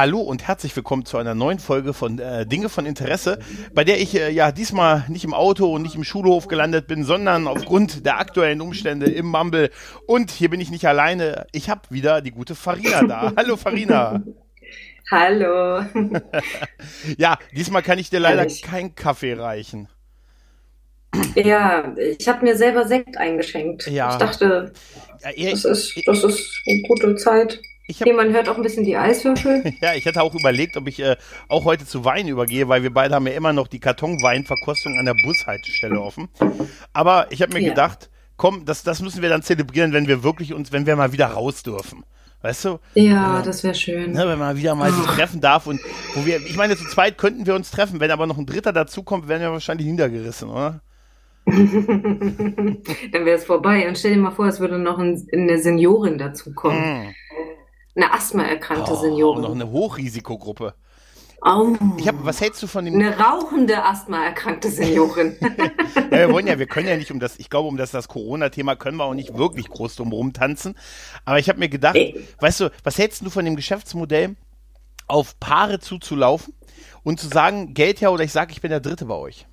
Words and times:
Hallo 0.00 0.20
und 0.20 0.48
herzlich 0.48 0.74
willkommen 0.74 1.04
zu 1.04 1.18
einer 1.18 1.34
neuen 1.34 1.58
Folge 1.58 1.92
von 1.92 2.18
äh, 2.18 2.46
Dinge 2.46 2.70
von 2.70 2.86
Interesse, 2.86 3.38
bei 3.74 3.84
der 3.84 4.00
ich 4.00 4.14
äh, 4.14 4.30
ja 4.30 4.50
diesmal 4.50 5.04
nicht 5.08 5.24
im 5.24 5.34
Auto 5.34 5.70
und 5.74 5.82
nicht 5.82 5.94
im 5.94 6.04
Schulhof 6.04 6.48
gelandet 6.48 6.86
bin, 6.86 7.04
sondern 7.04 7.46
aufgrund 7.46 8.06
der 8.06 8.18
aktuellen 8.18 8.62
Umstände 8.62 9.10
im 9.10 9.26
Mumble. 9.26 9.68
Und 10.06 10.30
hier 10.30 10.48
bin 10.48 10.58
ich 10.58 10.70
nicht 10.70 10.86
alleine. 10.86 11.46
Ich 11.52 11.68
habe 11.68 11.82
wieder 11.90 12.22
die 12.22 12.30
gute 12.30 12.54
Farina 12.54 13.02
da. 13.02 13.32
Hallo 13.36 13.58
Farina. 13.58 14.22
Hallo. 15.10 15.84
ja, 17.18 17.36
diesmal 17.54 17.82
kann 17.82 17.98
ich 17.98 18.08
dir 18.08 18.20
leider 18.20 18.46
keinen 18.62 18.94
Kaffee 18.94 19.34
reichen. 19.34 19.86
Ja, 21.34 21.94
ich 22.18 22.26
habe 22.26 22.42
mir 22.42 22.56
selber 22.56 22.88
Sekt 22.88 23.18
eingeschenkt. 23.18 23.86
Ja. 23.86 24.12
Ich 24.12 24.16
dachte, 24.16 24.72
ja, 25.36 25.50
das, 25.50 25.66
ist, 25.66 26.00
das 26.06 26.24
ist 26.24 26.62
eine 26.66 26.80
gute 26.88 27.16
Zeit. 27.16 27.60
Ich 27.90 28.00
hab, 28.00 28.06
nee, 28.06 28.12
man 28.12 28.32
hört 28.32 28.48
auch 28.48 28.56
ein 28.56 28.62
bisschen 28.62 28.84
die 28.84 28.96
Eiswürfel. 28.96 29.74
ja, 29.80 29.94
ich 29.94 30.04
hätte 30.04 30.22
auch 30.22 30.32
überlegt, 30.32 30.76
ob 30.76 30.86
ich 30.86 31.00
äh, 31.00 31.16
auch 31.48 31.64
heute 31.64 31.84
zu 31.84 32.04
Wein 32.04 32.28
übergehe, 32.28 32.68
weil 32.68 32.84
wir 32.84 32.94
beide 32.94 33.16
haben 33.16 33.26
ja 33.26 33.32
immer 33.32 33.52
noch 33.52 33.66
die 33.66 33.80
Kartonweinverkostung 33.80 34.96
an 34.96 35.06
der 35.06 35.16
Bushaltestelle 35.24 36.00
offen. 36.00 36.28
Aber 36.92 37.26
ich 37.30 37.42
habe 37.42 37.52
mir 37.52 37.60
ja. 37.60 37.70
gedacht, 37.70 38.08
komm, 38.36 38.64
das, 38.64 38.84
das 38.84 39.02
müssen 39.02 39.22
wir 39.22 39.28
dann 39.28 39.42
zelebrieren, 39.42 39.92
wenn 39.92 40.06
wir 40.06 40.22
wirklich 40.22 40.54
uns, 40.54 40.70
wenn 40.70 40.86
wir 40.86 40.94
mal 40.94 41.12
wieder 41.12 41.26
raus 41.26 41.64
dürfen. 41.64 42.04
Weißt 42.42 42.64
du? 42.64 42.78
Ja, 42.94 43.32
man, 43.32 43.44
das 43.44 43.64
wäre 43.64 43.74
schön. 43.74 44.12
Ne, 44.12 44.28
wenn 44.28 44.38
man 44.38 44.56
wieder 44.56 44.76
mal 44.76 44.92
sich 44.92 45.06
treffen 45.06 45.40
darf 45.40 45.66
und 45.66 45.80
wo 46.14 46.24
wir, 46.24 46.36
ich 46.36 46.56
meine, 46.56 46.76
zu 46.76 46.86
zweit 46.86 47.18
könnten 47.18 47.44
wir 47.44 47.56
uns 47.56 47.72
treffen, 47.72 47.98
wenn 47.98 48.12
aber 48.12 48.28
noch 48.28 48.38
ein 48.38 48.46
Dritter 48.46 48.72
dazukommt, 48.72 49.26
wären 49.26 49.40
wir 49.40 49.50
wahrscheinlich 49.50 49.88
niedergerissen, 49.88 50.48
oder? 50.48 50.80
Dann 51.46 53.24
wäre 53.24 53.36
es 53.36 53.44
vorbei. 53.44 53.88
Und 53.88 53.98
stell 53.98 54.14
dir 54.14 54.20
mal 54.20 54.30
vor, 54.30 54.46
es 54.46 54.60
würde 54.60 54.78
noch 54.78 55.00
ein, 55.00 55.26
eine 55.32 55.58
Seniorin 55.58 56.18
dazukommen. 56.18 57.08
Mm. 57.08 57.14
Eine 57.94 58.12
asthmaerkrankte 58.12 58.92
oh, 58.92 59.00
Seniorin. 59.00 59.42
Noch 59.42 59.54
eine 59.54 59.70
Hochrisikogruppe. 59.70 60.74
Oh. 61.42 61.74
Ich 61.96 62.06
hab, 62.06 62.22
was 62.24 62.40
hältst 62.40 62.62
du 62.62 62.66
von 62.66 62.84
dem? 62.84 62.94
Eine 62.94 63.18
rauchende 63.18 63.82
asthmaerkrankte 63.82 64.70
Seniorin. 64.70 65.36
ja, 65.40 66.10
wir 66.10 66.32
wollen 66.32 66.46
ja, 66.46 66.58
wir 66.58 66.66
können 66.66 66.88
ja 66.88 66.96
nicht 66.96 67.10
um 67.10 67.18
das, 67.18 67.38
ich 67.38 67.48
glaube, 67.48 67.68
um 67.68 67.76
das, 67.76 67.90
das 67.90 68.08
Corona-Thema 68.08 68.76
können 68.76 68.98
wir 68.98 69.04
auch 69.04 69.14
nicht 69.14 69.36
wirklich 69.36 69.68
groß 69.68 69.96
drum 69.96 70.12
rumtanzen. 70.12 70.76
Aber 71.24 71.38
ich 71.38 71.48
habe 71.48 71.58
mir 71.58 71.68
gedacht, 71.68 71.94
nee. 71.94 72.14
weißt 72.40 72.60
du, 72.60 72.70
was 72.84 72.98
hältst 72.98 73.24
du 73.24 73.30
von 73.30 73.44
dem 73.44 73.56
Geschäftsmodell, 73.56 74.36
auf 75.08 75.40
Paare 75.40 75.80
zuzulaufen 75.80 76.54
und 77.02 77.18
zu 77.18 77.28
sagen, 77.28 77.74
Geld 77.74 78.00
her 78.00 78.12
oder 78.12 78.22
ich 78.22 78.32
sage, 78.32 78.52
ich 78.52 78.60
bin 78.60 78.70
der 78.70 78.80
Dritte 78.80 79.06
bei 79.06 79.14
euch? 79.14 79.46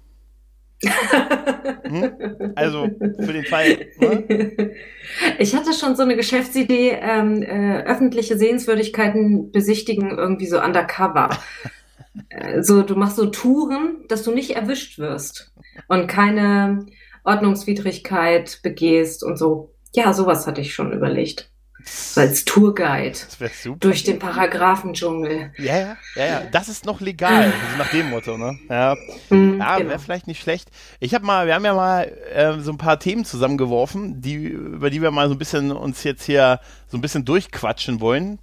Hm? 0.83 2.53
Also 2.55 2.89
für 3.19 3.33
den 3.33 3.45
Fall. 3.45 3.87
Ne? 3.99 4.73
Ich 5.39 5.55
hatte 5.55 5.73
schon 5.73 5.95
so 5.95 6.03
eine 6.03 6.15
Geschäftsidee, 6.15 6.97
ähm, 7.01 7.41
äh, 7.41 7.83
öffentliche 7.83 8.37
Sehenswürdigkeiten 8.37 9.51
besichtigen, 9.51 10.17
irgendwie 10.17 10.47
so 10.47 10.61
undercover. 10.61 11.29
äh, 12.29 12.61
so, 12.61 12.83
du 12.83 12.95
machst 12.95 13.15
so 13.15 13.27
Touren, 13.27 14.05
dass 14.07 14.23
du 14.23 14.31
nicht 14.31 14.51
erwischt 14.51 14.99
wirst 14.99 15.51
und 15.87 16.07
keine 16.07 16.85
Ordnungswidrigkeit 17.23 18.59
begehst 18.63 19.23
und 19.23 19.37
so. 19.37 19.73
Ja, 19.95 20.13
sowas 20.13 20.47
hatte 20.47 20.61
ich 20.61 20.73
schon 20.73 20.93
überlegt. 20.93 21.51
So 21.87 22.21
als 22.21 22.43
Tourguide. 22.43 23.11
Das 23.11 23.39
wäre 23.39 23.51
super. 23.51 23.79
Durch 23.79 24.03
den 24.03 24.19
Paragraphendschungel. 24.19 25.51
Ja, 25.57 25.77
ja, 25.77 25.97
ja, 26.15 26.25
ja. 26.25 26.41
Das 26.51 26.67
ist 26.67 26.85
noch 26.85 26.99
legal. 26.99 27.45
Also 27.45 27.77
nach 27.77 27.89
dem 27.91 28.09
Motto, 28.09 28.37
ne? 28.37 28.59
Ja, 28.69 28.95
mhm, 29.29 29.59
ja 29.59 29.77
wäre 29.77 29.83
genau. 29.85 29.97
vielleicht 29.99 30.27
nicht 30.27 30.41
schlecht. 30.41 30.69
Ich 30.99 31.13
habe 31.13 31.25
mal, 31.25 31.47
wir 31.47 31.55
haben 31.55 31.65
ja 31.65 31.73
mal 31.73 32.11
äh, 32.33 32.59
so 32.59 32.71
ein 32.71 32.77
paar 32.77 32.99
Themen 32.99 33.23
zusammengeworfen, 33.23 34.21
die, 34.21 34.35
über 34.35 34.89
die 34.89 35.01
wir 35.01 35.11
mal 35.11 35.29
so 35.29 35.35
ein 35.35 35.37
bisschen 35.37 35.71
uns 35.71 36.03
jetzt 36.03 36.23
hier 36.23 36.59
so 36.87 36.97
ein 36.97 37.01
bisschen 37.01 37.23
durchquatschen 37.23 38.01
wollen. 38.01 38.39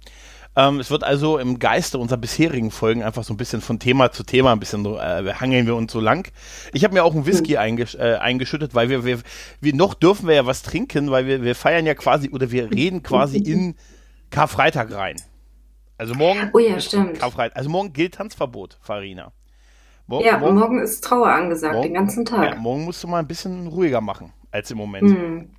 Ähm, 0.57 0.79
es 0.79 0.89
wird 0.89 1.03
also 1.03 1.37
im 1.37 1.59
Geiste 1.59 1.97
unserer 1.97 2.17
bisherigen 2.17 2.71
Folgen 2.71 3.03
einfach 3.03 3.23
so 3.23 3.33
ein 3.33 3.37
bisschen 3.37 3.61
von 3.61 3.77
Thema 3.77 4.11
zu 4.11 4.23
Thema 4.23 4.53
ein 4.53 4.59
bisschen 4.59 4.85
äh, 4.85 5.33
hangeln 5.33 5.65
wir 5.65 5.75
uns 5.75 5.91
so 5.91 5.99
lang. 5.99 6.31
Ich 6.71 6.83
habe 6.83 6.93
mir 6.93 7.03
auch 7.03 7.13
einen 7.13 7.25
Whisky 7.25 7.53
mhm. 7.53 7.59
eingesch 7.59 7.95
äh, 7.95 8.15
eingeschüttet, 8.15 8.73
weil 8.73 8.89
wir, 8.89 9.03
wir, 9.03 9.19
wir 9.59 9.75
noch 9.75 9.93
dürfen 9.93 10.27
wir 10.27 10.35
ja 10.35 10.45
was 10.45 10.63
trinken, 10.63 11.11
weil 11.11 11.25
wir, 11.25 11.43
wir 11.43 11.55
feiern 11.55 11.85
ja 11.85 11.93
quasi 11.93 12.29
oder 12.29 12.51
wir 12.51 12.71
reden 12.71 13.03
quasi 13.03 13.37
in 13.37 13.75
Karfreitag 14.29 14.93
rein. 14.93 15.17
Also 15.97 16.13
morgen. 16.13 16.49
Oh 16.53 16.59
ja, 16.59 16.79
stimmt. 16.79 17.19
Karfreitag. 17.19 17.57
Also 17.57 17.69
morgen 17.69 17.91
gilt 17.91 18.15
Tanzverbot, 18.15 18.77
Farina. 18.81 19.33
Morgen, 20.07 20.25
ja, 20.25 20.37
morgen, 20.37 20.59
morgen 20.59 20.81
ist 20.81 21.03
Trauer 21.03 21.27
angesagt, 21.27 21.73
morgen, 21.73 21.87
den 21.87 21.93
ganzen 21.95 22.25
Tag. 22.25 22.53
Ja, 22.53 22.55
morgen 22.55 22.85
musst 22.85 23.03
du 23.03 23.07
mal 23.07 23.19
ein 23.19 23.27
bisschen 23.27 23.67
ruhiger 23.67 24.01
machen 24.01 24.31
als 24.51 24.69
im 24.71 24.77
Moment. 24.77 25.09
Hm. 25.09 25.49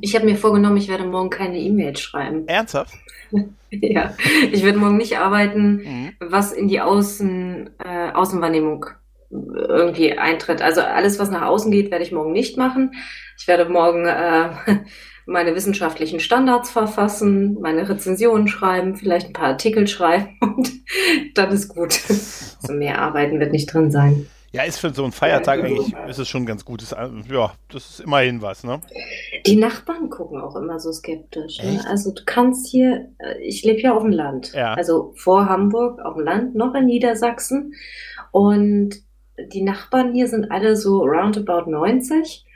Ich 0.00 0.14
habe 0.14 0.26
mir 0.26 0.36
vorgenommen, 0.36 0.76
ich 0.76 0.88
werde 0.88 1.04
morgen 1.04 1.30
keine 1.30 1.58
E-Mails 1.58 2.00
schreiben. 2.00 2.46
Ernsthaft? 2.46 2.94
ja, 3.70 4.14
ich 4.52 4.62
werde 4.62 4.78
morgen 4.78 4.96
nicht 4.96 5.18
arbeiten, 5.18 5.76
mhm. 5.76 6.12
was 6.20 6.52
in 6.52 6.68
die 6.68 6.80
Außen, 6.80 7.70
äh, 7.78 8.12
Außenwahrnehmung 8.12 8.86
irgendwie 9.30 10.16
eintritt. 10.16 10.62
Also 10.62 10.80
alles, 10.82 11.18
was 11.18 11.30
nach 11.30 11.42
außen 11.42 11.70
geht, 11.70 11.90
werde 11.90 12.04
ich 12.04 12.12
morgen 12.12 12.32
nicht 12.32 12.56
machen. 12.56 12.92
Ich 13.38 13.48
werde 13.48 13.70
morgen 13.70 14.06
äh, 14.06 14.50
meine 15.26 15.54
wissenschaftlichen 15.54 16.20
Standards 16.20 16.70
verfassen, 16.70 17.58
meine 17.60 17.88
Rezensionen 17.88 18.48
schreiben, 18.48 18.96
vielleicht 18.96 19.28
ein 19.28 19.32
paar 19.32 19.48
Artikel 19.48 19.86
schreiben 19.88 20.36
und 20.40 20.70
dann 21.34 21.50
ist 21.50 21.68
gut. 21.68 21.92
So 21.92 22.72
mehr 22.72 23.00
Arbeiten 23.00 23.40
wird 23.40 23.52
nicht 23.52 23.72
drin 23.72 23.90
sein. 23.90 24.26
Ja, 24.56 24.62
ist 24.62 24.78
für 24.78 24.88
so 24.88 25.02
einen 25.02 25.12
Feiertag 25.12 25.62
eigentlich, 25.62 25.94
ist 26.08 26.18
es 26.18 26.28
schon 26.28 26.46
ganz 26.46 26.64
gut. 26.64 26.82
Ist, 26.82 26.92
ja, 26.92 27.52
das 27.70 27.90
ist 27.90 28.00
immerhin 28.00 28.40
was, 28.40 28.64
ne? 28.64 28.80
Die 29.44 29.56
Nachbarn 29.56 30.08
gucken 30.08 30.40
auch 30.40 30.56
immer 30.56 30.80
so 30.80 30.90
skeptisch. 30.92 31.62
Ne? 31.62 31.84
Also 31.86 32.10
du 32.10 32.22
kannst 32.24 32.66
hier, 32.66 33.10
äh, 33.18 33.38
ich 33.42 33.64
lebe 33.64 33.82
ja 33.82 33.94
auf 33.94 34.02
dem 34.02 34.12
Land. 34.12 34.54
Ja. 34.54 34.72
Also 34.72 35.12
vor 35.16 35.46
Hamburg 35.46 36.00
auf 36.00 36.14
dem 36.14 36.24
Land, 36.24 36.54
noch 36.54 36.74
in 36.74 36.86
Niedersachsen. 36.86 37.74
Und 38.30 38.94
die 39.52 39.62
Nachbarn 39.62 40.14
hier 40.14 40.26
sind 40.26 40.50
alle 40.50 40.74
so 40.74 41.02
roundabout 41.02 41.70
90 41.70 42.46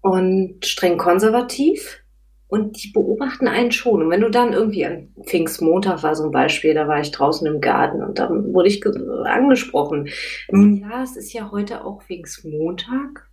und 0.00 0.66
streng 0.66 0.98
konservativ 0.98 2.00
und 2.48 2.82
die 2.82 2.90
beobachten 2.90 3.46
einen 3.46 3.72
schon. 3.72 4.02
Und 4.02 4.10
wenn 4.10 4.22
du 4.22 4.30
dann 4.30 4.52
irgendwie 4.52 4.84
an 4.84 5.08
Pfingstmontag 5.24 6.02
war 6.02 6.14
so 6.14 6.24
ein 6.24 6.30
Beispiel, 6.30 6.74
da 6.74 6.88
war 6.88 7.00
ich 7.00 7.12
draußen 7.12 7.46
im 7.46 7.60
Garten 7.60 8.02
und 8.02 8.18
dann 8.18 8.52
wurde 8.52 8.68
ich 8.68 8.82
angesprochen. 9.24 10.08
Ja, 10.50 11.02
es 11.02 11.16
ist 11.16 11.32
ja 11.32 11.50
heute 11.50 11.84
auch 11.84 12.02
Pfingstmontag. 12.02 13.28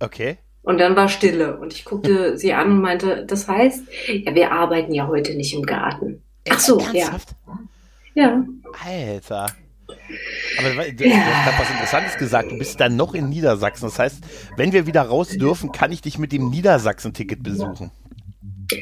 Okay. 0.00 0.38
Und 0.62 0.78
dann 0.78 0.96
war 0.96 1.08
Stille 1.08 1.58
und 1.58 1.74
ich 1.74 1.84
guckte 1.84 2.38
sie 2.38 2.54
an 2.54 2.70
und 2.70 2.80
meinte, 2.80 3.26
das 3.26 3.48
heißt, 3.48 3.84
ja, 4.24 4.34
wir 4.34 4.50
arbeiten 4.50 4.94
ja 4.94 5.06
heute 5.06 5.34
nicht 5.34 5.54
im 5.54 5.62
Garten. 5.62 6.22
Ach 6.48 6.58
so, 6.58 6.78
Ernsthaft? 6.78 7.34
ja. 7.46 7.58
Ja. 8.14 8.44
Alter. 8.84 9.46
Aber 10.58 10.68
du, 10.68 11.04
hast 11.04 11.58
was 11.58 11.70
Interessantes 11.70 12.16
gesagt. 12.16 12.50
Du 12.50 12.58
bist 12.58 12.80
dann 12.80 12.96
noch 12.96 13.14
in 13.14 13.28
Niedersachsen. 13.28 13.86
Das 13.86 13.98
heißt, 13.98 14.24
wenn 14.56 14.72
wir 14.72 14.86
wieder 14.86 15.02
raus 15.02 15.28
dürfen, 15.30 15.72
kann 15.72 15.92
ich 15.92 16.00
dich 16.00 16.18
mit 16.18 16.32
dem 16.32 16.50
Niedersachsen-Ticket 16.50 17.42
besuchen. 17.42 17.90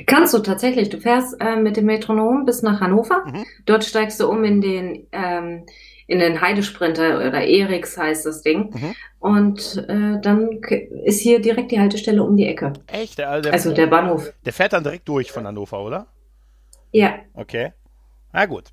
Kannst 0.07 0.33
du 0.35 0.39
tatsächlich. 0.39 0.91
Du 0.91 0.99
fährst 0.99 1.37
äh, 1.41 1.57
mit 1.57 1.77
dem 1.77 1.87
Metronom 1.87 2.45
bis 2.45 2.63
nach 2.63 2.81
Hannover. 2.81 3.25
Mhm. 3.27 3.45
Dort 3.67 3.85
steigst 3.85 4.21
du 4.21 4.29
um 4.29 4.45
in 4.45 4.61
den, 4.61 5.09
ähm, 5.13 5.65
in 6.07 6.19
den 6.21 6.41
Heidesprinter 6.41 7.17
oder 7.17 7.45
Eriks 7.45 7.97
heißt 7.97 8.27
das 8.27 8.43
Ding. 8.43 8.71
Mhm. 8.73 8.95
Und 9.19 9.85
äh, 9.89 10.21
dann 10.21 10.61
ist 11.05 11.21
hier 11.21 11.41
direkt 11.41 11.73
die 11.73 11.81
Haltestelle 11.81 12.23
um 12.23 12.37
die 12.37 12.47
Ecke. 12.47 12.73
Echt? 12.87 13.19
Der, 13.19 13.41
der, 13.41 13.53
also 13.53 13.73
der 13.73 13.87
Bahnhof. 13.87 14.33
Der 14.45 14.53
fährt 14.53 14.73
dann 14.73 14.85
direkt 14.85 15.09
durch 15.09 15.33
von 15.33 15.47
Hannover, 15.47 15.83
oder? 15.83 16.07
Ja. 16.93 17.15
Okay. 17.35 17.73
Na 18.33 18.47
gut. 18.47 18.65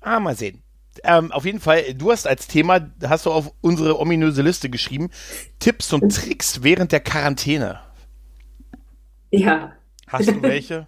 Ah, 0.00 0.20
mal 0.20 0.34
sehen 0.34 0.62
ähm, 1.04 1.32
auf 1.32 1.44
jeden 1.44 1.60
Fall, 1.60 1.94
du 1.94 2.10
hast 2.10 2.26
als 2.26 2.46
Thema, 2.46 2.90
hast 3.06 3.26
du 3.26 3.30
auf 3.30 3.52
unsere 3.60 3.98
ominöse 3.98 4.42
Liste 4.42 4.70
geschrieben, 4.70 5.10
Tipps 5.58 5.92
und 5.92 6.14
Tricks 6.14 6.62
während 6.62 6.92
der 6.92 7.00
Quarantäne. 7.00 7.80
Ja. 9.30 9.72
Hast 10.06 10.30
du 10.30 10.42
welche? 10.42 10.86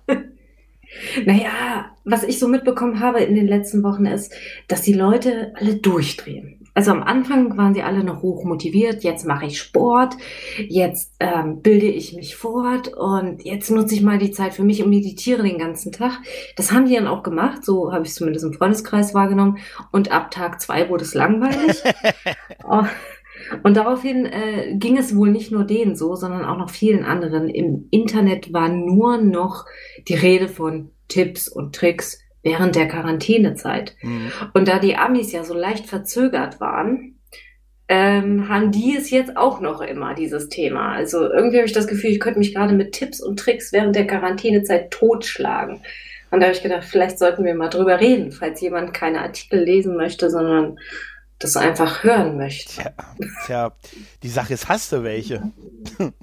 naja, 1.26 1.90
was 2.04 2.22
ich 2.22 2.38
so 2.38 2.48
mitbekommen 2.48 3.00
habe 3.00 3.20
in 3.20 3.34
den 3.34 3.46
letzten 3.46 3.82
Wochen 3.82 4.06
ist, 4.06 4.32
dass 4.68 4.82
die 4.82 4.94
Leute 4.94 5.52
alle 5.56 5.76
durchdrehen 5.76 6.59
also 6.74 6.92
am 6.92 7.02
Anfang 7.02 7.56
waren 7.56 7.74
sie 7.74 7.82
alle 7.82 8.04
noch 8.04 8.22
hoch 8.22 8.44
motiviert, 8.44 9.02
jetzt 9.02 9.26
mache 9.26 9.46
ich 9.46 9.58
Sport, 9.58 10.16
jetzt 10.68 11.14
ähm, 11.20 11.62
bilde 11.62 11.86
ich 11.86 12.14
mich 12.14 12.36
fort 12.36 12.88
und 12.88 13.44
jetzt 13.44 13.70
nutze 13.70 13.94
ich 13.94 14.02
mal 14.02 14.18
die 14.18 14.30
Zeit 14.30 14.54
für 14.54 14.62
mich 14.62 14.82
und 14.82 14.90
meditiere 14.90 15.42
den 15.42 15.58
ganzen 15.58 15.92
Tag. 15.92 16.20
Das 16.56 16.72
haben 16.72 16.86
die 16.86 16.94
dann 16.94 17.06
auch 17.06 17.22
gemacht, 17.22 17.64
so 17.64 17.92
habe 17.92 18.04
ich 18.04 18.10
es 18.10 18.16
zumindest 18.16 18.44
im 18.44 18.52
Freundeskreis 18.52 19.14
wahrgenommen. 19.14 19.58
Und 19.92 20.12
ab 20.12 20.30
Tag 20.30 20.60
zwei 20.60 20.88
wurde 20.88 21.04
es 21.04 21.14
langweilig. 21.14 21.82
oh. 22.68 22.84
Und 23.62 23.76
daraufhin 23.76 24.26
äh, 24.26 24.76
ging 24.76 24.96
es 24.96 25.16
wohl 25.16 25.30
nicht 25.30 25.50
nur 25.50 25.64
denen 25.64 25.96
so, 25.96 26.14
sondern 26.14 26.44
auch 26.44 26.58
noch 26.58 26.70
vielen 26.70 27.04
anderen. 27.04 27.48
Im 27.48 27.88
Internet 27.90 28.52
war 28.52 28.68
nur 28.68 29.18
noch 29.18 29.64
die 30.08 30.14
Rede 30.14 30.48
von 30.48 30.90
Tipps 31.08 31.48
und 31.48 31.74
Tricks, 31.74 32.20
während 32.42 32.74
der 32.74 32.88
Quarantänezeit. 32.88 33.94
Mhm. 34.02 34.32
Und 34.54 34.68
da 34.68 34.78
die 34.78 34.96
Amis 34.96 35.32
ja 35.32 35.44
so 35.44 35.54
leicht 35.54 35.86
verzögert 35.86 36.60
waren, 36.60 37.16
ähm, 37.88 38.48
haben 38.48 38.70
die 38.70 38.96
es 38.96 39.10
jetzt 39.10 39.36
auch 39.36 39.60
noch 39.60 39.80
immer, 39.80 40.14
dieses 40.14 40.48
Thema. 40.48 40.92
Also 40.92 41.28
irgendwie 41.28 41.56
habe 41.56 41.66
ich 41.66 41.72
das 41.72 41.88
Gefühl, 41.88 42.10
ich 42.10 42.20
könnte 42.20 42.38
mich 42.38 42.54
gerade 42.54 42.72
mit 42.72 42.92
Tipps 42.92 43.20
und 43.20 43.38
Tricks 43.38 43.72
während 43.72 43.96
der 43.96 44.06
Quarantänezeit 44.06 44.92
totschlagen. 44.92 45.80
Und 46.30 46.38
da 46.38 46.46
habe 46.46 46.54
ich 46.54 46.62
gedacht, 46.62 46.84
vielleicht 46.84 47.18
sollten 47.18 47.44
wir 47.44 47.54
mal 47.56 47.68
drüber 47.68 47.98
reden, 47.98 48.30
falls 48.30 48.60
jemand 48.60 48.94
keine 48.94 49.20
Artikel 49.20 49.64
lesen 49.64 49.96
möchte, 49.96 50.30
sondern 50.30 50.78
das 51.40 51.56
einfach 51.56 52.04
hören 52.04 52.36
möchte. 52.36 52.74
Tja, 52.74 52.92
tja 53.46 53.72
die 54.22 54.28
Sache 54.28 54.54
ist, 54.54 54.68
hast 54.68 54.92
du 54.92 55.02
welche? 55.02 55.50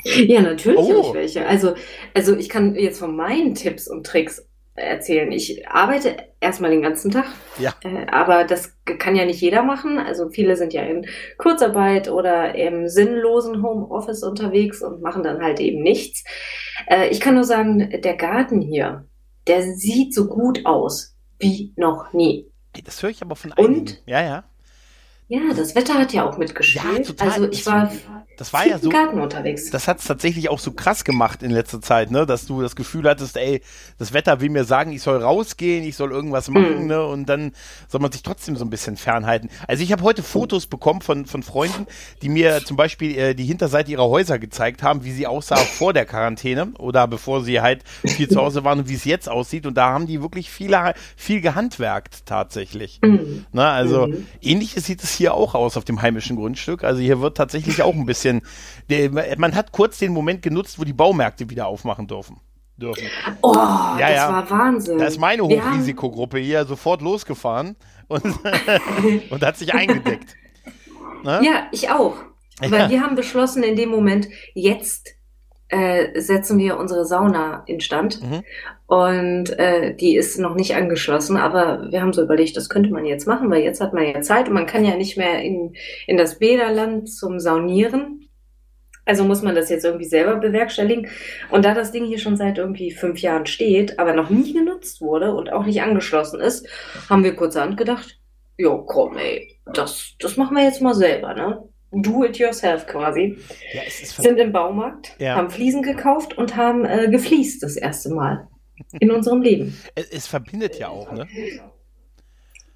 ja, 0.03 0.41
natürlich 0.41 0.79
oh. 0.79 0.89
habe 0.89 1.07
ich 1.07 1.13
welche. 1.13 1.47
Also, 1.47 1.75
also 2.13 2.37
ich 2.37 2.47
kann 2.47 2.75
jetzt 2.75 2.99
von 2.99 3.15
meinen 3.15 3.55
Tipps 3.55 3.89
und 3.89 4.05
Tricks 4.05 4.47
erzählen. 4.77 5.31
Ich 5.31 5.67
arbeite 5.67 6.15
erstmal 6.39 6.71
den 6.71 6.83
ganzen 6.83 7.11
Tag, 7.11 7.25
ja. 7.57 7.73
Äh, 7.83 8.05
aber 8.11 8.43
das 8.43 8.73
kann 8.85 9.15
ja 9.15 9.25
nicht 9.25 9.41
jeder 9.41 9.63
machen. 9.63 9.97
Also 9.97 10.29
viele 10.29 10.55
sind 10.55 10.73
ja 10.73 10.83
in 10.83 11.07
Kurzarbeit 11.37 12.09
oder 12.09 12.55
im 12.55 12.87
sinnlosen 12.87 13.63
Homeoffice 13.63 14.23
unterwegs 14.23 14.81
und 14.81 15.01
machen 15.01 15.23
dann 15.23 15.41
halt 15.41 15.59
eben 15.59 15.81
nichts. 15.81 16.23
Äh, 16.87 17.09
ich 17.09 17.19
kann 17.19 17.35
nur 17.35 17.43
sagen, 17.43 18.01
der 18.01 18.15
Garten 18.15 18.61
hier, 18.61 19.05
der 19.47 19.63
sieht 19.63 20.13
so 20.13 20.27
gut 20.27 20.65
aus 20.65 21.15
wie 21.39 21.73
noch 21.75 22.13
nie. 22.13 22.51
Das 22.85 23.01
höre 23.01 23.09
ich 23.09 23.21
aber 23.21 23.35
von 23.35 23.53
einigen. 23.53 23.79
Und, 23.79 24.03
ja, 24.05 24.21
ja. 24.21 24.43
Ja, 25.27 25.53
das 25.55 25.75
Wetter 25.75 25.95
hat 25.95 26.13
ja 26.13 26.27
auch 26.27 26.37
mitgespielt. 26.37 26.85
Ja, 26.85 27.03
total. 27.03 27.31
Also 27.31 27.49
ich 27.49 27.65
war 27.65 27.91
das 28.37 28.53
war 28.53 28.67
ja 28.67 28.77
so. 28.77 28.89
Garten 28.89 29.19
unterwegs. 29.19 29.71
Das 29.71 29.87
hat 29.87 29.97
es 29.97 30.05
tatsächlich 30.05 30.49
auch 30.49 30.59
so 30.59 30.71
krass 30.71 31.03
gemacht 31.03 31.41
in 31.41 31.49
letzter 31.49 31.81
Zeit, 31.81 32.11
ne, 32.11 32.27
dass 32.27 32.45
du 32.45 32.61
das 32.61 32.75
Gefühl 32.75 33.09
hattest, 33.09 33.35
ey, 33.35 33.61
das 33.97 34.13
Wetter 34.13 34.39
will 34.39 34.49
mir 34.49 34.63
sagen, 34.63 34.91
ich 34.91 35.01
soll 35.01 35.21
rausgehen, 35.21 35.83
ich 35.83 35.95
soll 35.95 36.11
irgendwas 36.11 36.47
machen, 36.49 36.83
mhm. 36.83 36.87
ne, 36.87 37.03
und 37.03 37.27
dann 37.27 37.53
soll 37.87 37.99
man 37.99 38.11
sich 38.11 38.21
trotzdem 38.21 38.55
so 38.55 38.63
ein 38.63 38.69
bisschen 38.69 38.95
fernhalten. 38.95 39.49
Also 39.67 39.83
ich 39.83 39.91
habe 39.91 40.03
heute 40.03 40.21
Fotos 40.21 40.67
bekommen 40.67 41.01
von 41.01 41.25
von 41.25 41.41
Freunden, 41.41 41.87
die 42.21 42.29
mir 42.29 42.63
zum 42.63 42.77
Beispiel 42.77 43.17
äh, 43.17 43.33
die 43.33 43.45
Hinterseite 43.45 43.89
ihrer 43.89 44.07
Häuser 44.07 44.37
gezeigt 44.37 44.83
haben, 44.83 45.03
wie 45.03 45.11
sie 45.11 45.25
aussah 45.25 45.57
vor 45.57 45.93
der 45.93 46.05
Quarantäne 46.05 46.73
oder 46.77 47.07
bevor 47.07 47.43
sie 47.43 47.59
halt 47.59 47.83
viel 48.05 48.29
zu 48.29 48.39
Hause 48.39 48.63
waren 48.63 48.79
und 48.79 48.89
wie 48.89 48.95
es 48.95 49.05
jetzt 49.05 49.27
aussieht. 49.29 49.65
Und 49.65 49.75
da 49.75 49.89
haben 49.89 50.05
die 50.05 50.21
wirklich 50.21 50.51
viele 50.51 50.93
viel 51.15 51.41
gehandwerkt 51.41 52.27
tatsächlich. 52.27 52.99
Mhm. 53.01 53.47
Ne, 53.51 53.65
also 53.65 54.07
mhm. 54.07 54.27
ähnliches 54.41 54.85
sieht 54.85 55.03
es 55.03 55.16
hier 55.17 55.33
auch 55.33 55.55
aus 55.55 55.75
auf 55.75 55.83
dem 55.83 56.01
heimischen 56.01 56.37
Grundstück. 56.37 56.83
Also 56.83 57.01
hier 57.01 57.19
wird 57.21 57.35
tatsächlich 57.37 57.81
auch 57.81 57.93
ein 57.93 58.05
bisschen 58.05 58.41
man 59.37 59.55
hat 59.55 59.71
kurz 59.71 59.97
den 59.97 60.13
Moment 60.13 60.41
genutzt, 60.41 60.79
wo 60.79 60.83
die 60.83 60.93
Baumärkte 60.93 61.49
wieder 61.49 61.67
aufmachen 61.67 62.07
dürfen. 62.07 62.39
Dürfen. 62.77 63.07
Oh, 63.41 63.53
ja, 63.55 63.97
das 63.99 64.11
ja. 64.11 64.31
war 64.31 64.49
Wahnsinn. 64.51 64.99
Da 64.99 65.05
ist 65.05 65.19
meine 65.19 65.43
Hochrisikogruppe 65.43 66.37
hier 66.37 66.63
sofort 66.65 67.01
losgefahren 67.01 67.75
und, 68.07 68.23
und 69.31 69.43
hat 69.43 69.57
sich 69.57 69.73
eingedeckt. 69.73 70.35
Ne? 71.23 71.41
Ja, 71.43 71.67
ich 71.71 71.89
auch. 71.89 72.15
Weil 72.59 72.71
ja. 72.71 72.89
wir 72.89 73.01
haben 73.01 73.15
beschlossen 73.15 73.63
in 73.63 73.75
dem 73.75 73.89
Moment, 73.89 74.27
jetzt 74.53 75.09
äh, 75.69 76.21
setzen 76.21 76.59
wir 76.59 76.77
unsere 76.77 77.05
Sauna 77.05 77.63
instand. 77.65 78.21
Mhm. 78.21 78.43
Und 78.87 79.59
äh, 79.59 79.93
die 79.95 80.15
ist 80.15 80.39
noch 80.39 80.55
nicht 80.55 80.73
angeschlossen, 80.75 81.35
aber 81.35 81.91
wir 81.91 82.01
haben 82.01 82.13
so 82.13 82.23
überlegt, 82.23 82.55
das 82.55 82.69
könnte 82.69 82.89
man 82.89 83.03
jetzt 83.03 83.27
machen, 83.27 83.51
weil 83.51 83.61
jetzt 83.61 83.81
hat 83.81 83.93
man 83.93 84.05
ja 84.05 84.21
Zeit 84.21 84.47
und 84.47 84.53
man 84.53 84.65
kann 84.65 84.85
ja 84.85 84.95
nicht 84.95 85.17
mehr 85.17 85.41
in, 85.41 85.75
in 86.07 86.15
das 86.15 86.39
Bäderland 86.39 87.11
zum 87.11 87.41
Saunieren. 87.41 88.29
Also 89.03 89.25
muss 89.25 89.41
man 89.41 89.55
das 89.55 89.69
jetzt 89.69 89.83
irgendwie 89.83 90.05
selber 90.05 90.37
bewerkstelligen. 90.37 91.09
Und 91.51 91.65
da 91.65 91.73
das 91.73 91.91
Ding 91.91 92.05
hier 92.05 92.17
schon 92.17 92.37
seit 92.37 92.57
irgendwie 92.57 92.91
fünf 92.91 93.19
Jahren 93.19 93.45
steht, 93.45 93.99
aber 93.99 94.13
noch 94.13 94.29
nie 94.29 94.53
genutzt 94.53 95.01
wurde 95.01 95.33
und 95.33 95.51
auch 95.51 95.65
nicht 95.65 95.81
angeschlossen 95.81 96.39
ist, 96.39 96.67
haben 97.09 97.25
wir 97.25 97.35
kurzerhand 97.35 97.75
gedacht, 97.75 98.21
jo, 98.57 98.83
komm, 98.85 99.17
ey, 99.17 99.59
das, 99.73 100.15
das 100.19 100.37
machen 100.37 100.55
wir 100.55 100.63
jetzt 100.63 100.81
mal 100.81 100.95
selber, 100.95 101.33
ne? 101.33 101.61
Do-it-yourself 101.91 102.85
quasi. 102.87 103.37
Ja, 103.73 103.81
sind 103.89 104.39
im 104.39 104.51
Baumarkt, 104.51 105.15
ja. 105.19 105.35
haben 105.35 105.49
Fliesen 105.49 105.81
gekauft 105.81 106.37
und 106.37 106.55
haben 106.55 106.85
äh, 106.85 107.09
gefliest 107.09 107.63
das 107.63 107.75
erste 107.77 108.13
Mal 108.13 108.47
in 108.99 109.11
unserem 109.11 109.41
Leben. 109.41 109.77
Es, 109.95 110.09
es, 110.09 110.27
verbindet 110.27 110.79
ja 110.79 110.89
auch, 110.89 111.11
ne? 111.11 111.27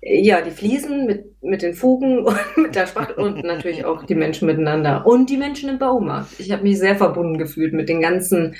Ja, 0.01 0.41
die 0.41 0.51
Fliesen 0.51 1.05
mit, 1.05 1.41
mit 1.43 1.61
den 1.61 1.73
Fugen 1.73 2.19
und 2.25 2.57
mit 2.57 2.75
der 2.75 2.87
Spachtel 2.87 3.15
und 3.23 3.43
natürlich 3.43 3.85
auch 3.85 4.03
die 4.03 4.15
Menschen 4.15 4.47
miteinander 4.47 5.05
und 5.05 5.29
die 5.29 5.37
Menschen 5.37 5.69
im 5.69 5.79
Baumarkt. 5.79 6.39
Ich 6.39 6.51
habe 6.51 6.63
mich 6.63 6.79
sehr 6.79 6.95
verbunden 6.95 7.37
gefühlt 7.37 7.73
mit 7.73 7.89
den 7.89 8.01
ganzen 8.01 8.55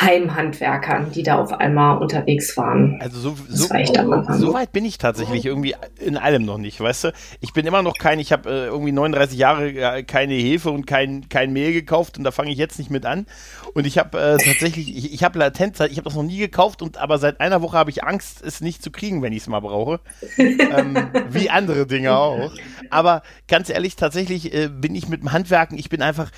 Heimhandwerkern, 0.00 1.12
die 1.12 1.22
da 1.22 1.38
auf 1.38 1.52
einmal 1.52 1.98
unterwegs 1.98 2.56
waren. 2.56 2.98
Also 3.00 3.20
so, 3.20 3.36
so, 3.48 3.68
so, 3.68 4.52
weit 4.52 4.72
bin 4.72 4.84
ich 4.84 4.98
tatsächlich 4.98 5.46
irgendwie 5.46 5.76
in 6.00 6.16
allem 6.16 6.44
noch 6.44 6.58
nicht, 6.58 6.80
weißt 6.80 7.04
du? 7.04 7.12
Ich 7.40 7.52
bin 7.52 7.64
immer 7.64 7.82
noch 7.82 7.94
kein, 7.96 8.18
ich 8.18 8.32
habe 8.32 8.50
äh, 8.50 8.66
irgendwie 8.66 8.90
39 8.90 9.38
Jahre 9.38 9.68
äh, 9.68 10.02
keine 10.02 10.34
Hefe 10.34 10.70
und 10.70 10.86
kein, 10.86 11.28
kein 11.28 11.52
Mehl 11.52 11.72
gekauft 11.72 12.18
und 12.18 12.24
da 12.24 12.32
fange 12.32 12.50
ich 12.50 12.58
jetzt 12.58 12.78
nicht 12.78 12.90
mit 12.90 13.06
an. 13.06 13.26
Und 13.72 13.86
ich 13.86 13.96
habe 13.96 14.18
äh, 14.18 14.36
tatsächlich, 14.36 14.96
ich, 14.96 15.14
ich 15.14 15.22
habe 15.22 15.38
latent, 15.38 15.78
ich 15.78 15.96
habe 15.96 16.02
das 16.02 16.16
noch 16.16 16.24
nie 16.24 16.38
gekauft 16.38 16.82
und 16.82 16.98
aber 16.98 17.18
seit 17.18 17.40
einer 17.40 17.62
Woche 17.62 17.78
habe 17.78 17.90
ich 17.90 18.02
Angst, 18.02 18.42
es 18.44 18.60
nicht 18.60 18.82
zu 18.82 18.90
kriegen, 18.90 19.22
wenn 19.22 19.32
ich 19.32 19.42
es 19.42 19.48
mal 19.48 19.60
brauche. 19.60 20.00
ähm, 20.38 21.08
wie 21.30 21.50
andere 21.50 21.86
Dinge 21.86 22.16
auch. 22.16 22.52
Aber 22.90 23.22
ganz 23.46 23.70
ehrlich, 23.70 23.94
tatsächlich 23.94 24.52
äh, 24.52 24.68
bin 24.68 24.96
ich 24.96 25.08
mit 25.08 25.22
dem 25.22 25.30
Handwerken, 25.30 25.78
ich 25.78 25.88
bin 25.88 26.02
einfach 26.02 26.32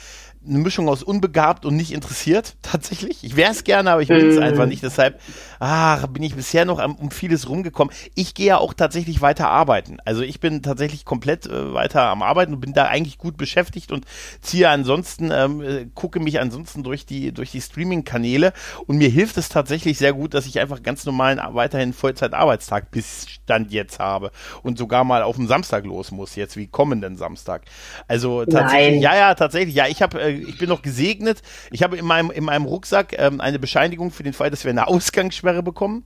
eine 0.49 0.59
Mischung 0.59 0.89
aus 0.89 1.03
unbegabt 1.03 1.65
und 1.65 1.77
nicht 1.77 1.93
interessiert, 1.93 2.57
tatsächlich. 2.63 3.25
Ich 3.25 3.37
wäre 3.37 3.51
es 3.51 3.65
gerne, 3.65 3.91
aber 3.91 4.03
ich 4.03 4.09
will 4.09 4.29
es 4.29 4.39
mm. 4.39 4.43
einfach 4.43 4.67
nicht. 4.67 4.83
Deshalb 4.83 5.21
ach, 5.59 6.07
bin 6.09 6.23
ich 6.23 6.35
bisher 6.35 6.65
noch 6.65 6.79
am, 6.79 6.95
um 6.95 7.11
vieles 7.11 7.49
rumgekommen. 7.49 7.95
Ich 8.15 8.35
gehe 8.35 8.47
ja 8.47 8.59
auch 8.59 8.75
tatsächlich 8.75 9.21
weiter 9.21 9.49
arbeiten. 9.49 9.99
Also 10.05 10.23
ich 10.23 10.41
bin 10.41 10.63
tatsächlich 10.63 11.05
komplett 11.05 11.47
äh, 11.47 11.75
weiter 11.75 12.03
am 12.03 12.23
Arbeiten 12.23 12.55
und 12.55 12.61
bin 12.61 12.73
da 12.73 12.85
eigentlich 12.85 13.19
gut 13.19 13.37
beschäftigt 13.37 13.93
und 13.93 14.05
ziehe 14.41 14.69
ansonsten, 14.69 15.31
ähm, 15.33 15.63
äh, 15.63 15.87
gucke 15.95 16.21
mich 16.21 16.41
ansonsten 16.41 16.83
durch 16.83 17.07
die, 17.07 17.33
durch 17.33 17.51
die 17.51 17.61
Streaming-Kanäle 17.61 18.53
und 18.87 18.99
mir 18.99 19.09
hilft 19.09 19.37
es 19.37 19.49
tatsächlich 19.49 19.99
sehr 19.99 20.13
gut, 20.13 20.35
dass 20.35 20.47
ich 20.47 20.61
einfach 20.61 20.83
ganz 20.83 21.05
normalen, 21.05 21.41
weiterhin 21.55 21.93
Vollzeit-Arbeitstag 21.93 22.91
bis 22.91 23.27
Stand 23.29 23.73
jetzt 23.73 23.99
habe 23.99 24.31
und 24.63 24.79
sogar 24.79 25.05
mal 25.05 25.23
auf 25.23 25.37
dem 25.37 25.47
Samstag 25.47 25.85
los 25.85 26.11
muss, 26.11 26.35
jetzt 26.37 26.57
wie 26.57 26.67
kommenden 26.67 27.17
Samstag. 27.17 27.63
Also 28.09 28.45
tatsächlich, 28.45 28.95
Nein. 28.95 29.01
ja, 29.01 29.17
ja, 29.17 29.35
tatsächlich, 29.35 29.75
ja, 29.75 29.87
ich 29.87 30.03
habe, 30.03 30.21
äh, 30.21 30.31
ich 30.37 30.59
bin 30.59 30.69
noch 30.69 30.83
gesegnet. 30.83 31.43
Ich 31.71 31.83
habe 31.83 31.97
in 31.97 32.05
meinem, 32.05 32.31
in 32.31 32.45
meinem 32.45 32.65
Rucksack 32.65 33.15
ähm, 33.19 33.41
eine 33.41 33.59
Bescheinigung 33.59 34.11
für 34.11 34.23
den 34.23 34.33
Fall, 34.33 34.51
dass 34.51 34.65
wir 34.65 34.71
eine 34.71 34.89
Ausgangssperre 34.89 35.63
bekommen, 35.63 36.05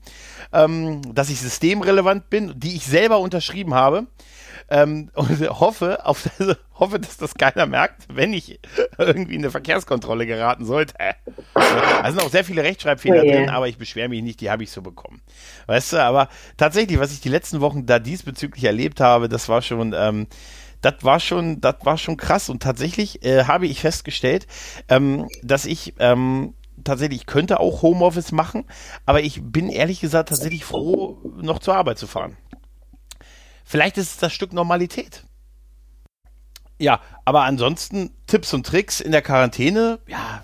ähm, 0.52 1.02
dass 1.14 1.30
ich 1.30 1.40
systemrelevant 1.40 2.30
bin, 2.30 2.52
die 2.56 2.76
ich 2.76 2.84
selber 2.84 3.18
unterschrieben 3.18 3.74
habe. 3.74 4.06
Ähm, 4.68 5.10
und 5.14 5.28
hoffe, 5.60 6.06
auf, 6.06 6.28
also, 6.38 6.54
hoffe, 6.74 7.00
dass 7.00 7.16
das 7.16 7.34
keiner 7.34 7.66
merkt, 7.66 8.04
wenn 8.08 8.32
ich 8.32 8.60
irgendwie 8.98 9.34
in 9.34 9.40
eine 9.40 9.50
Verkehrskontrolle 9.50 10.26
geraten 10.26 10.64
sollte. 10.64 10.94
Da 11.54 12.10
sind 12.10 12.22
auch 12.22 12.30
sehr 12.30 12.44
viele 12.44 12.62
Rechtschreibfehler 12.62 13.22
oh 13.22 13.26
yeah. 13.26 13.36
drin, 13.36 13.50
aber 13.50 13.68
ich 13.68 13.78
beschwere 13.78 14.08
mich 14.08 14.22
nicht, 14.22 14.40
die 14.40 14.50
habe 14.50 14.62
ich 14.62 14.70
so 14.70 14.80
bekommen. 14.80 15.20
Weißt 15.66 15.92
du, 15.92 16.02
aber 16.02 16.28
tatsächlich, 16.56 17.00
was 17.00 17.12
ich 17.12 17.20
die 17.20 17.28
letzten 17.28 17.60
Wochen 17.60 17.86
da 17.86 17.98
diesbezüglich 17.98 18.64
erlebt 18.64 19.00
habe, 19.00 19.28
das 19.28 19.48
war 19.48 19.60
schon, 19.62 19.92
ähm, 19.96 20.28
das 20.80 20.94
war 21.02 21.20
schon, 21.20 21.60
das 21.60 21.76
war 21.82 21.98
schon 21.98 22.16
krass. 22.16 22.48
Und 22.48 22.62
tatsächlich 22.62 23.24
äh, 23.24 23.44
habe 23.44 23.66
ich 23.66 23.80
festgestellt, 23.80 24.46
ähm, 24.88 25.28
dass 25.42 25.64
ich 25.66 25.94
ähm, 25.98 26.54
tatsächlich, 26.84 27.20
ich 27.20 27.26
könnte 27.26 27.60
auch 27.60 27.82
Homeoffice 27.82 28.32
machen, 28.32 28.64
aber 29.06 29.22
ich 29.22 29.40
bin 29.42 29.68
ehrlich 29.68 30.00
gesagt 30.00 30.30
tatsächlich 30.30 30.64
froh, 30.64 31.18
noch 31.40 31.58
zur 31.58 31.76
Arbeit 31.76 31.98
zu 31.98 32.06
fahren. 32.06 32.36
Vielleicht 33.64 33.98
ist 33.98 34.10
es 34.10 34.16
das 34.16 34.32
Stück 34.32 34.52
Normalität. 34.52 35.24
Ja, 36.78 37.00
aber 37.24 37.44
ansonsten 37.44 38.10
Tipps 38.26 38.54
und 38.54 38.66
Tricks 38.66 39.00
in 39.00 39.12
der 39.12 39.22
Quarantäne, 39.22 40.00
ja, 40.06 40.42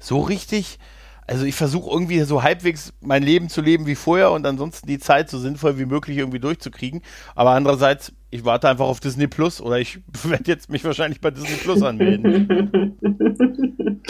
so 0.00 0.20
richtig. 0.20 0.78
Also 1.26 1.44
ich 1.44 1.54
versuche 1.54 1.90
irgendwie 1.90 2.20
so 2.20 2.42
halbwegs 2.42 2.92
mein 3.00 3.22
Leben 3.22 3.48
zu 3.48 3.60
leben 3.60 3.86
wie 3.86 3.96
vorher 3.96 4.30
und 4.30 4.46
ansonsten 4.46 4.86
die 4.86 4.98
Zeit 4.98 5.28
so 5.28 5.38
sinnvoll 5.38 5.78
wie 5.78 5.86
möglich 5.86 6.18
irgendwie 6.18 6.38
durchzukriegen. 6.38 7.02
Aber 7.34 7.50
andererseits, 7.50 8.12
ich 8.30 8.44
warte 8.44 8.68
einfach 8.68 8.86
auf 8.86 9.00
Disney 9.00 9.26
Plus 9.26 9.60
oder 9.60 9.78
ich 9.78 9.98
werde 10.24 10.44
jetzt 10.46 10.70
mich 10.70 10.84
wahrscheinlich 10.84 11.20
bei 11.20 11.30
Disney 11.30 11.56
Plus 11.56 11.82
anmelden. 11.82 12.96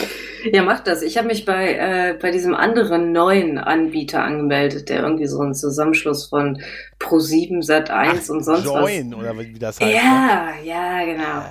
Ja, 0.52 0.62
mach 0.62 0.80
das. 0.80 1.02
Ich 1.02 1.16
habe 1.16 1.28
mich 1.28 1.44
bei, 1.44 1.74
äh, 1.74 2.18
bei 2.20 2.30
diesem 2.30 2.54
anderen 2.54 3.12
neuen 3.12 3.58
Anbieter 3.58 4.22
angemeldet, 4.22 4.88
der 4.88 5.02
irgendwie 5.02 5.26
so 5.26 5.40
ein 5.40 5.54
Zusammenschluss 5.54 6.26
von 6.26 6.60
Pro7, 7.00 7.64
Sat1 7.66 8.30
und 8.30 8.44
sonst 8.44 8.64
Join, 8.64 8.82
was. 8.82 8.90
Join, 8.90 9.14
oder 9.14 9.38
wie 9.38 9.58
das 9.58 9.80
heißt. 9.80 9.92
Ja, 9.92 10.50
ne? 10.52 10.68
ja, 10.68 11.04
genau. 11.04 11.42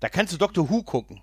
Da 0.00 0.08
kannst 0.08 0.32
du 0.32 0.36
Doctor 0.36 0.68
Who 0.70 0.82
gucken. 0.82 1.20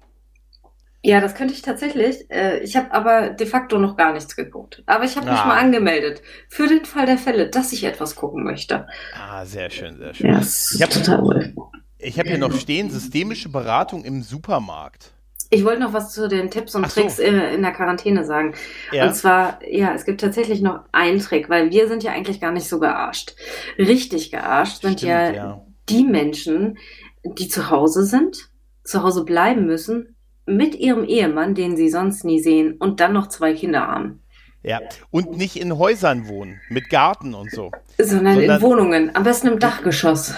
Ja, 1.04 1.20
das 1.20 1.34
könnte 1.34 1.54
ich 1.54 1.62
tatsächlich. 1.62 2.30
Äh, 2.30 2.60
ich 2.60 2.76
habe 2.76 2.94
aber 2.94 3.30
de 3.30 3.48
facto 3.48 3.80
noch 3.80 3.98
gar 3.98 4.14
nichts 4.14 4.36
geguckt. 4.36 4.84
Aber 4.86 5.04
ich 5.04 5.16
habe 5.16 5.30
mich 5.30 5.40
ah. 5.40 5.48
mal 5.48 5.58
angemeldet. 5.58 6.22
Für 6.48 6.68
den 6.68 6.86
Fall 6.86 7.08
der 7.08 7.18
Fälle, 7.18 7.50
dass 7.50 7.74
ich 7.74 7.84
etwas 7.84 8.16
gucken 8.16 8.44
möchte. 8.44 8.88
Ah, 9.16 9.44
sehr 9.46 9.70
schön, 9.70 9.98
sehr 9.98 10.14
schön. 10.14 10.32
Ja, 10.32 10.40
ich 10.40 10.82
habe 10.82 10.94
total 10.94 11.54
Ich 11.98 12.20
habe 12.20 12.30
hier 12.30 12.38
noch 12.38 12.54
stehen, 12.54 12.90
systemische 12.92 13.50
Beratung 13.50 14.04
im 14.04 14.22
Supermarkt. 14.22 15.12
Ich 15.50 15.66
wollte 15.66 15.82
noch 15.82 15.92
was 15.92 16.14
zu 16.14 16.30
den 16.30 16.50
Tipps 16.50 16.76
und 16.76 16.90
so. 16.90 17.02
Tricks 17.02 17.20
in, 17.20 17.36
in, 17.36 17.62
der 17.62 17.74
Quarantäne 17.74 18.24
sagen. 18.24 18.54
Ja. 18.92 19.08
Und 19.08 19.16
zwar, 19.16 19.60
ja, 19.68 19.94
es 19.94 20.06
gibt 20.06 20.22
tatsächlich 20.22 20.62
noch 20.62 20.82
einen 20.94 21.20
Trick, 21.20 21.50
weil 21.50 21.72
wir 21.72 21.88
sind 21.90 22.04
ja 22.04 22.12
eigentlich 22.12 22.40
gar 22.40 22.52
nicht 22.52 22.70
so 22.70 22.80
gearscht. 22.80 23.34
Richtig 23.78 24.32
gearscht 24.32 24.82
sind 24.82 25.00
Stimmt, 25.00 25.10
ja, 25.10 25.32
ja 25.32 25.62
die 25.92 26.04
Menschen, 26.04 26.78
die 27.24 27.48
zu 27.48 27.70
Hause 27.70 28.06
sind, 28.06 28.50
zu 28.84 29.04
Hause 29.04 29.24
bleiben 29.26 29.66
müssen, 29.66 30.16
mit 30.46 30.76
ihrem 30.76 31.04
Ehemann, 31.04 31.56
den 31.56 31.78
sie 31.78 31.90
sonst 31.90 32.24
nie 32.24 32.40
sehen, 32.40 32.76
und 32.78 33.00
dann 33.00 33.14
noch 33.14 33.28
zwei 33.28 33.54
Kinder 33.54 33.88
haben. 33.88 34.22
Ja, 34.64 34.80
und 35.10 35.38
nicht 35.38 35.60
in 35.60 35.78
Häusern 35.78 36.28
wohnen, 36.28 36.62
mit 36.70 36.90
Garten 36.90 37.34
und 37.34 37.52
so. 37.52 37.72
Sondern, 37.98 38.36
Sondern 38.36 38.58
in 38.58 38.62
Wohnungen, 38.62 39.16
am 39.16 39.24
besten 39.24 39.48
im 39.48 39.60
Dachgeschoss. 39.60 40.36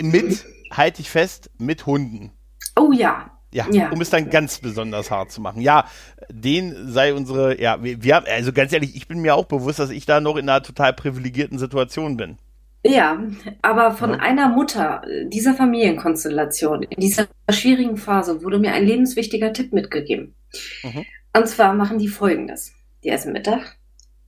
Mit, 0.00 0.44
halte 0.70 1.00
ich 1.00 1.10
fest, 1.10 1.50
mit 1.58 1.86
Hunden. 1.86 2.32
Oh 2.76 2.92
ja. 2.92 3.30
Ja, 3.52 3.66
ja, 3.70 3.90
um 3.90 4.00
es 4.00 4.10
dann 4.10 4.30
ganz 4.30 4.58
besonders 4.58 5.12
hart 5.12 5.30
zu 5.30 5.40
machen. 5.40 5.60
Ja, 5.60 5.84
den 6.28 6.90
sei 6.90 7.14
unsere, 7.14 7.60
ja, 7.60 7.80
wir, 7.84 8.02
wir 8.02 8.16
haben, 8.16 8.26
also 8.28 8.52
ganz 8.52 8.72
ehrlich, 8.72 8.96
ich 8.96 9.06
bin 9.06 9.20
mir 9.20 9.36
auch 9.36 9.44
bewusst, 9.44 9.78
dass 9.78 9.90
ich 9.90 10.06
da 10.06 10.20
noch 10.20 10.36
in 10.36 10.48
einer 10.48 10.60
total 10.60 10.92
privilegierten 10.92 11.58
Situation 11.58 12.16
bin. 12.16 12.38
Ja, 12.86 13.18
aber 13.62 13.92
von 13.92 14.10
ja. 14.10 14.16
einer 14.16 14.48
Mutter 14.48 15.02
dieser 15.28 15.54
Familienkonstellation, 15.54 16.82
in 16.82 17.00
dieser 17.00 17.28
schwierigen 17.50 17.96
Phase, 17.96 18.42
wurde 18.42 18.58
mir 18.58 18.72
ein 18.74 18.86
lebenswichtiger 18.86 19.54
Tipp 19.54 19.72
mitgegeben. 19.72 20.34
Mhm. 20.82 21.04
Und 21.34 21.48
zwar 21.48 21.74
machen 21.74 21.98
die 21.98 22.08
folgendes. 22.08 22.74
Die 23.02 23.08
essen 23.08 23.32
Mittag, 23.32 23.78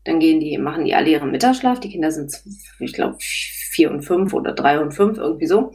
dann 0.04 0.20
gehen 0.20 0.40
die, 0.40 0.56
machen 0.56 0.84
die 0.84 0.94
alle 0.94 1.10
ihren 1.10 1.30
Mittagsschlaf. 1.30 1.80
Die 1.80 1.90
Kinder 1.90 2.10
sind, 2.10 2.32
ich 2.78 2.92
glaube, 2.92 3.16
vier 3.20 3.90
und 3.90 4.02
fünf 4.02 4.32
oder 4.32 4.52
drei 4.52 4.80
und 4.80 4.92
fünf, 4.92 5.18
irgendwie 5.18 5.46
so. 5.46 5.72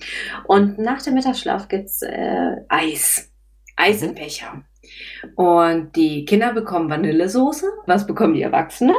Und 0.47 0.79
nach 0.79 1.01
dem 1.01 1.13
Mittagsschlaf 1.13 1.67
gibt's 1.67 2.01
äh, 2.01 2.55
Eis. 2.67 3.31
Eis 3.75 4.01
im 4.01 4.15
Becher. 4.15 4.63
Und 5.35 5.95
die 5.95 6.25
Kinder 6.25 6.53
bekommen 6.53 6.89
Vanillesoße. 6.89 7.67
Was 7.85 8.07
bekommen 8.07 8.33
die 8.33 8.41
Erwachsenen? 8.41 8.95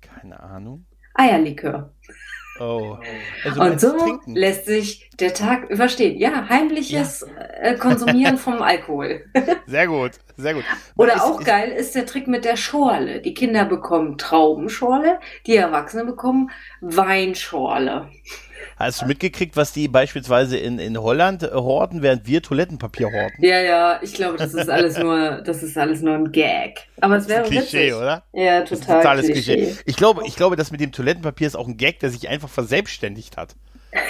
Keine 0.00 0.40
Ahnung. 0.40 0.86
Eierlikör. 1.14 1.94
Oh. 2.60 2.96
Also 3.44 3.60
und 3.60 3.80
so 3.80 3.98
trinken. 3.98 4.36
lässt 4.36 4.66
sich 4.66 5.10
der 5.18 5.34
Tag 5.34 5.70
überstehen. 5.70 6.18
Ja, 6.18 6.48
heimliches 6.48 7.26
ja. 7.26 7.42
Äh, 7.70 7.76
Konsumieren 7.76 8.38
vom 8.38 8.62
Alkohol. 8.62 9.24
Sehr 9.66 9.88
gut, 9.88 10.12
sehr 10.36 10.54
gut. 10.54 10.64
Oder 10.96 11.14
ist, 11.14 11.22
auch 11.22 11.40
ist, 11.40 11.46
geil 11.46 11.70
ist 11.70 11.94
der 11.94 12.06
Trick 12.06 12.28
mit 12.28 12.44
der 12.44 12.56
Schorle. 12.56 13.20
Die 13.20 13.34
Kinder 13.34 13.64
bekommen 13.64 14.18
Traubenschorle, 14.18 15.18
die 15.46 15.56
Erwachsenen 15.56 16.06
bekommen 16.06 16.50
Weinschorle. 16.80 18.08
Hast 18.76 19.02
du 19.02 19.06
mitgekriegt, 19.06 19.56
was 19.56 19.72
die 19.72 19.88
beispielsweise 19.88 20.56
in, 20.56 20.78
in 20.78 20.98
Holland 20.98 21.42
äh, 21.42 21.50
horten, 21.52 22.02
während 22.02 22.26
wir 22.26 22.42
Toilettenpapier 22.42 23.10
horten? 23.12 23.44
Ja, 23.44 23.60
ja, 23.60 23.98
ich 24.02 24.14
glaube, 24.14 24.36
das 24.38 24.54
ist 24.54 24.68
alles 24.68 24.98
nur, 24.98 25.42
das 25.42 25.62
ist 25.62 25.76
alles 25.78 26.02
nur 26.02 26.14
ein 26.14 26.32
Gag. 26.32 26.86
Aber 27.00 27.16
es 27.16 27.28
wäre 27.28 27.44
Klischee, 27.44 27.88
witzig. 27.88 27.94
oder? 27.94 28.24
Ja, 28.32 28.62
total. 28.62 28.98
totales 28.98 29.26
Klischee. 29.26 29.56
Klischee. 29.56 29.76
Ich 29.86 29.96
glaube, 29.96 30.22
ich 30.26 30.36
glaube, 30.36 30.56
das 30.56 30.70
mit 30.70 30.80
dem 30.80 30.92
Toilettenpapier 30.92 31.46
ist 31.46 31.56
auch 31.56 31.68
ein 31.68 31.76
Gag, 31.76 32.00
der 32.00 32.10
sich 32.10 32.28
einfach 32.28 32.48
verselbstständigt 32.48 33.36
hat. 33.36 33.56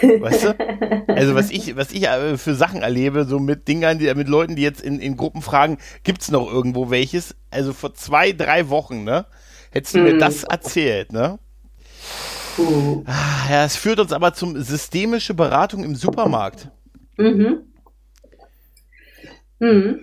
Weißt 0.02 0.44
du? 0.44 0.54
Also 1.06 1.36
was 1.36 1.50
ich, 1.50 1.76
was 1.76 1.92
ich 1.92 2.08
äh, 2.08 2.36
für 2.36 2.54
Sachen 2.54 2.82
erlebe, 2.82 3.24
so 3.24 3.38
mit 3.38 3.68
Dingern, 3.68 4.00
die, 4.00 4.12
mit 4.14 4.26
Leuten, 4.26 4.56
die 4.56 4.62
jetzt 4.62 4.80
in, 4.80 4.98
in 4.98 5.16
Gruppen 5.16 5.42
fragen, 5.42 5.78
gibt's 6.02 6.28
noch 6.28 6.50
irgendwo 6.50 6.90
welches? 6.90 7.36
Also 7.52 7.72
vor 7.72 7.94
zwei, 7.94 8.32
drei 8.32 8.68
Wochen, 8.68 9.04
ne? 9.04 9.26
Hättest 9.70 9.94
du 9.94 9.98
hm. 9.98 10.04
mir 10.04 10.18
das 10.18 10.42
erzählt, 10.42 11.12
ne? 11.12 11.38
Uh. 12.58 13.04
Ja, 13.50 13.64
es 13.64 13.76
führt 13.76 13.98
uns 13.98 14.12
aber 14.12 14.32
zum 14.32 14.60
systemische 14.62 15.34
Beratung 15.34 15.84
im 15.84 15.94
Supermarkt. 15.94 16.70
Mhm. 17.16 17.72
Mhm. 19.58 20.00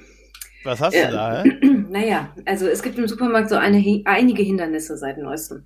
Was 0.63 0.79
hast 0.81 0.95
du 0.95 1.11
da? 1.11 1.43
Hä? 1.43 1.49
Naja, 1.91 2.33
also 2.45 2.67
es 2.67 2.81
gibt 2.81 2.97
im 2.97 3.07
Supermarkt 3.07 3.49
so 3.49 3.55
eine, 3.55 4.01
einige 4.05 4.43
Hindernisse 4.43 4.95
seit 4.97 5.17
neuestem. 5.17 5.65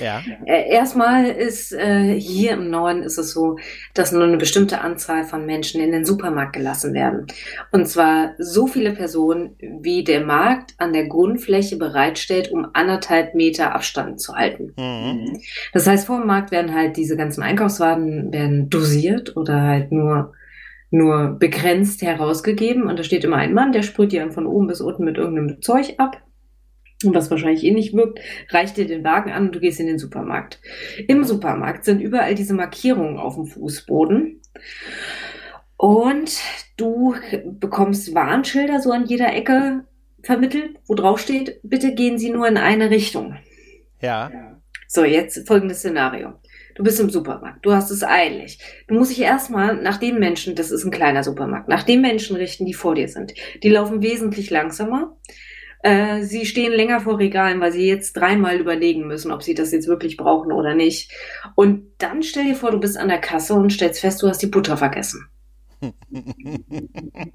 Ja. 0.00 0.22
Äh, 0.46 0.70
erstmal 0.70 1.26
ist 1.26 1.72
äh, 1.72 2.18
hier 2.18 2.52
im 2.52 2.70
Norden 2.70 3.02
ist 3.02 3.18
es 3.18 3.32
so, 3.32 3.58
dass 3.92 4.10
nur 4.10 4.24
eine 4.24 4.38
bestimmte 4.38 4.80
Anzahl 4.80 5.24
von 5.24 5.44
Menschen 5.44 5.82
in 5.82 5.92
den 5.92 6.06
Supermarkt 6.06 6.54
gelassen 6.54 6.94
werden. 6.94 7.26
Und 7.72 7.86
zwar 7.86 8.32
so 8.38 8.66
viele 8.66 8.92
Personen, 8.92 9.54
wie 9.60 10.02
der 10.02 10.24
Markt 10.24 10.74
an 10.78 10.94
der 10.94 11.08
Grundfläche 11.08 11.76
bereitstellt, 11.76 12.50
um 12.50 12.68
anderthalb 12.72 13.34
Meter 13.34 13.74
Abstand 13.74 14.20
zu 14.20 14.34
halten. 14.34 14.72
Mhm. 14.78 15.40
Das 15.74 15.86
heißt, 15.86 16.06
vor 16.06 16.18
dem 16.18 16.26
Markt 16.26 16.52
werden 16.52 16.74
halt 16.74 16.96
diese 16.96 17.16
ganzen 17.16 17.42
Einkaufswagen 17.42 18.32
werden 18.32 18.70
dosiert 18.70 19.36
oder 19.36 19.60
halt 19.60 19.92
nur 19.92 20.32
nur 20.94 21.38
begrenzt 21.38 22.02
herausgegeben 22.02 22.82
und 22.82 22.98
da 22.98 23.02
steht 23.02 23.24
immer 23.24 23.36
ein 23.36 23.54
Mann, 23.54 23.72
der 23.72 23.82
sprüht 23.82 24.12
die 24.12 24.18
dann 24.18 24.30
von 24.30 24.44
oben 24.44 24.66
bis 24.66 24.82
unten 24.82 25.04
mit 25.04 25.16
irgendeinem 25.16 25.62
Zeug 25.62 25.94
ab 25.96 26.20
was 27.04 27.30
wahrscheinlich 27.30 27.64
eh 27.64 27.72
nicht 27.72 27.94
wirkt, 27.94 28.20
reicht 28.50 28.76
dir 28.76 28.86
den 28.86 29.04
Wagen 29.04 29.32
an 29.32 29.46
und 29.46 29.54
du 29.54 29.60
gehst 29.60 29.80
in 29.80 29.86
den 29.86 29.98
Supermarkt. 29.98 30.60
Im 31.08 31.24
Supermarkt 31.24 31.84
sind 31.84 32.00
überall 32.00 32.34
diese 32.34 32.54
Markierungen 32.54 33.18
auf 33.18 33.34
dem 33.34 33.46
Fußboden. 33.46 34.40
Und 35.76 36.40
du 36.76 37.16
bekommst 37.44 38.14
Warnschilder 38.14 38.80
so 38.80 38.92
an 38.92 39.06
jeder 39.06 39.34
Ecke 39.34 39.84
vermittelt, 40.22 40.78
wo 40.86 40.94
drauf 40.94 41.20
steht, 41.20 41.58
bitte 41.64 41.94
gehen 41.94 42.18
Sie 42.18 42.30
nur 42.30 42.46
in 42.46 42.56
eine 42.56 42.90
Richtung. 42.90 43.36
Ja. 44.00 44.30
So, 44.86 45.04
jetzt 45.04 45.46
folgendes 45.48 45.78
Szenario. 45.78 46.34
Du 46.74 46.82
bist 46.82 47.00
im 47.00 47.10
Supermarkt, 47.10 47.64
du 47.66 47.72
hast 47.72 47.90
es 47.90 48.02
eilig. 48.02 48.58
Du 48.88 48.94
musst 48.94 49.10
dich 49.10 49.20
erstmal 49.20 49.76
nach 49.76 49.98
den 49.98 50.18
Menschen, 50.18 50.54
das 50.54 50.70
ist 50.70 50.84
ein 50.84 50.90
kleiner 50.90 51.22
Supermarkt, 51.22 51.68
nach 51.68 51.82
den 51.82 52.00
Menschen 52.00 52.36
richten, 52.36 52.64
die 52.64 52.74
vor 52.74 52.94
dir 52.94 53.08
sind. 53.08 53.34
Die 53.62 53.68
laufen 53.68 54.02
wesentlich 54.02 54.50
langsamer 54.50 55.16
äh, 55.82 56.22
sie 56.22 56.46
stehen 56.46 56.72
länger 56.72 57.00
vor 57.00 57.18
Regalen, 57.18 57.60
weil 57.60 57.72
sie 57.72 57.86
jetzt 57.86 58.14
dreimal 58.14 58.58
überlegen 58.58 59.06
müssen, 59.06 59.32
ob 59.32 59.42
sie 59.42 59.54
das 59.54 59.72
jetzt 59.72 59.88
wirklich 59.88 60.16
brauchen 60.16 60.52
oder 60.52 60.74
nicht. 60.74 61.10
Und 61.54 61.92
dann 61.98 62.22
stell 62.22 62.44
dir 62.44 62.54
vor, 62.54 62.70
du 62.70 62.78
bist 62.78 62.96
an 62.96 63.08
der 63.08 63.20
Kasse 63.20 63.54
und 63.54 63.72
stellst 63.72 64.00
fest, 64.00 64.22
du 64.22 64.28
hast 64.28 64.42
die 64.42 64.46
Butter 64.46 64.76
vergessen. 64.76 65.26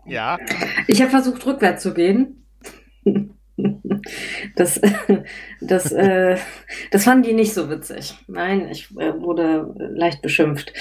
ja. 0.06 0.40
Ich 0.88 1.02
habe 1.02 1.12
versucht, 1.12 1.46
rückwärts 1.46 1.84
zu 1.84 1.94
gehen. 1.94 2.46
Das, 4.56 4.80
das, 5.62 5.92
äh, 5.92 6.38
das 6.92 7.04
fanden 7.04 7.24
die 7.24 7.34
nicht 7.34 7.54
so 7.54 7.70
witzig. 7.70 8.16
Nein, 8.28 8.70
ich 8.72 8.92
äh, 8.98 9.20
wurde 9.20 9.74
leicht 9.78 10.22
beschimpft. 10.22 10.74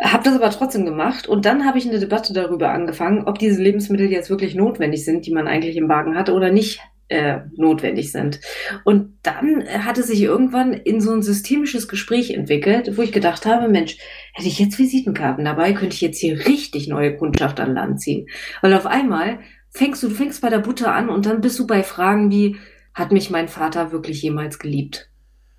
Hab 0.00 0.22
das 0.22 0.34
aber 0.34 0.50
trotzdem 0.50 0.84
gemacht 0.84 1.26
und 1.26 1.44
dann 1.44 1.66
habe 1.66 1.78
ich 1.78 1.88
eine 1.88 1.98
Debatte 1.98 2.32
darüber 2.32 2.70
angefangen, 2.70 3.24
ob 3.26 3.38
diese 3.38 3.60
Lebensmittel 3.60 4.10
jetzt 4.10 4.30
wirklich 4.30 4.54
notwendig 4.54 5.04
sind, 5.04 5.26
die 5.26 5.32
man 5.32 5.48
eigentlich 5.48 5.76
im 5.76 5.88
Wagen 5.88 6.16
hatte 6.16 6.34
oder 6.34 6.52
nicht 6.52 6.80
äh, 7.08 7.40
notwendig 7.56 8.12
sind. 8.12 8.40
Und 8.84 9.18
dann 9.22 9.64
hatte 9.66 10.02
sich 10.02 10.20
irgendwann 10.20 10.72
in 10.72 11.00
so 11.00 11.12
ein 11.12 11.22
systemisches 11.22 11.88
Gespräch 11.88 12.30
entwickelt, 12.30 12.96
wo 12.96 13.02
ich 13.02 13.12
gedacht 13.12 13.46
habe, 13.46 13.68
Mensch, 13.68 13.98
hätte 14.34 14.48
ich 14.48 14.58
jetzt 14.58 14.78
Visitenkarten 14.78 15.44
dabei, 15.44 15.72
könnte 15.72 15.94
ich 15.94 16.00
jetzt 16.00 16.20
hier 16.20 16.46
richtig 16.46 16.88
neue 16.88 17.16
Kundschaft 17.16 17.60
an 17.60 17.74
Land 17.74 18.00
ziehen. 18.00 18.28
Weil 18.60 18.74
auf 18.74 18.86
einmal 18.86 19.40
fängst 19.70 20.02
du, 20.02 20.08
du 20.08 20.14
fängst 20.14 20.42
bei 20.42 20.50
der 20.50 20.58
Butter 20.58 20.94
an 20.94 21.08
und 21.08 21.26
dann 21.26 21.40
bist 21.40 21.58
du 21.58 21.66
bei 21.66 21.82
Fragen 21.82 22.30
wie, 22.30 22.56
hat 22.94 23.12
mich 23.12 23.30
mein 23.30 23.48
Vater 23.48 23.92
wirklich 23.92 24.22
jemals 24.22 24.58
geliebt? 24.58 25.08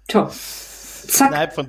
Top. 0.07 0.31
Zack. 0.31 1.29
Innerhalb 1.29 1.53
von 1.53 1.67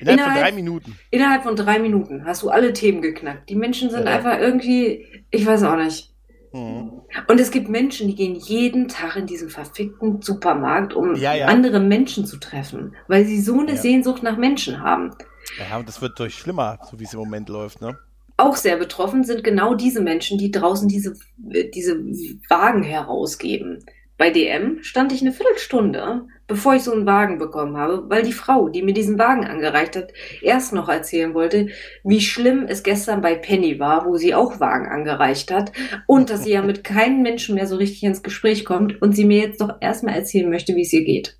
Innerhalb, 0.00 0.18
innerhalb, 0.18 0.32
von 0.32 0.42
drei 0.42 0.52
Minuten. 0.52 0.98
Innerhalb 1.10 1.42
von 1.42 1.56
drei 1.56 1.78
Minuten 1.78 2.24
hast 2.24 2.42
du 2.42 2.50
alle 2.50 2.72
Themen 2.72 3.02
geknackt. 3.02 3.48
Die 3.48 3.56
Menschen 3.56 3.90
sind 3.90 4.06
ja. 4.06 4.16
einfach 4.16 4.38
irgendwie, 4.38 5.06
ich 5.30 5.46
weiß 5.46 5.62
auch 5.64 5.76
nicht. 5.76 6.10
Mhm. 6.52 7.02
Und 7.26 7.40
es 7.40 7.50
gibt 7.50 7.68
Menschen, 7.68 8.06
die 8.08 8.14
gehen 8.14 8.36
jeden 8.36 8.88
Tag 8.88 9.16
in 9.16 9.26
diesen 9.26 9.50
verfickten 9.50 10.22
Supermarkt, 10.22 10.94
um 10.94 11.14
ja, 11.16 11.34
ja. 11.34 11.46
andere 11.46 11.80
Menschen 11.80 12.26
zu 12.26 12.38
treffen, 12.38 12.94
weil 13.08 13.24
sie 13.24 13.40
so 13.40 13.60
eine 13.60 13.76
Sehnsucht 13.76 14.22
nach 14.22 14.36
Menschen 14.36 14.80
haben. 14.80 15.10
Ja, 15.58 15.78
und 15.78 15.88
das 15.88 16.00
wird 16.00 16.18
durch 16.18 16.34
schlimmer, 16.34 16.78
so 16.90 16.98
wie 16.98 17.04
es 17.04 17.12
im 17.12 17.18
Moment 17.18 17.48
läuft, 17.48 17.80
ne? 17.80 17.98
Auch 18.36 18.56
sehr 18.56 18.76
betroffen 18.76 19.22
sind 19.22 19.44
genau 19.44 19.74
diese 19.74 20.00
Menschen, 20.00 20.38
die 20.38 20.50
draußen 20.50 20.88
diese, 20.88 21.14
diese 21.36 21.96
Wagen 22.48 22.82
herausgeben. 22.82 23.84
Bei 24.16 24.30
DM 24.30 24.82
stand 24.82 25.12
ich 25.12 25.20
eine 25.20 25.32
Viertelstunde, 25.32 26.26
bevor 26.46 26.74
ich 26.74 26.82
so 26.82 26.92
einen 26.92 27.06
Wagen 27.06 27.38
bekommen 27.38 27.76
habe, 27.76 28.08
weil 28.08 28.22
die 28.22 28.32
Frau, 28.32 28.68
die 28.68 28.82
mir 28.82 28.94
diesen 28.94 29.18
Wagen 29.18 29.46
angereicht 29.46 29.96
hat, 29.96 30.12
erst 30.42 30.72
noch 30.72 30.88
erzählen 30.88 31.34
wollte, 31.34 31.68
wie 32.02 32.20
schlimm 32.20 32.66
es 32.68 32.82
gestern 32.82 33.20
bei 33.20 33.34
Penny 33.34 33.78
war, 33.78 34.06
wo 34.06 34.16
sie 34.16 34.34
auch 34.34 34.60
Wagen 34.60 34.88
angereicht 34.88 35.50
hat 35.50 35.72
und 36.06 36.30
dass 36.30 36.44
sie 36.44 36.52
ja 36.52 36.62
mit 36.62 36.84
keinem 36.84 37.22
Menschen 37.22 37.54
mehr 37.54 37.66
so 37.66 37.76
richtig 37.76 38.02
ins 38.02 38.22
Gespräch 38.22 38.64
kommt 38.64 39.00
und 39.00 39.14
sie 39.14 39.24
mir 39.24 39.40
jetzt 39.40 39.60
doch 39.60 39.74
erstmal 39.80 40.14
erzählen 40.14 40.50
möchte, 40.50 40.74
wie 40.76 40.82
es 40.82 40.92
ihr 40.92 41.04
geht. 41.04 41.38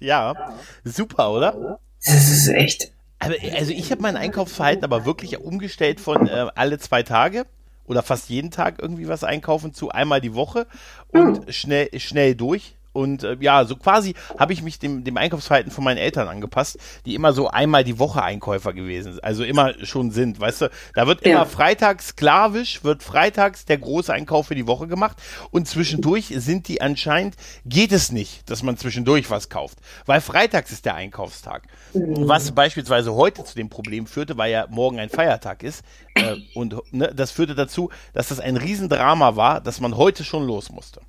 Ja, 0.00 0.54
super, 0.84 1.32
oder? 1.32 1.78
Das 2.04 2.30
ist 2.30 2.48
echt. 2.48 2.92
Aber, 3.18 3.34
also 3.54 3.72
ich 3.72 3.90
habe 3.90 4.00
mein 4.00 4.16
Einkaufsverhalten 4.16 4.84
aber 4.84 5.04
wirklich 5.04 5.38
umgestellt 5.38 6.00
von 6.00 6.26
äh, 6.26 6.46
alle 6.54 6.78
zwei 6.78 7.02
Tage 7.02 7.44
oder 7.84 8.02
fast 8.02 8.30
jeden 8.30 8.50
Tag 8.50 8.76
irgendwie 8.80 9.08
was 9.08 9.24
einkaufen 9.24 9.74
zu 9.74 9.90
einmal 9.90 10.20
die 10.20 10.34
Woche 10.34 10.66
und 11.08 11.46
mhm. 11.46 11.52
schnell, 11.52 11.90
schnell 11.98 12.34
durch. 12.34 12.76
Und 12.92 13.22
äh, 13.22 13.36
ja, 13.40 13.64
so 13.64 13.76
quasi 13.76 14.14
habe 14.38 14.52
ich 14.52 14.62
mich 14.62 14.78
dem, 14.78 15.04
dem 15.04 15.16
Einkaufsverhalten 15.16 15.70
von 15.70 15.84
meinen 15.84 15.98
Eltern 15.98 16.28
angepasst, 16.28 16.78
die 17.06 17.14
immer 17.14 17.32
so 17.32 17.48
einmal 17.48 17.84
die 17.84 17.98
Woche 17.98 18.22
Einkäufer 18.22 18.72
gewesen 18.72 19.12
sind, 19.12 19.24
also 19.24 19.44
immer 19.44 19.74
schon 19.84 20.10
sind, 20.10 20.40
weißt 20.40 20.62
du, 20.62 20.70
da 20.94 21.06
wird 21.06 21.22
immer 21.22 21.34
ja. 21.40 21.44
freitags 21.44 22.08
sklavisch, 22.08 22.82
wird 22.82 23.02
freitags 23.02 23.64
der 23.64 23.78
große 23.78 24.12
Einkauf 24.12 24.48
für 24.48 24.54
die 24.54 24.66
Woche 24.66 24.88
gemacht 24.88 25.16
und 25.50 25.68
zwischendurch 25.68 26.32
sind 26.36 26.68
die 26.68 26.80
anscheinend, 26.80 27.36
geht 27.64 27.92
es 27.92 28.10
nicht, 28.10 28.50
dass 28.50 28.62
man 28.62 28.76
zwischendurch 28.76 29.30
was 29.30 29.48
kauft, 29.48 29.78
weil 30.06 30.20
freitags 30.20 30.72
ist 30.72 30.84
der 30.84 30.94
Einkaufstag. 30.96 31.62
Mhm. 31.94 32.28
Was 32.28 32.52
beispielsweise 32.52 33.14
heute 33.14 33.44
zu 33.44 33.54
dem 33.54 33.68
Problem 33.68 34.06
führte, 34.06 34.36
weil 34.36 34.50
ja 34.50 34.66
morgen 34.68 34.98
ein 34.98 35.10
Feiertag 35.10 35.62
ist 35.62 35.84
äh, 36.14 36.36
und 36.54 36.74
ne, 36.92 37.12
das 37.14 37.30
führte 37.30 37.54
dazu, 37.54 37.90
dass 38.12 38.28
das 38.28 38.40
ein 38.40 38.56
Riesendrama 38.56 39.36
war, 39.36 39.60
dass 39.60 39.80
man 39.80 39.96
heute 39.96 40.24
schon 40.24 40.46
los 40.46 40.70
musste. 40.70 41.00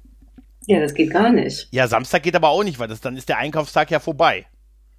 Ja, 0.67 0.79
das 0.79 0.93
geht 0.93 1.11
gar 1.11 1.31
nicht. 1.31 1.67
Ja, 1.71 1.87
Samstag 1.87 2.23
geht 2.23 2.35
aber 2.35 2.49
auch 2.49 2.63
nicht, 2.63 2.79
weil 2.79 2.87
das, 2.87 3.01
dann 3.01 3.17
ist 3.17 3.29
der 3.29 3.37
Einkaufstag 3.37 3.89
ja 3.91 3.99
vorbei. 3.99 4.45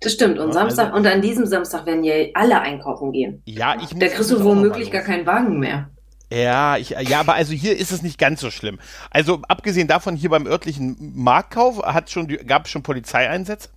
Das 0.01 0.13
stimmt. 0.15 0.39
Und 0.39 0.49
Ja, 0.49 0.53
Samstag, 0.55 0.87
also- 0.87 0.97
und 0.97 1.07
an 1.07 1.23
diesem 1.23 1.47
Samstag 1.47 1.87
werden 1.87 2.03
ja 2.03 2.15
alle 2.35 2.61
einkaufen 2.61 3.13
gehen. 3.13 3.43
Ja, 3.47 3.77
ich 3.77 3.91
muss. 3.93 4.01
Da 4.01 4.09
kriegst 4.09 4.31
du 4.31 4.43
womöglich 4.43 4.91
gar 4.91 5.03
los. 5.03 5.07
keinen 5.09 5.27
Wagen 5.27 5.61
mehr. 5.61 5.89
Ja, 6.33 6.77
ich, 6.79 6.91
ja, 6.91 7.21
aber 7.21 7.35
also 7.35 7.53
hier 7.53 7.77
ist 7.77 7.93
es 7.93 8.03
nicht 8.03 8.19
ganz 8.19 8.41
so 8.41 8.51
schlimm. 8.51 8.81
Also 9.11 9.43
abgesehen 9.49 9.87
davon, 9.87 10.17
hier 10.17 10.31
beim 10.31 10.47
örtlichen 10.47 10.97
Marktkauf 11.15 11.83
hat 11.83 12.11
schon, 12.11 12.27
gab 12.27 12.65
es 12.65 12.71
schon 12.71 12.83
Polizeieinsätze 12.83 13.69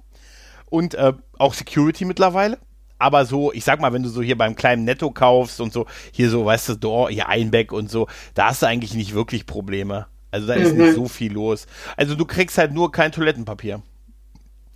und 0.70 0.94
äh, 0.96 1.14
auch 1.38 1.54
Security 1.54 2.06
mittlerweile. 2.06 2.58
Aber 2.98 3.26
so, 3.26 3.52
ich 3.52 3.66
sag 3.66 3.82
mal, 3.82 3.92
wenn 3.92 4.04
du 4.04 4.10
so 4.10 4.22
hier 4.22 4.38
beim 4.38 4.56
kleinen 4.56 4.86
Netto 4.86 5.12
kaufst 5.12 5.60
und 5.60 5.74
so, 5.74 5.86
hier 6.14 6.30
so, 6.30 6.46
weißt 6.46 6.70
du, 6.70 6.76
Door, 6.76 7.10
hier 7.10 7.28
Einbeck 7.28 7.74
und 7.74 7.92
so, 7.92 8.08
da 8.36 8.48
hast 8.48 8.62
du 8.62 8.68
eigentlich 8.68 8.94
nicht 8.94 9.14
wirklich 9.14 9.46
Probleme. 9.46 10.08
Also 10.36 10.48
da 10.48 10.54
ist 10.56 10.74
Mhm. 10.74 10.82
nicht 10.84 10.96
so 10.96 11.08
viel 11.08 11.32
los. 11.32 11.66
Also 11.96 12.16
du 12.16 12.26
kriegst 12.26 12.58
halt 12.58 12.74
nur 12.74 12.92
kein 12.92 13.12
Toilettenpapier. 13.14 13.82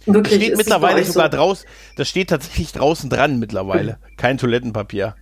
Das 0.05 0.15
Wirklich. 0.15 0.35
steht 0.35 0.47
ist 0.47 0.51
es 0.53 0.57
mittlerweile 0.59 1.03
sogar 1.03 1.29
so? 1.29 1.37
draußen, 1.37 1.67
das 1.97 2.07
steht 2.07 2.29
tatsächlich 2.29 2.71
draußen 2.71 3.09
dran 3.09 3.39
mittlerweile. 3.39 3.97
Kein 4.15 4.37
Toilettenpapier. 4.37 5.15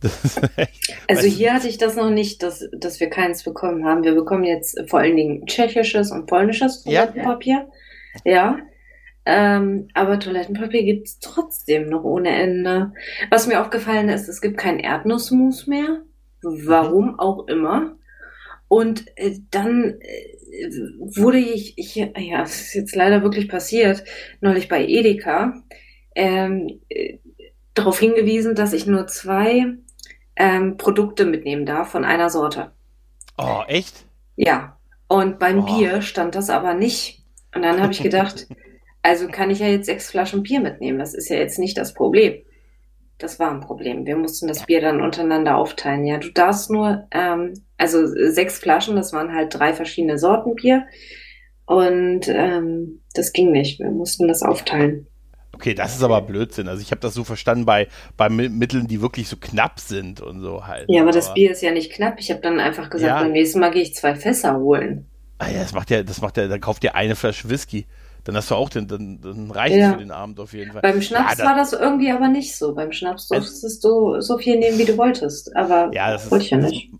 Das 0.00 0.36
echt, 0.56 0.92
Also 1.08 1.26
hier 1.26 1.52
hatte 1.52 1.66
ich 1.66 1.78
das 1.78 1.96
noch 1.96 2.10
nicht, 2.10 2.42
dass, 2.44 2.64
dass 2.78 3.00
wir 3.00 3.10
keins 3.10 3.42
bekommen 3.42 3.84
haben. 3.84 4.04
Wir 4.04 4.14
bekommen 4.14 4.44
jetzt 4.44 4.78
vor 4.88 5.00
allen 5.00 5.16
Dingen 5.16 5.46
tschechisches 5.46 6.12
und 6.12 6.26
polnisches 6.26 6.84
Ja. 6.86 7.06
Toilettenpapier. 7.06 7.68
Ja. 8.24 8.58
Ähm, 9.26 9.88
aber 9.94 10.20
Toilettenpapier 10.20 10.84
gibt 10.84 11.08
es 11.08 11.18
trotzdem 11.18 11.88
noch 11.88 12.04
ohne 12.04 12.28
Ende. 12.28 12.92
Was 13.30 13.48
mir 13.48 13.60
aufgefallen 13.60 14.08
ist, 14.10 14.28
es 14.28 14.40
gibt 14.40 14.58
kein 14.58 14.78
Erdnussmus 14.78 15.66
mehr. 15.66 16.02
Warum 16.42 17.18
auch 17.18 17.48
immer. 17.48 17.96
Und 18.68 19.06
äh, 19.16 19.38
dann 19.50 20.00
äh, 20.00 20.68
wurde 21.16 21.38
ich, 21.38 21.78
ich, 21.78 21.94
ja, 21.96 22.42
es 22.42 22.60
ist 22.62 22.74
jetzt 22.74 22.96
leider 22.96 23.22
wirklich 23.22 23.48
passiert, 23.48 24.04
neulich 24.40 24.68
bei 24.68 24.84
Edeka, 24.86 25.62
ähm, 26.14 26.80
äh, 26.88 27.18
darauf 27.74 27.98
hingewiesen, 27.98 28.54
dass 28.54 28.72
ich 28.72 28.86
nur 28.86 29.06
zwei 29.06 29.74
ähm, 30.36 30.76
Produkte 30.76 31.24
mitnehmen 31.24 31.66
darf 31.66 31.90
von 31.90 32.04
einer 32.04 32.30
Sorte. 32.30 32.72
Oh, 33.36 33.62
echt? 33.66 34.04
Ja. 34.36 34.78
Und 35.08 35.38
beim 35.38 35.60
Oh. 35.60 35.62
Bier 35.66 36.02
stand 36.02 36.34
das 36.34 36.50
aber 36.50 36.74
nicht. 36.74 37.22
Und 37.54 37.62
dann 37.62 37.80
habe 37.80 37.92
ich 37.92 38.02
gedacht, 38.02 38.46
also 39.02 39.28
kann 39.28 39.50
ich 39.50 39.58
ja 39.58 39.66
jetzt 39.68 39.86
sechs 39.86 40.10
Flaschen 40.10 40.42
Bier 40.42 40.60
mitnehmen. 40.60 40.98
Das 40.98 41.14
ist 41.14 41.28
ja 41.28 41.36
jetzt 41.36 41.58
nicht 41.58 41.76
das 41.76 41.94
Problem. 41.94 42.42
Das 43.18 43.38
war 43.38 43.50
ein 43.50 43.60
Problem. 43.60 44.06
Wir 44.06 44.16
mussten 44.16 44.48
das 44.48 44.66
Bier 44.66 44.80
dann 44.80 45.00
untereinander 45.00 45.56
aufteilen. 45.56 46.04
Ja, 46.04 46.18
du 46.18 46.30
darfst 46.30 46.70
nur, 46.70 47.06
ähm, 47.12 47.54
also 47.78 48.06
sechs 48.06 48.58
Flaschen, 48.58 48.96
das 48.96 49.12
waren 49.12 49.32
halt 49.32 49.54
drei 49.54 49.72
verschiedene 49.72 50.18
Sorten 50.18 50.54
Bier. 50.56 50.86
Und 51.66 52.28
ähm, 52.28 53.00
das 53.14 53.32
ging 53.32 53.52
nicht. 53.52 53.78
Wir 53.80 53.90
mussten 53.90 54.28
das 54.28 54.42
aufteilen. 54.42 55.06
Okay, 55.54 55.72
das 55.72 55.94
ist 55.94 56.02
aber 56.02 56.20
Blödsinn. 56.20 56.66
Also 56.68 56.82
ich 56.82 56.90
habe 56.90 57.00
das 57.00 57.14
so 57.14 57.22
verstanden 57.22 57.64
bei, 57.64 57.86
bei 58.16 58.26
Mi- 58.26 58.48
Mitteln, 58.48 58.88
die 58.88 59.00
wirklich 59.00 59.28
so 59.28 59.36
knapp 59.36 59.78
sind 59.78 60.20
und 60.20 60.40
so 60.40 60.66
halt. 60.66 60.86
Ja, 60.90 61.02
aber 61.02 61.12
das 61.12 61.32
Bier 61.32 61.52
ist 61.52 61.62
ja 61.62 61.70
nicht 61.70 61.92
knapp. 61.92 62.16
Ich 62.18 62.30
habe 62.30 62.40
dann 62.40 62.58
einfach 62.58 62.90
gesagt, 62.90 63.08
Ja. 63.08 63.22
beim 63.22 63.32
nächsten 63.32 63.60
Mal 63.60 63.70
gehe 63.70 63.82
ich 63.82 63.94
zwei 63.94 64.16
Fässer 64.16 64.58
holen. 64.58 65.06
Ah 65.38 65.48
ja, 65.48 65.60
das 65.60 65.72
macht 65.72 65.90
ja, 65.90 66.02
das 66.02 66.20
macht 66.20 66.36
ja, 66.36 66.48
dann 66.48 66.60
kauft 66.60 66.82
ihr 66.84 66.96
eine 66.96 67.14
Flasche 67.14 67.48
Whisky. 67.48 67.86
Dann 68.24 68.36
hast 68.36 68.50
du 68.50 68.54
auch 68.54 68.70
den, 68.70 68.88
dann, 68.88 69.20
dann 69.20 69.50
reicht 69.50 69.76
Ja. 69.76 69.92
für 69.92 69.98
den 69.98 70.10
Abend 70.10 70.40
auf 70.40 70.54
jeden 70.54 70.72
Fall. 70.72 70.80
Beim 70.80 71.02
Schnaps 71.02 71.38
Ja, 71.38 71.44
war 71.44 71.56
das 71.56 71.72
irgendwie 71.74 72.10
aber 72.10 72.28
nicht 72.28 72.56
so. 72.56 72.74
Beim 72.74 72.90
Schnaps 72.90 73.28
durftest 73.28 73.84
du 73.84 74.20
so 74.20 74.38
viel 74.38 74.58
nehmen, 74.58 74.78
wie 74.78 74.86
du 74.86 74.96
wolltest. 74.96 75.54
Aber 75.54 75.90
Ja, 75.92 76.10
das 76.10 76.30
wollte 76.30 76.44
ich 76.46 76.50
ja 76.50 76.58
nicht. 76.58 76.90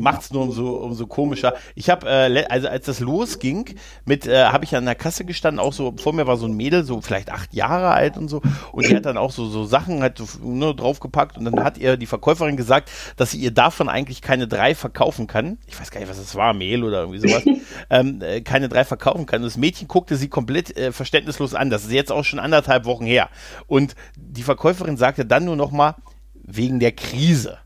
Macht's 0.00 0.32
nur 0.32 0.42
umso, 0.42 0.70
umso 0.76 1.06
komischer. 1.06 1.54
Ich 1.74 1.90
habe, 1.90 2.08
äh, 2.08 2.44
also 2.48 2.68
als 2.68 2.86
das 2.86 3.00
losging, 3.00 3.76
mit, 4.04 4.26
äh, 4.26 4.44
habe 4.44 4.64
ich 4.64 4.74
an 4.74 4.84
der 4.84 4.94
Kasse 4.94 5.24
gestanden, 5.24 5.60
auch 5.60 5.72
so, 5.72 5.94
vor 5.96 6.12
mir 6.12 6.26
war 6.26 6.36
so 6.36 6.46
ein 6.46 6.54
Mädel, 6.54 6.84
so 6.84 7.00
vielleicht 7.00 7.30
acht 7.30 7.54
Jahre 7.54 7.90
alt 7.90 8.16
und 8.16 8.28
so, 8.28 8.42
und 8.72 8.88
die 8.88 8.96
hat 8.96 9.06
dann 9.06 9.16
auch 9.16 9.30
so, 9.30 9.46
so 9.46 9.64
Sachen 9.64 10.02
halt 10.02 10.18
so, 10.18 10.26
ne, 10.42 10.74
draufgepackt 10.74 11.38
und 11.38 11.44
dann 11.44 11.62
hat 11.62 11.78
ihr 11.78 11.96
die 11.96 12.06
Verkäuferin 12.06 12.56
gesagt, 12.56 12.90
dass 13.16 13.30
sie 13.30 13.38
ihr 13.38 13.50
davon 13.50 13.88
eigentlich 13.88 14.22
keine 14.22 14.48
drei 14.48 14.74
verkaufen 14.74 15.26
kann. 15.26 15.58
Ich 15.66 15.78
weiß 15.78 15.90
gar 15.90 16.00
nicht, 16.00 16.10
was 16.10 16.18
das 16.18 16.34
war, 16.34 16.54
Mehl 16.54 16.84
oder 16.84 17.00
irgendwie 17.02 17.28
sowas. 17.28 17.42
ähm, 17.90 18.22
äh, 18.22 18.40
keine 18.40 18.68
drei 18.68 18.84
verkaufen 18.84 19.26
kann. 19.26 19.42
Und 19.42 19.48
das 19.48 19.56
Mädchen 19.56 19.88
guckte 19.88 20.16
sie 20.16 20.28
komplett 20.28 20.76
äh, 20.76 20.92
verständnislos 20.92 21.54
an. 21.54 21.70
Das 21.70 21.84
ist 21.84 21.92
jetzt 21.92 22.12
auch 22.12 22.24
schon 22.24 22.38
anderthalb 22.38 22.84
Wochen 22.84 23.06
her. 23.06 23.28
Und 23.66 23.94
die 24.16 24.42
Verkäuferin 24.42 24.96
sagte 24.96 25.24
dann 25.24 25.44
nur 25.44 25.56
noch 25.56 25.70
mal, 25.70 25.96
wegen 26.34 26.80
der 26.80 26.92
Krise. 26.92 27.58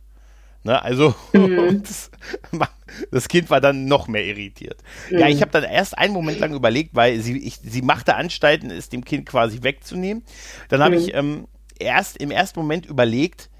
Ne, 0.64 0.80
also 0.82 1.14
Mhm. 1.34 1.82
das, 1.82 2.10
das 3.10 3.28
Kind 3.28 3.50
war 3.50 3.60
dann 3.60 3.86
noch 3.86 4.08
mehr 4.08 4.24
irritiert. 4.24 4.82
Ja, 5.14 5.28
Mhm. 5.28 5.28
ich 5.28 5.42
habe 5.42 5.50
dann 5.50 5.64
erst 5.64 5.96
einen 5.98 6.14
Moment 6.14 6.40
lang 6.40 6.54
überlegt, 6.54 6.94
weil 6.94 7.20
sie, 7.20 7.38
ich, 7.38 7.56
sie 7.62 7.82
machte 7.82 8.14
Anstalten, 8.16 8.70
es 8.70 8.88
dem 8.88 9.04
Kind 9.04 9.26
quasi 9.26 9.62
wegzunehmen. 9.62 10.22
Dann 10.68 10.82
habe 10.82 10.94
Mhm. 10.94 10.98
ich 10.98 11.14
ähm, 11.14 11.46
erst 11.78 12.16
im 12.16 12.30
ersten 12.30 12.60
Moment 12.60 12.86
überlegt, 12.86 13.50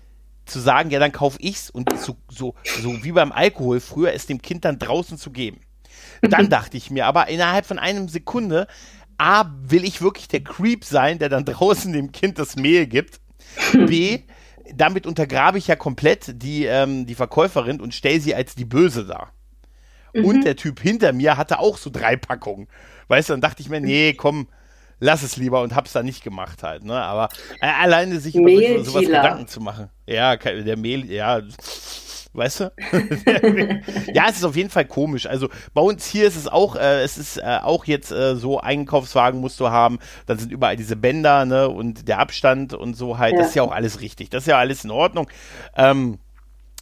zu 0.46 0.60
sagen, 0.60 0.90
ja, 0.90 0.98
dann 0.98 1.12
kaufe 1.12 1.38
ich's 1.40 1.70
und 1.70 1.96
so, 1.96 2.16
so, 2.30 2.54
so 2.74 3.04
wie 3.04 3.12
beim 3.12 3.32
Alkohol 3.32 3.80
früher 3.80 4.12
es 4.14 4.26
dem 4.26 4.42
Kind 4.42 4.64
dann 4.64 4.78
draußen 4.78 5.18
zu 5.18 5.30
geben. 5.30 5.60
Dann 6.28 6.48
dachte 6.48 6.76
ich 6.76 6.90
mir 6.90 7.06
aber 7.06 7.28
innerhalb 7.28 7.66
von 7.66 7.78
einem 7.78 8.08
Sekunde, 8.08 8.66
A, 9.18 9.46
will 9.62 9.84
ich 9.84 10.02
wirklich 10.02 10.28
der 10.28 10.42
Creep 10.44 10.84
sein, 10.84 11.18
der 11.18 11.28
dann 11.28 11.44
draußen 11.46 11.92
dem 11.92 12.12
Kind 12.12 12.38
das 12.38 12.56
Mehl 12.56 12.86
gibt? 12.86 13.20
B, 13.76 14.20
damit 14.72 15.06
untergrabe 15.06 15.58
ich 15.58 15.66
ja 15.66 15.76
komplett 15.76 16.42
die, 16.42 16.64
ähm, 16.64 17.06
die 17.06 17.14
Verkäuferin 17.14 17.80
und 17.80 17.94
stelle 17.94 18.20
sie 18.20 18.34
als 18.34 18.54
die 18.54 18.64
Böse 18.64 19.04
dar. 19.04 19.32
Mhm. 20.14 20.24
Und 20.24 20.44
der 20.44 20.56
Typ 20.56 20.80
hinter 20.80 21.12
mir 21.12 21.36
hatte 21.36 21.58
auch 21.58 21.76
so 21.76 21.90
drei 21.90 22.16
Packungen. 22.16 22.68
Weißt 23.08 23.28
du, 23.28 23.34
dann 23.34 23.40
dachte 23.40 23.62
ich 23.62 23.68
mir, 23.68 23.80
nee, 23.80 24.14
komm, 24.14 24.48
lass 25.00 25.22
es 25.22 25.36
lieber 25.36 25.62
und 25.62 25.74
hab's 25.74 25.92
dann 25.92 26.06
nicht 26.06 26.22
gemacht 26.22 26.62
halt, 26.62 26.84
ne? 26.84 26.94
Aber 26.94 27.28
äh, 27.60 27.66
alleine 27.66 28.20
sich 28.20 28.34
über 28.34 28.50
so- 28.84 28.92
sowas. 28.92 29.06
Gedanken 29.06 29.46
zu 29.48 29.60
machen. 29.60 29.90
Ja, 30.06 30.36
der 30.36 30.76
Mehl, 30.76 31.10
ja, 31.10 31.40
weißt 32.34 32.60
du? 32.60 32.72
ja, 34.12 34.26
es 34.28 34.36
ist 34.36 34.44
auf 34.44 34.56
jeden 34.56 34.70
Fall 34.70 34.84
komisch. 34.84 35.26
Also 35.26 35.48
bei 35.72 35.80
uns 35.80 36.06
hier 36.06 36.26
ist 36.26 36.36
es 36.36 36.48
auch, 36.48 36.76
äh, 36.76 37.02
es 37.02 37.18
ist 37.18 37.38
äh, 37.38 37.58
auch 37.62 37.84
jetzt 37.84 38.10
äh, 38.12 38.36
so, 38.36 38.60
Einkaufswagen 38.60 39.40
musst 39.40 39.60
du 39.60 39.68
haben, 39.68 39.98
dann 40.26 40.38
sind 40.38 40.52
überall 40.52 40.76
diese 40.76 40.96
Bänder, 40.96 41.44
ne, 41.44 41.68
und 41.68 42.08
der 42.08 42.18
Abstand 42.18 42.74
und 42.74 42.94
so 42.94 43.18
halt, 43.18 43.32
Ja. 43.34 43.38
das 43.40 43.48
ist 43.48 43.54
ja 43.54 43.62
auch 43.62 43.72
alles 43.72 44.00
richtig, 44.00 44.30
das 44.30 44.44
ist 44.44 44.48
ja 44.48 44.58
alles 44.58 44.84
in 44.84 44.90
Ordnung. 44.90 45.28
Ähm, 45.76 46.18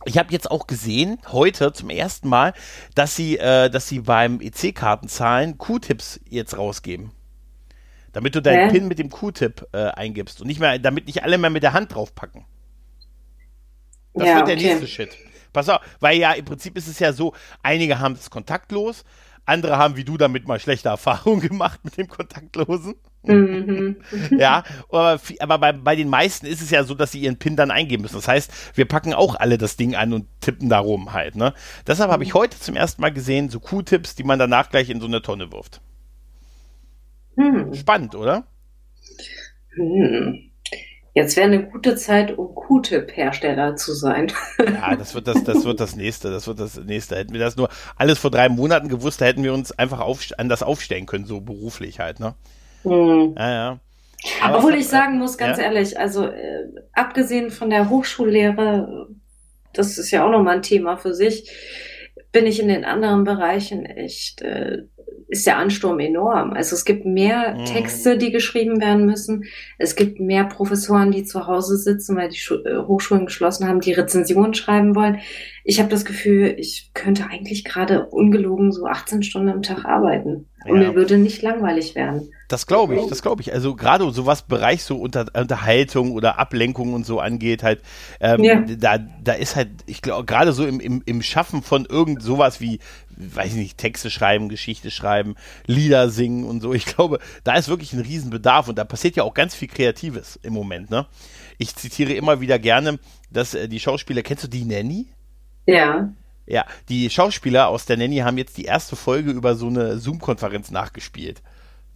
ich 0.05 0.19
habe 0.19 0.33
jetzt 0.33 0.51
auch 0.51 0.67
gesehen, 0.67 1.19
heute 1.31 1.73
zum 1.73 1.89
ersten 1.91 2.29
Mal, 2.29 2.55
dass 2.95 3.15
sie, 3.15 3.39
äh, 3.39 3.71
dass 3.71 3.89
sie 3.89 4.01
beim 4.01 4.41
EC-Kartenzahlen 4.41 5.59
Q-Tips 5.59 6.19
jetzt 6.29 6.59
rausgeben. 6.59 7.13
Damit 8.13 8.35
du 8.35 8.43
deinen 8.43 8.69
Hä? 8.69 8.73
PIN 8.79 8.89
mit 8.89 8.99
dem 8.99 9.11
Q-Tip 9.11 9.69
äh, 9.73 9.87
eingibst 9.89 10.41
und 10.41 10.49
nicht 10.49 10.61
mehr, 10.61 10.79
damit 10.79 11.07
nicht 11.07 11.23
alle 11.23 11.39
mehr 11.39 11.51
mit 11.51 11.63
der 11.63 11.73
Hand 11.73 11.95
draufpacken. 11.95 12.45
Das 14.15 14.27
Ja, 14.29 14.37
wird 14.37 14.49
der 14.49 14.57
okay. 14.57 14.67
nächste 14.67 14.87
Shit. 14.87 15.17
Pass 15.53 15.69
auf, 15.69 15.81
weil 16.01 16.19
ja 16.19 16.33
im 16.33 16.45
Prinzip 16.45 16.77
ist 16.77 16.89
es 16.89 16.99
ja 16.99 17.13
so, 17.13 17.35
einige 17.63 17.99
haben 17.99 18.15
es 18.15 18.31
kontaktlos, 18.31 19.05
andere 19.45 19.77
haben 19.77 19.97
wie 19.97 20.05
du 20.05 20.17
damit 20.17 20.47
mal 20.47 20.61
schlechte 20.61 20.89
Erfahrungen 20.89 21.41
gemacht 21.49 21.81
mit 21.85 21.97
dem 21.97 22.09
Kontaktlosen. 22.09 22.95
Mhm. 23.25 23.99
Ja, 24.37 24.65
aber, 24.89 25.21
aber 25.39 25.59
bei, 25.59 25.73
bei 25.73 25.95
den 25.95 26.09
meisten 26.09 26.47
ist 26.47 26.61
es 26.61 26.71
ja 26.71 26.83
so, 26.83 26.95
dass 26.95 27.13
sie 27.13 27.21
ihren 27.21 27.39
PIN 27.39 27.55
dann 27.55 27.71
eingeben 27.71 28.03
müssen. 28.03 28.17
Das 28.17 28.27
heißt, 28.27 28.51
wir 28.77 28.87
packen 28.87 29.15
auch 29.15 29.37
alle 29.37 29.59
das 29.59 29.77
Ding 29.77 29.95
an 29.95 30.13
und 30.13 30.27
tippen 30.41 30.69
da 30.69 30.81
rum 30.81 31.13
halt. 31.13 31.37
Ne? 31.37 31.55
Deshalb 31.87 32.11
habe 32.11 32.25
ich 32.25 32.35
heute 32.35 32.59
zum 32.59 32.75
ersten 32.75 33.01
Mal 33.01 33.13
gesehen, 33.13 33.49
so 33.49 33.61
Q-Tips, 33.61 34.17
die 34.17 34.25
man 34.25 34.39
danach 34.39 34.71
gleich 34.71 34.91
in 34.91 35.01
so 35.01 35.07
eine 35.07 35.23
Tonne 35.23 35.53
wirft. 35.53 35.81
Hm. 37.37 37.73
Spannend, 37.75 38.15
oder? 38.15 38.45
Hm. 39.77 40.52
Jetzt 41.15 41.37
wäre 41.37 41.47
eine 41.47 41.67
gute 41.69 41.95
Zeit, 41.97 42.39
um 42.39 42.55
Q-Tip-Hersteller 42.55 43.77
zu 43.77 43.93
sein. 43.93 44.33
Ja, 44.59 44.97
das 44.97 45.15
wird 45.15 45.27
das, 45.29 45.45
das 45.45 45.65
wird 45.65 45.79
das 45.79 45.95
nächste, 45.95 46.31
das 46.31 46.47
wird 46.47 46.59
das 46.59 46.77
nächste. 46.77 47.17
Hätten 47.17 47.35
wir 47.35 47.41
das 47.41 47.57
nur 47.57 47.69
alles 47.97 48.19
vor 48.19 48.31
drei 48.31 48.49
Monaten 48.49 48.89
gewusst, 48.89 49.21
da 49.21 49.27
hätten 49.27 49.45
wir 49.45 49.53
uns 49.53 49.73
einfach 49.79 50.01
auf, 50.01 50.21
anders 50.39 50.63
aufstellen 50.63 51.05
können, 51.07 51.27
so 51.27 51.41
beruflich 51.43 52.01
halt, 52.01 52.19
ne? 52.19 52.35
Hm. 52.85 53.35
Ja, 53.37 53.51
ja. 53.51 53.79
Aber 54.41 54.59
Obwohl 54.59 54.75
es 54.75 54.79
ich 54.81 54.85
hat- 54.87 54.91
sagen 54.93 55.19
muss, 55.19 55.37
ganz 55.37 55.59
ja? 55.59 55.65
ehrlich, 55.65 55.99
also 55.99 56.27
äh, 56.27 56.69
abgesehen 56.93 57.51
von 57.51 57.69
der 57.71 57.91
Hochschullehre, 57.91 59.09
das 59.75 59.99
ist 59.99 60.11
ja 60.13 60.25
auch 60.25 60.31
nochmal 60.31 60.57
ein 60.57 60.63
Thema 60.63 60.97
für 60.97 61.13
sich, 61.15 61.51
bin 62.33 62.47
ich 62.47 62.61
in 62.61 62.69
den 62.69 62.85
anderen 62.85 63.25
Bereichen 63.25 63.85
echt, 63.85 64.43
äh, 64.43 64.85
ist 65.29 65.47
der 65.47 65.59
Ansturm 65.59 65.99
enorm. 65.99 66.53
Also 66.53 66.75
es 66.75 66.85
gibt 66.85 67.07
mehr 67.07 67.55
Mhm. 67.55 67.65
Texte, 67.65 68.19
die 68.19 68.33
geschrieben 68.33 68.81
werden 68.81 69.07
müssen. 69.07 69.45
Es 69.79 69.97
gibt 69.97 70.21
mehr 70.21 70.45
Professoren, 70.45 71.11
die 71.11 71.25
zu 71.25 71.47
Hause 71.47 71.77
sitzen, 71.77 72.17
weil 72.17 72.29
die 72.29 72.39
Schu 72.39 72.57
äh, 72.57 72.87
Hochschulen 72.87 73.27
geschlossen 73.27 73.67
haben, 73.69 73.81
die 73.81 73.93
Rezensionen 73.93 74.55
schreiben 74.55 74.95
wollen. 74.95 75.21
Ich 75.65 75.79
habe 75.79 75.89
das 75.89 76.05
Gefühl, 76.05 76.55
ich 76.59 76.91
könnte 76.95 77.27
eigentlich 77.31 77.65
gerade 77.65 78.07
ungelogen 78.07 78.73
so 78.73 78.87
18 78.87 79.23
Stunden 79.23 79.49
am 79.49 79.63
Tag 79.63 79.85
arbeiten. 79.85 80.49
Und 80.65 80.81
ja. 80.81 80.89
mir 80.89 80.95
würde 80.95 81.19
nicht 81.19 81.43
langweilig 81.43 81.95
werden. 81.95 82.31
Das 82.49 82.67
glaube 82.67 82.97
ich, 82.97 83.07
das 83.07 83.23
glaube 83.23 83.43
ich. 83.43 83.53
Also 83.53 83.75
gerade 83.75 84.11
so 84.13 84.27
was 84.27 84.43
Bereich 84.43 84.85
so 84.85 84.97
unter, 84.97 85.27
Unterhaltung 85.35 86.13
oder 86.13 86.39
Ablenkung 86.39 86.93
und 86.93 87.07
so 87.07 87.19
angeht, 87.19 87.63
halt, 87.63 87.81
ähm, 88.21 88.45
ja. 88.45 88.61
da, 88.61 88.99
da 88.99 89.33
ist 89.33 89.57
halt, 89.57 89.71
ich 89.87 90.03
glaube, 90.03 90.25
gerade 90.27 90.53
so 90.53 90.67
im, 90.67 90.79
im, 90.79 91.03
im 91.07 91.23
Schaffen 91.23 91.63
von 91.63 91.87
irgend 91.87 92.23
sowas 92.23 92.61
wie, 92.61 92.79
weiß 93.17 93.53
ich 93.53 93.57
nicht, 93.57 93.79
Texte 93.79 94.11
schreiben, 94.11 94.49
Geschichte 94.49 94.91
schreiben, 94.91 95.35
Lieder 95.67 96.11
singen 96.11 96.45
und 96.45 96.61
so, 96.61 96.75
ich 96.75 96.87
glaube, 96.87 97.19
da 97.45 97.55
ist 97.55 97.69
wirklich 97.69 97.93
ein 97.93 98.01
Riesenbedarf 98.01 98.69
und 98.69 98.77
da 98.77 98.85
passiert 98.85 99.17
ja 99.17 99.23
auch 99.23 99.35
ganz 99.35 99.55
viel 99.55 99.69
Kreatives 99.69 100.39
im 100.43 100.53
Moment, 100.53 100.91
ne? 100.91 101.07
Ich 101.59 101.77
zitiere 101.77 102.13
immer 102.13 102.41
wieder 102.41 102.59
gerne, 102.59 102.99
dass 103.31 103.55
äh, 103.55 103.69
die 103.69 103.81
Schauspieler, 103.81 104.23
kennst 104.23 104.45
du 104.45 104.49
die 104.49 104.65
Nanny? 104.65 105.07
Ja. 105.67 106.13
Ja, 106.47 106.67
die 106.89 107.09
Schauspieler 107.09 107.69
aus 107.69 107.87
der 107.87 107.97
Nanny 107.97 108.19
haben 108.19 108.39
jetzt 108.39 108.57
die 108.57 108.65
erste 108.65 108.97
Folge 108.97 109.31
über 109.31 109.55
so 109.55 109.69
eine 109.69 109.99
Zoom-Konferenz 109.99 110.71
nachgespielt. 110.71 111.41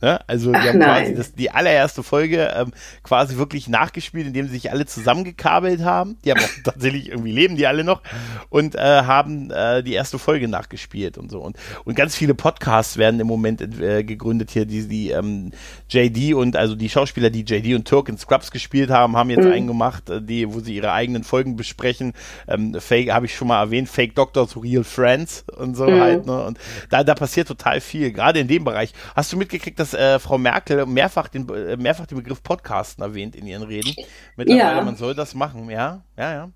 Ne? 0.03 0.21
Also 0.27 0.53
die 0.53 0.59
Ach, 0.59 0.67
haben 0.67 0.81
quasi 0.81 1.15
das, 1.15 1.33
die 1.33 1.51
allererste 1.51 2.03
Folge 2.03 2.53
ähm, 2.55 2.73
quasi 3.03 3.39
wirklich 3.39 3.67
nachgespielt, 3.67 4.27
indem 4.27 4.47
sie 4.47 4.53
sich 4.53 4.71
alle 4.71 4.85
zusammengekabelt 4.85 5.83
haben. 5.83 6.19
Die 6.25 6.31
haben 6.31 6.41
auch 6.41 6.51
tatsächlich 6.65 7.09
irgendwie 7.09 7.33
leben 7.33 7.57
die 7.57 7.67
alle 7.67 7.83
noch 7.83 8.03
und 8.51 8.75
äh, 8.75 8.79
haben 8.79 9.51
äh, 9.51 9.83
die 9.83 9.95
erste 9.95 10.19
Folge 10.19 10.49
nachgespielt 10.49 11.17
und 11.17 11.31
so. 11.31 11.41
Und, 11.41 11.57
und 11.85 11.95
ganz 11.95 12.15
viele 12.15 12.35
Podcasts 12.35 12.99
werden 12.99 13.21
im 13.21 13.27
Moment 13.27 13.63
äh, 13.63 14.05
gegründet 14.05 14.51
hier, 14.51 14.67
die, 14.67 14.87
die 14.87 15.13
ähm, 15.13 15.53
JD 15.89 16.35
und 16.35 16.57
also 16.57 16.75
die 16.75 16.91
Schauspieler, 16.91 17.31
die 17.31 17.45
JD 17.45 17.75
und 17.75 17.89
Turk 17.89 18.11
in 18.11 18.19
Scrubs 18.19 18.51
gespielt 18.51 18.91
haben, 18.91 19.17
haben 19.17 19.31
jetzt 19.31 19.47
mhm. 19.47 19.53
einen 19.53 19.67
gemacht, 19.67 20.11
äh, 20.11 20.21
die, 20.21 20.53
wo 20.53 20.61
sie 20.61 20.77
ihre 20.77 20.93
eigenen 20.93 21.25
Folgen 21.25 21.57
besprechen. 21.57 22.13
Ähm, 22.49 22.77
Fake, 22.79 23.11
habe 23.11 23.25
ich 23.25 23.35
schon 23.35 23.49
mal 23.49 23.61
erwähnt, 23.63 23.89
Fake 23.89 24.15
Doctors, 24.15 24.63
Real 24.63 24.85
Friends 24.85 25.47
und 25.57 25.75
so 25.75 25.89
mhm. 25.89 26.01
halt. 26.01 26.27
Ne? 26.27 26.45
Und 26.45 26.59
da, 26.91 27.03
da 27.03 27.15
passiert 27.15 27.49
total 27.49 27.81
viel, 27.81 28.13
gerade 28.13 28.41
in 28.41 28.49
dem 28.49 28.65
Bereich. 28.65 28.93
Hast 29.15 29.33
du 29.33 29.39
mitgekriegt, 29.39 29.79
dass 29.79 29.86
dass 29.93 30.01
äh, 30.01 30.19
Frau 30.19 30.39
Merkel 30.39 30.87
mehrfach 30.87 31.29
den, 31.29 31.49
äh, 31.49 31.77
mehrfach 31.77 32.07
den 32.07 32.19
Begriff 32.19 32.43
Podcasten 32.43 33.03
erwähnt 33.03 33.37
in 33.37 33.47
ihren 33.47 33.63
Reden. 33.63 33.95
Mittlerweile, 34.37 34.77
ja. 34.77 34.83
man 34.83 34.97
soll 34.97 35.15
das 35.15 35.35
machen, 35.35 35.71
ja, 35.71 36.03
ja, 36.17 36.33
ja. 36.33 36.51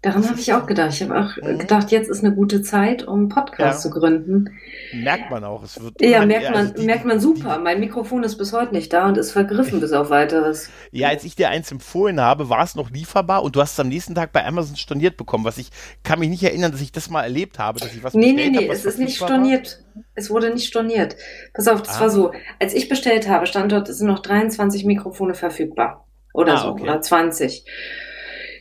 Daran 0.00 0.28
habe 0.28 0.38
ich 0.38 0.52
auch 0.52 0.66
gedacht. 0.66 0.92
Ich 0.92 1.02
habe 1.02 1.18
auch 1.18 1.36
mhm. 1.42 1.58
gedacht, 1.58 1.90
jetzt 1.90 2.08
ist 2.08 2.24
eine 2.24 2.32
gute 2.32 2.62
Zeit, 2.62 3.02
um 3.02 3.18
einen 3.18 3.28
Podcast 3.28 3.84
ja. 3.84 3.90
zu 3.90 3.90
gründen. 3.90 4.56
Merkt 4.92 5.28
man 5.28 5.42
auch. 5.42 5.64
Es 5.64 5.82
wird 5.82 6.00
ja, 6.00 6.24
merkt 6.24 6.50
man, 6.50 6.68
also 6.68 6.84
merkt 6.84 7.04
man 7.04 7.18
super. 7.18 7.58
Mein 7.58 7.80
Mikrofon 7.80 8.22
ist 8.22 8.36
bis 8.36 8.52
heute 8.52 8.72
nicht 8.74 8.92
da 8.92 9.08
und 9.08 9.18
ist 9.18 9.32
vergriffen 9.32 9.80
bis 9.80 9.92
auf 9.92 10.10
weiteres. 10.10 10.70
Ja, 10.92 11.08
als 11.08 11.24
ich 11.24 11.34
dir 11.34 11.48
eins 11.48 11.72
empfohlen 11.72 12.20
habe, 12.20 12.48
war 12.48 12.62
es 12.62 12.76
noch 12.76 12.90
lieferbar 12.90 13.42
und 13.42 13.56
du 13.56 13.60
hast 13.60 13.72
es 13.72 13.80
am 13.80 13.88
nächsten 13.88 14.14
Tag 14.14 14.30
bei 14.32 14.46
Amazon 14.46 14.76
storniert 14.76 15.16
bekommen. 15.16 15.44
Was 15.44 15.58
ich 15.58 15.70
kann 16.04 16.20
mich 16.20 16.28
nicht 16.28 16.44
erinnern, 16.44 16.70
dass 16.70 16.80
ich 16.80 16.92
das 16.92 17.10
mal 17.10 17.24
erlebt 17.24 17.58
habe, 17.58 17.80
dass 17.80 17.92
ich 17.92 18.04
was 18.04 18.14
Nee, 18.14 18.32
nee, 18.32 18.50
nee, 18.50 18.68
hab, 18.68 18.72
es 18.72 18.84
ist 18.84 19.00
nicht 19.00 19.16
storniert. 19.16 19.82
War. 19.94 20.04
Es 20.14 20.30
wurde 20.30 20.54
nicht 20.54 20.68
storniert. 20.68 21.16
Pass 21.54 21.66
auf, 21.66 21.82
das 21.82 21.96
ah. 21.96 22.02
war 22.02 22.10
so. 22.10 22.32
Als 22.60 22.72
ich 22.72 22.88
bestellt 22.88 23.28
habe, 23.28 23.46
stand 23.46 23.72
dort, 23.72 23.88
es 23.88 23.98
sind 23.98 24.06
noch 24.06 24.20
23 24.20 24.84
Mikrofone 24.84 25.34
verfügbar. 25.34 26.06
Oder 26.32 26.54
ah, 26.54 26.58
so, 26.58 26.68
okay. 26.68 26.82
oder 26.84 27.00
20. 27.00 27.64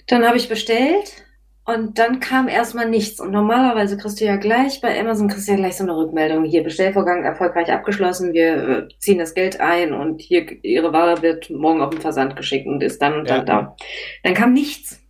Dann 0.07 0.25
habe 0.25 0.37
ich 0.37 0.49
bestellt 0.49 1.26
und 1.67 1.99
dann 1.99 2.21
kam 2.21 2.47
erstmal 2.47 2.89
nichts. 2.89 3.19
Und 3.19 3.31
normalerweise 3.31 3.97
kriegst 3.97 4.21
du 4.21 4.25
ja 4.25 4.37
gleich 4.37 4.79
bei 4.79 4.97
Amazon 4.97 5.27
kriegst 5.27 5.49
du 5.49 5.51
ja 5.51 5.57
gleich 5.57 5.75
so 5.75 5.83
eine 5.83 5.97
Rückmeldung. 5.97 6.45
Hier, 6.45 6.63
Bestellvorgang 6.63 7.25
erfolgreich 7.25 7.69
abgeschlossen, 7.73 8.31
wir 8.31 8.69
äh, 8.69 8.87
ziehen 8.99 9.19
das 9.19 9.33
Geld 9.33 9.59
ein 9.59 9.93
und 9.93 10.21
hier, 10.21 10.63
ihre 10.63 10.93
Ware 10.93 11.21
wird 11.21 11.49
morgen 11.49 11.81
auf 11.81 11.89
den 11.89 11.99
Versand 11.99 12.37
geschickt 12.37 12.67
und 12.67 12.81
ist 12.81 13.01
dann 13.01 13.19
und 13.19 13.29
dann 13.29 13.39
ja. 13.39 13.43
da. 13.43 13.75
Dann 14.23 14.33
kam 14.33 14.53
nichts. 14.53 15.01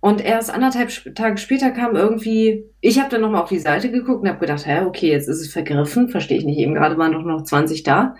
Und 0.00 0.22
erst 0.22 0.52
anderthalb 0.52 0.90
Tage 1.14 1.38
später 1.38 1.70
kam 1.70 1.96
irgendwie, 1.96 2.66
ich 2.82 3.00
habe 3.00 3.08
dann 3.08 3.22
nochmal 3.22 3.42
auf 3.42 3.48
die 3.48 3.58
Seite 3.58 3.90
geguckt 3.90 4.20
und 4.20 4.28
habe 4.28 4.38
gedacht, 4.38 4.66
hä, 4.66 4.82
okay, 4.82 5.10
jetzt 5.10 5.28
ist 5.28 5.40
es 5.40 5.50
vergriffen, 5.50 6.10
verstehe 6.10 6.36
ich 6.36 6.44
nicht, 6.44 6.58
eben 6.58 6.74
gerade 6.74 6.98
waren 6.98 7.12
doch 7.12 7.22
noch 7.22 7.42
20 7.42 7.84
da. 7.84 8.16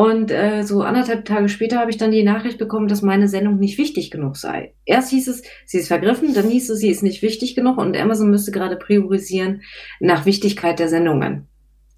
Und 0.00 0.30
äh, 0.30 0.62
so 0.62 0.80
anderthalb 0.80 1.26
Tage 1.26 1.50
später 1.50 1.78
habe 1.78 1.90
ich 1.90 1.98
dann 1.98 2.10
die 2.10 2.22
Nachricht 2.22 2.56
bekommen, 2.56 2.88
dass 2.88 3.02
meine 3.02 3.28
Sendung 3.28 3.58
nicht 3.58 3.76
wichtig 3.76 4.10
genug 4.10 4.38
sei. 4.38 4.72
Erst 4.86 5.10
hieß 5.10 5.28
es, 5.28 5.42
sie 5.66 5.76
ist 5.76 5.88
vergriffen, 5.88 6.32
dann 6.32 6.48
hieß 6.48 6.70
es, 6.70 6.78
sie 6.78 6.88
ist 6.88 7.02
nicht 7.02 7.20
wichtig 7.20 7.54
genug 7.54 7.76
und 7.76 7.94
Amazon 7.94 8.30
müsste 8.30 8.50
gerade 8.50 8.76
priorisieren 8.76 9.60
nach 10.00 10.24
Wichtigkeit 10.24 10.78
der 10.78 10.88
Sendungen. 10.88 11.48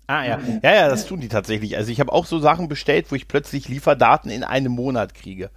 Ah 0.08 0.24
ja, 0.24 0.40
ja, 0.64 0.74
ja, 0.74 0.88
das 0.88 1.06
tun 1.06 1.20
die 1.20 1.28
tatsächlich. 1.28 1.76
Also 1.76 1.92
ich 1.92 2.00
habe 2.00 2.12
auch 2.12 2.26
so 2.26 2.40
Sachen 2.40 2.66
bestellt, 2.66 3.06
wo 3.10 3.14
ich 3.14 3.28
plötzlich 3.28 3.68
Lieferdaten 3.68 4.32
in 4.32 4.42
einem 4.42 4.72
Monat 4.72 5.14
kriege. 5.14 5.50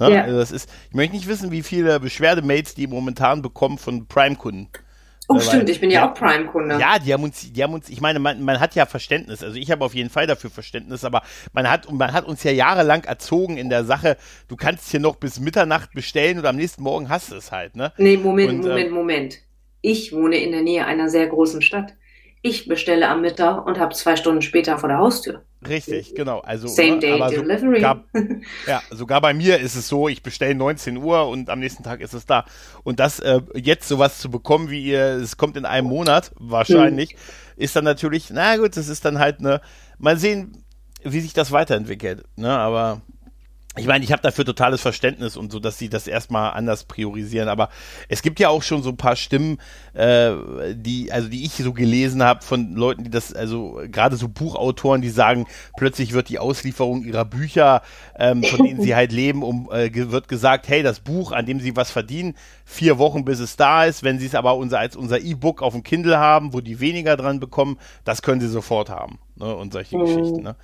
Ne? 0.00 0.14
Ja. 0.14 0.22
Also 0.24 0.36
das 0.36 0.50
ist, 0.50 0.68
ich 0.88 0.96
möchte 0.96 1.14
nicht 1.14 1.28
wissen, 1.28 1.52
wie 1.52 1.62
viele 1.62 2.00
Beschwerdemails 2.00 2.74
die 2.74 2.88
momentan 2.88 3.40
bekommen 3.40 3.78
von 3.78 4.08
Prime-Kunden. 4.08 4.66
Oh, 5.28 5.40
stimmt, 5.40 5.70
ich 5.70 5.80
bin 5.80 5.90
ja, 5.90 6.00
ja 6.00 6.10
auch 6.10 6.14
Prime-Kunde. 6.14 6.78
Ja, 6.78 6.98
die 6.98 7.12
haben 7.12 7.22
uns, 7.22 7.50
die 7.52 7.62
haben 7.62 7.72
uns, 7.72 7.88
ich 7.88 8.00
meine, 8.00 8.18
man, 8.18 8.42
man 8.42 8.60
hat 8.60 8.74
ja 8.74 8.84
Verständnis. 8.84 9.42
Also 9.42 9.56
ich 9.56 9.70
habe 9.70 9.84
auf 9.84 9.94
jeden 9.94 10.10
Fall 10.10 10.26
dafür 10.26 10.50
Verständnis, 10.50 11.04
aber 11.04 11.22
man 11.52 11.70
hat, 11.70 11.90
man 11.90 12.12
hat 12.12 12.26
uns 12.26 12.42
ja 12.42 12.50
jahrelang 12.50 13.04
erzogen 13.04 13.56
in 13.56 13.70
der 13.70 13.84
Sache, 13.84 14.16
du 14.48 14.56
kannst 14.56 14.90
hier 14.90 15.00
noch 15.00 15.16
bis 15.16 15.40
Mitternacht 15.40 15.92
bestellen 15.94 16.38
und 16.38 16.46
am 16.46 16.56
nächsten 16.56 16.82
Morgen 16.82 17.08
hast 17.08 17.32
du 17.32 17.36
es 17.36 17.52
halt, 17.52 17.74
ne? 17.74 17.92
Nee, 17.96 18.16
Moment, 18.16 18.50
und, 18.50 18.58
Moment, 18.60 18.88
ähm, 18.88 18.94
Moment. 18.94 19.38
Ich 19.80 20.12
wohne 20.12 20.36
in 20.36 20.52
der 20.52 20.62
Nähe 20.62 20.84
einer 20.86 21.08
sehr 21.08 21.26
großen 21.26 21.62
Stadt. 21.62 21.94
Ich 22.42 22.68
bestelle 22.68 23.08
am 23.08 23.22
Mittag 23.22 23.66
und 23.66 23.78
habe 23.78 23.94
zwei 23.94 24.16
Stunden 24.16 24.42
später 24.42 24.76
vor 24.76 24.90
der 24.90 24.98
Haustür. 24.98 25.44
Richtig, 25.68 26.14
genau. 26.14 26.40
Also, 26.40 26.68
Same 26.68 26.98
Day 26.98 27.20
aber 27.20 27.30
Delivery. 27.30 27.76
Sogar, 27.76 28.04
ja, 28.66 28.82
sogar 28.90 29.20
bei 29.20 29.34
mir 29.34 29.58
ist 29.58 29.74
es 29.74 29.88
so, 29.88 30.08
ich 30.08 30.22
bestelle 30.22 30.54
19 30.54 30.96
Uhr 30.96 31.28
und 31.28 31.50
am 31.50 31.60
nächsten 31.60 31.82
Tag 31.82 32.00
ist 32.00 32.12
es 32.12 32.26
da. 32.26 32.44
Und 32.82 33.00
das 33.00 33.20
äh, 33.20 33.40
jetzt 33.54 33.88
sowas 33.88 34.18
zu 34.18 34.30
bekommen, 34.30 34.70
wie 34.70 34.84
ihr, 34.84 35.00
es 35.00 35.36
kommt 35.36 35.56
in 35.56 35.64
einem 35.64 35.88
Monat 35.88 36.32
wahrscheinlich, 36.36 37.10
hm. 37.10 37.18
ist 37.56 37.76
dann 37.76 37.84
natürlich, 37.84 38.30
na 38.30 38.56
gut, 38.56 38.76
das 38.76 38.88
ist 38.88 39.04
dann 39.04 39.18
halt 39.18 39.40
eine, 39.40 39.60
mal 39.98 40.18
sehen, 40.18 40.64
wie 41.02 41.20
sich 41.20 41.34
das 41.34 41.52
weiterentwickelt. 41.52 42.24
Ne? 42.36 42.50
Aber 42.50 43.02
ich 43.76 43.86
meine, 43.86 44.04
ich 44.04 44.12
habe 44.12 44.22
dafür 44.22 44.44
totales 44.44 44.80
Verständnis 44.80 45.36
und 45.36 45.50
so, 45.50 45.58
dass 45.58 45.78
sie 45.78 45.88
das 45.88 46.06
erstmal 46.06 46.52
anders 46.52 46.84
priorisieren. 46.84 47.48
Aber 47.48 47.70
es 48.08 48.22
gibt 48.22 48.38
ja 48.38 48.48
auch 48.48 48.62
schon 48.62 48.84
so 48.84 48.90
ein 48.90 48.96
paar 48.96 49.16
Stimmen, 49.16 49.58
äh, 49.94 50.32
die, 50.74 51.10
also 51.10 51.28
die 51.28 51.44
ich 51.44 51.54
so 51.54 51.72
gelesen 51.72 52.22
habe 52.22 52.44
von 52.44 52.74
Leuten, 52.74 53.02
die 53.02 53.10
das, 53.10 53.32
also 53.32 53.80
gerade 53.90 54.16
so 54.16 54.28
Buchautoren, 54.28 55.02
die 55.02 55.10
sagen, 55.10 55.46
plötzlich 55.76 56.12
wird 56.12 56.28
die 56.28 56.38
Auslieferung 56.38 57.02
ihrer 57.02 57.24
Bücher, 57.24 57.82
ähm, 58.16 58.44
von 58.44 58.64
denen 58.64 58.80
sie 58.80 58.94
halt 58.94 59.10
leben, 59.10 59.42
um 59.42 59.68
äh, 59.72 59.90
wird 59.92 60.28
gesagt, 60.28 60.68
hey, 60.68 60.84
das 60.84 61.00
Buch, 61.00 61.32
an 61.32 61.44
dem 61.46 61.58
sie 61.58 61.74
was 61.74 61.90
verdienen, 61.90 62.34
vier 62.64 62.98
Wochen 62.98 63.24
bis 63.24 63.40
es 63.40 63.56
da 63.56 63.84
ist. 63.84 64.04
Wenn 64.04 64.20
sie 64.20 64.26
es 64.26 64.36
aber 64.36 64.56
unser, 64.56 64.78
als 64.78 64.94
unser 64.94 65.20
E-Book 65.20 65.62
auf 65.62 65.72
dem 65.72 65.82
Kindle 65.82 66.18
haben, 66.18 66.52
wo 66.52 66.60
die 66.60 66.78
weniger 66.78 67.16
dran 67.16 67.40
bekommen, 67.40 67.78
das 68.04 68.22
können 68.22 68.40
sie 68.40 68.48
sofort 68.48 68.88
haben. 68.88 69.18
Ne, 69.44 69.54
und 69.54 69.74
solche 69.74 69.98
mhm. 69.98 70.04
Geschichten. 70.06 70.42
Ne? 70.42 70.56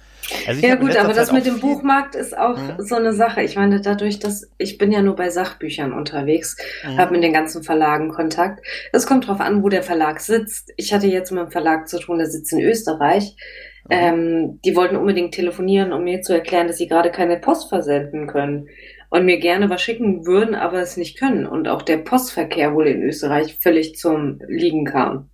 Also 0.47 0.67
ja 0.67 0.75
gut, 0.77 0.97
aber 0.97 1.13
das 1.13 1.33
mit 1.33 1.45
dem 1.45 1.61
Buchmarkt 1.61 2.15
ist 2.15 2.37
auch 2.37 2.57
mhm. 2.57 2.77
so 2.79 2.95
eine 2.95 3.13
Sache. 3.13 3.43
Ich 3.43 3.57
meine, 3.57 3.83
dadurch, 3.83 4.21
dass 4.21 4.51
ich 4.57 4.79
bin 4.79 4.91
ja 4.91 5.03
nur 5.03 5.17
bei 5.17 5.29
Sachbüchern 5.29 5.93
unterwegs, 5.93 6.57
mhm. 6.83 6.97
habe 6.97 7.13
mit 7.13 7.23
den 7.23 7.35
ganzen 7.35 7.63
Verlagen 7.63 8.09
Kontakt. 8.09 8.65
Es 8.93 9.07
kommt 9.07 9.29
drauf 9.29 9.41
an, 9.41 9.63
wo 9.63 9.69
der 9.69 9.83
Verlag 9.83 10.21
sitzt. 10.21 10.73
Ich 10.79 10.95
hatte 10.95 11.09
jetzt 11.09 11.31
mit 11.31 11.41
einem 11.41 11.51
Verlag 11.51 11.89
zu 11.89 11.99
tun, 11.99 12.17
der 12.17 12.29
sitzt 12.29 12.55
in 12.55 12.61
Österreich. 12.61 13.37
Mhm. 13.85 13.91
Ähm, 13.91 14.61
die 14.65 14.75
wollten 14.75 14.97
unbedingt 14.97 15.35
telefonieren, 15.35 15.93
um 15.93 16.03
mir 16.03 16.23
zu 16.23 16.33
erklären, 16.33 16.67
dass 16.67 16.79
sie 16.79 16.89
gerade 16.89 17.11
keine 17.11 17.39
Post 17.39 17.69
versenden 17.69 18.29
können 18.29 18.67
und 19.11 19.27
mir 19.27 19.41
gerne 19.41 19.69
was 19.69 19.83
schicken 19.83 20.25
würden, 20.25 20.55
aber 20.55 20.81
es 20.81 20.97
nicht 20.97 21.19
können. 21.19 21.45
Und 21.45 21.69
auch 21.69 21.83
der 21.83 21.99
Postverkehr 21.99 22.75
wohl 22.75 22.87
in 22.87 23.03
Österreich 23.03 23.59
völlig 23.61 23.97
zum 23.97 24.39
Liegen 24.49 24.87
kam. 24.87 25.29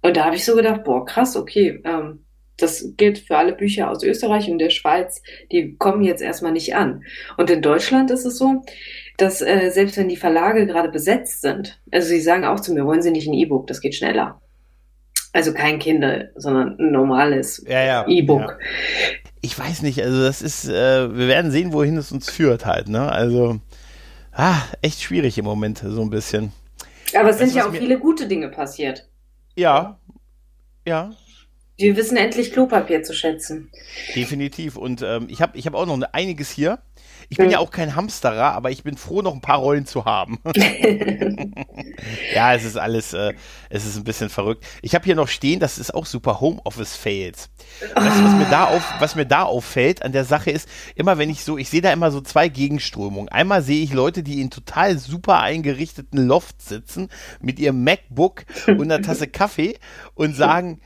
Und 0.00 0.16
da 0.16 0.26
habe 0.26 0.36
ich 0.36 0.44
so 0.44 0.54
gedacht, 0.54 0.84
boah, 0.84 1.04
krass, 1.04 1.34
okay, 1.34 1.82
ähm, 1.84 2.24
das 2.58 2.92
gilt 2.96 3.18
für 3.18 3.36
alle 3.36 3.52
Bücher 3.52 3.90
aus 3.90 4.02
Österreich 4.02 4.50
und 4.50 4.58
der 4.58 4.70
Schweiz, 4.70 5.22
die 5.50 5.76
kommen 5.76 6.02
jetzt 6.02 6.20
erstmal 6.20 6.52
nicht 6.52 6.74
an. 6.74 7.04
Und 7.36 7.48
in 7.50 7.62
Deutschland 7.62 8.10
ist 8.10 8.26
es 8.26 8.36
so, 8.36 8.62
dass 9.16 9.40
äh, 9.40 9.70
selbst 9.70 9.96
wenn 9.96 10.08
die 10.08 10.16
Verlage 10.16 10.66
gerade 10.66 10.90
besetzt 10.90 11.40
sind, 11.40 11.80
also 11.90 12.08
sie 12.08 12.20
sagen 12.20 12.44
auch 12.44 12.60
zu 12.60 12.74
mir, 12.74 12.84
wollen 12.84 13.02
Sie 13.02 13.10
nicht 13.10 13.28
ein 13.28 13.34
E-Book, 13.34 13.66
das 13.68 13.80
geht 13.80 13.94
schneller. 13.94 14.40
Also 15.32 15.52
kein 15.54 15.78
Kindle, 15.78 16.32
sondern 16.36 16.78
ein 16.78 16.90
normales 16.90 17.64
ja, 17.66 17.82
ja, 17.82 18.06
E-Book. 18.08 18.58
Ja. 18.60 18.66
Ich 19.40 19.56
weiß 19.56 19.82
nicht, 19.82 20.02
also 20.02 20.20
das 20.20 20.42
ist, 20.42 20.68
äh, 20.68 21.14
wir 21.14 21.28
werden 21.28 21.50
sehen, 21.52 21.72
wohin 21.72 21.96
es 21.96 22.10
uns 22.10 22.28
führt 22.28 22.66
halt, 22.66 22.88
ne? 22.88 23.12
Also, 23.12 23.60
ah, 24.32 24.60
echt 24.82 25.00
schwierig 25.00 25.38
im 25.38 25.44
Moment, 25.44 25.78
so 25.78 26.02
ein 26.02 26.10
bisschen. 26.10 26.52
Aber 27.14 27.30
es 27.30 27.38
sind 27.38 27.54
ja 27.54 27.68
auch 27.68 27.72
viele 27.72 27.98
gute 27.98 28.26
Dinge 28.26 28.48
passiert. 28.48 29.06
Ja, 29.54 29.98
ja, 30.84 31.12
wir 31.78 31.96
wissen 31.96 32.16
endlich 32.16 32.52
Klopapier 32.52 33.04
zu 33.04 33.14
schätzen. 33.14 33.70
Definitiv. 34.14 34.76
Und 34.76 35.02
ähm, 35.02 35.28
ich 35.30 35.40
habe 35.40 35.56
ich 35.56 35.66
hab 35.66 35.74
auch 35.74 35.86
noch 35.86 36.00
einiges 36.12 36.50
hier. 36.50 36.80
Ich 37.30 37.36
bin 37.36 37.46
hm. 37.46 37.52
ja 37.52 37.58
auch 37.58 37.70
kein 37.70 37.94
Hamsterer, 37.94 38.52
aber 38.52 38.70
ich 38.70 38.82
bin 38.82 38.96
froh, 38.96 39.22
noch 39.22 39.34
ein 39.34 39.40
paar 39.40 39.58
Rollen 39.58 39.86
zu 39.86 40.04
haben. 40.04 40.38
ja, 42.34 42.54
es 42.54 42.64
ist 42.64 42.78
alles, 42.78 43.12
äh, 43.12 43.34
es 43.68 43.84
ist 43.84 43.96
ein 43.96 44.04
bisschen 44.04 44.30
verrückt. 44.30 44.64
Ich 44.82 44.94
habe 44.94 45.04
hier 45.04 45.14
noch 45.14 45.28
stehen, 45.28 45.60
das 45.60 45.78
ist 45.78 45.94
auch 45.94 46.06
super 46.06 46.40
Homeoffice-Fails. 46.40 47.50
Weißt 47.94 48.18
du, 48.18 48.24
was 48.24 48.34
mir 48.34 48.46
da 48.50 48.64
auf, 48.64 48.82
was 48.98 49.14
mir 49.14 49.26
da 49.26 49.42
auffällt 49.42 50.02
an 50.02 50.12
der 50.12 50.24
Sache 50.24 50.50
ist, 50.50 50.68
immer 50.94 51.18
wenn 51.18 51.28
ich 51.28 51.44
so, 51.44 51.58
ich 51.58 51.68
sehe 51.68 51.82
da 51.82 51.92
immer 51.92 52.10
so 52.10 52.20
zwei 52.22 52.48
Gegenströmungen. 52.48 53.28
Einmal 53.28 53.62
sehe 53.62 53.82
ich 53.82 53.92
Leute, 53.92 54.22
die 54.22 54.40
in 54.40 54.50
total 54.50 54.98
super 54.98 55.40
eingerichteten 55.40 56.26
Loft 56.26 56.62
sitzen 56.62 57.08
mit 57.40 57.58
ihrem 57.58 57.84
MacBook 57.84 58.46
und 58.66 58.82
einer 58.82 59.02
Tasse 59.02 59.28
Kaffee 59.28 59.78
und 60.14 60.34
sagen, 60.36 60.80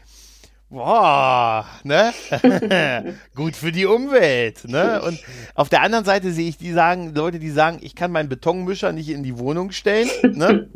boah, 0.73 1.67
ne? 1.85 2.13
Gut 3.35 3.55
für 3.55 3.73
die 3.73 3.87
Umwelt, 3.87 4.65
ne? 4.65 5.03
Und 5.03 5.21
auf 5.55 5.69
der 5.69 5.83
anderen 5.83 6.05
Seite 6.05 6.33
sehe 6.33 6.49
ich 6.49 6.57
die 6.57 6.73
sagen, 6.73 7.15
Leute, 7.15 7.39
die 7.39 7.51
sagen, 7.51 7.79
ich 7.83 7.95
kann 7.95 8.11
meinen 8.11 8.29
Betonmischer 8.29 8.93
nicht 8.93 9.11
in 9.11 9.23
die 9.23 9.39
Wohnung 9.39 9.71
stellen, 9.71 10.09
ne? 10.23 10.69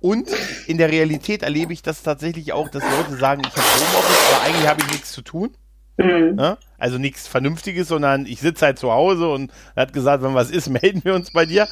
Und 0.00 0.28
in 0.66 0.78
der 0.78 0.90
Realität 0.90 1.42
erlebe 1.42 1.72
ich 1.72 1.82
das 1.82 2.02
tatsächlich 2.02 2.52
auch, 2.52 2.68
dass 2.68 2.82
Leute 2.82 3.16
sagen, 3.16 3.42
ich 3.46 3.52
habe 3.52 3.62
Homeoffice, 3.62 4.34
aber 4.34 4.44
eigentlich 4.44 4.68
habe 4.68 4.82
ich 4.82 4.90
nichts 4.90 5.12
zu 5.12 5.22
tun. 5.22 5.56
Mhm. 5.98 6.34
Ne? 6.34 6.58
Also 6.78 6.98
nichts 6.98 7.26
Vernünftiges, 7.26 7.88
sondern 7.88 8.26
ich 8.26 8.40
sitze 8.40 8.66
halt 8.66 8.78
zu 8.78 8.92
Hause 8.92 9.28
und 9.28 9.50
er 9.74 9.82
hat 9.82 9.92
gesagt, 9.92 10.22
wenn 10.22 10.34
was 10.34 10.50
ist, 10.50 10.68
melden 10.82 11.02
wir 11.04 11.14
uns 11.14 11.30
bei 11.30 11.46
dir. 11.46 11.68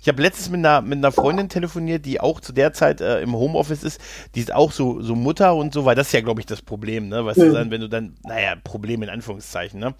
Ich 0.00 0.08
habe 0.08 0.22
letztens 0.22 0.50
mit 0.50 0.58
einer, 0.58 0.82
mit 0.82 0.98
einer 0.98 1.12
Freundin 1.12 1.48
telefoniert, 1.48 2.04
die 2.04 2.20
auch 2.20 2.40
zu 2.40 2.52
der 2.52 2.72
Zeit 2.72 3.00
äh, 3.00 3.20
im 3.20 3.34
Homeoffice 3.34 3.82
ist. 3.82 4.00
Die 4.34 4.40
ist 4.40 4.54
auch 4.54 4.70
so, 4.70 5.02
so 5.02 5.16
Mutter 5.16 5.54
und 5.54 5.74
so, 5.74 5.84
weil 5.84 5.96
das 5.96 6.08
ist 6.08 6.12
ja, 6.12 6.20
glaube 6.20 6.40
ich, 6.40 6.46
das 6.46 6.62
Problem, 6.62 7.08
ne? 7.08 7.24
Was 7.24 7.36
mhm. 7.36 7.52
dann, 7.52 7.70
wenn 7.70 7.80
du 7.80 7.88
dann, 7.88 8.16
naja, 8.22 8.54
Problem 8.62 9.02
in 9.02 9.08
Anführungszeichen, 9.08 9.80
ne? 9.80 9.94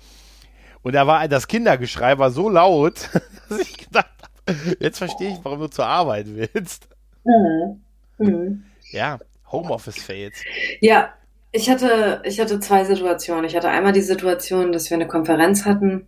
Und 0.83 0.95
da 0.95 1.09
war 1.09 1.27
das 1.27 1.49
Kindergeschrei 1.49 2.19
war 2.19 2.31
so 2.31 2.49
laut, 2.49 3.11
dass 3.49 3.59
ich 3.59 3.77
gedacht 3.77 4.07
habe, 4.47 4.77
jetzt 4.79 4.99
verstehe 4.99 5.31
ich, 5.31 5.39
warum 5.43 5.59
du 5.59 5.67
zur 5.67 5.87
Arbeit 5.87 6.27
willst. 6.29 6.89
Mhm. 7.25 7.81
Mhm. 8.19 8.65
Ja, 8.93 9.19
Homeoffice-Fails. 9.51 10.37
Ja, 10.81 11.13
ich 11.57 11.71
hatte, 11.71 12.21
ich 12.25 12.39
hatte 12.39 12.61
zwei 12.61 12.85
Situationen. 12.85 13.47
Ich 13.47 13.57
hatte 13.57 13.71
einmal 13.71 13.93
die 13.93 14.03
Situation, 14.03 14.73
dass 14.73 14.91
wir 14.91 14.97
eine 14.97 15.09
Konferenz 15.09 15.65
hatten 15.65 16.07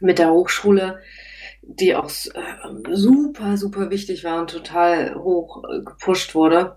mit 0.00 0.18
der 0.18 0.30
Hochschule, 0.30 1.00
die 1.62 1.94
auch 1.94 2.10
äh, 2.10 2.94
super, 2.94 3.56
super 3.56 3.88
wichtig 3.88 4.24
war 4.24 4.40
und 4.40 4.50
total 4.50 5.14
hoch 5.14 5.62
äh, 5.64 5.80
gepusht 5.82 6.34
wurde. 6.34 6.76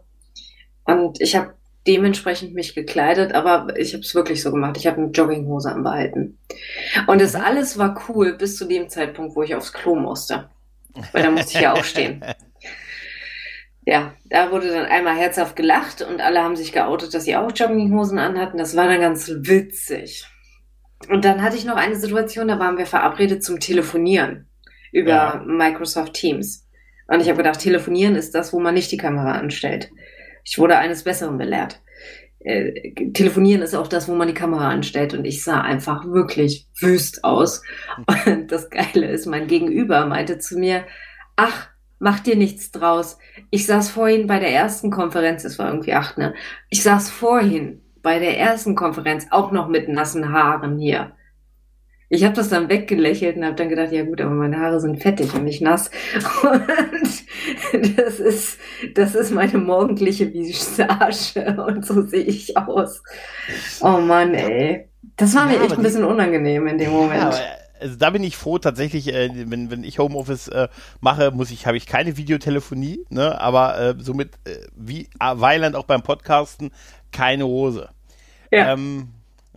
Und 0.85 1.19
ich 1.19 1.35
habe 1.35 1.55
dementsprechend 1.85 2.53
mich 2.53 2.75
gekleidet, 2.75 3.33
aber 3.33 3.77
ich 3.77 3.93
habe 3.93 4.03
es 4.03 4.15
wirklich 4.15 4.41
so 4.41 4.51
gemacht. 4.51 4.77
Ich 4.77 4.87
habe 4.87 5.01
eine 5.01 5.11
Jogginghose 5.11 5.69
anbehalten. 5.69 6.37
Und 7.07 7.19
das 7.19 7.35
alles 7.35 7.77
war 7.77 8.01
cool 8.07 8.37
bis 8.37 8.55
zu 8.55 8.65
dem 8.65 8.87
Zeitpunkt, 8.87 9.35
wo 9.35 9.43
ich 9.43 9.53
aufs 9.53 9.73
Klo 9.73 9.95
musste. 9.95 10.49
Weil 11.11 11.23
da 11.23 11.31
musste 11.31 11.57
ich 11.57 11.63
ja 11.63 11.73
aufstehen. 11.73 12.23
ja, 13.87 14.13
da 14.25 14.51
wurde 14.51 14.67
dann 14.67 14.85
einmal 14.85 15.15
herzhaft 15.15 15.55
gelacht 15.55 16.01
und 16.01 16.19
alle 16.19 16.43
haben 16.43 16.57
sich 16.57 16.73
geoutet, 16.73 17.13
dass 17.13 17.23
sie 17.23 17.37
auch 17.37 17.49
Jogginghosen 17.55 18.19
anhatten. 18.19 18.57
Das 18.57 18.75
war 18.75 18.85
dann 18.85 18.99
ganz 18.99 19.29
witzig. 19.29 20.25
Und 21.07 21.23
dann 21.23 21.41
hatte 21.41 21.55
ich 21.55 21.63
noch 21.63 21.77
eine 21.77 21.95
Situation, 21.95 22.49
da 22.49 22.59
waren 22.59 22.77
wir 22.77 22.85
verabredet 22.85 23.45
zum 23.45 23.61
Telefonieren 23.61 24.49
über 24.91 25.09
ja. 25.09 25.43
Microsoft 25.45 26.15
Teams. 26.15 26.67
Und 27.07 27.21
ich 27.21 27.29
habe 27.29 27.37
gedacht, 27.37 27.61
telefonieren 27.61 28.15
ist 28.15 28.35
das, 28.35 28.51
wo 28.51 28.59
man 28.59 28.73
nicht 28.73 28.91
die 28.91 28.97
Kamera 28.97 29.39
anstellt. 29.39 29.89
Ich 30.43 30.59
wurde 30.59 30.77
eines 30.77 31.05
Besseren 31.05 31.37
belehrt. 31.37 31.81
Äh, 32.39 32.93
telefonieren 33.13 33.61
ist 33.61 33.73
auch 33.73 33.87
das, 33.87 34.09
wo 34.09 34.15
man 34.15 34.27
die 34.27 34.33
Kamera 34.33 34.67
anstellt. 34.67 35.13
Und 35.13 35.23
ich 35.23 35.45
sah 35.45 35.61
einfach 35.61 36.03
wirklich 36.03 36.67
wüst 36.77 37.23
aus. 37.23 37.61
Und 38.25 38.51
das 38.51 38.69
Geile 38.69 39.09
ist, 39.09 39.27
mein 39.27 39.47
Gegenüber 39.47 40.05
meinte 40.07 40.39
zu 40.39 40.59
mir, 40.59 40.85
ach, 41.37 41.69
mach 41.99 42.19
dir 42.19 42.35
nichts 42.35 42.71
draus. 42.71 43.17
Ich 43.49 43.65
saß 43.65 43.89
vorhin 43.89 44.27
bei 44.27 44.39
der 44.39 44.51
ersten 44.51 44.91
Konferenz, 44.91 45.43
es 45.43 45.59
war 45.59 45.69
irgendwie 45.69 45.93
acht, 45.93 46.17
ne? 46.17 46.33
Ich 46.69 46.83
saß 46.83 47.09
vorhin 47.09 47.81
bei 48.01 48.19
der 48.19 48.37
ersten 48.37 48.75
Konferenz 48.75 49.27
auch 49.31 49.51
noch 49.51 49.67
mit 49.67 49.89
nassen 49.89 50.31
Haaren 50.31 50.77
hier. 50.77 51.11
Ich 52.09 52.23
habe 52.23 52.35
das 52.35 52.47
dann 52.47 52.69
weggelächelt 52.69 53.35
und 53.35 53.43
habe 53.43 53.55
dann 53.55 53.67
gedacht, 53.67 53.91
ja 53.91 54.05
gut, 54.05 54.21
aber 54.21 54.31
meine 54.31 54.59
Haare 54.59 54.79
sind 54.79 55.01
fettig 55.01 55.33
und 55.33 55.43
nicht 55.43 55.61
nass. 55.61 55.91
Und 57.73 57.97
das 57.97 58.19
ist, 58.19 58.59
das 58.93 59.15
ist 59.15 59.31
meine 59.31 59.57
morgendliche 59.57 60.33
Visage 60.33 61.55
und 61.67 61.85
so 61.85 62.01
sehe 62.01 62.23
ich 62.23 62.55
aus. 62.57 63.01
Oh 63.81 63.99
Mann, 63.99 64.33
ey. 64.33 64.89
Das 65.15 65.35
war 65.35 65.45
mir 65.45 65.55
ja, 65.55 65.63
echt 65.63 65.77
ein 65.77 65.83
bisschen 65.83 66.03
unangenehm 66.03 66.67
in 66.67 66.77
dem 66.77 66.91
Moment. 66.91 67.33
Ja, 67.33 67.57
also 67.79 67.95
da 67.95 68.09
bin 68.09 68.23
ich 68.23 68.37
froh 68.37 68.57
tatsächlich, 68.57 69.13
äh, 69.13 69.29
wenn, 69.49 69.71
wenn 69.71 69.83
ich 69.83 69.99
Homeoffice 69.99 70.47
äh, 70.49 70.67
mache, 70.99 71.31
muss 71.31 71.51
ich, 71.51 71.65
habe 71.65 71.77
ich 71.77 71.85
keine 71.85 72.17
Videotelefonie, 72.17 73.05
ne? 73.09 73.39
aber 73.39 73.79
äh, 73.79 73.95
somit 73.99 74.35
äh, 74.45 74.57
wie 74.75 75.03
äh, 75.19 75.33
Weiland 75.33 75.75
auch 75.75 75.85
beim 75.85 76.03
Podcasten 76.03 76.71
keine 77.11 77.45
Hose. 77.45 77.89
Ja. 78.51 78.73
Ähm, 78.73 79.09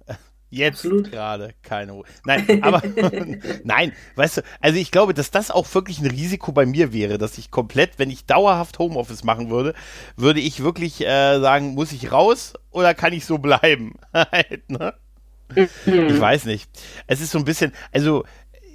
Jetzt 0.50 0.83
gerade 0.83 1.54
keine 1.62 1.94
Hose. 1.94 2.09
Nein, 2.24 2.62
aber 2.62 2.83
nein, 3.64 3.92
weißt 4.16 4.38
du, 4.38 4.42
also 4.61 4.78
ich 4.78 4.90
glaube, 4.90 5.14
dass 5.14 5.30
das 5.30 5.50
auch 5.50 5.72
wirklich 5.74 6.00
ein 6.00 6.11
Risiko 6.11 6.52
bei 6.52 6.66
mir 6.66 6.92
wäre, 6.92 7.18
dass 7.18 7.38
ich 7.38 7.50
komplett, 7.50 7.98
wenn 7.98 8.11
ich 8.11 8.26
dauerhaft 8.26 8.78
Homeoffice 8.78 9.24
machen 9.24 9.50
würde, 9.50 9.74
würde 10.16 10.40
ich 10.40 10.62
wirklich 10.62 11.06
äh, 11.06 11.38
sagen, 11.40 11.74
muss 11.74 11.92
ich 11.92 12.11
raus 12.11 12.54
oder 12.70 12.94
kann 12.94 13.12
ich 13.12 13.24
so 13.24 13.38
bleiben? 13.38 13.94
halt, 14.12 14.68
ne? 14.70 14.94
Ich 15.55 16.21
weiß 16.21 16.45
nicht. 16.45 16.71
Es 17.07 17.21
ist 17.21 17.31
so 17.31 17.39
ein 17.39 17.45
bisschen, 17.45 17.73
also 17.93 18.25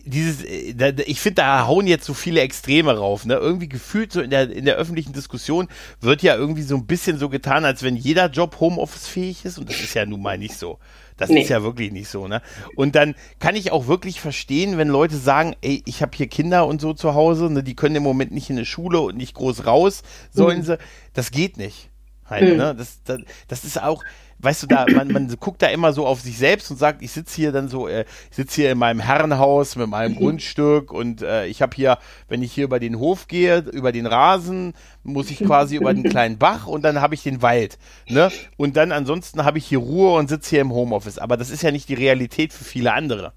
dieses, 0.06 0.44
ich 0.44 1.20
finde, 1.20 1.42
da 1.42 1.66
hauen 1.66 1.88
jetzt 1.88 2.06
so 2.06 2.14
viele 2.14 2.42
Extreme 2.42 2.96
rauf, 2.96 3.26
ne? 3.26 3.36
Irgendwie 3.36 3.68
gefühlt 3.68 4.12
so 4.12 4.22
in 4.22 4.30
der, 4.30 4.52
in 4.52 4.66
der 4.66 4.76
öffentlichen 4.76 5.14
Diskussion 5.14 5.68
wird 6.00 6.22
ja 6.22 6.36
irgendwie 6.36 6.62
so 6.62 6.76
ein 6.76 6.86
bisschen 6.86 7.18
so 7.18 7.28
getan, 7.28 7.66
als 7.66 7.82
wenn 7.82 7.96
jeder 7.96 8.30
Job 8.30 8.60
Homeoffice-fähig 8.60 9.46
ist 9.46 9.58
und 9.58 9.68
das 9.68 9.80
ist 9.80 9.96
ja 9.96 10.06
nun 10.06 10.22
mal 10.22 10.38
nicht 10.38 10.58
so. 10.58 10.78
Das 11.18 11.30
nee. 11.30 11.42
ist 11.42 11.50
ja 11.50 11.64
wirklich 11.64 11.92
nicht 11.92 12.10
so, 12.10 12.28
ne? 12.28 12.42
Und 12.76 12.96
dann 12.96 13.16
kann 13.40 13.56
ich 13.56 13.72
auch 13.72 13.88
wirklich 13.88 14.22
verstehen, 14.22 14.78
wenn 14.78 14.90
Leute 14.90 15.18
sagen, 15.18 15.56
ey, 15.62 15.82
ich 15.86 16.04
habe 16.04 16.16
hier 16.16 16.28
Kinder 16.28 16.68
und 16.68 16.82
so 16.82 16.94
zu 16.94 17.16
Hause, 17.16 17.50
ne, 17.50 17.64
die 17.64 17.76
können 17.76 17.96
im 17.96 18.04
Moment 18.04 18.32
nicht 18.32 18.50
in 18.50 18.58
die 18.58 18.66
Schule 18.66 19.00
und 19.00 19.18
nicht 19.18 19.34
groß 19.34 19.66
raus, 19.66 20.04
sollen 20.32 20.60
mhm. 20.60 20.64
sie. 20.64 20.78
Das 21.14 21.32
geht 21.32 21.58
nicht. 21.58 21.90
Halt, 22.26 22.52
mhm. 22.52 22.58
ne? 22.58 22.76
Das, 22.76 23.02
das, 23.04 23.20
das 23.48 23.64
ist 23.64 23.82
auch, 23.82 24.04
weißt 24.46 24.64
du, 24.64 24.68
da, 24.68 24.86
man, 24.94 25.08
man 25.10 25.36
guckt 25.40 25.62
da 25.62 25.68
immer 25.68 25.92
so 25.92 26.06
auf 26.06 26.22
sich 26.22 26.38
selbst 26.38 26.70
und 26.72 26.78
sagt, 26.78 27.02
ich 27.02 27.12
sitze 27.12 27.36
hier 27.36 27.52
dann 27.52 27.68
so, 27.68 27.88
äh, 27.88 28.06
ich 28.30 28.36
sitze 28.36 28.62
hier 28.62 28.72
in 28.72 28.78
meinem 28.78 29.00
Herrenhaus 29.00 29.76
mit 29.76 29.88
meinem 29.88 30.14
mhm. 30.14 30.18
Grundstück 30.18 30.94
und 30.94 31.22
äh, 31.22 31.48
ich 31.48 31.62
habe 31.62 31.76
hier, 31.76 31.98
wenn 32.30 32.44
ich 32.44 32.54
hier 32.54 32.66
über 32.66 32.80
den 32.80 33.00
Hof 33.00 33.28
gehe, 33.28 33.60
über 33.74 33.92
den 33.92 34.06
Rasen, 34.06 34.74
muss 35.04 35.32
ich 35.32 35.40
quasi 35.40 35.76
über 35.76 35.94
den 35.94 36.04
kleinen 36.10 36.38
Bach 36.38 36.68
und 36.68 36.84
dann 36.84 37.02
habe 37.02 37.16
ich 37.16 37.24
den 37.24 37.42
Wald. 37.42 37.78
Ne? 38.08 38.32
Und 38.58 38.78
dann 38.78 38.92
ansonsten 38.92 39.44
habe 39.44 39.58
ich 39.58 39.66
hier 39.66 39.80
Ruhe 39.80 40.14
und 40.14 40.30
sitze 40.30 40.52
hier 40.52 40.62
im 40.62 40.72
Homeoffice. 40.72 41.18
Aber 41.18 41.36
das 41.36 41.50
ist 41.50 41.64
ja 41.64 41.72
nicht 41.72 41.90
die 41.90 41.96
Realität 41.96 42.54
für 42.54 42.64
viele 42.64 42.94
andere. 42.94 43.34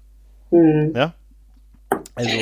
Mhm. 0.51 0.93
Ja? 0.95 1.13
Also, 2.15 2.37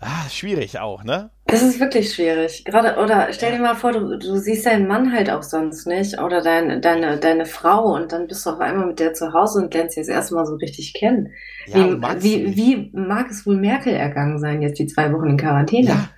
ah, 0.00 0.28
schwierig 0.30 0.78
auch, 0.78 1.04
ne? 1.04 1.30
Das 1.46 1.62
ist 1.62 1.80
wirklich 1.80 2.12
schwierig. 2.12 2.64
Gerade, 2.64 3.02
oder 3.02 3.32
stell 3.32 3.52
dir 3.52 3.58
mal 3.58 3.74
vor, 3.74 3.92
du, 3.92 4.18
du 4.18 4.36
siehst 4.36 4.66
deinen 4.66 4.86
Mann 4.86 5.12
halt 5.12 5.30
auch 5.30 5.42
sonst 5.42 5.86
nicht 5.86 6.18
oder 6.20 6.42
dein, 6.42 6.82
deine, 6.82 7.16
deine 7.16 7.46
Frau 7.46 7.94
und 7.94 8.12
dann 8.12 8.26
bist 8.26 8.44
du 8.44 8.50
auf 8.50 8.60
einmal 8.60 8.86
mit 8.86 9.00
der 9.00 9.14
zu 9.14 9.32
Hause 9.32 9.60
und 9.60 9.72
lernst 9.72 9.94
sie 9.94 10.00
das 10.00 10.08
erste 10.08 10.34
Mal 10.34 10.46
so 10.46 10.56
richtig 10.56 10.92
kennen. 10.94 11.32
Ja, 11.66 12.22
wie, 12.22 12.54
wie, 12.54 12.56
wie 12.56 12.90
mag 12.92 13.30
es 13.30 13.46
wohl 13.46 13.56
Merkel 13.56 13.94
ergangen 13.94 14.38
sein, 14.38 14.60
jetzt 14.60 14.78
die 14.78 14.86
zwei 14.86 15.12
Wochen 15.12 15.30
in 15.30 15.36
Quarantäne? 15.36 15.88
Ja, 15.88 16.08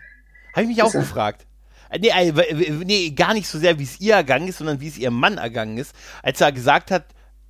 habe 0.52 0.62
ich 0.62 0.68
mich 0.68 0.82
auch 0.82 0.92
gefragt. 0.92 1.46
Äh, 1.90 1.98
nee, 2.00 2.08
äh, 2.08 2.84
nee, 2.84 3.10
gar 3.10 3.34
nicht 3.34 3.46
so 3.46 3.58
sehr, 3.58 3.78
wie 3.78 3.84
es 3.84 4.00
ihr 4.00 4.14
ergangen 4.14 4.48
ist, 4.48 4.58
sondern 4.58 4.80
wie 4.80 4.88
es 4.88 4.98
ihrem 4.98 5.14
Mann 5.14 5.38
ergangen 5.38 5.78
ist, 5.78 5.94
als 6.22 6.40
er 6.40 6.52
gesagt 6.52 6.90
hat, 6.90 7.04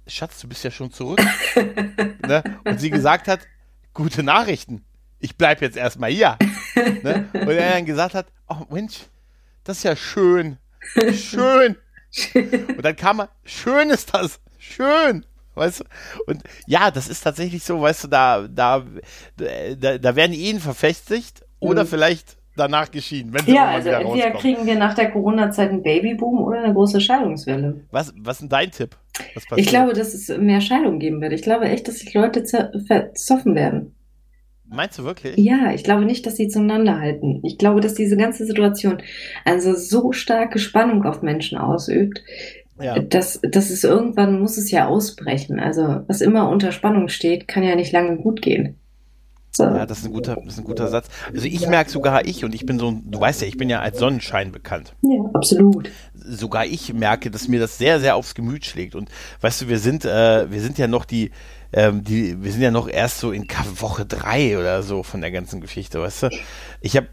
Schatz, 0.07 0.41
du 0.41 0.49
bist 0.49 0.65
ja 0.65 0.71
schon 0.71 0.91
zurück. 0.91 1.21
ne? 2.27 2.43
Und 2.65 2.81
sie 2.81 2.91
gesagt 2.91 3.29
hat, 3.29 3.41
gute 3.95 4.23
Nachrichten 4.23 4.85
ich 5.21 5.37
bleib 5.37 5.63
jetzt 5.63 5.77
erstmal 5.77 6.11
hier. 6.11 6.37
ne? 7.03 7.29
Und 7.33 7.49
er 7.49 7.75
dann 7.75 7.87
gesagt 7.87 8.15
hat, 8.15 8.27
oh 8.49 8.65
Mensch, 8.71 9.01
das 9.65 9.79
ist 9.79 9.85
ja 9.85 9.97
schön. 9.97 10.59
Schön. 11.13 11.77
Und 12.77 12.85
dann 12.85 12.97
kam 12.97 13.21
er, 13.21 13.29
schön 13.45 13.91
ist 13.91 14.15
das. 14.15 14.41
Schön. 14.59 15.25
Weißt 15.55 15.81
du? 15.81 15.85
Und 16.27 16.43
ja, 16.67 16.91
das 16.91 17.09
ist 17.09 17.23
tatsächlich 17.23 17.63
so, 17.63 17.81
weißt 17.81 18.05
du, 18.05 18.09
da, 18.09 18.49
da, 18.49 18.85
da, 19.37 19.99
da 19.99 20.17
werden 20.17 20.33
Ehen 20.33 20.61
verfestigt 20.61 21.45
oder 21.59 21.85
mhm. 21.85 21.89
vielleicht 21.89 22.37
danach 22.57 22.91
geschieden. 22.91 23.33
Wenn 23.33 23.45
sie 23.45 23.55
ja, 23.55 23.67
also 23.67 23.89
entweder 23.91 24.31
kriegen 24.33 24.67
wir 24.67 24.77
nach 24.77 24.95
der 24.95 25.11
Corona-Zeit 25.11 25.71
einen 25.71 25.83
Babyboom 25.83 26.43
oder 26.43 26.63
eine 26.63 26.73
große 26.73 27.01
Scheidungswelle. 27.01 27.81
Was, 27.91 28.13
was 28.17 28.37
ist 28.37 28.41
denn 28.43 28.49
dein 28.49 28.71
Tipp? 28.71 28.97
Ich 29.57 29.67
glaube, 29.67 29.93
dass 29.93 30.15
es 30.15 30.29
mehr 30.39 30.61
Scheidungen 30.61 30.99
geben 30.99 31.21
wird. 31.21 31.33
Ich 31.33 31.43
glaube 31.43 31.67
echt, 31.67 31.89
dass 31.89 31.99
sich 31.99 32.13
Leute 32.15 32.45
verzoffen 32.87 33.55
werden. 33.55 33.95
Meinst 34.73 34.99
du 34.99 35.05
wirklich? 35.05 35.37
Ja, 35.37 35.73
ich 35.73 35.83
glaube 35.83 36.05
nicht, 36.05 36.27
dass 36.27 36.37
sie 36.37 36.49
zueinander 36.49 37.01
halten. 37.01 37.41
Ich 37.43 37.59
glaube, 37.59 37.81
dass 37.81 37.95
diese 37.95 38.17
ganze 38.17 38.47
Situation 38.47 39.03
also 39.45 39.75
so 39.75 40.13
starke 40.13 40.59
Spannung 40.59 41.05
auf 41.05 41.23
Menschen 41.23 41.59
ausübt, 41.59 42.23
ja. 42.81 42.99
dass, 42.99 43.41
dass 43.43 43.71
es 43.71 43.83
irgendwann 43.83 44.41
muss 44.41 44.57
es 44.57 44.71
ja 44.71 44.87
ausbrechen. 44.87 45.59
Also 45.59 46.03
was 46.07 46.21
immer 46.21 46.49
unter 46.49 46.71
Spannung 46.71 47.09
steht, 47.09 47.49
kann 47.49 47.65
ja 47.65 47.75
nicht 47.75 47.93
lange 47.93 48.17
gut 48.17 48.43
gehen. 48.43 48.77
So. 49.53 49.65
Ja, 49.65 49.85
das 49.85 49.99
ist 49.99 50.07
ein 50.07 50.13
guter, 50.13 50.37
das 50.37 50.55
ist 50.55 50.59
ein 50.61 50.65
guter 50.65 50.87
Satz. 50.87 51.09
Also 51.35 51.47
ich 51.47 51.67
merke 51.67 51.91
sogar 51.91 52.25
ich 52.25 52.45
und 52.45 52.55
ich 52.55 52.65
bin 52.65 52.79
so, 52.79 52.95
du 53.05 53.21
weißt 53.21 53.43
ja, 53.43 53.49
ich 53.49 53.57
bin 53.57 53.69
ja 53.69 53.81
als 53.81 53.99
Sonnenschein 53.99 54.53
bekannt. 54.53 54.95
Ja, 55.03 55.19
absolut. 55.35 55.91
Sogar 56.15 56.67
ich 56.67 56.95
merke, 56.95 57.33
dass 57.33 57.49
mir 57.49 57.59
das 57.59 57.77
sehr, 57.77 57.99
sehr 57.99 58.15
aufs 58.15 58.37
Gemüt 58.37 58.65
schlägt. 58.65 58.95
Und 58.95 59.11
weißt 59.41 59.63
du, 59.63 59.69
wir 59.69 59.79
sind, 59.79 60.05
äh, 60.05 60.51
wir 60.51 60.61
sind 60.61 60.79
ja 60.79 60.87
noch 60.87 61.05
die, 61.05 61.33
ähm, 61.73 62.03
die, 62.03 62.43
wir 62.43 62.53
sind 62.53 62.63
ja 62.63 62.71
noch 62.71 62.89
erst 62.89 63.19
so 63.19 63.33
in 63.33 63.47
Woche 63.77 64.05
drei 64.05 64.59
oder 64.59 64.83
so 64.83 65.03
von 65.03 65.21
der 65.21 65.31
ganzen 65.31 65.61
Geschichte, 65.61 66.01
weißt 66.01 66.25
du? 66.25 66.31
Ich 66.81 66.97
habe 66.97 67.09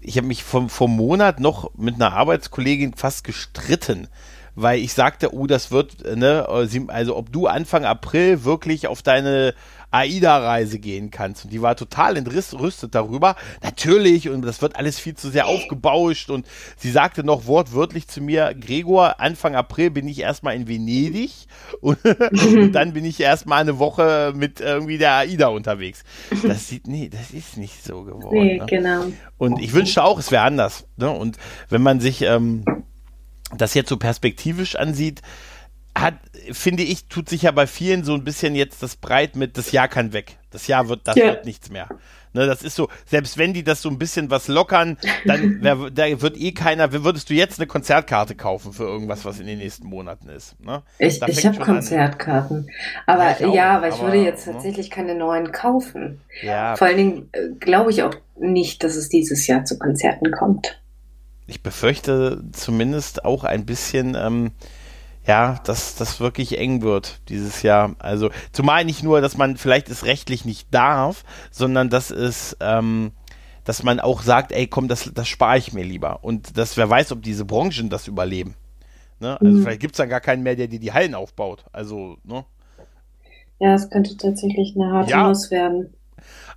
ich 0.00 0.18
hab 0.18 0.24
mich 0.24 0.44
vom, 0.44 0.68
vom 0.68 0.94
Monat 0.96 1.40
noch 1.40 1.74
mit 1.76 1.94
einer 1.94 2.12
Arbeitskollegin 2.12 2.94
fast 2.94 3.24
gestritten, 3.24 4.08
weil 4.54 4.80
ich 4.80 4.92
sagte, 4.92 5.34
oh, 5.34 5.46
das 5.46 5.70
wird, 5.70 6.04
ne, 6.16 6.46
also 6.88 7.16
ob 7.16 7.32
du 7.32 7.46
Anfang 7.46 7.84
April 7.84 8.44
wirklich 8.44 8.86
auf 8.86 9.02
deine 9.02 9.54
AIDA-Reise 9.90 10.78
gehen 10.78 11.10
kannst. 11.10 11.44
Und 11.44 11.52
die 11.52 11.62
war 11.62 11.76
total 11.76 12.16
entrüstet 12.16 12.94
darüber. 12.94 13.36
Natürlich, 13.62 14.28
und 14.28 14.42
das 14.42 14.62
wird 14.62 14.76
alles 14.76 14.98
viel 14.98 15.14
zu 15.14 15.30
sehr 15.30 15.46
aufgebauscht. 15.46 16.30
Und 16.30 16.46
sie 16.76 16.90
sagte 16.90 17.24
noch 17.24 17.46
wortwörtlich 17.46 18.08
zu 18.08 18.20
mir, 18.20 18.54
Gregor, 18.54 19.20
Anfang 19.20 19.54
April 19.54 19.90
bin 19.90 20.08
ich 20.08 20.20
erstmal 20.20 20.54
in 20.56 20.68
Venedig 20.68 21.32
und, 21.80 21.98
und 22.04 22.72
dann 22.72 22.92
bin 22.92 23.04
ich 23.04 23.20
erstmal 23.20 23.60
eine 23.60 23.78
Woche 23.78 24.32
mit 24.34 24.60
irgendwie 24.60 24.98
der 24.98 25.14
AIDA 25.14 25.48
unterwegs. 25.48 26.04
Das 26.42 26.68
sieht, 26.68 26.86
nee, 26.86 27.08
das 27.08 27.30
ist 27.30 27.56
nicht 27.56 27.84
so 27.84 28.04
geworden. 28.04 28.38
Nee, 28.38 28.58
ne? 28.58 28.66
genau. 28.66 29.04
Und 29.38 29.60
ich 29.60 29.72
wünschte 29.72 30.04
auch, 30.04 30.18
es 30.18 30.30
wäre 30.30 30.42
anders. 30.42 30.86
Ne? 30.96 31.10
Und 31.10 31.36
wenn 31.68 31.82
man 31.82 32.00
sich 32.00 32.22
ähm, 32.22 32.64
das 33.56 33.74
jetzt 33.74 33.88
so 33.88 33.96
perspektivisch 33.96 34.76
ansieht, 34.76 35.22
hat, 35.96 36.14
finde 36.52 36.82
ich, 36.82 37.06
tut 37.06 37.28
sich 37.28 37.42
ja 37.42 37.50
bei 37.50 37.66
vielen 37.66 38.04
so 38.04 38.14
ein 38.14 38.24
bisschen 38.24 38.54
jetzt 38.54 38.82
das 38.82 38.96
Breit 38.96 39.36
mit, 39.36 39.58
das 39.58 39.72
Jahr 39.72 39.88
kann 39.88 40.12
weg. 40.12 40.38
Das 40.50 40.66
Jahr 40.66 40.88
wird, 40.88 41.06
das 41.06 41.16
ja. 41.16 41.26
wird 41.26 41.44
nichts 41.44 41.70
mehr. 41.70 41.88
Ne, 42.32 42.46
das 42.46 42.62
ist 42.62 42.76
so, 42.76 42.88
selbst 43.06 43.38
wenn 43.38 43.52
die 43.52 43.64
das 43.64 43.82
so 43.82 43.88
ein 43.88 43.98
bisschen 43.98 44.30
was 44.30 44.46
lockern, 44.46 44.96
dann 45.24 45.58
wer, 45.62 45.90
da 45.90 46.20
wird 46.20 46.36
eh 46.36 46.52
keiner, 46.52 46.92
würdest 46.92 47.28
du 47.28 47.34
jetzt 47.34 47.58
eine 47.58 47.66
Konzertkarte 47.66 48.36
kaufen 48.36 48.72
für 48.72 48.84
irgendwas, 48.84 49.24
was 49.24 49.40
in 49.40 49.46
den 49.46 49.58
nächsten 49.58 49.88
Monaten 49.88 50.28
ist? 50.28 50.54
Ne? 50.60 50.82
Ich, 50.98 51.20
ich 51.26 51.44
habe 51.44 51.58
Konzertkarten. 51.58 52.70
Aber 53.06 53.24
ja, 53.24 53.48
ich 53.48 53.54
ja, 53.54 53.76
aber 53.76 53.88
ich 53.88 54.00
würde 54.00 54.18
jetzt 54.18 54.46
ne? 54.46 54.52
tatsächlich 54.52 54.90
ne? 54.90 54.94
keine 54.94 55.14
neuen 55.16 55.50
kaufen. 55.50 56.20
Ja. 56.42 56.76
Vor 56.76 56.86
allen 56.86 56.96
Dingen 56.96 57.28
äh, 57.32 57.48
glaube 57.58 57.90
ich 57.90 58.04
auch 58.04 58.14
nicht, 58.38 58.84
dass 58.84 58.94
es 58.94 59.08
dieses 59.08 59.48
Jahr 59.48 59.64
zu 59.64 59.76
Konzerten 59.76 60.30
kommt. 60.30 60.80
Ich 61.48 61.64
befürchte 61.64 62.44
zumindest 62.52 63.24
auch 63.24 63.42
ein 63.42 63.66
bisschen, 63.66 64.14
ähm, 64.14 64.52
ja, 65.26 65.60
dass 65.64 65.96
das 65.96 66.20
wirklich 66.20 66.58
eng 66.58 66.82
wird 66.82 67.20
dieses 67.28 67.62
Jahr. 67.62 67.94
Also 67.98 68.30
zumal 68.52 68.84
nicht 68.84 69.02
nur, 69.02 69.20
dass 69.20 69.36
man 69.36 69.56
vielleicht 69.56 69.88
es 69.88 70.04
rechtlich 70.04 70.44
nicht 70.44 70.72
darf, 70.72 71.24
sondern 71.50 71.90
dass 71.90 72.10
es, 72.10 72.56
ähm, 72.60 73.12
dass 73.64 73.82
man 73.82 74.00
auch 74.00 74.22
sagt, 74.22 74.52
ey, 74.52 74.66
komm, 74.66 74.88
das, 74.88 75.10
das 75.14 75.28
spare 75.28 75.58
ich 75.58 75.72
mir 75.72 75.84
lieber. 75.84 76.24
Und 76.24 76.56
dass 76.56 76.76
wer 76.76 76.88
weiß, 76.88 77.12
ob 77.12 77.22
diese 77.22 77.44
Branchen 77.44 77.90
das 77.90 78.08
überleben. 78.08 78.54
Ne? 79.20 79.38
Also 79.40 79.58
mhm. 79.58 79.62
vielleicht 79.62 79.80
gibt 79.80 79.94
es 79.94 79.98
dann 79.98 80.08
gar 80.08 80.20
keinen 80.20 80.42
mehr, 80.42 80.56
der 80.56 80.68
dir 80.68 80.80
die 80.80 80.92
Hallen 80.92 81.14
aufbaut. 81.14 81.64
Also, 81.72 82.16
ne? 82.24 82.44
Ja, 83.58 83.74
es 83.74 83.90
könnte 83.90 84.16
tatsächlich 84.16 84.74
eine 84.74 84.90
harte 84.90 85.10
ja. 85.10 85.28
Nuss 85.28 85.50
werden. 85.50 85.92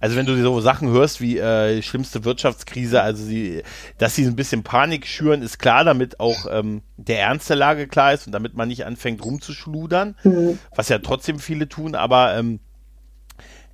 Also 0.04 0.18
wenn 0.18 0.26
du 0.26 0.36
so 0.36 0.60
Sachen 0.60 0.90
hörst 0.90 1.22
wie 1.22 1.38
äh, 1.38 1.82
schlimmste 1.82 2.26
Wirtschaftskrise, 2.26 3.02
also 3.02 3.24
sie, 3.24 3.64
dass 3.98 4.16
sie 4.16 4.26
ein 4.26 4.36
bisschen 4.36 4.62
Panik 4.62 5.08
schüren, 5.08 5.42
ist 5.42 5.60
klar, 5.60 5.86
damit 5.86 6.20
auch 6.20 6.46
ähm, 6.52 6.82
der 6.98 7.22
Ernst 7.22 7.50
der 7.50 7.56
Lage 7.56 7.88
klar 7.88 8.12
ist 8.12 8.26
und 8.28 8.34
damit 8.34 8.54
man 8.54 8.68
nicht 8.68 8.86
anfängt 8.86 9.24
rumzuschludern, 9.24 10.18
mhm. 10.26 10.60
was 10.76 10.90
ja 10.90 11.00
trotzdem 11.00 11.40
viele 11.40 11.70
tun, 11.70 11.96
aber 11.96 12.36
ähm, 12.36 12.60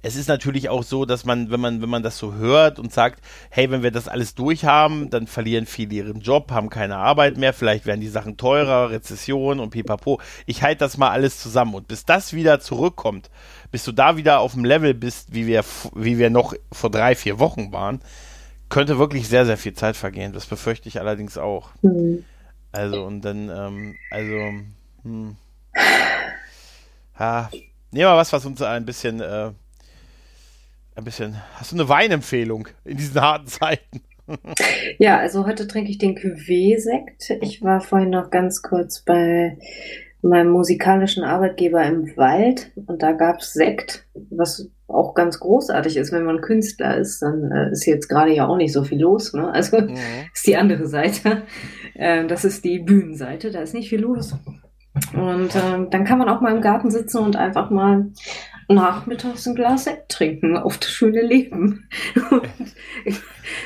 es 0.01 0.15
ist 0.15 0.29
natürlich 0.29 0.69
auch 0.69 0.83
so, 0.83 1.05
dass 1.05 1.25
man, 1.25 1.51
wenn 1.51 1.59
man, 1.59 1.81
wenn 1.81 1.89
man 1.89 2.03
das 2.03 2.17
so 2.17 2.33
hört 2.33 2.79
und 2.79 2.93
sagt, 2.93 3.21
hey, 3.49 3.69
wenn 3.69 3.83
wir 3.83 3.91
das 3.91 4.07
alles 4.07 4.33
durchhaben, 4.33 5.09
dann 5.09 5.27
verlieren 5.27 5.65
viele 5.65 5.95
ihren 5.95 6.21
Job, 6.21 6.51
haben 6.51 6.69
keine 6.69 6.97
Arbeit 6.97 7.37
mehr, 7.37 7.53
vielleicht 7.53 7.85
werden 7.85 7.99
die 7.99 8.07
Sachen 8.07 8.37
teurer, 8.37 8.91
Rezession 8.91 9.59
und 9.59 9.71
pipapo. 9.71 10.21
Ich 10.45 10.63
halte 10.63 10.79
das 10.79 10.97
mal 10.97 11.09
alles 11.09 11.39
zusammen 11.39 11.73
und 11.73 11.87
bis 11.87 12.05
das 12.05 12.33
wieder 12.33 12.59
zurückkommt, 12.59 13.29
bis 13.71 13.83
du 13.83 13.91
da 13.91 14.17
wieder 14.17 14.39
auf 14.39 14.53
dem 14.53 14.65
Level 14.65 14.93
bist, 14.93 15.33
wie 15.33 15.47
wir, 15.47 15.63
wie 15.95 16.17
wir 16.17 16.29
noch 16.29 16.53
vor 16.71 16.89
drei, 16.89 17.15
vier 17.15 17.39
Wochen 17.39 17.71
waren, 17.71 18.01
könnte 18.69 18.99
wirklich 18.99 19.27
sehr, 19.27 19.45
sehr 19.45 19.57
viel 19.57 19.73
Zeit 19.73 19.95
vergehen. 19.95 20.33
Das 20.33 20.45
befürchte 20.45 20.89
ich 20.89 20.99
allerdings 20.99 21.37
auch. 21.37 21.69
Mhm. 21.81 22.23
Also, 22.71 23.03
und 23.03 23.21
dann, 23.21 23.49
ähm, 23.49 23.95
also, 24.11 24.63
hm. 25.03 25.35
Ha, 27.17 27.49
nehmen 27.91 28.05
wir 28.05 28.15
was, 28.15 28.31
was 28.31 28.45
uns 28.45 28.61
ein 28.61 28.85
bisschen, 28.85 29.19
äh, 29.19 29.51
ein 30.95 31.03
bisschen, 31.03 31.35
hast 31.55 31.71
du 31.71 31.75
eine 31.75 31.89
Weinempfehlung 31.89 32.67
in 32.85 32.97
diesen 32.97 33.19
harten 33.19 33.47
Zeiten? 33.47 34.01
ja, 34.99 35.17
also 35.17 35.45
heute 35.45 35.67
trinke 35.67 35.89
ich 35.89 35.97
den 35.97 36.15
Cuvée-Sekt. 36.15 37.31
Ich 37.41 37.61
war 37.61 37.81
vorhin 37.81 38.11
noch 38.11 38.29
ganz 38.29 38.61
kurz 38.61 39.01
bei 39.01 39.57
meinem 40.21 40.51
musikalischen 40.51 41.23
Arbeitgeber 41.23 41.83
im 41.83 42.15
Wald 42.17 42.71
und 42.75 43.01
da 43.01 43.13
gab 43.13 43.39
es 43.39 43.53
Sekt, 43.53 44.05
was 44.29 44.69
auch 44.87 45.13
ganz 45.13 45.39
großartig 45.39 45.97
ist, 45.97 46.11
wenn 46.11 46.25
man 46.25 46.41
Künstler 46.41 46.97
ist, 46.97 47.21
dann 47.21 47.51
äh, 47.51 47.71
ist 47.71 47.85
jetzt 47.85 48.07
gerade 48.07 48.33
ja 48.33 48.47
auch 48.47 48.57
nicht 48.57 48.73
so 48.73 48.83
viel 48.83 48.99
los. 48.99 49.33
Ne? 49.33 49.51
Also 49.51 49.79
mhm. 49.79 49.95
ist 50.33 50.47
die 50.47 50.57
andere 50.57 50.87
Seite. 50.87 51.43
Äh, 51.93 52.25
das 52.27 52.43
ist 52.43 52.65
die 52.65 52.79
Bühnenseite, 52.79 53.51
da 53.51 53.61
ist 53.61 53.73
nicht 53.73 53.89
viel 53.89 54.01
los. 54.01 54.35
Und 55.13 55.55
äh, 55.55 55.87
dann 55.89 56.05
kann 56.05 56.17
man 56.17 56.27
auch 56.27 56.41
mal 56.41 56.55
im 56.55 56.61
Garten 56.61 56.89
sitzen 56.89 57.19
und 57.19 57.35
einfach 57.35 57.69
mal 57.69 58.07
nachmittags 58.69 59.47
ein 59.47 59.55
Glas 59.55 59.85
Sekt 59.85 60.09
trinken 60.09 60.55
auf 60.55 60.77
das 60.77 60.91
schöne 60.91 61.21
Leben. 61.21 61.87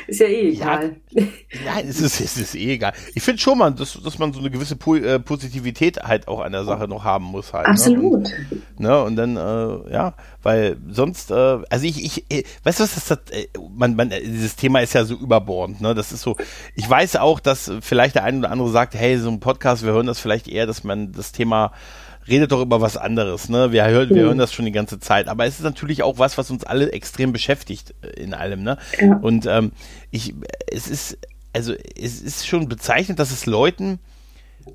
ist 0.07 0.19
ja 0.19 0.27
eh 0.27 0.51
egal. 0.51 0.95
Ja, 1.11 1.23
nein, 1.65 1.87
es 1.87 1.99
ist, 1.99 2.21
es 2.21 2.37
ist 2.37 2.55
eh 2.55 2.73
egal. 2.73 2.93
Ich 3.13 3.21
finde 3.21 3.41
schon 3.41 3.57
mal, 3.57 3.71
dass, 3.71 4.01
dass 4.01 4.17
man 4.17 4.31
so 4.31 4.39
eine 4.39 4.49
gewisse 4.49 4.77
po 4.77 4.95
äh, 4.95 5.19
Positivität 5.19 6.01
halt 6.01 6.27
auch 6.27 6.39
an 6.39 6.53
der 6.53 6.63
Sache 6.63 6.87
noch 6.87 7.03
haben 7.03 7.25
muss 7.25 7.51
halt. 7.53 7.67
Absolut. 7.67 8.23
Ne? 8.23 8.47
Und, 8.77 8.79
ne? 8.79 9.03
und 9.03 9.15
dann, 9.17 9.37
äh, 9.37 9.93
ja, 9.93 10.13
weil 10.41 10.77
sonst, 10.89 11.31
äh, 11.31 11.33
also 11.69 11.85
ich, 11.85 12.03
ich, 12.03 12.31
äh, 12.31 12.43
weißt 12.63 12.79
du 12.79 12.83
was, 12.83 12.95
das, 12.95 13.07
das 13.07 13.19
äh, 13.31 13.47
man, 13.75 13.95
man, 13.95 14.09
dieses 14.09 14.55
Thema 14.55 14.79
ist 14.79 14.93
ja 14.93 15.03
so 15.03 15.15
überbordend, 15.15 15.81
ne? 15.81 15.93
Das 15.93 16.13
ist 16.13 16.21
so, 16.21 16.37
ich 16.75 16.89
weiß 16.89 17.17
auch, 17.17 17.41
dass 17.41 17.71
vielleicht 17.81 18.15
der 18.15 18.23
eine 18.23 18.39
oder 18.39 18.51
andere 18.51 18.69
sagt, 18.69 18.95
hey, 18.95 19.17
so 19.17 19.29
ein 19.29 19.41
Podcast, 19.41 19.83
wir 19.83 19.91
hören 19.91 20.07
das 20.07 20.19
vielleicht 20.19 20.47
eher, 20.47 20.65
dass 20.65 20.83
man 20.83 21.11
das 21.11 21.33
Thema 21.33 21.73
redet 22.27 22.51
doch 22.51 22.61
über 22.61 22.81
was 22.81 22.97
anderes, 22.97 23.49
ne? 23.49 23.71
Wir 23.71 23.85
hören, 23.85 24.09
wir 24.09 24.23
hören 24.23 24.37
das 24.37 24.53
schon 24.53 24.65
die 24.65 24.71
ganze 24.71 24.99
Zeit. 24.99 25.27
Aber 25.27 25.45
es 25.45 25.55
ist 25.55 25.63
natürlich 25.63 26.03
auch 26.03 26.19
was, 26.19 26.37
was 26.37 26.51
uns 26.51 26.63
alle 26.63 26.91
extrem 26.91 27.33
beschäftigt 27.33 27.93
äh, 28.01 28.21
in 28.21 28.33
allem, 28.33 28.63
ne? 28.63 28.77
Ja. 28.99 29.17
Und 29.17 29.45
ähm, 29.45 29.71
ich, 30.11 30.33
es 30.71 30.87
ist, 30.87 31.17
also 31.53 31.73
es 31.73 32.21
ist 32.21 32.47
schon 32.47 32.69
bezeichnend, 32.69 33.19
dass 33.19 33.31
es 33.31 33.45
Leuten 33.45 33.99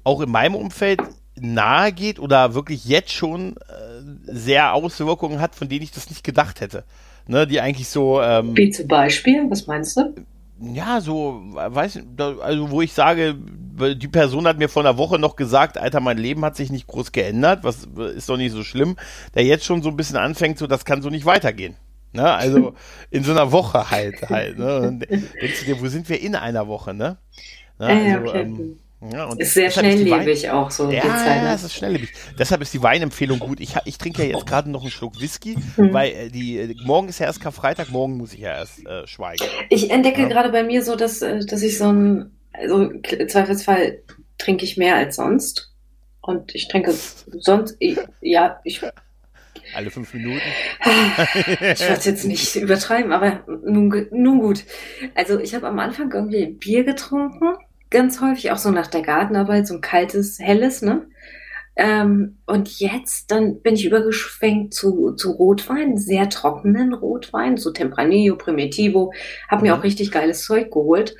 auch 0.04 0.20
in 0.20 0.30
meinem 0.30 0.54
Umfeld 0.54 1.00
nahe 1.40 1.92
geht 1.92 2.18
oder 2.18 2.54
wirklich 2.54 2.84
jetzt 2.84 3.12
schon 3.12 3.56
äh, 3.56 4.32
sehr 4.32 4.74
Auswirkungen 4.74 5.40
hat, 5.40 5.54
von 5.54 5.68
denen 5.68 5.82
ich 5.82 5.92
das 5.92 6.10
nicht 6.10 6.24
gedacht 6.24 6.60
hätte. 6.60 6.84
Ne, 7.26 7.46
die 7.46 7.60
eigentlich 7.60 7.88
so. 7.88 8.22
Ähm, 8.22 8.56
Wie 8.56 8.70
zum 8.70 8.88
Beispiel, 8.88 9.50
was 9.50 9.66
meinst 9.66 9.98
du? 9.98 10.14
Ja, 10.60 11.00
so, 11.00 11.42
weiß 11.52 12.00
also 12.40 12.70
wo 12.70 12.82
ich 12.82 12.92
sage, 12.92 13.36
die 13.36 14.08
Person 14.08 14.46
hat 14.46 14.58
mir 14.58 14.68
vor 14.68 14.82
einer 14.82 14.98
Woche 14.98 15.18
noch 15.18 15.36
gesagt, 15.36 15.78
Alter, 15.78 16.00
mein 16.00 16.18
Leben 16.18 16.44
hat 16.44 16.56
sich 16.56 16.70
nicht 16.70 16.86
groß 16.86 17.12
geändert, 17.12 17.62
was 17.62 17.86
ist 18.14 18.28
doch 18.28 18.36
nicht 18.36 18.52
so 18.52 18.64
schlimm, 18.64 18.96
der 19.34 19.44
jetzt 19.44 19.64
schon 19.64 19.82
so 19.82 19.88
ein 19.88 19.96
bisschen 19.96 20.16
anfängt, 20.16 20.58
so, 20.58 20.66
das 20.66 20.84
kann 20.84 21.02
so 21.02 21.10
nicht 21.10 21.26
weitergehen. 21.26 21.76
Ne? 22.12 22.24
Also 22.24 22.74
in 23.10 23.22
so 23.22 23.32
einer 23.32 23.52
Woche 23.52 23.90
halt, 23.90 24.28
halt. 24.28 24.58
Ne? 24.58 24.98
Denkst 24.98 25.60
du 25.60 25.66
dir, 25.66 25.80
wo 25.80 25.86
sind 25.86 26.08
wir 26.08 26.20
in 26.20 26.34
einer 26.34 26.66
Woche, 26.66 26.94
ne? 26.94 27.18
ne? 27.78 27.86
Also, 27.86 28.34
ähm, 28.34 28.78
ja, 29.00 29.26
und 29.26 29.40
ist 29.40 29.54
sehr 29.54 29.70
schnelllebig 29.70 30.50
auch 30.50 30.72
so. 30.72 30.90
Ja, 30.90 31.02
Zeit, 31.02 31.42
ne? 31.42 31.54
es 31.54 31.62
ist 31.62 31.74
schnelllebig. 31.74 32.12
Deshalb 32.36 32.62
ist 32.62 32.74
die 32.74 32.82
Weinempfehlung 32.82 33.38
gut. 33.38 33.60
Ich, 33.60 33.76
ich 33.84 33.96
trinke 33.96 34.24
ja 34.24 34.34
jetzt 34.34 34.46
gerade 34.46 34.68
noch 34.70 34.82
einen 34.82 34.90
Schluck 34.90 35.20
Whisky, 35.20 35.56
mhm. 35.76 35.92
weil 35.92 36.10
äh, 36.10 36.28
die, 36.30 36.58
äh, 36.58 36.74
morgen 36.84 37.08
ist 37.08 37.20
ja 37.20 37.26
erst 37.26 37.40
Karfreitag, 37.40 37.90
morgen 37.90 38.16
muss 38.16 38.32
ich 38.32 38.40
ja 38.40 38.56
erst 38.56 38.84
äh, 38.86 39.06
schweigen. 39.06 39.44
Ich 39.70 39.90
entdecke 39.90 40.22
ja. 40.22 40.28
gerade 40.28 40.50
bei 40.50 40.64
mir 40.64 40.82
so, 40.82 40.96
dass, 40.96 41.22
äh, 41.22 41.44
dass 41.46 41.62
ich 41.62 41.78
so 41.78 41.92
ein, 41.92 42.32
also 42.52 42.90
im 42.90 43.28
Zweifelsfall 43.28 44.02
trinke 44.36 44.64
ich 44.64 44.76
mehr 44.76 44.96
als 44.96 45.14
sonst. 45.14 45.72
Und 46.20 46.54
ich 46.56 46.66
trinke 46.66 46.92
sonst, 46.92 47.76
ich, 47.78 47.98
ja, 48.20 48.60
ich. 48.64 48.80
Alle 49.74 49.90
fünf 49.90 50.12
Minuten? 50.12 50.40
ich 50.80 51.60
werde 51.60 51.98
es 51.98 52.04
jetzt 52.04 52.24
nicht 52.24 52.56
übertreiben, 52.56 53.12
aber 53.12 53.44
nun, 53.46 54.08
nun 54.10 54.40
gut. 54.40 54.64
Also 55.14 55.38
ich 55.38 55.54
habe 55.54 55.68
am 55.68 55.78
Anfang 55.78 56.10
irgendwie 56.10 56.46
Bier 56.46 56.84
getrunken 56.84 57.54
ganz 57.90 58.20
häufig, 58.20 58.50
auch 58.50 58.58
so 58.58 58.70
nach 58.70 58.86
der 58.86 59.02
Gartenarbeit, 59.02 59.66
so 59.66 59.74
ein 59.74 59.80
kaltes, 59.80 60.38
helles, 60.38 60.82
ne? 60.82 61.06
Ähm, 61.80 62.38
und 62.44 62.80
jetzt, 62.80 63.30
dann 63.30 63.62
bin 63.62 63.74
ich 63.74 63.86
übergeschwenkt 63.86 64.74
zu, 64.74 65.12
zu 65.12 65.30
Rotwein, 65.30 65.96
sehr 65.96 66.28
trockenen 66.28 66.92
Rotwein, 66.92 67.56
so 67.56 67.70
Tempranillo, 67.70 68.36
Primitivo, 68.36 69.12
habe 69.48 69.62
mir 69.62 69.72
mhm. 69.72 69.78
auch 69.78 69.84
richtig 69.84 70.10
geiles 70.10 70.44
Zeug 70.44 70.72
geholt. 70.72 71.14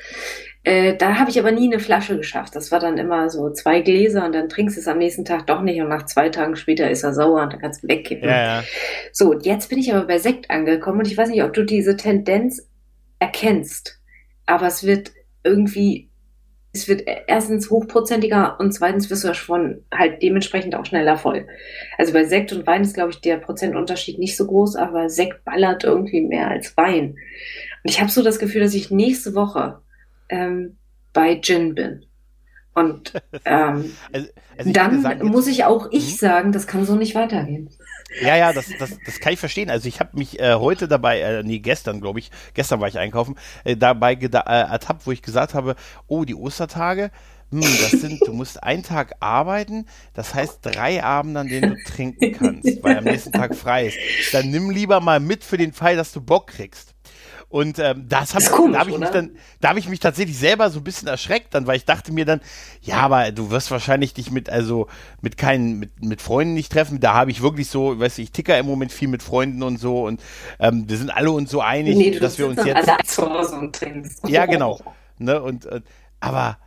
Äh, 0.64 0.96
da 0.96 1.14
habe 1.14 1.30
ich 1.30 1.38
aber 1.38 1.52
nie 1.52 1.66
eine 1.66 1.78
Flasche 1.78 2.16
geschafft. 2.16 2.56
Das 2.56 2.72
war 2.72 2.80
dann 2.80 2.98
immer 2.98 3.30
so 3.30 3.50
zwei 3.50 3.80
Gläser 3.82 4.26
und 4.26 4.34
dann 4.34 4.48
trinkst 4.48 4.76
du 4.76 4.80
es 4.80 4.88
am 4.88 4.98
nächsten 4.98 5.24
Tag 5.24 5.46
doch 5.46 5.62
nicht 5.62 5.80
und 5.80 5.88
nach 5.88 6.06
zwei 6.06 6.28
Tagen 6.28 6.56
später 6.56 6.90
ist 6.90 7.04
er 7.04 7.14
sauer 7.14 7.42
und 7.42 7.52
dann 7.52 7.60
kannst 7.60 7.84
du 7.84 7.88
wegkippen. 7.88 8.28
Ja, 8.28 8.42
ja. 8.42 8.64
So, 9.12 9.38
jetzt 9.38 9.70
bin 9.70 9.78
ich 9.78 9.94
aber 9.94 10.06
bei 10.08 10.18
Sekt 10.18 10.50
angekommen 10.50 10.98
und 10.98 11.06
ich 11.06 11.16
weiß 11.16 11.28
nicht, 11.28 11.44
ob 11.44 11.52
du 11.52 11.64
diese 11.64 11.96
Tendenz 11.96 12.68
erkennst, 13.20 14.00
aber 14.46 14.66
es 14.66 14.84
wird 14.84 15.12
irgendwie 15.44 16.07
es 16.72 16.88
wird 16.88 17.04
erstens 17.26 17.70
hochprozentiger 17.70 18.60
und 18.60 18.72
zweitens 18.72 19.08
wirst 19.10 19.24
du 19.24 19.34
schon 19.34 19.84
halt 19.92 20.22
dementsprechend 20.22 20.74
auch 20.74 20.84
schneller 20.84 21.16
voll. 21.16 21.46
Also 21.96 22.12
bei 22.12 22.24
Sekt 22.24 22.52
und 22.52 22.66
Wein 22.66 22.82
ist, 22.82 22.94
glaube 22.94 23.10
ich, 23.10 23.20
der 23.20 23.38
Prozentunterschied 23.38 24.18
nicht 24.18 24.36
so 24.36 24.46
groß, 24.46 24.76
aber 24.76 25.08
Sekt 25.08 25.44
ballert 25.44 25.84
irgendwie 25.84 26.20
mehr 26.20 26.48
als 26.48 26.76
Wein. 26.76 27.16
Und 27.82 27.90
ich 27.90 28.00
habe 28.00 28.10
so 28.10 28.22
das 28.22 28.38
Gefühl, 28.38 28.60
dass 28.60 28.74
ich 28.74 28.90
nächste 28.90 29.34
Woche 29.34 29.80
ähm, 30.28 30.76
bei 31.12 31.40
Gin 31.40 31.74
bin. 31.74 32.04
Und 32.74 33.12
ähm, 33.44 33.92
also, 34.12 34.28
also 34.56 34.72
dann 34.72 35.02
sagen, 35.02 35.28
muss 35.28 35.46
ich 35.46 35.64
auch 35.64 35.88
ich 35.90 36.10
hm? 36.10 36.16
sagen, 36.16 36.52
das 36.52 36.66
kann 36.66 36.84
so 36.84 36.96
nicht 36.96 37.14
weitergehen. 37.14 37.70
Ja, 38.22 38.36
ja, 38.36 38.52
das, 38.52 38.66
das, 38.78 38.98
das 39.04 39.20
kann 39.20 39.32
ich 39.32 39.38
verstehen. 39.38 39.70
Also 39.70 39.88
ich 39.88 40.00
habe 40.00 40.16
mich 40.16 40.40
äh, 40.40 40.54
heute 40.54 40.88
dabei, 40.88 41.20
äh, 41.20 41.42
nee, 41.42 41.58
gestern 41.58 42.00
glaube 42.00 42.18
ich, 42.18 42.30
gestern 42.54 42.80
war 42.80 42.88
ich 42.88 42.98
einkaufen, 42.98 43.36
äh, 43.64 43.76
dabei 43.76 44.14
äh, 44.14 44.26
ertappt, 44.26 45.06
wo 45.06 45.12
ich 45.12 45.22
gesagt 45.22 45.54
habe, 45.54 45.76
oh, 46.06 46.24
die 46.24 46.34
Ostertage, 46.34 47.10
hm, 47.50 47.60
das 47.60 47.90
sind, 47.92 48.26
du 48.26 48.32
musst 48.32 48.62
einen 48.62 48.82
Tag 48.82 49.14
arbeiten, 49.20 49.86
das 50.14 50.34
heißt 50.34 50.58
drei 50.62 51.02
Abende, 51.02 51.40
an 51.40 51.48
denen 51.48 51.74
du 51.74 51.82
trinken 51.84 52.32
kannst, 52.32 52.82
weil 52.82 52.98
am 52.98 53.04
nächsten 53.04 53.32
Tag 53.32 53.54
frei 53.54 53.86
ist. 53.86 53.98
Dann 54.32 54.50
nimm 54.50 54.70
lieber 54.70 55.00
mal 55.00 55.20
mit 55.20 55.44
für 55.44 55.56
den 55.56 55.72
Fall, 55.72 55.96
dass 55.96 56.12
du 56.12 56.20
Bock 56.20 56.48
kriegst. 56.48 56.94
Und 57.50 57.78
ähm, 57.78 58.06
das 58.08 58.34
hab, 58.34 58.44
komisch, 58.52 58.74
da 58.74 58.80
habe 58.80 58.90
ich 58.90 58.98
mich 58.98 59.08
dann, 59.08 59.30
da 59.60 59.70
habe 59.70 59.78
ich 59.78 59.88
mich 59.88 60.00
tatsächlich 60.00 60.36
selber 60.36 60.68
so 60.68 60.80
ein 60.80 60.84
bisschen 60.84 61.08
erschreckt 61.08 61.54
dann, 61.54 61.66
weil 61.66 61.76
ich 61.76 61.86
dachte 61.86 62.12
mir 62.12 62.26
dann, 62.26 62.40
ja, 62.82 62.96
aber 62.96 63.32
du 63.32 63.50
wirst 63.50 63.70
wahrscheinlich 63.70 64.12
dich 64.12 64.30
mit, 64.30 64.50
also 64.50 64.86
mit 65.22 65.38
keinen, 65.38 65.78
mit, 65.78 66.02
mit 66.02 66.20
Freunden 66.20 66.52
nicht 66.52 66.70
treffen. 66.70 67.00
Da 67.00 67.14
habe 67.14 67.30
ich 67.30 67.40
wirklich 67.40 67.68
so, 67.68 67.98
weißt 67.98 68.18
du, 68.18 68.22
ich 68.22 68.32
ticker 68.32 68.58
im 68.58 68.66
Moment 68.66 68.92
viel 68.92 69.08
mit 69.08 69.22
Freunden 69.22 69.62
und 69.62 69.78
so 69.78 70.06
und 70.06 70.20
ähm, 70.58 70.88
wir 70.88 70.98
sind 70.98 71.10
alle 71.10 71.30
uns 71.30 71.50
so 71.50 71.62
einig, 71.62 71.96
nee, 71.96 72.18
dass 72.18 72.38
wir 72.38 72.48
uns 72.48 72.62
jetzt. 72.64 72.86
Ja, 74.26 74.44
genau. 74.44 74.78
Ne, 75.18 75.42
und, 75.42 75.64
und 75.64 75.84
aber 76.20 76.58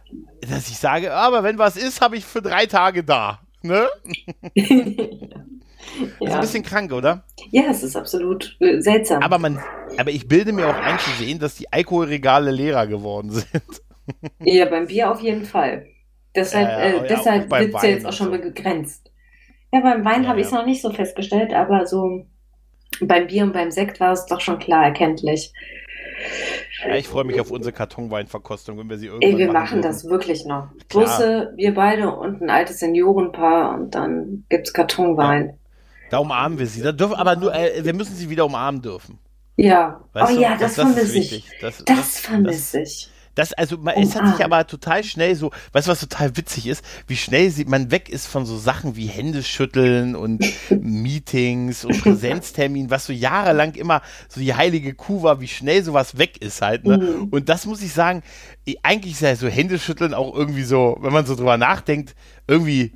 dass 0.42 0.70
ich 0.70 0.78
sage, 0.78 1.14
aber 1.14 1.44
wenn 1.44 1.58
was 1.58 1.78
ist, 1.78 2.02
habe 2.02 2.18
ich 2.18 2.26
für 2.26 2.42
drei 2.42 2.66
Tage 2.66 3.04
da. 3.04 3.40
Ne? 3.62 3.88
Ja. 6.20 6.28
Ist 6.28 6.34
ein 6.34 6.42
bisschen 6.42 6.64
krank, 6.64 6.92
oder? 6.94 7.24
Ja, 7.52 7.64
es 7.70 7.84
ist 7.84 7.96
absolut 7.96 8.58
äh, 8.60 8.80
seltsam. 8.82 9.22
Aber, 9.22 9.40
man, 9.40 9.60
aber 9.98 10.12
ich 10.12 10.28
bilde 10.28 10.54
mir 10.54 10.68
auch 10.68 10.76
ein 10.76 11.00
zu 11.00 11.10
sehen, 11.12 11.40
dass 11.40 11.56
die 11.56 11.72
Alkoholregale 11.72 12.52
leerer 12.52 12.88
geworden 12.88 13.32
sind. 13.32 13.82
Ja, 14.40 14.66
beim 14.66 14.88
Bier 14.88 15.12
auf 15.12 15.22
jeden 15.22 15.46
Fall. 15.46 15.88
Deshalb, 16.36 16.68
ja, 16.68 16.80
ja, 16.80 17.04
äh, 17.04 17.08
deshalb 17.08 17.52
wird 17.52 17.76
es 17.76 17.82
ja 17.82 17.90
jetzt 17.90 18.06
auch 18.06 18.14
schon 18.14 18.32
so. 18.32 18.40
begrenzt. 18.40 19.12
Ja, 19.72 19.82
beim 19.82 20.04
Wein 20.04 20.28
habe 20.28 20.40
ich 20.40 20.48
es 20.48 20.52
noch 20.52 20.66
nicht 20.66 20.82
so 20.82 20.92
festgestellt, 20.92 21.54
aber 21.54 21.86
so 21.86 22.26
beim 23.00 23.28
Bier 23.28 23.44
und 23.44 23.54
beim 23.54 23.72
Sekt 23.72 24.00
war 24.00 24.12
es 24.12 24.26
doch 24.26 24.42
schon 24.42 24.60
klar 24.60 24.84
erkenntlich. 24.86 25.54
Ja, 26.86 26.96
ich 26.96 27.08
freue 27.08 27.24
mich 27.24 27.40
auf 27.40 27.52
unsere 27.52 27.74
Kartonweinverkostung, 27.74 28.78
wenn 28.78 28.90
wir 28.90 28.98
sie 28.98 29.08
irgendwann 29.08 29.32
Ey, 29.32 29.38
wir 29.38 29.48
machen, 29.48 29.80
machen 29.80 29.82
das 29.82 30.06
wirklich 30.06 30.46
noch. 30.46 30.70
Busse, 30.90 31.54
wir 31.56 31.74
beide 31.74 32.12
und 32.12 32.42
ein 32.42 32.50
altes 32.50 32.80
Seniorenpaar 32.80 33.76
und 33.76 33.96
dann 33.96 34.46
gibt 34.50 34.68
es 34.68 34.74
Kartonwein. 34.74 35.58
Da 36.12 36.18
umarmen 36.18 36.60
wir 36.60 36.68
sie. 36.68 36.82
Da 36.82 36.92
dürfen, 36.92 37.16
aber 37.16 37.38
nur, 37.38 37.56
äh, 37.56 37.86
wir 37.86 37.94
müssen 37.94 38.16
sie 38.16 38.30
wieder 38.30 38.46
umarmen 38.46 38.82
dürfen. 38.82 39.18
Ja. 39.56 40.02
Weißt 40.12 40.34
oh 40.34 40.36
du? 40.36 40.42
ja, 40.42 40.58
das, 40.58 40.76
das 40.76 40.94
vermisse 40.94 41.18
ich. 41.18 41.50
Das, 41.62 41.78
das, 41.78 41.86
das 41.86 42.20
vermisse 42.20 42.82
ich. 42.82 43.10
Das, 43.34 43.54
also, 43.54 43.78
man, 43.78 43.96
es 43.96 44.14
hat 44.14 44.36
sich 44.36 44.44
aber 44.44 44.68
total 44.68 45.06
schnell 45.06 45.38
so, 45.38 45.52
weißt 45.72 45.88
du, 45.88 45.92
was 45.92 46.02
total 46.02 46.36
witzig 46.36 46.68
ist? 46.68 46.84
Wie 47.08 47.16
schnell 47.16 47.50
sieht 47.50 47.70
man 47.70 47.92
weg 47.92 48.10
ist 48.10 48.28
von 48.28 48.46
so 48.46 48.58
Sachen 48.58 48.98
wie 48.98 49.06
Händeschütteln 49.06 50.18
und 50.18 50.44
Meetings 50.70 51.86
und 51.86 52.02
Präsenztermin, 52.02 52.90
was 52.90 53.06
so 53.06 53.14
jahrelang 53.14 53.76
immer 53.76 54.02
so 54.28 54.42
die 54.42 54.54
heilige 54.54 54.94
Kuh 54.94 55.24
war, 55.24 55.40
wie 55.40 55.48
schnell 55.48 55.82
sowas 55.82 56.18
weg 56.18 56.42
ist 56.42 56.62
halt, 56.62 56.86
ne? 56.86 56.98
Mhm. 56.98 57.30
Und 57.32 57.48
das 57.48 57.66
muss 57.66 57.82
ich 57.82 57.94
sagen, 57.94 58.22
eigentlich 58.84 59.14
ist 59.14 59.22
ja 59.22 59.34
so 59.38 59.48
Händeschütteln 59.48 60.14
auch 60.14 60.36
irgendwie 60.36 60.64
so, 60.64 60.98
wenn 61.00 61.14
man 61.14 61.26
so 61.26 61.36
drüber 61.36 61.56
nachdenkt, 61.56 62.16
irgendwie, 62.48 62.92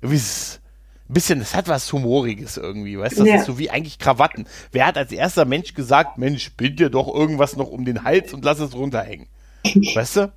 irgendwie 0.00 0.16
ist 0.16 0.61
bisschen, 1.08 1.38
das 1.38 1.54
hat 1.54 1.68
was 1.68 1.92
Humoriges 1.92 2.56
irgendwie, 2.56 2.98
weißt 2.98 3.18
du? 3.18 3.20
Das 3.20 3.28
ja. 3.28 3.36
ist 3.36 3.46
so 3.46 3.58
wie 3.58 3.70
eigentlich 3.70 3.98
Krawatten. 3.98 4.46
Wer 4.70 4.86
hat 4.86 4.96
als 4.96 5.12
erster 5.12 5.44
Mensch 5.44 5.74
gesagt, 5.74 6.18
Mensch, 6.18 6.52
bind 6.52 6.80
dir 6.80 6.90
doch 6.90 7.12
irgendwas 7.12 7.56
noch 7.56 7.68
um 7.68 7.84
den 7.84 8.04
Hals 8.04 8.32
und 8.32 8.44
lass 8.44 8.58
es 8.60 8.74
runterhängen? 8.74 9.26
Weißt 9.94 10.16
du? 10.16 10.32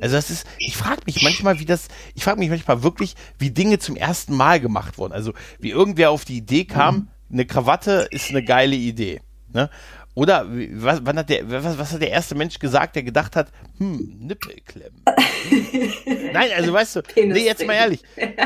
Also 0.00 0.14
das 0.14 0.30
ist, 0.30 0.46
ich 0.58 0.76
frage 0.76 1.00
mich 1.06 1.22
manchmal, 1.22 1.58
wie 1.58 1.64
das, 1.64 1.88
ich 2.14 2.22
frage 2.22 2.38
mich 2.38 2.50
manchmal 2.50 2.84
wirklich, 2.84 3.16
wie 3.38 3.50
Dinge 3.50 3.80
zum 3.80 3.96
ersten 3.96 4.36
Mal 4.36 4.60
gemacht 4.60 4.96
wurden. 4.96 5.12
Also 5.12 5.32
wie 5.58 5.70
irgendwer 5.70 6.10
auf 6.10 6.24
die 6.24 6.36
Idee 6.36 6.64
kam, 6.64 6.94
mhm. 6.94 7.08
eine 7.32 7.46
Krawatte 7.46 8.06
ist 8.12 8.30
eine 8.30 8.44
geile 8.44 8.76
Idee. 8.76 9.20
Ne? 9.52 9.70
Oder 10.18 10.46
was, 10.48 11.00
wann 11.04 11.16
hat 11.16 11.30
der, 11.30 11.48
was, 11.48 11.78
was 11.78 11.92
hat 11.92 12.02
der 12.02 12.10
erste 12.10 12.34
Mensch 12.34 12.58
gesagt, 12.58 12.96
der 12.96 13.04
gedacht 13.04 13.36
hat, 13.36 13.52
hm, 13.78 14.16
Nippelklemmen. 14.18 15.02
Nein, 16.32 16.50
also 16.56 16.72
weißt 16.72 16.96
du, 16.96 17.02
nee, 17.14 17.44
jetzt 17.44 17.64
mal 17.64 17.74
ehrlich. 17.74 18.02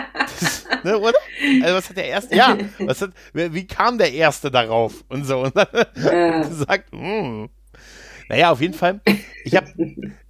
Das, 0.40 0.61
ne, 0.90 0.98
oder? 0.98 1.18
Also 1.62 1.74
was 1.74 1.88
hat 1.88 1.96
der 1.96 2.06
erste, 2.06 2.36
ja, 2.36 2.56
was 2.78 3.00
hat, 3.00 3.10
wie 3.32 3.66
kam 3.66 3.98
der 3.98 4.12
erste 4.12 4.50
darauf 4.50 5.04
und 5.08 5.24
so 5.24 5.40
und 5.40 5.56
dann 5.56 5.66
ja. 5.96 6.40
gesagt, 6.48 6.92
hm. 6.92 7.48
Naja, 8.28 8.50
auf 8.50 8.60
jeden 8.60 8.74
Fall. 8.74 9.00
Ich 9.44 9.56
habe 9.56 9.66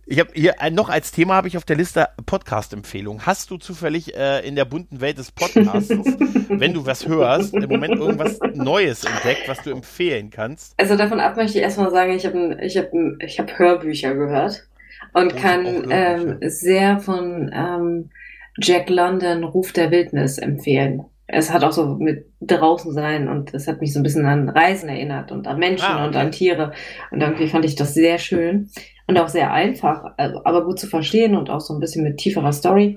ich 0.05 0.19
habe 0.19 0.31
hier 0.35 0.55
noch 0.73 0.89
als 0.89 1.13
Thema 1.13 1.37
habe 1.37 1.49
ich 1.49 1.57
auf 1.57 1.65
der 1.65 1.77
Liste 1.77 2.09
Podcast-Empfehlung. 2.27 3.25
Hast 3.25 3.51
du 3.51 3.57
zufällig 3.57 4.15
äh, 4.17 4.47
in 4.47 4.57
der 4.57 4.65
bunten 4.65 5.01
Welt 5.01 5.17
des 5.17 5.31
Podcasts, 5.31 5.89
wenn 6.49 6.75
du 6.75 6.85
was 6.85 7.07
hörst, 7.07 7.55
im 7.55 7.69
Moment 7.69 7.95
irgendwas 7.95 8.39
Neues 8.53 9.05
entdeckt, 9.05 9.49
was 9.49 9.63
du 9.63 9.71
empfehlen 9.71 10.31
kannst? 10.31 10.75
Also 10.79 10.97
davon 10.97 11.21
ab 11.21 11.37
möchte 11.37 11.59
ich 11.59 11.65
erstmal 11.65 11.91
sagen, 11.91 12.13
ich 12.13 12.27
habe 12.27 12.59
ich 12.61 12.77
hab, 12.77 12.91
ich 13.21 13.39
hab 13.39 13.59
Hörbücher 13.59 14.15
gehört 14.15 14.67
und 15.13 15.33
oh, 15.33 15.37
kann 15.41 15.87
ähm, 15.91 16.39
sehr 16.43 16.99
von 16.99 17.51
ähm, 17.55 18.11
Jack 18.59 18.91
London 18.91 19.45
Ruf 19.45 19.73
der 19.73 19.91
Wildnis 19.91 20.39
empfehlen. 20.39 21.05
Es 21.27 21.51
hat 21.51 21.65
auch 21.65 21.73
so 21.73 21.95
mit 21.95 22.27
draußen 22.43 22.93
sein 22.93 23.29
und 23.29 23.55
es 23.55 23.67
hat 23.67 23.81
mich 23.81 23.93
so 23.93 24.01
ein 24.01 24.03
bisschen 24.03 24.27
an 24.27 24.49
Reisen 24.49 24.89
erinnert 24.89 25.33
und 25.33 25.47
an 25.47 25.59
Menschen 25.59 25.87
ah, 25.87 25.97
okay. 25.97 26.07
und 26.07 26.17
an 26.17 26.33
Tiere. 26.33 26.73
Und 27.11 27.23
irgendwie 27.23 27.49
fand 27.49 27.65
ich 27.65 27.75
das 27.75 27.95
sehr 27.95 28.19
schön 28.19 28.71
und 29.07 29.19
auch 29.19 29.29
sehr 29.29 29.53
einfach, 29.53 30.13
also, 30.17 30.45
aber 30.45 30.65
gut 30.65 30.79
zu 30.79 30.87
verstehen 30.87 31.37
und 31.37 31.49
auch 31.49 31.61
so 31.61 31.73
ein 31.73 31.81
bisschen 31.81 32.05
mit 32.05 32.19
tieferer 32.19 32.53
Story. 32.53 32.97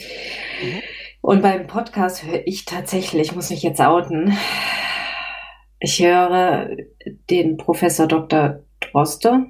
Mhm. 0.62 0.82
Und 1.22 1.42
beim 1.42 1.66
Podcast 1.68 2.24
höre 2.24 2.46
ich 2.46 2.66
tatsächlich, 2.66 3.30
ich 3.30 3.36
muss 3.36 3.50
mich 3.50 3.64
jetzt 3.64 3.82
outen, 3.82 4.38
ich 5.80 6.04
höre 6.04 6.70
den 7.30 7.58
Professor 7.58 8.08
Dr. 8.08 8.60
Droste. 8.80 9.46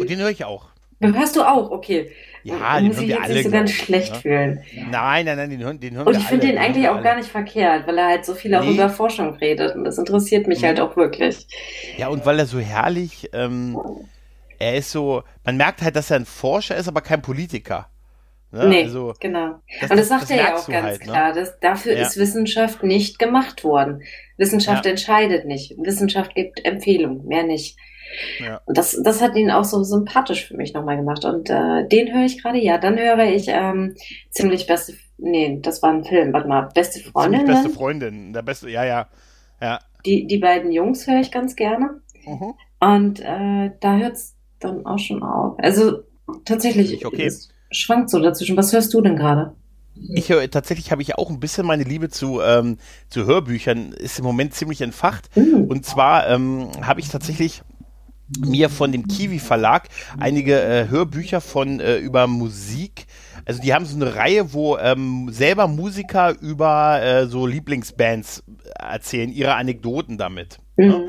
Und 0.00 0.10
den 0.10 0.18
höre 0.18 0.30
ich 0.30 0.44
auch. 0.44 0.68
Hörst 1.00 1.36
du 1.36 1.42
auch, 1.42 1.70
okay. 1.70 2.10
Ja, 2.44 2.78
den 2.78 2.88
muss 2.88 2.96
hören 2.96 3.04
ich 3.04 3.08
wir 3.08 3.22
alle. 3.22 3.34
Nicht 3.34 3.44
so 3.44 3.50
ganz 3.50 3.70
schlecht 3.70 4.08
ja? 4.08 4.14
Ne? 4.14 4.20
fühlen. 4.20 4.62
Nein, 4.90 5.24
nein, 5.26 5.36
nein, 5.36 5.50
den 5.50 5.64
hören, 5.64 5.80
den 5.80 5.96
hören 5.96 6.06
Und 6.06 6.16
ich 6.16 6.24
finde 6.24 6.46
den 6.46 6.58
eigentlich 6.58 6.88
auch 6.88 7.02
gar 7.02 7.16
nicht 7.16 7.28
verkehrt, 7.28 7.86
weil 7.86 7.98
er 7.98 8.06
halt 8.06 8.24
so 8.24 8.34
viel 8.34 8.54
auch 8.54 8.62
nee. 8.62 8.74
über 8.74 8.88
Forschung 8.90 9.34
redet 9.34 9.74
und 9.74 9.84
das 9.84 9.98
interessiert 9.98 10.46
mich 10.46 10.60
mhm. 10.60 10.66
halt 10.66 10.80
auch 10.80 10.96
wirklich. 10.96 11.46
Ja, 11.96 12.08
und 12.08 12.24
weil 12.24 12.38
er 12.38 12.46
so 12.46 12.60
herrlich 12.60 13.30
ähm, 13.32 13.78
er 14.58 14.76
ist 14.76 14.90
so, 14.90 15.22
man 15.44 15.56
merkt 15.56 15.82
halt, 15.82 15.96
dass 15.96 16.10
er 16.10 16.16
ein 16.16 16.26
Forscher 16.26 16.76
ist, 16.76 16.88
aber 16.88 17.00
kein 17.00 17.22
Politiker. 17.22 17.88
Ne? 18.50 18.68
Nee, 18.68 18.82
also, 18.84 19.14
genau. 19.18 19.60
Das, 19.80 19.90
und 19.90 19.96
das 19.98 20.08
sagt 20.08 20.22
das 20.22 20.30
er 20.30 20.36
ja 20.36 20.56
auch 20.56 20.68
ganz 20.68 20.86
halt, 20.86 21.00
ne? 21.00 21.12
klar. 21.12 21.32
Dass 21.32 21.58
dafür 21.60 21.94
ja. 21.94 22.06
ist 22.06 22.16
Wissenschaft 22.16 22.82
nicht 22.82 23.18
gemacht 23.18 23.64
worden. 23.64 24.02
Wissenschaft 24.36 24.84
ja. 24.84 24.92
entscheidet 24.92 25.44
nicht. 25.44 25.74
Wissenschaft 25.78 26.34
gibt 26.34 26.64
Empfehlungen, 26.64 27.26
mehr 27.26 27.42
nicht. 27.42 27.76
Ja. 28.38 28.60
Und 28.64 28.78
das, 28.78 28.98
das 29.02 29.20
hat 29.20 29.36
ihn 29.36 29.50
auch 29.50 29.64
so 29.64 29.82
sympathisch 29.82 30.46
für 30.46 30.56
mich 30.56 30.74
nochmal 30.74 30.96
gemacht. 30.96 31.24
Und 31.24 31.50
äh, 31.50 31.86
den 31.88 32.14
höre 32.14 32.24
ich 32.24 32.42
gerade, 32.42 32.58
ja. 32.58 32.78
Dann 32.78 32.98
höre 32.98 33.24
ich 33.24 33.46
ähm, 33.48 33.94
ziemlich 34.30 34.66
beste, 34.66 34.94
nee, 35.18 35.58
das 35.62 35.82
war 35.82 35.90
ein 35.90 36.04
Film, 36.04 36.32
warte 36.32 36.48
mal, 36.48 36.68
beste 36.74 37.00
Freundin. 37.00 37.40
Ziemlich 37.40 37.56
beste 37.56 37.70
Freundin, 37.70 38.32
der 38.32 38.42
beste, 38.42 38.70
ja, 38.70 38.84
ja. 38.84 39.08
ja. 39.60 39.78
Die, 40.06 40.26
die 40.26 40.38
beiden 40.38 40.72
Jungs 40.72 41.06
höre 41.06 41.20
ich 41.20 41.30
ganz 41.30 41.56
gerne. 41.56 42.00
Mhm. 42.26 42.54
Und 42.80 43.20
äh, 43.20 43.70
da 43.80 43.96
hört's 43.96 44.36
dann 44.60 44.86
auch 44.86 44.98
schon 44.98 45.22
auf. 45.22 45.58
Also 45.58 46.02
tatsächlich, 46.44 47.04
okay. 47.06 47.26
es 47.26 47.48
schwankt 47.70 48.10
so 48.10 48.20
dazwischen. 48.20 48.56
Was 48.56 48.72
hörst 48.72 48.92
du 48.94 49.00
denn 49.00 49.16
gerade? 49.16 49.54
Ich 50.12 50.28
höre, 50.28 50.50
tatsächlich 50.50 50.90
habe 50.90 51.02
ich 51.02 51.16
auch 51.16 51.30
ein 51.30 51.38
bisschen 51.38 51.66
meine 51.66 51.84
Liebe 51.84 52.08
zu, 52.08 52.40
ähm, 52.40 52.78
zu 53.08 53.26
Hörbüchern, 53.26 53.92
ist 53.92 54.18
im 54.18 54.24
Moment 54.24 54.52
ziemlich 54.54 54.80
entfacht. 54.80 55.34
Mhm. 55.36 55.66
Und 55.68 55.86
zwar 55.86 56.28
ähm, 56.28 56.68
habe 56.82 57.00
ich 57.00 57.08
tatsächlich 57.08 57.62
mir 58.38 58.70
von 58.70 58.92
dem 58.92 59.06
Kiwi 59.06 59.38
Verlag 59.38 59.88
einige 60.18 60.60
äh, 60.60 60.88
Hörbücher 60.88 61.40
von 61.40 61.80
äh, 61.80 61.96
über 61.96 62.26
Musik 62.26 63.06
also 63.46 63.60
die 63.60 63.74
haben 63.74 63.84
so 63.84 63.96
eine 63.96 64.14
Reihe, 64.14 64.52
wo 64.52 64.76
ähm, 64.78 65.28
selber 65.30 65.68
Musiker 65.68 66.34
über 66.40 67.02
äh, 67.02 67.26
so 67.26 67.46
Lieblingsbands 67.46 68.44
erzählen, 68.78 69.30
ihre 69.30 69.54
Anekdoten 69.54 70.18
damit. 70.18 70.58
Mhm. 70.76 70.84
Ja. 70.84 71.00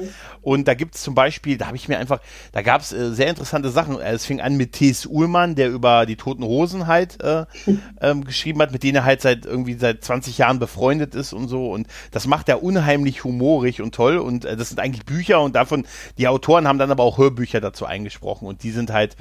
Und 0.41 0.67
da 0.67 0.73
gibt 0.75 0.95
es 0.95 1.01
zum 1.01 1.15
Beispiel, 1.15 1.57
da 1.57 1.67
habe 1.67 1.77
ich 1.77 1.87
mir 1.87 1.97
einfach, 1.97 2.19
da 2.51 2.61
gab 2.61 2.81
es 2.81 2.91
äh, 2.91 3.13
sehr 3.13 3.29
interessante 3.29 3.69
Sachen. 3.69 3.99
Es 3.99 4.25
fing 4.25 4.41
an 4.41 4.57
mit 4.57 4.73
T.S. 4.73 5.05
Uhlmann, 5.05 5.55
der 5.55 5.69
über 5.69 6.05
die 6.05 6.17
Toten 6.17 6.43
Hosen 6.43 6.87
halt 6.87 7.21
äh, 7.23 7.45
ähm, 8.01 8.23
geschrieben 8.23 8.61
hat, 8.61 8.71
mit 8.71 8.83
denen 8.83 8.97
er 8.97 9.05
halt 9.05 9.21
seit 9.21 9.45
irgendwie 9.45 9.73
seit 9.73 10.03
20 10.03 10.37
Jahren 10.37 10.59
befreundet 10.59 11.15
ist 11.15 11.33
und 11.33 11.47
so. 11.47 11.71
Und 11.71 11.87
das 12.11 12.27
macht 12.27 12.49
er 12.49 12.63
unheimlich 12.63 13.23
humorig 13.23 13.81
und 13.81 13.95
toll. 13.95 14.17
Und 14.17 14.45
äh, 14.45 14.55
das 14.55 14.69
sind 14.69 14.79
eigentlich 14.79 15.05
Bücher 15.05 15.41
und 15.41 15.55
davon, 15.55 15.85
die 16.17 16.27
Autoren 16.27 16.67
haben 16.67 16.79
dann 16.79 16.91
aber 16.91 17.03
auch 17.03 17.17
Hörbücher 17.17 17.61
dazu 17.61 17.85
eingesprochen 17.85 18.47
und 18.47 18.63
die 18.63 18.71
sind 18.71 18.91
halt 18.91 19.15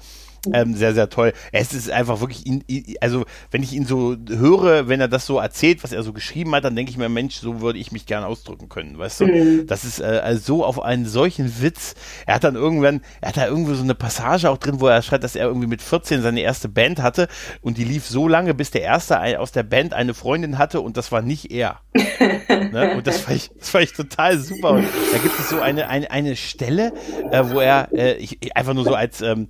Ähm, 0.53 0.75
sehr, 0.75 0.95
sehr 0.95 1.09
toll. 1.09 1.33
Es 1.53 1.73
ist 1.73 1.91
einfach 1.91 2.21
wirklich, 2.21 2.47
ihn, 2.47 2.65
also 3.01 3.25
wenn 3.51 3.63
ich 3.63 3.73
ihn 3.73 3.87
so 3.87 4.17
höre, 4.29 4.89
wenn 4.89 5.01
er 5.01 5.09
das 5.09 5.27
so 5.27 5.39
erzählt, 5.39 5.83
was 5.85 5.93
er 5.93 6.03
so 6.03 6.13
geschrieben 6.13 6.55
hat, 6.55 6.65
dann 6.65 6.77
denke 6.77 6.91
ich 6.91 6.99
mir, 6.99 7.09
Mensch, 7.09 7.37
so 7.37 7.61
würde 7.61 7.79
ich 7.79 7.93
mich 7.93 8.07
gerne 8.07 8.27
ausdrücken 8.27 8.69
können, 8.69 8.99
weißt 8.99 9.21
du? 9.21 9.27
Mhm. 9.27 9.67
Das 9.67 9.85
ist 9.85 10.01
äh, 10.01 10.21
also 10.23 10.41
so 10.45 10.65
auf 10.65 10.81
einen 10.81 11.07
solchen 11.07 11.63
Witz. 11.63 11.95
Er 12.27 12.37
hat 12.37 12.45
dann 12.45 12.55
irgendwann, 12.55 13.01
er 13.21 13.29
hat 13.29 13.37
da 13.37 13.47
irgendwo 13.47 13.75
so 13.75 13.83
eine 13.83 13.95
Passage 13.95 14.51
auch 14.51 14.59
drin, 14.59 14.81
wo 14.81 14.87
er 14.87 15.03
schreibt, 15.03 15.25
dass 15.25 15.37
er 15.37 15.47
irgendwie 15.47 15.67
mit 15.67 15.83
14 15.83 16.23
seine 16.23 16.41
erste 16.41 16.69
Band 16.69 17.01
hatte 17.01 17.29
und 17.61 17.79
die 17.79 17.85
lief 17.85 18.07
so 18.07 18.29
lange, 18.29 18.55
bis 18.55 18.71
der 18.71 18.83
erste 18.83 19.15
aus 19.39 19.53
der 19.53 19.63
Band 19.63 19.95
eine 19.95 20.15
Freundin 20.15 20.59
hatte 20.59 20.81
und 20.81 20.97
das 20.97 21.13
war 21.13 21.23
nicht 21.23 21.51
er. 21.51 21.81
ne? 21.95 22.95
Und 22.97 23.07
das 23.07 23.21
fand, 23.21 23.37
ich, 23.37 23.51
das 23.59 23.71
fand 23.71 23.85
ich 23.85 23.93
total 23.93 24.39
super. 24.39 24.71
Und 24.71 24.87
da 25.13 25.19
gibt 25.19 25.39
es 25.39 25.49
so 25.49 25.61
eine, 25.61 25.89
eine, 25.89 26.11
eine 26.11 26.37
Stelle, 26.37 26.93
äh, 27.31 27.43
wo 27.45 27.61
er, 27.61 27.89
äh, 27.93 28.15
ich, 28.15 28.57
einfach 28.57 28.75
nur 28.75 28.85
so 28.85 28.95
als, 28.95 29.21
ähm, 29.21 29.49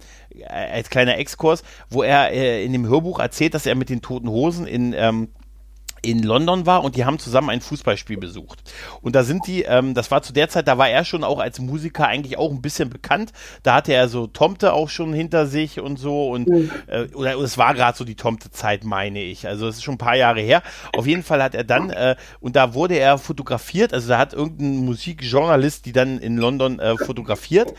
als 0.49 0.84
kleiner 0.91 1.19
Exkurs, 1.19 1.63
wo 1.91 2.03
er 2.03 2.33
äh, 2.33 2.65
in 2.65 2.73
dem 2.73 2.87
Hörbuch 2.87 3.19
erzählt, 3.19 3.55
dass 3.55 3.67
er 3.67 3.75
mit 3.75 3.91
den 3.91 4.03
Toten 4.03 4.29
Hosen 4.29 4.67
in 4.67 4.93
ähm, 4.93 5.29
in 6.05 6.23
London 6.23 6.67
war 6.67 6.85
und 6.85 6.97
die 6.97 7.05
haben 7.05 7.19
zusammen 7.19 7.51
ein 7.51 7.61
Fußballspiel 7.61 8.19
besucht. 8.19 8.63
Und 9.01 9.15
da 9.15 9.25
sind 9.25 9.47
die, 9.47 9.63
ähm, 9.63 9.95
das 9.95 10.11
war 10.11 10.23
zu 10.23 10.33
der 10.33 10.49
Zeit, 10.49 10.69
da 10.69 10.79
war 10.79 10.89
er 10.89 11.05
schon 11.05 11.25
auch 11.25 11.39
als 11.39 11.59
Musiker 11.61 12.07
eigentlich 12.07 12.39
auch 12.39 12.51
ein 12.51 12.63
bisschen 12.63 12.91
bekannt. 12.91 13.33
Da 13.63 13.75
hatte 13.75 13.93
er 13.93 14.09
so 14.09 14.27
Tomte 14.27 14.73
auch 14.73 14.89
schon 14.89 15.13
hinter 15.13 15.47
sich 15.47 15.81
und 15.81 15.99
so 15.99 16.31
und 16.31 16.49
mhm. 16.49 16.71
äh, 16.87 17.07
oder 17.15 17.39
es 17.39 17.59
war 17.59 17.75
gerade 17.75 17.97
so 17.97 18.05
die 18.05 18.15
Tomte-Zeit, 18.15 18.85
meine 18.85 19.23
ich. 19.23 19.47
Also 19.47 19.67
es 19.69 19.77
ist 19.77 19.83
schon 19.83 19.95
ein 19.95 19.99
paar 19.99 20.17
Jahre 20.17 20.41
her. 20.41 20.63
Auf 20.97 21.07
jeden 21.07 21.23
Fall 21.23 21.43
hat 21.43 21.55
er 21.55 21.65
dann 21.65 21.91
äh, 21.91 22.17
und 22.41 22.57
da 22.57 22.75
wurde 22.75 22.97
er 22.97 23.19
fotografiert. 23.19 23.93
Also 23.95 24.09
da 24.09 24.19
hat 24.19 24.33
irgendein 24.33 24.85
Musikjournalist 24.85 25.87
die 25.87 25.93
dann 25.93 26.19
in 26.19 26.37
London 26.37 26.79
äh, 26.79 26.97
fotografiert 26.97 27.73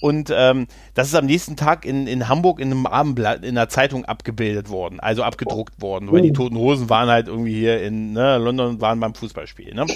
und 0.00 0.32
ähm, 0.34 0.66
das 0.94 1.08
ist 1.08 1.14
am 1.14 1.26
nächsten 1.26 1.56
Tag 1.56 1.84
in, 1.84 2.06
in 2.06 2.28
Hamburg 2.28 2.60
in 2.60 2.70
einem 2.70 2.86
Abendblatt 2.86 3.44
in 3.44 3.56
einer 3.56 3.68
Zeitung 3.68 4.04
abgebildet 4.04 4.68
worden, 4.68 5.00
also 5.00 5.22
abgedruckt 5.22 5.80
worden, 5.80 6.10
weil 6.12 6.22
die 6.22 6.30
oh. 6.30 6.34
Toten 6.34 6.56
Hosen 6.56 6.90
waren 6.90 7.08
halt 7.08 7.28
irgendwie 7.28 7.54
hier 7.54 7.71
in 7.80 8.12
ne, 8.12 8.38
London 8.38 8.80
waren 8.80 9.00
beim 9.00 9.14
Fußballspiel. 9.14 9.74
Ne? 9.74 9.86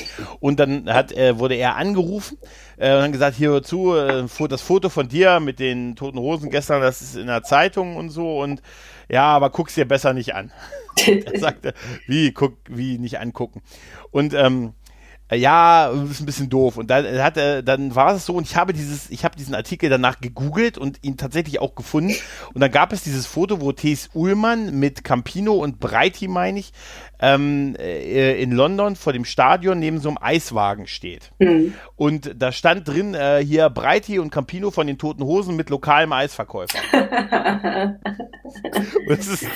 Und 0.41 0.61
dann 0.61 0.93
hat, 0.93 1.13
äh, 1.13 1.39
wurde 1.39 1.55
er 1.55 1.77
angerufen 1.77 2.39
äh, 2.77 2.95
und 2.95 3.01
dann 3.03 3.13
gesagt, 3.13 3.37
hier 3.37 3.51
hör 3.51 3.63
zu, 3.63 3.95
äh, 3.95 4.25
das 4.49 4.63
Foto 4.63 4.89
von 4.89 5.09
dir 5.09 5.41
mit 5.41 5.59
den 5.59 5.97
Toten 5.97 6.19
Hosen 6.19 6.51
gestern, 6.51 6.81
das 6.81 7.03
ist 7.03 7.17
in 7.17 7.27
der 7.27 7.43
Zeitung 7.43 7.97
und 7.97 8.11
so 8.11 8.41
und 8.41 8.63
ja, 9.09 9.25
aber 9.25 9.51
guck's 9.51 9.75
dir 9.75 9.87
besser 9.87 10.13
nicht 10.15 10.35
an. 10.35 10.53
er 11.07 11.39
sagte, 11.39 11.75
wie, 12.07 12.33
guck, 12.33 12.57
wie 12.69 12.99
nicht 12.99 13.21
angucken. 13.21 13.63
Und 14.11 14.35
ähm, 14.35 14.73
äh, 15.29 15.37
ja, 15.37 15.89
ist 15.89 16.21
ein 16.21 16.27
bisschen 16.27 16.49
doof. 16.49 16.77
Und 16.77 16.89
dann 16.89 17.05
hat 17.23 17.37
er, 17.37 17.63
dann 17.63 17.95
war 17.95 18.15
es 18.15 18.27
so, 18.27 18.35
und 18.35 18.45
ich 18.45 18.57
habe 18.57 18.73
dieses, 18.73 19.11
ich 19.11 19.25
habe 19.25 19.37
diesen 19.37 19.55
Artikel 19.55 19.91
danach 19.91 20.21
gegoogelt 20.21 20.79
und 20.79 20.99
ihn 21.03 21.17
tatsächlich 21.17 21.61
auch 21.61 21.75
gefunden. 21.75 22.15
Und 22.55 22.61
dann 22.61 22.71
gab 22.71 22.93
es 22.93 23.03
dieses 23.03 23.27
Foto, 23.27 23.61
wo 23.61 23.73
T.S. 23.73 24.11
Ullmann 24.15 24.79
mit 24.79 25.03
Campino 25.03 25.55
und 25.55 25.81
Breiti, 25.81 26.29
meine 26.29 26.61
ich, 26.61 26.73
ähm, 27.21 27.75
äh, 27.79 28.41
in 28.43 28.53
London 28.53 28.97
vor 28.97 29.13
dem 29.13 29.25
Stadion 29.25 29.79
neben 29.79 29.99
so 29.99 30.09
einem 30.09 30.19
Eiswagen 30.21 30.87
steht. 30.87 31.33
Mhm. 31.39 31.75
Und 31.97 32.33
da 32.37 32.53
stand 32.53 32.89
drin 32.89 33.15
äh, 33.15 33.43
hier 33.45 33.71
Breiti 33.71 34.19
und 34.19 34.31
Campino 34.31 34.71
von 34.71 34.87
den 34.87 34.99
Toten 34.99 35.25
Hosen 35.25 35.57
mit 35.57 35.71
lokalem 35.71 36.13
Eisverkäufer. 36.13 36.79
es 39.09 39.29
ist 39.29 39.47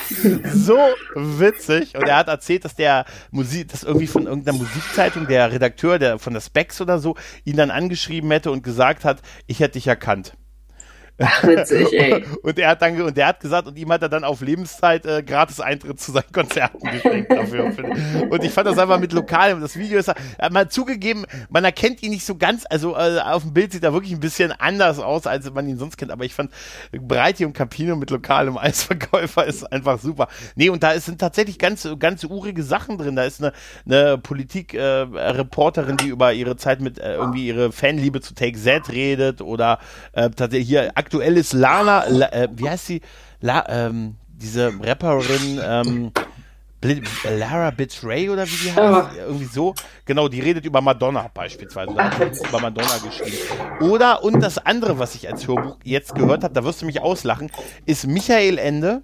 so 0.52 0.78
witzig. 1.14 1.96
Und 1.96 2.08
er 2.08 2.16
hat 2.16 2.28
erzählt, 2.28 2.64
dass 2.64 2.74
der 2.74 3.04
Musik, 3.30 3.68
dass 3.68 3.82
irgendwie 3.82 4.06
von 4.06 4.26
irgendeiner 4.26 4.58
Musikzeitung 4.58 5.26
der 5.26 5.52
Redakteur 5.52 5.98
der 5.98 6.18
von 6.18 6.32
der 6.32 6.40
Specs 6.40 6.80
oder 6.80 6.98
so 6.98 7.16
ihn 7.44 7.56
dann 7.56 7.70
angeschrieben 7.70 8.30
hätte 8.30 8.50
und 8.50 8.62
gesagt 8.62 9.04
hat, 9.04 9.20
ich 9.46 9.60
hätte 9.60 9.74
dich 9.74 9.86
erkannt. 9.86 10.34
Witzig, 11.42 11.92
ey. 11.92 12.24
und 12.42 12.58
er 12.58 12.70
hat 12.70 12.80
dann 12.80 13.00
und 13.02 13.16
der 13.16 13.26
hat 13.26 13.40
gesagt 13.40 13.68
und 13.68 13.76
ihm 13.76 13.92
hat 13.92 14.00
er 14.00 14.08
dann 14.08 14.24
auf 14.24 14.40
Lebenszeit 14.40 15.04
äh, 15.04 15.22
gratis 15.22 15.60
Eintritt 15.60 16.00
zu 16.00 16.12
seinen 16.12 16.32
Konzerten 16.32 16.78
geschenkt 16.90 17.30
dafür. 17.30 17.72
und 18.30 18.42
ich 18.42 18.50
fand 18.50 18.66
das 18.66 18.78
einfach 18.78 18.98
mit 18.98 19.12
lokalem. 19.12 19.60
Das 19.60 19.76
Video 19.76 19.98
ist 19.98 20.10
mal 20.50 20.68
zugegeben, 20.70 21.26
man 21.50 21.64
erkennt 21.64 22.02
ihn 22.02 22.10
nicht 22.10 22.24
so 22.24 22.36
ganz. 22.36 22.64
Also 22.70 22.96
äh, 22.96 23.20
auf 23.20 23.42
dem 23.42 23.52
Bild 23.52 23.72
sieht 23.72 23.84
er 23.84 23.92
wirklich 23.92 24.12
ein 24.12 24.20
bisschen 24.20 24.52
anders 24.52 24.98
aus, 24.98 25.26
als 25.26 25.50
man 25.52 25.68
ihn 25.68 25.76
sonst 25.76 25.98
kennt. 25.98 26.10
Aber 26.10 26.24
ich 26.24 26.34
fand 26.34 26.50
Breiti 26.92 27.44
und 27.44 27.52
Campino 27.52 27.96
mit 27.96 28.10
lokalem 28.10 28.56
Eisverkäufer 28.56 29.44
ist 29.44 29.70
einfach 29.70 29.98
super. 30.00 30.28
Nee, 30.54 30.70
und 30.70 30.82
da 30.82 30.92
ist, 30.92 31.04
sind 31.04 31.20
tatsächlich 31.20 31.58
ganz 31.58 31.86
ganz 31.98 32.24
urige 32.24 32.62
Sachen 32.62 32.96
drin. 32.96 33.16
Da 33.16 33.24
ist 33.24 33.42
eine, 33.42 33.52
eine 33.84 34.16
Politik-Reporterin, 34.16 35.98
äh, 35.98 36.02
die 36.02 36.08
über 36.08 36.32
ihre 36.32 36.56
Zeit 36.56 36.80
mit 36.80 36.98
äh, 36.98 37.14
irgendwie 37.14 37.46
ihre 37.46 37.72
Fanliebe 37.72 38.22
zu 38.22 38.34
Take 38.34 38.58
Z 38.58 38.90
redet 38.90 39.42
oder 39.42 39.78
äh, 40.12 40.30
tatsächlich 40.30 40.68
hier 40.68 40.96
aktuell 41.10 41.36
ist 41.38 41.54
Lana, 41.54 42.04
La, 42.08 42.26
äh, 42.32 42.48
wie 42.54 42.70
heißt 42.70 42.86
sie? 42.86 43.00
La, 43.40 43.64
ähm, 43.68 44.14
diese 44.28 44.72
Rapperin, 44.80 45.60
ähm, 45.60 46.12
Lara 47.36 47.72
Betray 47.72 48.30
oder 48.30 48.46
wie 48.46 48.56
die 48.56 48.72
heißt, 48.72 49.16
irgendwie 49.18 49.44
so. 49.46 49.74
Genau, 50.04 50.28
die 50.28 50.38
redet 50.38 50.64
über 50.64 50.80
Madonna 50.80 51.28
beispielsweise. 51.34 51.92
Da 51.94 52.04
hat 52.04 52.48
über 52.48 52.60
Madonna 52.60 52.96
geschrieben. 53.04 53.36
Oder, 53.80 54.22
und 54.22 54.40
das 54.40 54.64
andere, 54.64 55.00
was 55.00 55.16
ich 55.16 55.28
als 55.28 55.48
Hörbuch 55.48 55.78
jetzt 55.82 56.14
gehört 56.14 56.44
habe, 56.44 56.54
da 56.54 56.62
wirst 56.62 56.80
du 56.80 56.86
mich 56.86 57.00
auslachen, 57.00 57.50
ist 57.86 58.06
Michael 58.06 58.58
Ende 58.58 59.02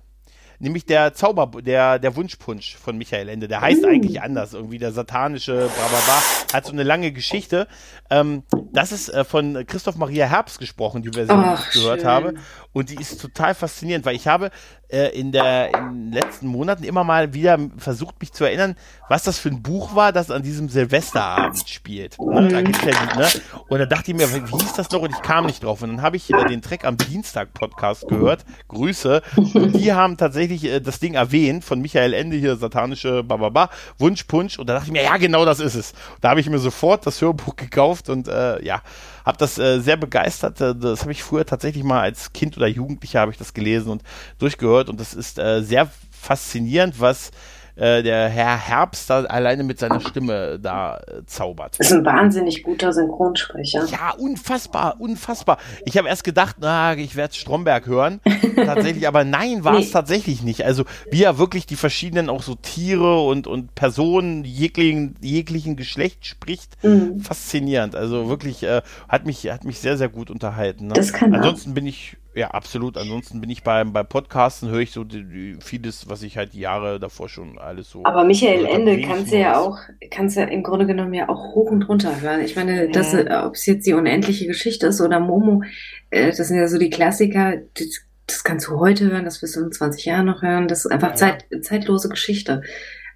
nämlich 0.58 0.86
der 0.86 1.14
Zauber, 1.14 1.62
der, 1.62 1.98
der 1.98 2.16
Wunschpunsch 2.16 2.76
von 2.76 2.96
Michael 2.96 3.28
Ende. 3.28 3.48
Der 3.48 3.60
heißt 3.60 3.84
uh. 3.84 3.88
eigentlich 3.88 4.22
anders, 4.22 4.54
irgendwie 4.54 4.78
der 4.78 4.92
satanische 4.92 5.70
Brababa, 5.76 6.22
hat 6.52 6.66
so 6.66 6.72
eine 6.72 6.82
lange 6.82 7.12
Geschichte. 7.12 7.66
Ähm, 8.10 8.42
das 8.72 8.92
ist 8.92 9.08
äh, 9.08 9.24
von 9.24 9.64
Christoph 9.66 9.96
Maria 9.96 10.26
Herbst 10.26 10.58
gesprochen, 10.58 11.02
die 11.02 11.10
Version, 11.10 11.42
die 11.42 11.62
ich 11.62 11.82
gehört 11.82 12.00
schön. 12.00 12.08
habe. 12.08 12.34
Und 12.72 12.90
die 12.90 12.96
ist 12.96 13.20
total 13.20 13.54
faszinierend, 13.54 14.04
weil 14.04 14.16
ich 14.16 14.28
habe 14.28 14.50
äh, 14.88 15.08
in, 15.18 15.32
der, 15.32 15.74
in 15.74 16.10
den 16.10 16.12
letzten 16.12 16.46
Monaten 16.46 16.84
immer 16.84 17.04
mal 17.04 17.34
wieder 17.34 17.58
versucht, 17.76 18.20
mich 18.20 18.32
zu 18.32 18.44
erinnern, 18.44 18.76
was 19.08 19.24
das 19.24 19.38
für 19.38 19.48
ein 19.48 19.62
Buch 19.62 19.94
war, 19.94 20.12
das 20.12 20.30
an 20.30 20.42
diesem 20.42 20.68
Silvesterabend 20.68 21.68
spielt. 21.68 22.18
Ne? 22.18 22.48
Da 22.48 22.62
gibt's 22.62 22.84
ja 22.84 22.92
die, 22.92 23.18
ne? 23.18 23.28
Und 23.68 23.78
da 23.78 23.86
dachte 23.86 24.10
ich 24.10 24.16
mir, 24.16 24.32
wie 24.32 24.58
hieß 24.58 24.74
das 24.74 24.90
noch? 24.90 25.02
Und 25.02 25.10
ich 25.10 25.22
kam 25.22 25.46
nicht 25.46 25.62
drauf. 25.62 25.82
Und 25.82 25.90
dann 25.90 26.02
habe 26.02 26.16
ich 26.16 26.32
äh, 26.32 26.44
den 26.44 26.62
Track 26.62 26.84
am 26.84 26.96
Dienstag 26.96 27.52
Podcast 27.54 28.08
gehört. 28.08 28.44
Grüße. 28.68 29.22
Und 29.36 29.76
die 29.76 29.92
haben 29.92 30.16
tatsächlich 30.16 30.64
äh, 30.64 30.80
das 30.80 30.98
Ding 30.98 31.14
erwähnt 31.14 31.64
von 31.64 31.80
Michael 31.80 32.14
Ende 32.14 32.36
hier, 32.36 32.56
satanische 32.56 33.22
Bababa, 33.22 33.70
Wunschpunsch. 33.98 34.58
Und 34.58 34.68
da 34.68 34.74
dachte 34.74 34.86
ich 34.86 34.92
mir, 34.92 35.02
ja, 35.02 35.16
genau 35.16 35.44
das 35.44 35.60
ist 35.60 35.74
es. 35.74 35.92
Da 36.20 36.30
habe 36.30 36.40
ich 36.40 36.48
mir 36.48 36.58
sofort 36.58 37.06
das 37.06 37.20
Hörbuch 37.20 37.56
gekauft 37.56 38.08
und 38.08 38.28
äh, 38.28 38.64
ja, 38.64 38.82
habe 39.26 39.36
das 39.38 39.58
äh, 39.58 39.80
sehr 39.80 39.96
begeistert. 39.96 40.60
Äh, 40.60 40.74
das 40.74 41.02
habe 41.02 41.12
ich 41.12 41.22
früher 41.22 41.44
tatsächlich 41.44 41.84
mal 41.84 42.00
als 42.00 42.32
Kind 42.32 42.56
oder 42.56 42.68
Jugendlicher 42.68 43.20
habe 43.20 43.32
ich 43.32 43.38
das 43.38 43.52
gelesen 43.52 43.90
und 43.90 44.02
durchgehört 44.38 44.88
und 44.88 45.00
das 45.00 45.12
ist 45.12 45.38
äh, 45.38 45.62
sehr 45.62 45.90
faszinierend, 46.12 47.00
was 47.00 47.32
äh, 47.76 48.02
der 48.02 48.28
Herr 48.28 48.56
Herbst 48.56 49.10
da 49.10 49.24
alleine 49.24 49.62
mit 49.62 49.78
seiner 49.78 50.00
Stimme 50.00 50.58
da 50.58 50.98
äh, 50.98 51.24
zaubert. 51.26 51.78
Das 51.78 51.90
ist 51.90 51.92
ein 51.92 52.04
wahnsinnig 52.04 52.62
guter 52.62 52.92
Synchronsprecher. 52.92 53.84
Ja, 53.86 54.14
unfassbar, 54.16 54.96
unfassbar. 54.98 55.58
Ich 55.84 55.96
habe 55.98 56.08
erst 56.08 56.24
gedacht, 56.24 56.56
na, 56.60 56.96
ich 56.96 57.16
werde 57.16 57.34
Stromberg 57.34 57.86
hören. 57.86 58.20
tatsächlich, 58.56 59.06
aber 59.06 59.24
nein, 59.24 59.64
war 59.64 59.78
es 59.78 59.86
nee. 59.86 59.92
tatsächlich 59.92 60.42
nicht. 60.42 60.64
Also 60.64 60.84
wie 61.10 61.22
er 61.22 61.38
wirklich 61.38 61.66
die 61.66 61.76
verschiedenen 61.76 62.30
auch 62.30 62.42
so 62.42 62.54
Tiere 62.54 63.20
und, 63.20 63.46
und 63.46 63.74
Personen 63.74 64.44
jeglichen, 64.44 65.16
jeglichen 65.20 65.76
Geschlecht 65.76 66.26
spricht, 66.26 66.82
mhm. 66.82 67.20
faszinierend. 67.20 67.94
Also 67.94 68.28
wirklich 68.28 68.62
äh, 68.62 68.82
hat 69.08 69.26
mich 69.26 69.50
hat 69.50 69.64
mich 69.64 69.78
sehr 69.78 69.96
sehr 69.96 70.08
gut 70.08 70.30
unterhalten. 70.30 70.86
Ne? 70.86 70.94
Das 70.94 71.12
kann 71.12 71.34
Ansonsten 71.34 71.70
auch. 71.70 71.74
bin 71.74 71.86
ich 71.86 72.16
ja, 72.36 72.48
absolut. 72.48 72.98
Ansonsten 72.98 73.40
bin 73.40 73.48
ich 73.48 73.62
beim, 73.62 73.94
beim 73.94 74.06
Podcasten, 74.06 74.68
höre 74.68 74.80
ich 74.80 74.92
so 74.92 75.04
die, 75.04 75.24
die, 75.24 75.56
vieles, 75.60 76.10
was 76.10 76.22
ich 76.22 76.36
halt 76.36 76.52
die 76.52 76.60
Jahre 76.60 77.00
davor 77.00 77.30
schon 77.30 77.58
alles 77.58 77.90
so. 77.90 78.04
Aber 78.04 78.24
Michael 78.24 78.66
Ende 78.66 79.00
kannst 79.00 79.32
du 79.32 79.38
ja 79.38 79.58
auch, 79.58 79.78
kannst 80.10 80.36
ja 80.36 80.44
im 80.44 80.62
Grunde 80.62 80.84
genommen 80.84 81.14
ja 81.14 81.30
auch 81.30 81.54
hoch 81.54 81.70
und 81.70 81.88
runter 81.88 82.20
hören. 82.20 82.42
Ich 82.42 82.54
meine, 82.54 82.90
das, 82.90 83.14
mhm. 83.14 83.28
ob 83.44 83.54
es 83.54 83.64
jetzt 83.64 83.86
die 83.86 83.94
unendliche 83.94 84.46
Geschichte 84.46 84.88
ist 84.88 85.00
oder 85.00 85.18
Momo, 85.18 85.62
äh, 86.10 86.26
das 86.26 86.48
sind 86.48 86.58
ja 86.58 86.68
so 86.68 86.76
die 86.76 86.90
Klassiker, 86.90 87.54
das, 87.72 88.02
das 88.26 88.44
kannst 88.44 88.68
du 88.68 88.80
heute 88.80 89.10
hören, 89.10 89.24
das 89.24 89.40
wirst 89.40 89.56
du 89.56 89.64
in 89.64 89.72
20 89.72 90.04
Jahren 90.04 90.26
noch 90.26 90.42
hören. 90.42 90.68
Das 90.68 90.84
ist 90.84 90.90
einfach 90.92 91.10
ja. 91.10 91.16
Zeit, 91.16 91.46
zeitlose 91.62 92.10
Geschichte. 92.10 92.60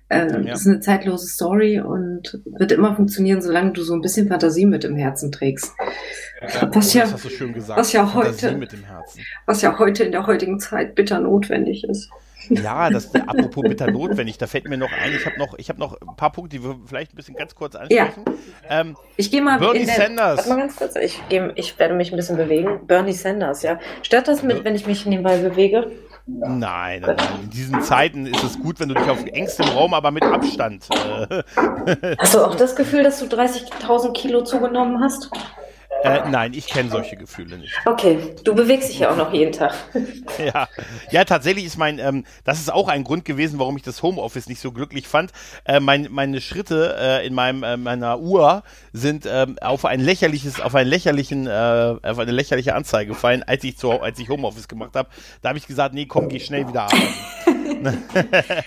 Äh, 0.08 0.32
ja. 0.32 0.38
Das 0.40 0.62
ist 0.62 0.66
eine 0.66 0.80
zeitlose 0.80 1.28
Story 1.28 1.78
und 1.78 2.40
wird 2.44 2.72
immer 2.72 2.96
funktionieren, 2.96 3.42
solange 3.42 3.72
du 3.72 3.82
so 3.82 3.94
ein 3.94 4.00
bisschen 4.00 4.28
Fantasie 4.28 4.66
mit 4.66 4.84
im 4.84 4.96
Herzen 4.96 5.30
trägst. 5.30 5.72
Was, 6.72 6.94
ja, 6.94 7.02
hast 7.02 7.24
du 7.24 7.28
schön 7.28 7.52
gesagt. 7.52 7.78
was 7.78 7.92
ja 7.92 8.14
heute, 8.14 8.58
was 9.46 9.62
ja 9.62 9.78
heute 9.78 10.04
in 10.04 10.12
der 10.12 10.26
heutigen 10.26 10.58
Zeit 10.58 10.94
bitter 10.94 11.20
notwendig 11.20 11.84
ist. 11.84 12.10
Ja, 12.48 12.90
das 12.90 13.14
apropos 13.14 13.62
bitter 13.62 13.90
notwendig, 13.90 14.38
da 14.38 14.46
fällt 14.46 14.68
mir 14.68 14.76
noch 14.76 14.90
ein, 14.90 15.12
ich 15.14 15.26
habe 15.26 15.38
noch, 15.38 15.58
ich 15.58 15.68
habe 15.68 15.78
noch 15.78 16.00
ein 16.00 16.16
paar 16.16 16.32
Punkte, 16.32 16.56
die 16.56 16.64
wir 16.64 16.76
vielleicht 16.86 17.12
ein 17.12 17.16
bisschen 17.16 17.36
ganz 17.36 17.54
kurz 17.54 17.76
ansprechen. 17.76 18.24
Ja. 18.26 18.80
Ähm, 18.80 18.96
ich 19.16 19.30
gehe 19.30 19.42
mal 19.42 19.58
Bernie 19.58 19.84
der, 19.84 19.94
Sanders. 19.94 20.38
Warte 20.38 20.48
mal 20.48 20.58
ganz 20.58 20.76
kurz, 20.76 20.96
ich, 20.96 21.22
geh, 21.28 21.50
ich 21.54 21.78
werde 21.78 21.94
mich 21.94 22.12
ein 22.12 22.16
bisschen 22.16 22.36
bewegen. 22.36 22.86
Bernie 22.86 23.12
Sanders, 23.12 23.62
ja. 23.62 23.78
Stört 24.02 24.26
das 24.26 24.42
mit, 24.42 24.64
wenn 24.64 24.74
ich 24.74 24.86
mich 24.86 25.06
nebenbei 25.06 25.36
bewege? 25.36 25.92
Nein, 26.26 27.00
nein, 27.02 27.02
nein, 27.02 27.16
in 27.42 27.50
diesen 27.50 27.82
Zeiten 27.82 28.26
ist 28.26 28.42
es 28.42 28.58
gut, 28.60 28.78
wenn 28.78 28.88
du 28.88 28.94
dich 28.94 29.08
auf 29.08 29.24
engstem 29.26 29.68
Raum, 29.68 29.94
aber 29.94 30.10
mit 30.10 30.22
Abstand. 30.22 30.86
Äh, 30.90 31.42
hast 32.18 32.34
du 32.34 32.40
auch 32.44 32.54
das 32.54 32.76
Gefühl, 32.76 33.02
dass 33.02 33.18
du 33.18 33.26
30.000 33.26 34.12
Kilo 34.12 34.42
zugenommen 34.44 35.02
hast? 35.02 35.30
Äh, 36.02 36.28
nein, 36.30 36.54
ich 36.54 36.66
kenne 36.66 36.90
solche 36.90 37.16
Gefühle 37.16 37.58
nicht. 37.58 37.74
Okay, 37.84 38.18
du 38.44 38.54
bewegst 38.54 38.88
dich 38.88 39.00
ja 39.00 39.10
auch 39.10 39.16
noch 39.16 39.32
jeden 39.32 39.52
Tag. 39.52 39.74
ja. 40.38 40.68
ja, 41.10 41.24
tatsächlich 41.24 41.66
ist 41.66 41.76
mein, 41.76 41.98
ähm, 41.98 42.24
das 42.44 42.58
ist 42.58 42.72
auch 42.72 42.88
ein 42.88 43.04
Grund 43.04 43.24
gewesen, 43.24 43.58
warum 43.58 43.76
ich 43.76 43.82
das 43.82 44.02
Homeoffice 44.02 44.48
nicht 44.48 44.60
so 44.60 44.72
glücklich 44.72 45.06
fand. 45.06 45.32
Äh, 45.64 45.80
mein, 45.80 46.08
meine 46.10 46.40
Schritte 46.40 46.96
äh, 46.98 47.26
in 47.26 47.34
meinem, 47.34 47.62
äh, 47.62 47.76
meiner 47.76 48.18
Uhr 48.18 48.62
sind 48.92 49.26
ähm, 49.30 49.58
auf 49.60 49.84
ein 49.84 50.00
lächerliches, 50.00 50.60
auf 50.60 50.74
einen 50.74 50.88
lächerlichen, 50.88 51.46
äh, 51.46 51.96
auf 52.02 52.18
eine 52.18 52.32
lächerliche 52.32 52.74
Anzeige 52.74 53.10
gefallen, 53.10 53.42
als 53.42 53.62
ich 53.64 53.76
zu, 53.76 53.90
als 53.90 54.18
ich 54.18 54.28
Homeoffice 54.28 54.68
gemacht 54.68 54.94
habe. 54.94 55.08
Da 55.42 55.50
habe 55.50 55.58
ich 55.58 55.66
gesagt, 55.66 55.94
nee, 55.94 56.06
komm, 56.06 56.28
geh 56.28 56.40
schnell 56.40 56.66
wieder 56.66 56.82
arbeiten. 56.82 58.04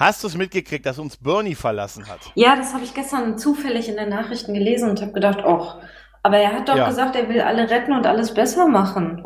Hast 0.00 0.22
du 0.22 0.28
es 0.28 0.34
mitgekriegt, 0.34 0.86
dass 0.86 0.98
uns 0.98 1.18
Bernie 1.18 1.54
verlassen 1.54 2.08
hat? 2.08 2.20
Ja, 2.34 2.56
das 2.56 2.72
habe 2.72 2.84
ich 2.84 2.94
gestern 2.94 3.36
zufällig 3.36 3.86
in 3.86 3.96
den 3.96 4.08
Nachrichten 4.08 4.54
gelesen 4.54 4.88
und 4.88 5.02
habe 5.02 5.12
gedacht, 5.12 5.40
ach, 5.44 5.76
aber 6.22 6.38
er 6.38 6.52
hat 6.52 6.68
doch 6.68 6.76
ja. 6.76 6.88
gesagt, 6.88 7.16
er 7.16 7.28
will 7.28 7.40
alle 7.40 7.68
retten 7.70 7.92
und 7.92 8.06
alles 8.06 8.34
besser 8.34 8.68
machen. 8.68 9.24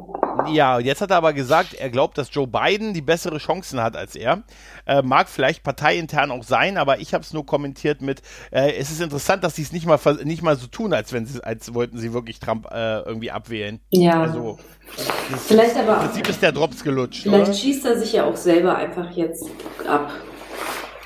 Ja, 0.48 0.78
jetzt 0.78 1.00
hat 1.00 1.10
er 1.10 1.16
aber 1.16 1.32
gesagt, 1.32 1.74
er 1.74 1.90
glaubt, 1.90 2.18
dass 2.18 2.32
Joe 2.32 2.46
Biden 2.46 2.92
die 2.92 3.02
bessere 3.02 3.38
Chancen 3.38 3.80
hat 3.80 3.96
als 3.96 4.16
er. 4.16 4.42
Äh, 4.86 5.02
mag 5.02 5.28
vielleicht 5.28 5.62
parteiintern 5.62 6.30
auch 6.30 6.42
sein, 6.42 6.76
aber 6.76 6.98
ich 6.98 7.14
habe 7.14 7.22
es 7.22 7.32
nur 7.32 7.46
kommentiert 7.46 8.02
mit, 8.02 8.22
äh, 8.50 8.72
es 8.72 8.90
ist 8.90 9.00
interessant, 9.00 9.44
dass 9.44 9.56
sie 9.56 9.62
es 9.62 9.72
nicht 9.72 9.86
mal, 9.86 9.98
nicht 10.24 10.42
mal 10.42 10.56
so 10.56 10.66
tun, 10.66 10.92
als 10.92 11.12
wenn 11.12 11.26
sie, 11.26 11.42
als 11.42 11.72
wollten 11.74 11.98
sie 11.98 12.12
wirklich 12.12 12.40
Trump 12.40 12.66
äh, 12.70 13.00
irgendwie 13.00 13.30
abwählen. 13.30 13.80
Ja. 13.90 14.22
Also, 14.22 14.58
vielleicht 15.46 15.76
aber. 15.76 15.94
Im 15.94 16.06
Prinzip 16.06 16.28
ist 16.28 16.42
der 16.42 16.52
Drops 16.52 16.82
gelutscht. 16.82 17.22
Vielleicht 17.22 17.46
oder? 17.46 17.54
schießt 17.54 17.86
er 17.86 17.98
sich 17.98 18.12
ja 18.12 18.24
auch 18.24 18.36
selber 18.36 18.76
einfach 18.76 19.10
jetzt 19.12 19.48
ab. 19.88 20.10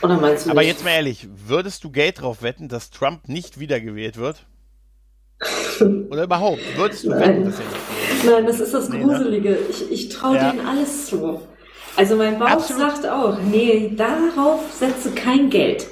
Oder 0.02 0.16
meinst 0.16 0.46
du 0.46 0.50
Aber 0.50 0.60
nicht? 0.60 0.70
jetzt 0.70 0.84
mal 0.84 0.90
ehrlich, 0.90 1.26
würdest 1.30 1.82
du 1.82 1.90
Geld 1.90 2.20
drauf 2.20 2.42
wetten, 2.42 2.68
dass 2.68 2.90
Trump 2.90 3.28
nicht 3.28 3.58
wiedergewählt 3.58 4.16
wird? 4.16 4.46
Oder 6.10 6.24
überhaupt, 6.24 6.60
würdest 6.76 7.04
du 7.04 7.10
Nein. 7.10 7.44
dass 7.44 7.58
er 7.58 7.64
nicht 7.64 8.24
Nein, 8.24 8.46
das 8.46 8.60
ist 8.60 8.74
das 8.74 8.90
Gruselige. 8.90 9.50
Ne? 9.50 9.58
Ich, 9.70 9.90
ich 9.90 10.08
traue 10.08 10.36
ja. 10.36 10.50
denen 10.50 10.66
alles 10.66 11.06
zu. 11.06 11.40
Also 11.96 12.16
mein 12.16 12.38
Bauch 12.38 12.48
Absolut. 12.48 12.92
sagt 12.92 13.06
auch, 13.06 13.38
nee, 13.40 13.92
darauf 13.96 14.60
setze 14.72 15.12
kein 15.12 15.50
Geld. 15.50 15.86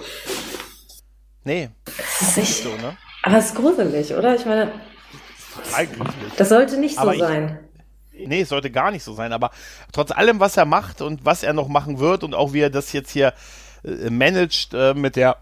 Nee. 1.44 1.70
Das 1.84 2.22
ist 2.22 2.38
echt 2.38 2.62
so, 2.62 2.70
ne? 2.70 2.96
Aber 3.22 3.38
es 3.38 3.46
ist 3.46 3.56
gruselig, 3.56 4.14
oder? 4.14 4.34
Ich 4.34 4.46
meine, 4.46 4.72
total 5.64 5.86
gruselig. 5.86 6.32
Das 6.36 6.48
sollte 6.48 6.76
nicht 6.78 6.98
so 6.98 7.10
ich, 7.10 7.18
sein. 7.18 7.58
Nee, 8.12 8.40
es 8.40 8.48
sollte 8.48 8.70
gar 8.70 8.90
nicht 8.90 9.04
so 9.04 9.12
sein, 9.14 9.32
aber 9.32 9.50
trotz 9.92 10.10
allem, 10.10 10.40
was 10.40 10.56
er 10.56 10.64
macht 10.64 11.02
und 11.02 11.24
was 11.24 11.42
er 11.42 11.52
noch 11.52 11.68
machen 11.68 11.98
wird 11.98 12.24
und 12.24 12.34
auch 12.34 12.52
wie 12.52 12.60
er 12.60 12.70
das 12.70 12.92
jetzt 12.92 13.10
hier 13.10 13.34
äh, 13.84 14.10
managt 14.10 14.74
äh, 14.74 14.94
mit 14.94 15.16
der 15.16 15.36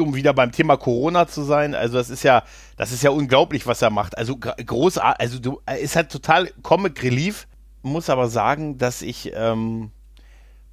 um 0.00 0.14
wieder 0.14 0.32
beim 0.32 0.52
Thema 0.52 0.76
Corona 0.76 1.26
zu 1.26 1.42
sein, 1.42 1.74
also 1.74 1.98
das 1.98 2.10
ist 2.10 2.22
ja, 2.22 2.42
das 2.76 2.92
ist 2.92 3.02
ja 3.02 3.10
unglaublich, 3.10 3.66
was 3.66 3.82
er 3.82 3.90
macht. 3.90 4.16
Also 4.16 4.36
großartig, 4.36 5.20
also 5.20 5.38
du, 5.38 5.60
ist 5.80 5.96
halt 5.96 6.10
total 6.10 6.50
Comic 6.62 7.02
Relief, 7.02 7.46
muss 7.82 8.10
aber 8.10 8.28
sagen, 8.28 8.78
dass 8.78 9.02
ich 9.02 9.32
ähm, 9.34 9.90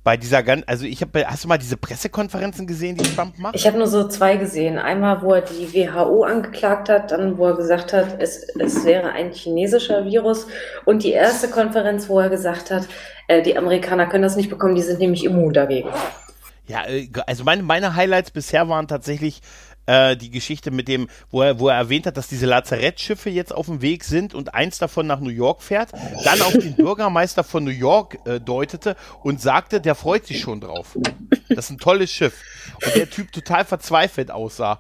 bei 0.04 0.18
dieser 0.18 0.44
ganzen, 0.44 0.68
also 0.68 0.86
ich 0.86 1.02
habe, 1.02 1.26
hast 1.26 1.46
du 1.46 1.48
mal 1.48 1.58
diese 1.58 1.78
Pressekonferenzen 1.78 2.68
gesehen, 2.68 2.98
die 2.98 3.16
Trump 3.16 3.40
macht? 3.40 3.56
Ich 3.56 3.66
habe 3.66 3.78
nur 3.78 3.88
so 3.88 4.08
zwei 4.08 4.36
gesehen. 4.36 4.78
Einmal, 4.78 5.22
wo 5.22 5.34
er 5.34 5.42
die 5.42 5.74
WHO 5.74 6.24
angeklagt 6.24 6.90
hat, 6.90 7.12
dann, 7.12 7.38
wo 7.38 7.48
er 7.48 7.56
gesagt 7.56 7.94
hat, 7.94 8.22
es, 8.22 8.44
es 8.60 8.84
wäre 8.84 9.12
ein 9.12 9.32
chinesischer 9.32 10.04
Virus. 10.06 10.48
Und 10.84 11.04
die 11.04 11.12
erste 11.12 11.48
Konferenz, 11.48 12.10
wo 12.10 12.20
er 12.20 12.30
gesagt 12.30 12.70
hat, 12.70 12.88
äh, 13.28 13.42
die 13.42 13.58
Amerikaner 13.58 14.08
können 14.08 14.24
das 14.24 14.36
nicht 14.36 14.50
bekommen, 14.50 14.76
die 14.76 14.82
sind 14.82 15.00
nämlich 15.00 15.24
immun 15.24 15.54
dagegen. 15.54 15.90
Ja, 16.68 16.86
äh, 16.86 17.09
also 17.28 17.43
meine, 17.43 17.64
meine 17.64 17.95
Highlights 17.95 18.32
bisher 18.32 18.70
waren 18.70 18.88
tatsächlich 18.88 19.41
äh, 19.86 20.16
die 20.16 20.30
Geschichte 20.30 20.72
mit 20.72 20.88
dem, 20.88 21.07
wo 21.30 21.41
er, 21.41 21.59
wo 21.59 21.68
er 21.68 21.76
erwähnt 21.76 22.05
hat, 22.05 22.18
dass 22.18 22.28
diese 22.28 22.45
Lazarettschiffe 22.45 23.30
jetzt 23.30 23.53
auf 23.53 23.66
dem 23.66 23.82
Weg 23.82 24.03
sind 24.03 24.34
und 24.34 24.53
eins 24.53 24.78
davon 24.78 25.07
nach 25.07 25.20
New 25.20 25.30
York 25.30 25.61
fährt, 25.61 25.91
dann 26.24 26.41
auf 26.41 26.53
den 26.53 26.76
Bürgermeister 26.76 27.43
von 27.43 27.64
New 27.64 27.72
York 27.72 28.18
äh, 28.26 28.39
deutete 28.39 28.95
und 29.24 29.41
sagte, 29.41 29.82
der 29.82 29.95
freut 29.95 30.26
sich 30.26 30.39
schon 30.39 30.61
drauf. 30.61 30.97
Das 31.49 31.66
ist 31.66 31.72
ein 31.72 31.78
tolles 31.80 32.11
Schiff. 32.11 32.41
Und 32.86 32.95
der 32.95 33.09
Typ 33.09 33.32
total 33.32 33.66
verzweifelt 33.66 34.32
aussah. 34.32 34.80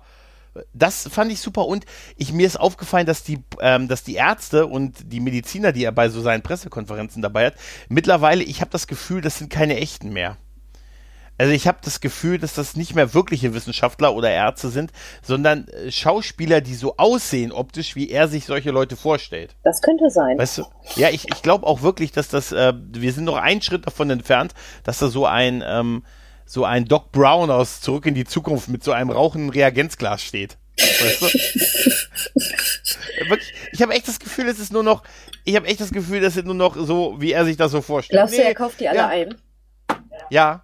Das 0.71 1.09
fand 1.11 1.31
ich 1.31 1.39
super 1.39 1.65
und 1.65 1.85
ich, 2.15 2.31
mir 2.31 2.45
ist 2.45 2.59
aufgefallen, 2.59 3.07
dass 3.07 3.23
die, 3.23 3.43
ähm, 3.59 3.87
dass 3.87 4.03
die 4.03 4.15
Ärzte 4.15 4.67
und 4.67 5.11
die 5.11 5.19
Mediziner, 5.19 5.71
die 5.71 5.83
er 5.83 5.91
bei 5.91 6.09
so 6.09 6.21
seinen 6.21 6.43
Pressekonferenzen 6.43 7.23
dabei 7.23 7.47
hat, 7.47 7.55
mittlerweile, 7.89 8.43
ich 8.43 8.61
habe 8.61 8.69
das 8.69 8.85
Gefühl, 8.85 9.21
das 9.21 9.39
sind 9.39 9.49
keine 9.49 9.77
echten 9.77 10.13
mehr. 10.13 10.37
Also 11.37 11.51
ich 11.51 11.67
habe 11.67 11.79
das 11.83 11.99
Gefühl, 11.99 12.37
dass 12.37 12.53
das 12.53 12.75
nicht 12.75 12.95
mehr 12.95 13.13
wirkliche 13.13 13.53
Wissenschaftler 13.53 14.13
oder 14.13 14.29
Ärzte 14.29 14.69
sind, 14.69 14.91
sondern 15.23 15.67
äh, 15.67 15.91
Schauspieler, 15.91 16.61
die 16.61 16.75
so 16.75 16.95
aussehen 16.97 17.51
optisch, 17.51 17.95
wie 17.95 18.09
er 18.09 18.27
sich 18.27 18.45
solche 18.45 18.71
Leute 18.71 18.95
vorstellt. 18.95 19.55
Das 19.63 19.81
könnte 19.81 20.09
sein. 20.09 20.37
Weißt 20.37 20.59
du? 20.59 20.65
Ja, 20.95 21.09
ich, 21.09 21.29
ich 21.29 21.41
glaube 21.41 21.65
auch 21.65 21.81
wirklich, 21.81 22.11
dass 22.11 22.27
das, 22.27 22.51
äh, 22.51 22.73
wir 22.75 23.13
sind 23.13 23.23
noch 23.23 23.37
einen 23.37 23.61
Schritt 23.61 23.87
davon 23.87 24.09
entfernt, 24.09 24.53
dass 24.83 24.99
da 24.99 25.07
so 25.07 25.25
ein, 25.25 25.63
ähm, 25.65 26.03
so 26.45 26.65
ein 26.65 26.85
Doc 26.85 27.11
Brown 27.11 27.49
aus 27.49 27.81
Zurück 27.81 28.05
in 28.05 28.13
die 28.13 28.25
Zukunft 28.25 28.69
mit 28.69 28.83
so 28.83 28.91
einem 28.91 29.09
rauchenden 29.09 29.49
Reagenzglas 29.49 30.21
steht. 30.21 30.57
Weißt 30.77 31.21
du? 31.21 31.25
Wirklich, 33.29 33.53
ich 33.71 33.81
habe 33.81 33.93
echt 33.93 34.07
das 34.07 34.19
Gefühl, 34.19 34.47
es 34.47 34.59
ist 34.59 34.71
nur 34.71 34.83
noch, 34.83 35.03
ich 35.45 35.55
habe 35.55 35.67
echt 35.67 35.79
das 35.79 35.91
Gefühl, 35.91 36.19
das 36.19 36.35
sind 36.35 36.45
nur 36.45 36.55
noch 36.55 36.75
so, 36.75 37.15
wie 37.19 37.31
er 37.31 37.45
sich 37.45 37.57
das 37.57 37.71
so 37.71 37.81
vorstellt. 37.81 38.19
Glaubst 38.19 38.35
nee, 38.35 38.41
du, 38.41 38.47
er 38.47 38.55
kauft 38.55 38.79
die 38.79 38.87
alle 38.87 38.97
ja. 38.97 39.07
ein? 39.07 39.35
Ja, 40.29 40.63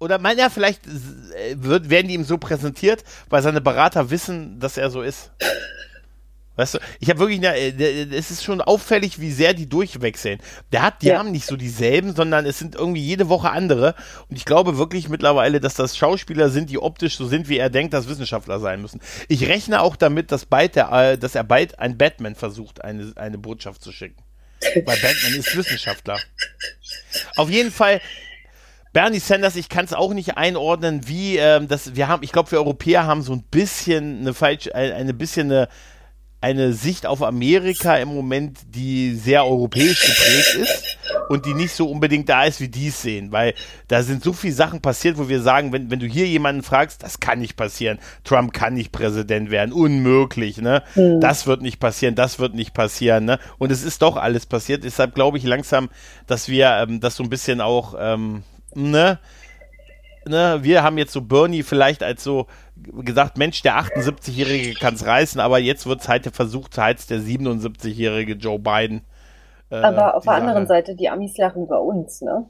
oder 0.00 0.18
man 0.18 0.36
ja, 0.36 0.48
vielleicht 0.48 0.86
äh, 0.86 1.54
wird, 1.56 1.90
werden 1.90 2.08
die 2.08 2.14
ihm 2.14 2.24
so 2.24 2.38
präsentiert, 2.38 3.04
weil 3.28 3.42
seine 3.42 3.60
Berater 3.60 4.10
wissen, 4.10 4.58
dass 4.58 4.76
er 4.76 4.90
so 4.90 5.02
ist. 5.02 5.30
Weißt 6.56 6.74
du, 6.74 6.78
ich 6.98 7.08
habe 7.08 7.20
wirklich, 7.20 7.42
äh, 7.42 8.04
es 8.14 8.30
ist 8.30 8.44
schon 8.44 8.60
auffällig, 8.60 9.20
wie 9.20 9.30
sehr 9.30 9.54
die 9.54 9.68
durchwechseln. 9.68 10.40
Der 10.72 10.82
hat, 10.82 11.00
die 11.00 11.06
ja. 11.06 11.18
haben 11.18 11.30
nicht 11.30 11.46
so 11.46 11.56
dieselben, 11.56 12.14
sondern 12.14 12.44
es 12.44 12.58
sind 12.58 12.74
irgendwie 12.74 13.00
jede 13.00 13.28
Woche 13.28 13.50
andere. 13.50 13.94
Und 14.28 14.36
ich 14.36 14.44
glaube 14.44 14.76
wirklich 14.76 15.08
mittlerweile, 15.08 15.60
dass 15.60 15.74
das 15.74 15.96
Schauspieler 15.96 16.50
sind, 16.50 16.68
die 16.68 16.78
optisch 16.78 17.16
so 17.16 17.26
sind, 17.26 17.48
wie 17.48 17.58
er 17.58 17.70
denkt, 17.70 17.94
dass 17.94 18.08
Wissenschaftler 18.08 18.58
sein 18.58 18.82
müssen. 18.82 19.00
Ich 19.28 19.48
rechne 19.48 19.80
auch 19.80 19.96
damit, 19.96 20.32
dass 20.32 20.44
bald 20.44 20.76
der, 20.76 20.90
äh, 20.92 21.18
dass 21.18 21.34
er 21.34 21.44
bald 21.44 21.78
ein 21.78 21.96
Batman 21.96 22.34
versucht, 22.34 22.82
eine, 22.84 23.12
eine 23.16 23.38
Botschaft 23.38 23.82
zu 23.82 23.92
schicken. 23.92 24.22
Weil 24.60 24.98
Batman 24.98 25.34
ist 25.38 25.56
Wissenschaftler. 25.56 26.18
Auf 27.36 27.48
jeden 27.48 27.70
Fall, 27.70 28.02
Bernie 28.92 29.20
Sanders, 29.20 29.54
ich 29.54 29.68
kann 29.68 29.84
es 29.84 29.92
auch 29.92 30.12
nicht 30.14 30.36
einordnen, 30.36 31.06
wie 31.06 31.36
ähm, 31.36 31.68
das. 31.68 31.94
Wir 31.94 32.08
haben, 32.08 32.24
ich 32.24 32.32
glaube, 32.32 32.50
wir 32.50 32.58
Europäer 32.58 33.06
haben 33.06 33.22
so 33.22 33.32
ein 33.32 33.42
bisschen 33.42 34.20
eine 34.20 34.34
falsche, 34.34 34.74
eine, 34.74 34.94
eine 34.94 35.14
bisschen 35.14 35.52
eine, 35.52 35.68
eine 36.40 36.72
Sicht 36.72 37.06
auf 37.06 37.22
Amerika 37.22 37.96
im 37.96 38.08
Moment, 38.08 38.58
die 38.66 39.14
sehr 39.14 39.44
europäisch 39.44 40.00
geprägt 40.00 40.54
ist 40.54 40.98
und 41.28 41.46
die 41.46 41.54
nicht 41.54 41.72
so 41.72 41.88
unbedingt 41.88 42.28
da 42.28 42.44
ist, 42.44 42.60
wie 42.60 42.68
die 42.68 42.88
es 42.88 43.00
sehen, 43.00 43.30
weil 43.30 43.54
da 43.86 44.02
sind 44.02 44.24
so 44.24 44.32
viele 44.32 44.54
Sachen 44.54 44.80
passiert, 44.80 45.18
wo 45.18 45.28
wir 45.28 45.42
sagen, 45.42 45.72
wenn, 45.72 45.90
wenn 45.90 46.00
du 46.00 46.06
hier 46.06 46.26
jemanden 46.26 46.62
fragst, 46.64 47.04
das 47.04 47.20
kann 47.20 47.38
nicht 47.38 47.56
passieren, 47.56 48.00
Trump 48.24 48.52
kann 48.52 48.74
nicht 48.74 48.90
Präsident 48.90 49.50
werden, 49.50 49.72
unmöglich, 49.72 50.56
ne? 50.56 50.82
Mhm. 50.96 51.20
Das 51.20 51.46
wird 51.46 51.62
nicht 51.62 51.78
passieren, 51.78 52.16
das 52.16 52.40
wird 52.40 52.54
nicht 52.54 52.74
passieren, 52.74 53.26
ne? 53.26 53.38
Und 53.58 53.70
es 53.70 53.84
ist 53.84 54.02
doch 54.02 54.16
alles 54.16 54.46
passiert, 54.46 54.82
deshalb 54.82 55.14
glaube 55.14 55.38
ich 55.38 55.44
langsam, 55.44 55.90
dass 56.26 56.48
wir 56.48 56.70
ähm, 56.70 56.98
das 56.98 57.14
so 57.14 57.22
ein 57.22 57.30
bisschen 57.30 57.60
auch 57.60 57.94
ähm, 57.96 58.42
ne, 58.74 59.18
ne, 60.26 60.58
wir 60.62 60.82
haben 60.82 60.98
jetzt 60.98 61.12
so 61.12 61.20
Bernie 61.20 61.62
vielleicht 61.62 62.02
als 62.02 62.24
so 62.24 62.46
gesagt, 62.76 63.36
Mensch, 63.36 63.62
der 63.62 63.78
78-Jährige 63.78 64.74
kann 64.74 64.94
es 64.94 65.06
reißen, 65.06 65.40
aber 65.40 65.58
jetzt 65.58 65.86
wird 65.86 66.00
es 66.00 66.08
halt 66.08 66.26
versucht, 66.34 66.78
halt 66.78 67.08
der 67.10 67.18
77-Jährige 67.18 68.34
Joe 68.34 68.58
Biden. 68.58 69.02
Äh, 69.70 69.76
aber 69.76 70.16
auf 70.16 70.24
der 70.24 70.34
anderen 70.34 70.66
Seite, 70.66 70.94
die 70.94 71.08
Amis 71.08 71.36
lachen 71.36 71.64
über 71.64 71.82
uns, 71.82 72.20
ne? 72.22 72.46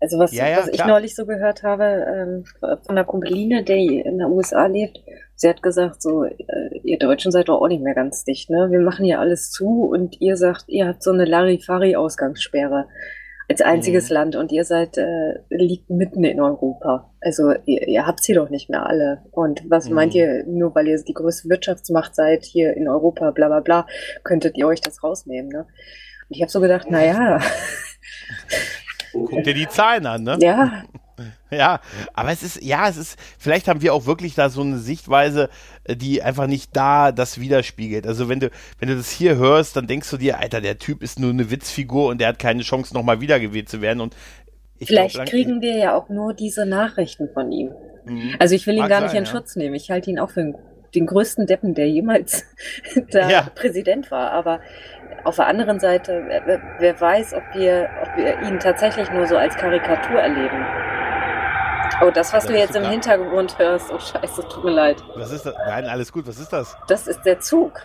Also 0.00 0.18
was, 0.18 0.32
ja, 0.32 0.48
ja, 0.48 0.58
was 0.58 0.68
ich 0.68 0.84
neulich 0.84 1.14
so 1.14 1.26
gehört 1.26 1.62
habe 1.62 1.84
ähm, 1.84 2.44
von 2.60 2.78
einer 2.88 3.04
Kumpeline, 3.04 3.62
die 3.62 4.00
in 4.00 4.18
den 4.18 4.26
USA 4.32 4.66
lebt, 4.66 5.00
sie 5.36 5.48
hat 5.48 5.62
gesagt, 5.62 6.02
so, 6.02 6.24
äh, 6.24 6.34
ihr 6.82 6.98
Deutschen 6.98 7.30
seid 7.30 7.48
doch 7.48 7.60
auch 7.60 7.68
nicht 7.68 7.84
mehr 7.84 7.94
ganz 7.94 8.24
dicht, 8.24 8.50
ne? 8.50 8.68
Wir 8.70 8.80
machen 8.80 9.04
hier 9.04 9.20
alles 9.20 9.52
zu 9.52 9.84
und 9.84 10.20
ihr 10.20 10.36
sagt, 10.36 10.64
ihr 10.66 10.88
habt 10.88 11.04
so 11.04 11.12
eine 11.12 11.24
Larifari-Ausgangssperre 11.24 12.88
als 13.52 13.60
einziges 13.60 14.08
mhm. 14.08 14.14
Land 14.14 14.36
und 14.36 14.50
ihr 14.50 14.64
seid, 14.64 14.96
äh, 14.96 15.34
liegt 15.50 15.90
mitten 15.90 16.24
in 16.24 16.40
Europa. 16.40 17.10
Also 17.20 17.52
ihr, 17.66 17.86
ihr 17.86 18.06
habt 18.06 18.22
sie 18.22 18.32
doch 18.32 18.48
nicht 18.48 18.70
mehr 18.70 18.86
alle. 18.86 19.22
Und 19.30 19.62
was 19.68 19.88
mhm. 19.88 19.94
meint 19.94 20.14
ihr, 20.14 20.44
nur 20.46 20.74
weil 20.74 20.88
ihr 20.88 21.02
die 21.02 21.12
größte 21.12 21.50
Wirtschaftsmacht 21.50 22.14
seid 22.14 22.44
hier 22.44 22.74
in 22.74 22.88
Europa, 22.88 23.30
bla 23.30 23.48
bla 23.48 23.60
bla, 23.60 23.86
könntet 24.24 24.56
ihr 24.56 24.66
euch 24.66 24.80
das 24.80 25.02
rausnehmen, 25.02 25.50
ne? 25.50 25.66
Und 26.28 26.36
ich 26.36 26.40
habe 26.40 26.50
so 26.50 26.60
gedacht, 26.60 26.90
naja. 26.90 27.40
Guck 29.12 29.44
dir 29.44 29.54
die 29.54 29.68
Zahlen 29.68 30.06
an, 30.06 30.22
ne? 30.22 30.38
Ja, 30.40 30.84
Ja, 31.52 31.80
aber 32.14 32.30
es 32.30 32.42
ist, 32.42 32.62
ja, 32.62 32.88
es 32.88 32.96
ist, 32.96 33.18
vielleicht 33.38 33.68
haben 33.68 33.82
wir 33.82 33.92
auch 33.92 34.06
wirklich 34.06 34.34
da 34.34 34.48
so 34.48 34.62
eine 34.62 34.78
Sichtweise, 34.78 35.50
äh, 35.84 35.96
die 35.96 36.22
einfach 36.22 36.46
nicht 36.46 36.74
da 36.74 37.12
das 37.12 37.38
widerspiegelt. 37.38 38.06
Also 38.06 38.28
wenn 38.28 38.40
du, 38.40 38.50
wenn 38.78 38.88
du 38.88 38.96
das 38.96 39.10
hier 39.10 39.36
hörst, 39.36 39.76
dann 39.76 39.86
denkst 39.86 40.10
du 40.10 40.16
dir, 40.16 40.38
Alter, 40.38 40.60
der 40.60 40.78
Typ 40.78 41.02
ist 41.02 41.18
nur 41.18 41.30
eine 41.30 41.50
Witzfigur 41.50 42.08
und 42.08 42.20
der 42.20 42.28
hat 42.28 42.38
keine 42.38 42.62
Chance, 42.62 42.94
nochmal 42.94 43.20
wiedergewählt 43.20 43.68
zu 43.68 43.82
werden. 43.82 44.00
Und 44.00 44.16
vielleicht 44.80 45.16
glaub, 45.16 45.28
kriegen 45.28 45.60
wir 45.60 45.76
ja 45.76 45.94
auch 45.94 46.08
nur 46.08 46.32
diese 46.32 46.64
Nachrichten 46.64 47.28
von 47.34 47.52
ihm. 47.52 47.70
Mhm. 48.06 48.34
Also 48.38 48.54
ich 48.54 48.66
will 48.66 48.74
ihn 48.74 48.80
Mag 48.80 48.88
gar 48.88 49.00
nicht 49.02 49.10
sein, 49.10 49.18
in 49.18 49.24
ja. 49.26 49.30
Schutz 49.30 49.54
nehmen. 49.54 49.74
Ich 49.74 49.90
halte 49.90 50.10
ihn 50.10 50.18
auch 50.18 50.30
für 50.30 50.40
einen 50.40 50.54
den 50.94 51.06
größten 51.06 51.46
Deppen, 51.46 51.74
der 51.74 51.88
jemals 51.88 52.44
da 53.10 53.28
ja. 53.28 53.42
Präsident 53.54 54.10
war. 54.10 54.30
Aber 54.32 54.60
auf 55.24 55.36
der 55.36 55.46
anderen 55.46 55.80
Seite, 55.80 56.24
wer, 56.26 56.60
wer 56.78 57.00
weiß, 57.00 57.34
ob 57.34 57.42
wir, 57.54 57.88
ob 58.02 58.16
wir 58.16 58.42
ihn 58.42 58.58
tatsächlich 58.58 59.10
nur 59.10 59.26
so 59.26 59.36
als 59.36 59.56
Karikatur 59.56 60.20
erleben. 60.20 60.64
Oh, 62.02 62.10
das, 62.10 62.32
was 62.32 62.44
das 62.44 62.52
du 62.52 62.58
jetzt 62.58 62.76
im 62.76 62.84
Hintergrund 62.84 63.58
hörst, 63.58 63.90
oh 63.92 63.98
scheiße, 63.98 64.42
tut 64.48 64.64
mir 64.64 64.72
leid. 64.72 65.02
Was 65.14 65.30
ist 65.30 65.46
das? 65.46 65.54
Nein, 65.66 65.84
alles 65.86 66.12
gut, 66.12 66.26
was 66.26 66.38
ist 66.38 66.52
das? 66.52 66.76
Das 66.88 67.06
ist 67.06 67.22
der 67.22 67.40
Zug. 67.40 67.80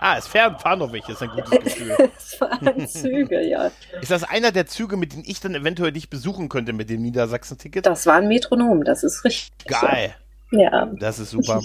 Ah, 0.00 0.16
es 0.18 0.26
fahren, 0.26 0.58
fahren 0.58 0.80
noch 0.80 0.92
welche, 0.92 1.12
ist 1.12 1.22
ein 1.22 1.30
gutes 1.30 1.50
Gefühl. 1.64 1.96
es 2.16 2.34
fahren 2.34 2.86
Züge, 2.86 3.40
ja. 3.42 3.70
Ist 4.00 4.10
das 4.10 4.24
einer 4.24 4.52
der 4.52 4.66
Züge, 4.66 4.96
mit 4.96 5.12
denen 5.12 5.24
ich 5.26 5.40
dann 5.40 5.54
eventuell 5.54 5.92
dich 5.92 6.10
besuchen 6.10 6.48
könnte 6.48 6.72
mit 6.72 6.90
dem 6.90 7.02
Niedersachsen-Ticket? 7.02 7.86
Das 7.86 8.06
war 8.06 8.16
ein 8.16 8.28
Metronom, 8.28 8.84
das 8.84 9.02
ist 9.02 9.24
richtig. 9.24 9.66
Geil. 9.66 10.14
So. 10.50 10.58
Ja. 10.58 10.86
Das 10.98 11.18
ist 11.18 11.30
super. 11.30 11.62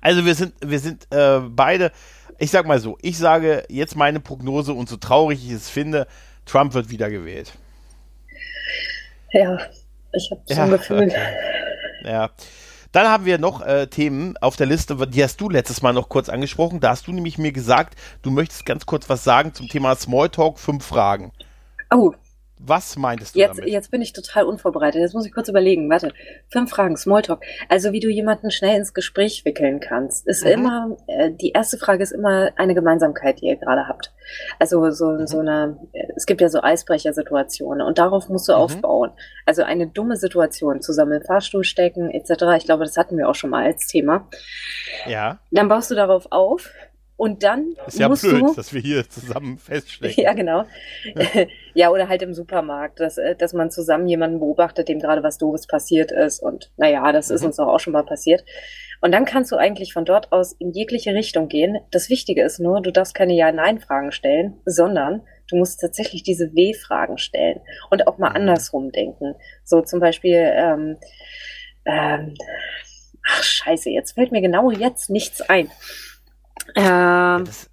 Also 0.00 0.24
wir 0.24 0.34
sind, 0.34 0.54
wir 0.60 0.78
sind 0.78 1.06
äh, 1.12 1.40
beide, 1.40 1.90
ich 2.38 2.50
sag 2.50 2.66
mal 2.66 2.78
so, 2.78 2.98
ich 3.02 3.18
sage 3.18 3.64
jetzt 3.68 3.96
meine 3.96 4.20
Prognose 4.20 4.72
und 4.72 4.88
so 4.88 4.96
traurig 4.96 5.44
ich 5.44 5.52
es 5.52 5.68
finde, 5.68 6.06
Trump 6.46 6.74
wird 6.74 6.90
wiedergewählt. 6.90 7.52
Ja, 9.32 9.58
ich 10.14 10.30
habe 10.30 10.40
so 10.46 10.60
ein 10.60 10.70
Gefühl. 10.70 11.08
Okay. 11.08 12.10
Ja. 12.10 12.30
Dann 12.92 13.08
haben 13.08 13.24
wir 13.24 13.38
noch 13.38 13.60
äh, 13.60 13.88
Themen 13.88 14.36
auf 14.36 14.54
der 14.54 14.66
Liste, 14.66 14.96
die 15.08 15.24
hast 15.24 15.40
du 15.40 15.50
letztes 15.50 15.82
Mal 15.82 15.92
noch 15.92 16.08
kurz 16.08 16.28
angesprochen. 16.28 16.78
Da 16.78 16.90
hast 16.90 17.08
du 17.08 17.12
nämlich 17.12 17.38
mir 17.38 17.50
gesagt, 17.50 17.98
du 18.22 18.30
möchtest 18.30 18.66
ganz 18.66 18.86
kurz 18.86 19.08
was 19.08 19.24
sagen 19.24 19.52
zum 19.52 19.68
Thema 19.68 19.96
Smalltalk, 19.96 20.60
fünf 20.60 20.84
Fragen. 20.84 21.32
Oh, 21.92 22.12
was 22.66 22.96
meintest 22.96 23.34
du 23.34 23.38
jetzt, 23.38 23.58
damit? 23.58 23.70
Jetzt 23.70 23.90
bin 23.90 24.02
ich 24.02 24.12
total 24.12 24.44
unvorbereitet. 24.44 25.00
Jetzt 25.00 25.14
muss 25.14 25.26
ich 25.26 25.32
kurz 25.32 25.48
überlegen. 25.48 25.90
Warte. 25.90 26.12
Fünf 26.48 26.70
Fragen, 26.70 26.96
Smalltalk. 26.96 27.42
Also 27.68 27.92
wie 27.92 28.00
du 28.00 28.08
jemanden 28.08 28.50
schnell 28.50 28.76
ins 28.76 28.94
Gespräch 28.94 29.44
wickeln 29.44 29.80
kannst, 29.80 30.26
ist 30.26 30.44
mhm. 30.44 30.50
immer, 30.50 30.96
äh, 31.06 31.30
die 31.30 31.50
erste 31.50 31.78
Frage 31.78 32.02
ist 32.02 32.12
immer 32.12 32.50
eine 32.56 32.74
Gemeinsamkeit, 32.74 33.40
die 33.40 33.46
ihr 33.46 33.56
gerade 33.56 33.86
habt. 33.88 34.12
Also 34.58 34.90
so, 34.90 35.10
mhm. 35.10 35.26
so 35.26 35.40
eine, 35.40 35.78
es 36.16 36.26
gibt 36.26 36.40
ja 36.40 36.48
so 36.48 36.62
Eisbrechersituationen 36.62 37.86
und 37.86 37.98
darauf 37.98 38.28
musst 38.28 38.48
du 38.48 38.52
mhm. 38.52 38.58
aufbauen. 38.58 39.10
Also 39.46 39.62
eine 39.62 39.86
dumme 39.86 40.16
Situation, 40.16 40.80
zusammen 40.80 41.20
im 41.20 41.22
Fahrstuhl 41.22 41.64
stecken, 41.64 42.10
etc. 42.10 42.44
Ich 42.56 42.64
glaube, 42.64 42.84
das 42.84 42.96
hatten 42.96 43.16
wir 43.16 43.28
auch 43.28 43.34
schon 43.34 43.50
mal 43.50 43.64
als 43.64 43.86
Thema. 43.86 44.28
Ja. 45.06 45.38
Dann 45.50 45.68
baust 45.68 45.90
du 45.90 45.94
darauf 45.94 46.26
auf 46.30 46.70
und 47.16 47.44
dann 47.44 47.74
ist 47.86 47.98
ja 47.98 48.08
musst 48.08 48.22
blöd, 48.22 48.42
du, 48.42 48.54
dass 48.54 48.72
wir 48.72 48.80
hier 48.80 49.08
zusammen 49.08 49.58
feststecken. 49.58 50.14
Ja, 50.24 50.32
genau. 50.32 50.64
ja, 51.74 51.90
oder 51.90 52.08
halt 52.08 52.22
im 52.22 52.34
Supermarkt, 52.34 52.98
dass, 52.98 53.18
äh, 53.18 53.36
dass 53.36 53.52
man 53.52 53.70
zusammen 53.70 54.08
jemanden 54.08 54.40
beobachtet, 54.40 54.88
dem 54.88 54.98
gerade 54.98 55.22
was 55.22 55.38
Doofes 55.38 55.66
passiert 55.66 56.10
ist. 56.10 56.40
Und 56.40 56.72
naja, 56.76 57.12
das 57.12 57.28
mhm. 57.28 57.36
ist 57.36 57.44
uns 57.44 57.58
auch 57.58 57.78
schon 57.78 57.92
mal 57.92 58.04
passiert. 58.04 58.44
Und 59.00 59.12
dann 59.12 59.26
kannst 59.26 59.52
du 59.52 59.56
eigentlich 59.56 59.92
von 59.92 60.04
dort 60.04 60.32
aus 60.32 60.54
in 60.54 60.72
jegliche 60.72 61.14
Richtung 61.14 61.48
gehen. 61.48 61.78
Das 61.90 62.08
Wichtige 62.08 62.42
ist 62.42 62.58
nur, 62.58 62.80
du 62.80 62.90
darfst 62.90 63.14
keine 63.14 63.34
Ja-Nein-Fragen 63.34 64.12
stellen, 64.12 64.60
sondern 64.64 65.22
du 65.48 65.56
musst 65.56 65.80
tatsächlich 65.80 66.22
diese 66.22 66.54
W-Fragen 66.54 67.18
stellen 67.18 67.60
und 67.90 68.08
auch 68.08 68.18
mal 68.18 68.30
mhm. 68.30 68.36
andersrum 68.36 68.90
denken. 68.90 69.34
So 69.62 69.82
zum 69.82 70.00
Beispiel, 70.00 70.50
ähm, 70.54 70.96
ähm, 71.84 72.34
ach 73.28 73.42
scheiße, 73.42 73.90
jetzt 73.90 74.12
fällt 74.12 74.32
mir 74.32 74.40
genau 74.40 74.70
jetzt 74.70 75.10
nichts 75.10 75.42
ein. 75.42 75.70
Ähm, 76.74 76.84
ja, 76.84 77.38
das, 77.40 77.70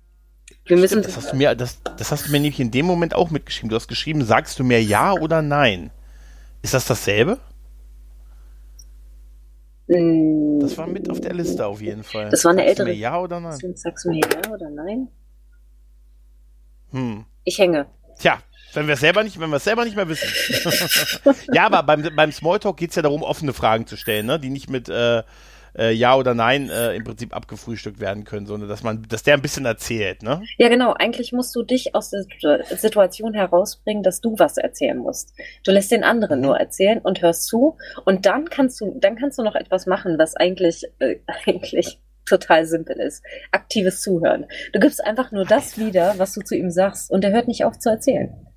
wir 0.65 0.77
müssen. 0.77 1.01
Das, 1.01 1.17
hast 1.17 1.31
du 1.31 1.35
mir, 1.35 1.55
das, 1.55 1.81
das 1.97 2.11
hast 2.11 2.27
du 2.27 2.31
mir 2.31 2.39
nämlich 2.39 2.59
in 2.59 2.71
dem 2.71 2.85
Moment 2.85 3.13
auch 3.15 3.29
mitgeschrieben. 3.29 3.69
Du 3.69 3.75
hast 3.75 3.87
geschrieben, 3.87 4.23
sagst 4.23 4.59
du 4.59 4.63
mir 4.63 4.81
ja 4.81 5.13
oder 5.13 5.41
nein? 5.41 5.91
Ist 6.61 6.73
das 6.73 6.85
dasselbe? 6.85 7.39
Mm. 9.87 10.59
Das 10.59 10.77
war 10.77 10.87
mit 10.87 11.09
auf 11.09 11.19
der 11.19 11.33
Liste 11.33 11.65
auf 11.65 11.81
jeden 11.81 12.03
Fall. 12.03 12.29
Das 12.29 12.45
war 12.45 12.51
eine 12.51 12.61
sagst 12.61 12.69
ältere. 12.69 12.85
Du 12.87 12.91
mir 12.93 12.99
ja 12.99 13.19
oder 13.19 13.39
nein? 13.39 13.57
Sagst 13.75 14.05
du 14.05 14.09
mir 14.09 14.21
ja 14.21 14.51
oder 14.51 14.69
nein? 14.69 15.07
Hm. 16.91 17.25
Ich 17.43 17.57
hänge. 17.57 17.87
Tja, 18.19 18.39
wenn 18.73 18.87
wir 18.87 18.93
es 18.93 18.99
selber 18.99 19.23
nicht, 19.23 19.39
wenn 19.39 19.49
wir 19.49 19.57
es 19.57 19.63
selber 19.63 19.83
nicht 19.83 19.95
mehr 19.95 20.07
wissen. 20.07 20.27
ja, 21.53 21.65
aber 21.65 21.83
beim, 21.83 22.07
beim 22.15 22.31
Smalltalk 22.31 22.77
geht 22.77 22.91
es 22.91 22.95
ja 22.95 23.01
darum, 23.01 23.23
offene 23.23 23.53
Fragen 23.53 23.87
zu 23.87 23.97
stellen, 23.97 24.27
ne? 24.27 24.39
die 24.39 24.49
nicht 24.49 24.69
mit 24.69 24.87
äh, 24.89 25.23
äh, 25.77 25.91
Ja 25.91 26.15
oder 26.15 26.33
Nein 26.33 26.69
äh, 26.69 26.95
im 26.95 27.03
Prinzip 27.03 27.35
abgefrühstückt 27.35 27.99
werden 27.99 28.23
können, 28.23 28.45
sondern 28.45 28.69
dass 28.69 28.83
man, 28.83 29.03
dass 29.07 29.23
der 29.23 29.35
ein 29.35 29.41
bisschen 29.41 29.65
erzählt, 29.65 30.23
ne? 30.23 30.41
Ja, 30.57 30.69
genau. 30.69 30.93
Eigentlich 30.93 31.31
musst 31.33 31.55
du 31.55 31.63
dich 31.63 31.95
aus 31.95 32.09
der 32.09 32.25
Situation 32.77 33.33
herausbringen, 33.33 34.03
dass 34.03 34.21
du 34.21 34.37
was 34.37 34.57
erzählen 34.57 34.97
musst. 34.97 35.33
Du 35.63 35.71
lässt 35.71 35.91
den 35.91 36.03
anderen 36.03 36.39
mhm. 36.39 36.45
nur 36.45 36.57
erzählen 36.57 36.99
und 36.99 37.21
hörst 37.21 37.45
zu 37.45 37.77
und 38.05 38.25
dann 38.25 38.49
kannst 38.49 38.79
du, 38.81 38.97
dann 38.99 39.15
kannst 39.15 39.37
du 39.37 39.43
noch 39.43 39.55
etwas 39.55 39.85
machen, 39.85 40.17
was 40.17 40.35
eigentlich, 40.35 40.85
äh, 40.99 41.17
eigentlich 41.45 41.99
total 42.25 42.65
simpel 42.65 42.99
ist. 42.99 43.23
Aktives 43.51 44.01
Zuhören. 44.01 44.45
Du 44.73 44.79
gibst 44.79 45.03
einfach 45.03 45.31
nur 45.31 45.45
das 45.45 45.77
wieder, 45.77 46.13
was 46.17 46.33
du 46.33 46.41
zu 46.41 46.55
ihm 46.55 46.71
sagst 46.71 47.11
und 47.11 47.23
er 47.23 47.31
hört 47.31 47.47
nicht 47.47 47.65
auf 47.65 47.77
zu 47.79 47.89
erzählen. 47.89 48.47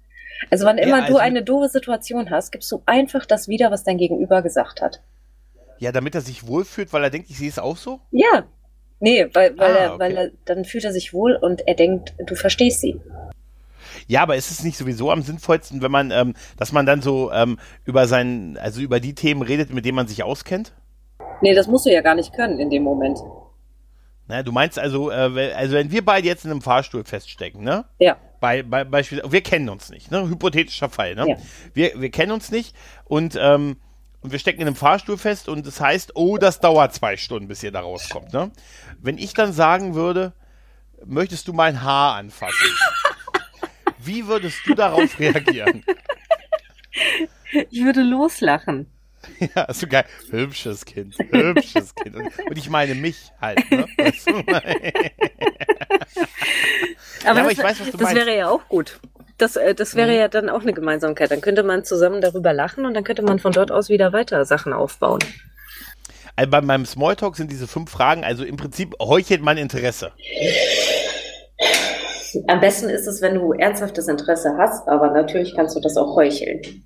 Also 0.50 0.66
wann 0.66 0.78
immer 0.78 0.98
ja, 0.98 1.02
also 1.02 1.14
du 1.14 1.18
eine 1.20 1.42
doofe 1.42 1.68
Situation 1.68 2.30
hast, 2.30 2.50
gibst 2.50 2.70
du 2.70 2.82
einfach 2.86 3.26
das 3.26 3.48
wieder, 3.48 3.70
was 3.70 3.84
dein 3.84 3.98
Gegenüber 3.98 4.42
gesagt 4.42 4.82
hat. 4.82 5.00
Ja, 5.78 5.92
damit 5.92 6.14
er 6.14 6.20
sich 6.20 6.46
wohlfühlt, 6.46 6.92
weil 6.92 7.02
er 7.02 7.10
denkt, 7.10 7.30
ich 7.30 7.38
sehe 7.38 7.48
es 7.48 7.58
auch 7.58 7.76
so? 7.76 8.00
Ja. 8.10 8.44
Nee, 9.00 9.28
weil, 9.34 9.58
weil, 9.58 9.72
ah, 9.72 9.78
er, 9.78 9.90
okay. 9.90 9.98
weil 10.00 10.16
er, 10.16 10.30
dann 10.44 10.64
fühlt 10.64 10.84
er 10.84 10.92
sich 10.92 11.12
wohl 11.12 11.34
und 11.34 11.66
er 11.66 11.74
denkt, 11.74 12.14
du 12.24 12.34
verstehst 12.34 12.80
sie. 12.80 13.00
Ja, 14.06 14.22
aber 14.22 14.36
ist 14.36 14.50
es 14.50 14.62
nicht 14.62 14.76
sowieso 14.76 15.10
am 15.10 15.22
sinnvollsten, 15.22 15.82
wenn 15.82 15.90
man, 15.90 16.10
ähm, 16.10 16.34
dass 16.56 16.72
man 16.72 16.86
dann 16.86 17.02
so 17.02 17.32
ähm, 17.32 17.58
über 17.84 18.06
seinen, 18.06 18.56
also 18.56 18.80
über 18.80 19.00
die 19.00 19.14
Themen 19.14 19.42
redet, 19.42 19.72
mit 19.72 19.84
denen 19.84 19.96
man 19.96 20.06
sich 20.06 20.22
auskennt? 20.22 20.72
Nee, 21.40 21.54
das 21.54 21.66
musst 21.66 21.86
du 21.86 21.92
ja 21.92 22.00
gar 22.00 22.14
nicht 22.14 22.32
können 22.32 22.58
in 22.58 22.70
dem 22.70 22.82
Moment. 22.82 23.18
Na, 24.26 24.42
du 24.42 24.52
meinst 24.52 24.78
also, 24.78 25.10
äh, 25.10 25.52
also 25.54 25.74
wenn 25.74 25.90
wir 25.90 26.04
beide 26.04 26.26
jetzt 26.26 26.44
in 26.44 26.50
einem 26.50 26.62
Fahrstuhl 26.62 27.04
feststecken, 27.04 27.62
ne? 27.62 27.84
Ja. 27.98 28.16
Bei, 28.40 28.62
bei, 28.62 28.84
Beispiel, 28.84 29.22
wir 29.26 29.42
kennen 29.42 29.68
uns 29.68 29.90
nicht, 29.90 30.10
ne? 30.10 30.28
Hypothetischer 30.28 30.88
Fall, 30.88 31.14
ne? 31.14 31.28
Ja. 31.28 31.36
Wir, 31.74 32.00
wir 32.00 32.10
kennen 32.10 32.32
uns 32.32 32.50
nicht 32.50 32.74
und 33.04 33.38
ähm, 33.38 33.76
und 34.24 34.32
wir 34.32 34.38
stecken 34.38 34.62
in 34.62 34.66
einem 34.66 34.74
Fahrstuhl 34.74 35.18
fest 35.18 35.50
und 35.50 35.66
das 35.66 35.80
heißt, 35.82 36.12
oh, 36.16 36.38
das 36.38 36.58
dauert 36.58 36.94
zwei 36.94 37.18
Stunden, 37.18 37.46
bis 37.46 37.62
ihr 37.62 37.70
da 37.70 37.80
rauskommt. 37.80 38.32
Ne? 38.32 38.50
Wenn 38.98 39.18
ich 39.18 39.34
dann 39.34 39.52
sagen 39.52 39.94
würde, 39.94 40.32
möchtest 41.04 41.46
du 41.46 41.52
mein 41.52 41.82
Haar 41.82 42.14
anfassen? 42.14 42.70
Wie 43.98 44.26
würdest 44.26 44.60
du 44.64 44.74
darauf 44.74 45.18
reagieren? 45.18 45.84
Ich 47.70 47.84
würde 47.84 48.02
loslachen. 48.02 48.86
Ja, 49.56 49.72
so 49.72 49.86
geil. 49.86 50.04
Hübsches 50.30 50.84
Kind, 50.84 51.16
hübsches 51.30 51.94
Kind. 51.94 52.14
Und 52.14 52.58
ich 52.58 52.68
meine 52.68 52.94
mich 52.94 53.32
halt. 53.40 53.70
Ne? 53.70 53.86
aber, 54.26 54.62
ja, 57.24 57.30
aber 57.30 57.42
das, 57.42 57.52
ich 57.52 57.58
weiß, 57.58 57.80
was 57.80 57.90
du 57.90 57.96
das 57.96 58.00
meinst. 58.02 58.16
wäre 58.16 58.36
ja 58.36 58.50
auch 58.50 58.68
gut. 58.68 59.00
Das, 59.38 59.56
äh, 59.56 59.74
das 59.74 59.94
wäre 59.94 60.12
mhm. 60.12 60.18
ja 60.18 60.28
dann 60.28 60.48
auch 60.48 60.62
eine 60.62 60.72
Gemeinsamkeit. 60.72 61.30
Dann 61.30 61.40
könnte 61.40 61.62
man 61.62 61.84
zusammen 61.84 62.20
darüber 62.20 62.52
lachen 62.52 62.86
und 62.86 62.94
dann 62.94 63.04
könnte 63.04 63.22
man 63.22 63.38
von 63.38 63.52
dort 63.52 63.72
aus 63.72 63.88
wieder 63.88 64.12
weiter 64.12 64.44
Sachen 64.44 64.72
aufbauen. 64.72 65.20
Also 66.36 66.50
bei 66.50 66.60
meinem 66.60 66.84
Smalltalk 66.84 67.36
sind 67.36 67.50
diese 67.50 67.66
fünf 67.66 67.90
Fragen, 67.90 68.24
also 68.24 68.44
im 68.44 68.56
Prinzip 68.56 68.94
heuchelt 69.00 69.42
mein 69.42 69.56
Interesse. 69.56 70.12
Am 72.48 72.60
besten 72.60 72.88
ist 72.88 73.06
es, 73.06 73.22
wenn 73.22 73.34
du 73.36 73.52
ernsthaftes 73.52 74.08
Interesse 74.08 74.56
hast, 74.58 74.88
aber 74.88 75.10
natürlich 75.10 75.54
kannst 75.54 75.76
du 75.76 75.80
das 75.80 75.96
auch 75.96 76.16
heucheln. 76.16 76.84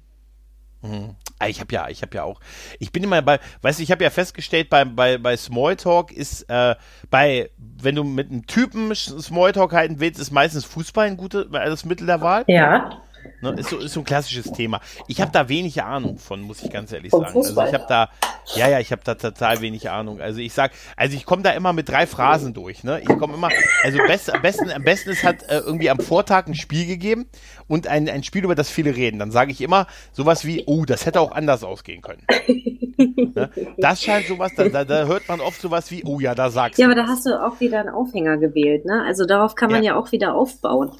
Mhm. 0.82 1.16
Ah, 1.38 1.48
ich 1.48 1.60
habe 1.60 1.72
ja, 1.72 1.88
ich 1.88 2.02
habe 2.02 2.16
ja 2.16 2.24
auch, 2.24 2.40
ich 2.78 2.90
bin 2.90 3.04
immer 3.04 3.22
bei, 3.22 3.38
weißt 3.62 3.78
du, 3.78 3.82
ich 3.82 3.90
habe 3.90 4.02
ja 4.02 4.10
festgestellt, 4.10 4.68
bei, 4.70 4.84
bei, 4.84 5.18
bei 5.18 5.36
Smalltalk 5.36 6.10
ist, 6.10 6.42
äh, 6.48 6.74
bei, 7.10 7.50
wenn 7.56 7.94
du 7.94 8.04
mit 8.04 8.30
einem 8.30 8.46
Typen 8.46 8.94
Smalltalk 8.94 9.72
halten 9.72 10.00
willst, 10.00 10.20
ist 10.20 10.32
meistens 10.32 10.64
Fußball 10.64 11.06
ein 11.06 11.16
gutes 11.16 11.46
das 11.50 11.84
Mittel 11.84 12.06
der 12.06 12.20
Wahl. 12.20 12.44
Ja. 12.48 13.02
Ne, 13.40 13.50
ist, 13.52 13.70
so, 13.70 13.78
ist 13.78 13.92
so 13.92 14.00
ein 14.00 14.04
klassisches 14.04 14.50
Thema. 14.52 14.80
Ich 15.06 15.20
habe 15.20 15.30
da 15.30 15.48
wenig 15.48 15.82
Ahnung 15.82 16.18
von, 16.18 16.40
muss 16.40 16.62
ich 16.62 16.70
ganz 16.70 16.92
ehrlich 16.92 17.12
sagen. 17.12 17.24
Also 17.26 17.62
ich 17.62 17.74
habe 17.74 17.86
da, 17.88 18.10
ja, 18.54 18.68
ja, 18.68 18.80
ich 18.80 18.90
habe 18.90 19.02
da 19.04 19.14
total 19.14 19.60
wenig 19.60 19.90
Ahnung. 19.90 20.20
Also 20.20 20.40
ich 20.40 20.52
sag, 20.52 20.72
also 20.96 21.16
ich 21.16 21.24
komme 21.24 21.42
da 21.42 21.50
immer 21.50 21.72
mit 21.72 21.88
drei 21.88 22.06
Phrasen 22.06 22.52
durch. 22.52 22.82
Ne? 22.82 23.00
Ich 23.00 23.08
komme 23.08 23.34
immer, 23.34 23.48
also 23.84 23.98
best, 24.06 24.32
am 24.32 24.42
besten, 24.42 24.70
am 24.70 24.82
besten 24.82 25.10
es 25.10 25.22
hat 25.22 25.42
äh, 25.44 25.58
irgendwie 25.58 25.90
am 25.90 26.00
Vortag 26.00 26.46
ein 26.46 26.54
Spiel 26.54 26.86
gegeben 26.86 27.26
und 27.68 27.86
ein, 27.86 28.08
ein 28.08 28.22
Spiel, 28.22 28.44
über 28.44 28.54
das 28.54 28.70
viele 28.70 28.96
reden. 28.96 29.18
Dann 29.18 29.30
sage 29.30 29.52
ich 29.52 29.60
immer 29.60 29.86
sowas 30.12 30.44
wie, 30.44 30.64
oh, 30.66 30.84
das 30.84 31.06
hätte 31.06 31.20
auch 31.20 31.32
anders 31.32 31.62
ausgehen 31.62 32.02
können. 32.02 32.22
ne? 33.34 33.50
Das 33.76 34.02
scheint 34.02 34.26
sowas, 34.26 34.52
da, 34.56 34.68
da, 34.68 34.84
da, 34.84 35.06
hört 35.06 35.28
man 35.28 35.40
oft 35.40 35.60
sowas 35.60 35.90
wie, 35.90 36.02
oh 36.04 36.18
ja, 36.18 36.34
da 36.34 36.50
sagst 36.50 36.78
du. 36.78 36.82
Ja, 36.82 36.88
aber 36.88 36.96
da 36.96 37.06
hast 37.06 37.26
du 37.26 37.40
auch 37.40 37.60
wieder 37.60 37.80
einen 37.80 37.90
Aufhänger 37.90 38.38
gewählt. 38.38 38.84
Ne? 38.84 39.04
Also 39.06 39.24
darauf 39.24 39.54
kann 39.54 39.70
man 39.70 39.82
ja, 39.82 39.92
ja 39.92 39.98
auch 39.98 40.12
wieder 40.12 40.34
aufbauen. 40.34 40.92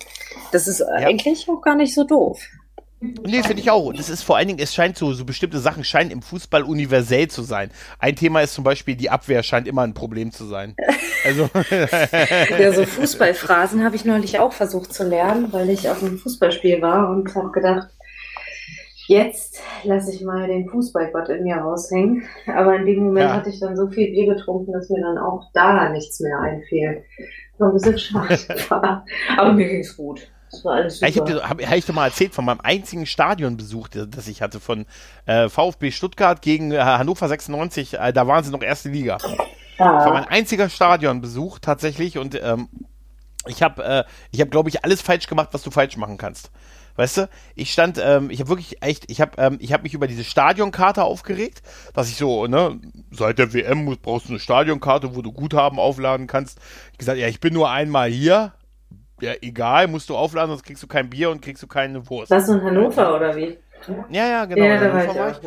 Das 0.53 0.69
ist 0.69 0.81
ja. 0.81 0.87
eigentlich 0.87 1.49
auch 1.49 1.63
gar 1.63 1.75
nicht 1.75 1.95
so 1.95 2.05
doof. 2.05 2.41
Nee, 3.01 3.43
finde 3.43 3.63
ich 3.63 3.71
auch. 3.71 3.93
Das 3.93 4.11
ist 4.11 4.23
vor 4.23 4.37
allen 4.37 4.49
Dingen, 4.49 4.59
es 4.59 4.75
scheint 4.75 4.97
so, 4.97 5.13
so 5.13 5.25
bestimmte 5.25 5.59
Sachen 5.59 5.85
scheinen 5.85 6.11
im 6.11 6.21
Fußball 6.21 6.65
universell 6.65 7.29
zu 7.29 7.43
sein. 7.43 7.71
Ein 8.01 8.17
Thema 8.17 8.41
ist 8.41 8.55
zum 8.55 8.65
Beispiel, 8.65 8.97
die 8.97 9.09
Abwehr 9.09 9.43
scheint 9.45 9.69
immer 9.69 9.83
ein 9.83 9.95
Problem 9.95 10.33
zu 10.33 10.45
sein. 10.47 10.75
Also. 11.25 11.49
ja, 12.59 12.73
so 12.73 12.85
Fußballphrasen 12.85 13.85
habe 13.85 13.95
ich 13.95 14.05
neulich 14.05 14.41
auch 14.41 14.53
versucht 14.53 14.93
zu 14.93 15.05
lernen, 15.09 15.53
weil 15.53 15.71
ich 15.71 15.89
auf 15.89 16.03
einem 16.03 16.19
Fußballspiel 16.19 16.83
war 16.83 17.11
und 17.11 17.35
habe 17.35 17.53
gedacht, 17.53 17.89
Jetzt 19.09 19.63
lasse 19.85 20.13
ich 20.13 20.23
mal 20.23 20.47
den 20.49 20.69
Fußballgott 20.69 21.31
in 21.31 21.45
mir 21.45 21.57
raushängen. 21.57 22.25
Aber 22.47 22.77
in 22.77 22.85
dem 22.85 23.05
Moment 23.05 23.31
ja. 23.31 23.37
hatte 23.37 23.49
ich 23.49 23.59
dann 23.59 23.75
so 23.75 23.89
viel 23.89 24.11
Bier 24.11 24.35
getrunken, 24.35 24.73
dass 24.73 24.91
mir 24.91 25.01
dann 25.01 25.17
auch 25.17 25.51
da 25.55 25.89
nichts 25.89 26.21
mehr 26.21 26.39
einfiel. 26.39 27.05
War 27.57 27.69
ein 27.69 27.75
bisschen 27.75 27.99
schade. 27.99 28.39
Aber 29.39 29.53
mir 29.55 29.67
ging 29.67 29.81
es 29.81 29.97
gut. 29.97 30.29
Das 30.51 30.65
war 30.65 30.75
alles 30.75 30.99
super. 30.99 31.09
Ich 31.09 31.19
habe 31.19 31.49
hab, 31.49 31.63
hab 31.63 31.77
ich 31.77 31.87
doch 31.87 31.95
mal 31.95 32.07
erzählt 32.07 32.35
von 32.35 32.45
meinem 32.45 32.61
einzigen 32.61 33.07
Stadionbesuch, 33.07 33.89
das 33.89 34.29
ich 34.29 34.43
hatte 34.43 34.61
von 34.61 34.87
äh, 35.27 35.49
VfB 35.49 35.91
Stuttgart 35.91 36.41
gegen 36.43 36.73
äh, 36.73 36.79
Hannover 36.79 37.29
96. 37.29 37.95
Äh, 37.95 38.13
da 38.13 38.27
waren 38.27 38.45
sie 38.45 38.51
noch 38.51 38.63
erste 38.63 38.89
Liga. 38.89 39.19
Ja. 39.79 39.93
Das 39.95 40.05
war 40.05 40.13
mein 40.13 40.25
einziger 40.25 40.69
Stadionbesuch 40.69 41.59
tatsächlich 41.61 42.19
und 42.19 42.35
ähm, 42.41 42.69
ich 43.47 43.63
habe, 43.63 43.85
äh, 43.85 44.05
ich 44.31 44.41
habe, 44.41 44.51
glaube 44.51 44.69
ich, 44.69 44.85
alles 44.85 45.01
falsch 45.01 45.27
gemacht, 45.27 45.51
was 45.53 45.63
du 45.63 45.71
falsch 45.71 45.97
machen 45.97 46.19
kannst. 46.19 46.51
Weißt 46.97 47.19
du, 47.19 47.29
ich 47.55 47.73
stand, 47.73 48.01
ähm, 48.03 48.29
ich 48.29 48.41
habe 48.41 48.49
wirklich 48.49 48.83
echt, 48.83 49.09
ich 49.09 49.21
habe 49.21 49.41
ähm, 49.41 49.59
ich 49.61 49.73
hab 49.73 49.85
mich 49.85 49.95
über 49.95 50.09
diese 50.09 50.25
Stadionkarte 50.25 51.05
aufgeregt, 51.05 51.63
dass 51.95 52.09
ich 52.09 52.17
so, 52.17 52.49
ne, 52.49 52.81
seit 53.13 53.39
der 53.39 53.55
WM 53.55 53.97
brauchst 54.03 54.27
du 54.27 54.31
eine 54.31 54.41
Stadionkarte, 54.41 55.15
wo 55.15 55.23
du 55.23 55.31
Guthaben 55.31 55.79
aufladen 55.79 56.27
kannst. 56.27 56.59
Ich 56.91 56.99
gesagt, 56.99 57.19
ja, 57.19 57.29
ich 57.29 57.39
bin 57.39 57.55
nur 57.55 57.71
einmal 57.71 58.11
hier, 58.11 58.53
ja, 59.21 59.33
egal, 59.41 59.89
musst 59.89 60.09
du 60.09 60.17
aufladen, 60.17 60.51
sonst 60.51 60.65
kriegst 60.65 60.83
du 60.83 60.87
kein 60.87 61.11
Bier 61.11 61.31
und 61.31 61.43
kriegst 61.43 61.63
du 61.63 61.67
keine 61.67 62.09
Wurst. 62.09 62.31
Warst 62.31 62.49
du 62.49 62.55
in 62.55 62.63
Hannover 62.63 63.17
oder 63.17 63.37
wie? 63.37 63.59
Ja, 64.11 64.27
ja, 64.29 64.45
genau. 64.45 64.65
Ja, 64.65 64.81
da 64.81 64.95
war 64.95 65.15
ja. 65.15 65.41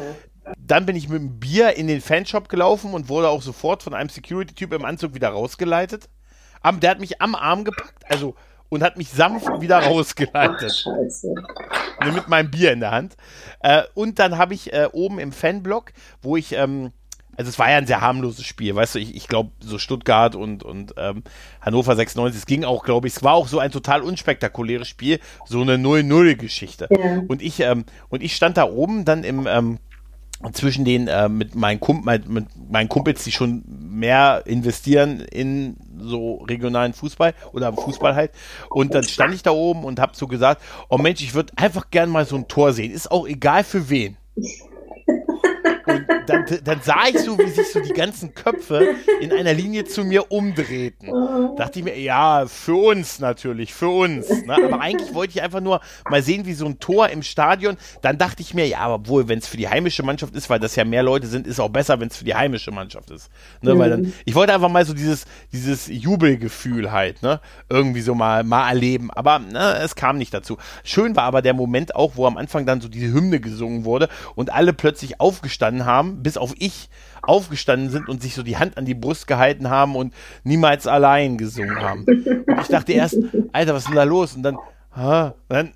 Dann 0.57 0.85
bin 0.85 0.95
ich 0.95 1.07
mit 1.07 1.21
dem 1.21 1.39
Bier 1.39 1.75
in 1.75 1.87
den 1.87 2.01
Fanshop 2.01 2.49
gelaufen 2.49 2.93
und 2.93 3.09
wurde 3.09 3.29
auch 3.29 3.41
sofort 3.41 3.83
von 3.83 3.93
einem 3.93 4.09
Security-Typ 4.09 4.73
im 4.73 4.85
Anzug 4.85 5.13
wieder 5.13 5.29
rausgeleitet. 5.29 6.09
der 6.81 6.89
hat 6.89 6.99
mich 6.99 7.21
am 7.21 7.35
Arm 7.35 7.63
gepackt, 7.63 8.03
also 8.09 8.35
und 8.71 8.83
hat 8.83 8.97
mich 8.97 9.09
sanft 9.09 9.59
wieder 9.59 9.79
rausgeleitet. 9.79 10.71
Ach, 10.71 10.93
scheiße. 10.95 11.35
Mit 12.13 12.29
meinem 12.29 12.49
Bier 12.49 12.71
in 12.71 12.79
der 12.79 12.91
Hand. 12.91 13.17
Äh, 13.59 13.83
und 13.93 14.17
dann 14.17 14.37
habe 14.37 14.53
ich 14.53 14.71
äh, 14.71 14.87
oben 14.93 15.19
im 15.19 15.33
Fanblock, 15.33 15.91
wo 16.21 16.37
ich, 16.37 16.53
ähm, 16.53 16.93
also 17.37 17.49
es 17.49 17.57
war 17.59 17.69
ja 17.69 17.77
ein 17.77 17.87
sehr 17.87 18.01
harmloses 18.01 18.45
Spiel, 18.45 18.75
weißt 18.75 18.95
du, 18.95 18.99
ich, 18.99 19.15
ich 19.15 19.27
glaube, 19.27 19.51
so 19.59 19.77
Stuttgart 19.77 20.35
und, 20.35 20.63
und 20.63 20.93
ähm, 20.97 21.23
Hannover 21.61 21.95
96, 21.95 22.39
es 22.39 22.45
ging 22.45 22.63
auch, 22.63 22.83
glaube 22.83 23.07
ich, 23.07 23.15
es 23.15 23.23
war 23.23 23.33
auch 23.33 23.47
so 23.47 23.59
ein 23.59 23.71
total 23.71 24.01
unspektakuläres 24.01 24.87
Spiel, 24.87 25.19
so 25.45 25.61
eine 25.61 25.75
0-0-Geschichte. 25.75 26.87
Ja. 26.91 27.23
Und 27.27 27.41
ich, 27.41 27.59
ähm, 27.61 27.85
und 28.09 28.21
ich 28.21 28.35
stand 28.35 28.57
da 28.57 28.65
oben 28.65 29.05
dann 29.05 29.23
im, 29.23 29.47
ähm, 29.47 29.79
zwischen 30.53 30.85
den 30.85 31.07
äh, 31.07 31.29
mit 31.29 31.55
meinen 31.55 31.79
Kump 31.79 32.05
mit, 32.05 32.27
mit 32.27 32.45
meinen 32.69 32.89
Kumpels, 32.89 33.23
die 33.23 33.31
schon 33.31 33.63
mehr 33.67 34.43
investieren 34.45 35.19
in 35.19 35.77
so 35.99 36.37
regionalen 36.37 36.93
Fußball 36.93 37.33
oder 37.53 37.71
Fußball 37.73 38.15
halt. 38.15 38.31
Und 38.69 38.93
dann 38.93 39.03
stand 39.03 39.33
ich 39.35 39.43
da 39.43 39.51
oben 39.51 39.83
und 39.83 39.99
habe 39.99 40.15
so 40.15 40.27
gesagt, 40.27 40.61
oh 40.89 40.97
Mensch, 40.97 41.21
ich 41.21 41.33
würde 41.33 41.53
einfach 41.57 41.91
gern 41.91 42.09
mal 42.09 42.25
so 42.25 42.35
ein 42.35 42.47
Tor 42.47 42.73
sehen. 42.73 42.91
Ist 42.91 43.11
auch 43.11 43.27
egal 43.27 43.63
für 43.63 43.89
wen. 43.89 44.17
Und 45.85 46.05
dann, 46.27 46.45
dann 46.63 46.81
sah 46.81 47.07
ich 47.07 47.19
so, 47.19 47.37
wie 47.37 47.49
sich 47.49 47.71
so 47.71 47.79
die 47.79 47.93
ganzen 47.93 48.33
Köpfe 48.33 48.95
in 49.19 49.31
einer 49.33 49.53
Linie 49.53 49.85
zu 49.85 50.03
mir 50.03 50.31
umdrehten. 50.31 51.09
Oh. 51.09 51.55
Dachte 51.57 51.79
ich 51.79 51.85
mir, 51.85 51.97
ja, 51.99 52.45
für 52.47 52.75
uns 52.75 53.19
natürlich, 53.19 53.73
für 53.73 53.89
uns. 53.89 54.29
Ne? 54.45 54.55
Aber 54.55 54.81
eigentlich 54.81 55.13
wollte 55.13 55.37
ich 55.37 55.41
einfach 55.41 55.61
nur 55.61 55.81
mal 56.09 56.21
sehen, 56.21 56.45
wie 56.45 56.53
so 56.53 56.65
ein 56.65 56.79
Tor 56.79 57.09
im 57.09 57.23
Stadion. 57.23 57.77
Dann 58.01 58.17
dachte 58.17 58.41
ich 58.41 58.53
mir, 58.53 58.67
ja, 58.67 58.79
aber 58.79 59.07
wohl, 59.07 59.27
wenn 59.27 59.39
es 59.39 59.47
für 59.47 59.57
die 59.57 59.67
heimische 59.67 60.03
Mannschaft 60.03 60.35
ist, 60.35 60.49
weil 60.49 60.59
das 60.59 60.75
ja 60.75 60.85
mehr 60.85 61.03
Leute 61.03 61.27
sind, 61.27 61.47
ist 61.47 61.59
auch 61.59 61.69
besser, 61.69 61.99
wenn 61.99 62.09
es 62.09 62.17
für 62.17 62.25
die 62.25 62.35
heimische 62.35 62.71
Mannschaft 62.71 63.09
ist. 63.11 63.29
Ne? 63.61 63.75
Mhm. 63.75 63.79
Weil 63.79 63.89
dann, 63.89 64.13
ich 64.25 64.35
wollte 64.35 64.53
einfach 64.53 64.69
mal 64.69 64.85
so 64.85 64.93
dieses, 64.93 65.25
dieses 65.51 65.87
Jubelgefühl 65.87 66.91
halt, 66.91 67.21
ne? 67.21 67.39
Irgendwie 67.69 68.01
so 68.01 68.15
mal, 68.15 68.43
mal 68.43 68.69
erleben. 68.69 69.09
Aber 69.11 69.39
ne, 69.39 69.79
es 69.83 69.95
kam 69.95 70.17
nicht 70.17 70.33
dazu. 70.33 70.57
Schön 70.83 71.15
war 71.15 71.23
aber 71.23 71.41
der 71.41 71.53
Moment 71.53 71.95
auch, 71.95 72.15
wo 72.15 72.25
am 72.25 72.37
Anfang 72.37 72.65
dann 72.65 72.81
so 72.81 72.87
diese 72.87 73.13
Hymne 73.13 73.39
gesungen 73.39 73.85
wurde 73.85 74.09
und 74.35 74.51
alle 74.53 74.73
plötzlich 74.73 75.19
aufgestanden 75.19 75.70
aufgestanden 75.71 75.85
haben, 75.85 76.23
bis 76.23 76.37
auf 76.37 76.53
ich 76.57 76.89
aufgestanden 77.21 77.89
sind 77.89 78.09
und 78.09 78.21
sich 78.21 78.33
so 78.33 78.43
die 78.43 78.57
Hand 78.57 78.77
an 78.77 78.85
die 78.85 78.95
Brust 78.95 79.27
gehalten 79.27 79.69
haben 79.69 79.95
und 79.95 80.13
niemals 80.43 80.87
allein 80.87 81.37
gesungen 81.37 81.79
haben. 81.79 82.03
Und 82.05 82.61
ich 82.61 82.67
dachte 82.67 82.93
erst, 82.93 83.17
Alter, 83.53 83.73
was 83.73 83.83
ist 83.83 83.89
denn 83.89 83.95
da 83.95 84.03
los? 84.03 84.35
Und 84.35 84.43
dann, 84.43 84.57
ha, 84.95 85.35
dann, 85.47 85.71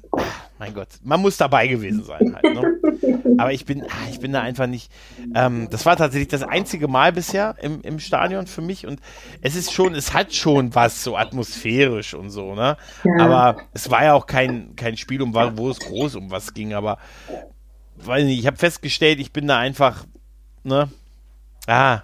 mein 0.58 0.74
Gott, 0.74 0.88
man 1.04 1.22
muss 1.22 1.38
dabei 1.38 1.68
gewesen 1.68 2.04
sein 2.04 2.34
halt. 2.34 2.56
Ne? 2.56 3.38
Aber 3.38 3.52
ich 3.54 3.66
bin, 3.66 3.84
ah, 3.84 4.10
ich 4.10 4.20
bin 4.20 4.32
da 4.32 4.42
einfach 4.42 4.66
nicht. 4.66 4.92
Ähm, 5.36 5.68
das 5.70 5.86
war 5.86 5.98
tatsächlich 5.98 6.30
das 6.30 6.42
einzige 6.42 6.88
Mal 6.88 7.12
bisher 7.12 7.56
im, 7.62 7.82
im 7.82 8.00
Stadion 8.00 8.48
für 8.48 8.62
mich 8.62 8.88
und 8.88 9.00
es 9.42 9.56
ist 9.56 9.72
schon, 9.72 9.94
es 9.94 10.14
hat 10.14 10.34
schon 10.34 10.74
was 10.74 11.04
so 11.04 11.16
atmosphärisch 11.18 12.14
und 12.14 12.30
so, 12.30 12.56
ne? 12.56 12.78
Ja. 13.04 13.26
Aber 13.26 13.62
es 13.74 13.92
war 13.92 14.04
ja 14.04 14.14
auch 14.14 14.26
kein, 14.26 14.76
kein 14.76 14.98
Spiel, 14.98 15.22
um 15.22 15.36
wo 15.36 15.70
es 15.70 15.80
groß 15.80 16.16
um 16.16 16.32
was 16.32 16.54
ging. 16.54 16.74
Aber 16.74 16.98
weiß 18.08 18.24
nicht, 18.26 18.40
ich 18.40 18.48
habe 18.48 18.58
festgestellt, 18.58 19.20
ich 19.20 19.32
bin 19.32 19.48
da 19.48 19.58
einfach, 19.58 20.06
ne? 20.64 20.90
Ah. 21.68 22.02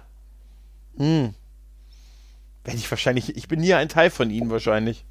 Hm. 0.96 1.34
Werde 2.64 2.78
ich 2.78 2.90
wahrscheinlich, 2.90 3.36
ich 3.36 3.48
bin 3.48 3.60
nie 3.60 3.74
ein 3.74 3.88
Teil 3.88 4.10
von 4.10 4.30
ihnen 4.30 4.50
wahrscheinlich. 4.50 5.04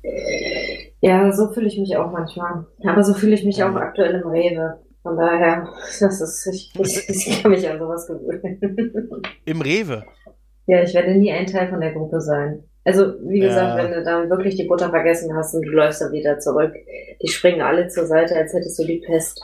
Ja, 1.01 1.31
so 1.33 1.51
fühle 1.51 1.67
ich 1.67 1.77
mich 1.77 1.97
auch 1.97 2.11
manchmal. 2.11 2.65
Aber 2.85 3.03
so 3.03 3.13
fühle 3.13 3.33
ich 3.33 3.43
mich 3.43 3.63
auch 3.63 3.75
aktuell 3.75 4.21
im 4.21 4.27
Rewe. 4.27 4.79
Von 5.01 5.17
daher, 5.17 5.67
das 5.99 6.21
ist, 6.21 6.47
ich, 6.47 6.73
ich, 6.79 7.09
ich 7.27 7.41
kann 7.41 7.51
mich 7.51 7.67
an 7.67 7.79
sowas 7.79 8.07
gewöhnen. 8.07 9.23
Im 9.45 9.61
Rewe? 9.61 10.05
Ja, 10.67 10.81
ich 10.83 10.93
werde 10.93 11.15
nie 11.15 11.31
ein 11.31 11.47
Teil 11.47 11.69
von 11.69 11.81
der 11.81 11.91
Gruppe 11.91 12.21
sein. 12.21 12.63
Also, 12.83 13.13
wie 13.27 13.39
gesagt, 13.39 13.77
ja. 13.77 13.83
wenn 13.83 13.91
du 13.91 14.03
dann 14.03 14.29
wirklich 14.29 14.55
die 14.55 14.63
Butter 14.63 14.89
vergessen 14.89 15.35
hast 15.35 15.53
und 15.53 15.63
du 15.63 15.69
läufst 15.69 16.01
dann 16.01 16.11
wieder 16.11 16.39
zurück, 16.39 16.73
die 17.21 17.27
springen 17.27 17.61
alle 17.61 17.87
zur 17.89 18.07
Seite, 18.07 18.35
als 18.35 18.53
hättest 18.53 18.79
du 18.79 18.85
die 18.85 19.03
Pest 19.05 19.39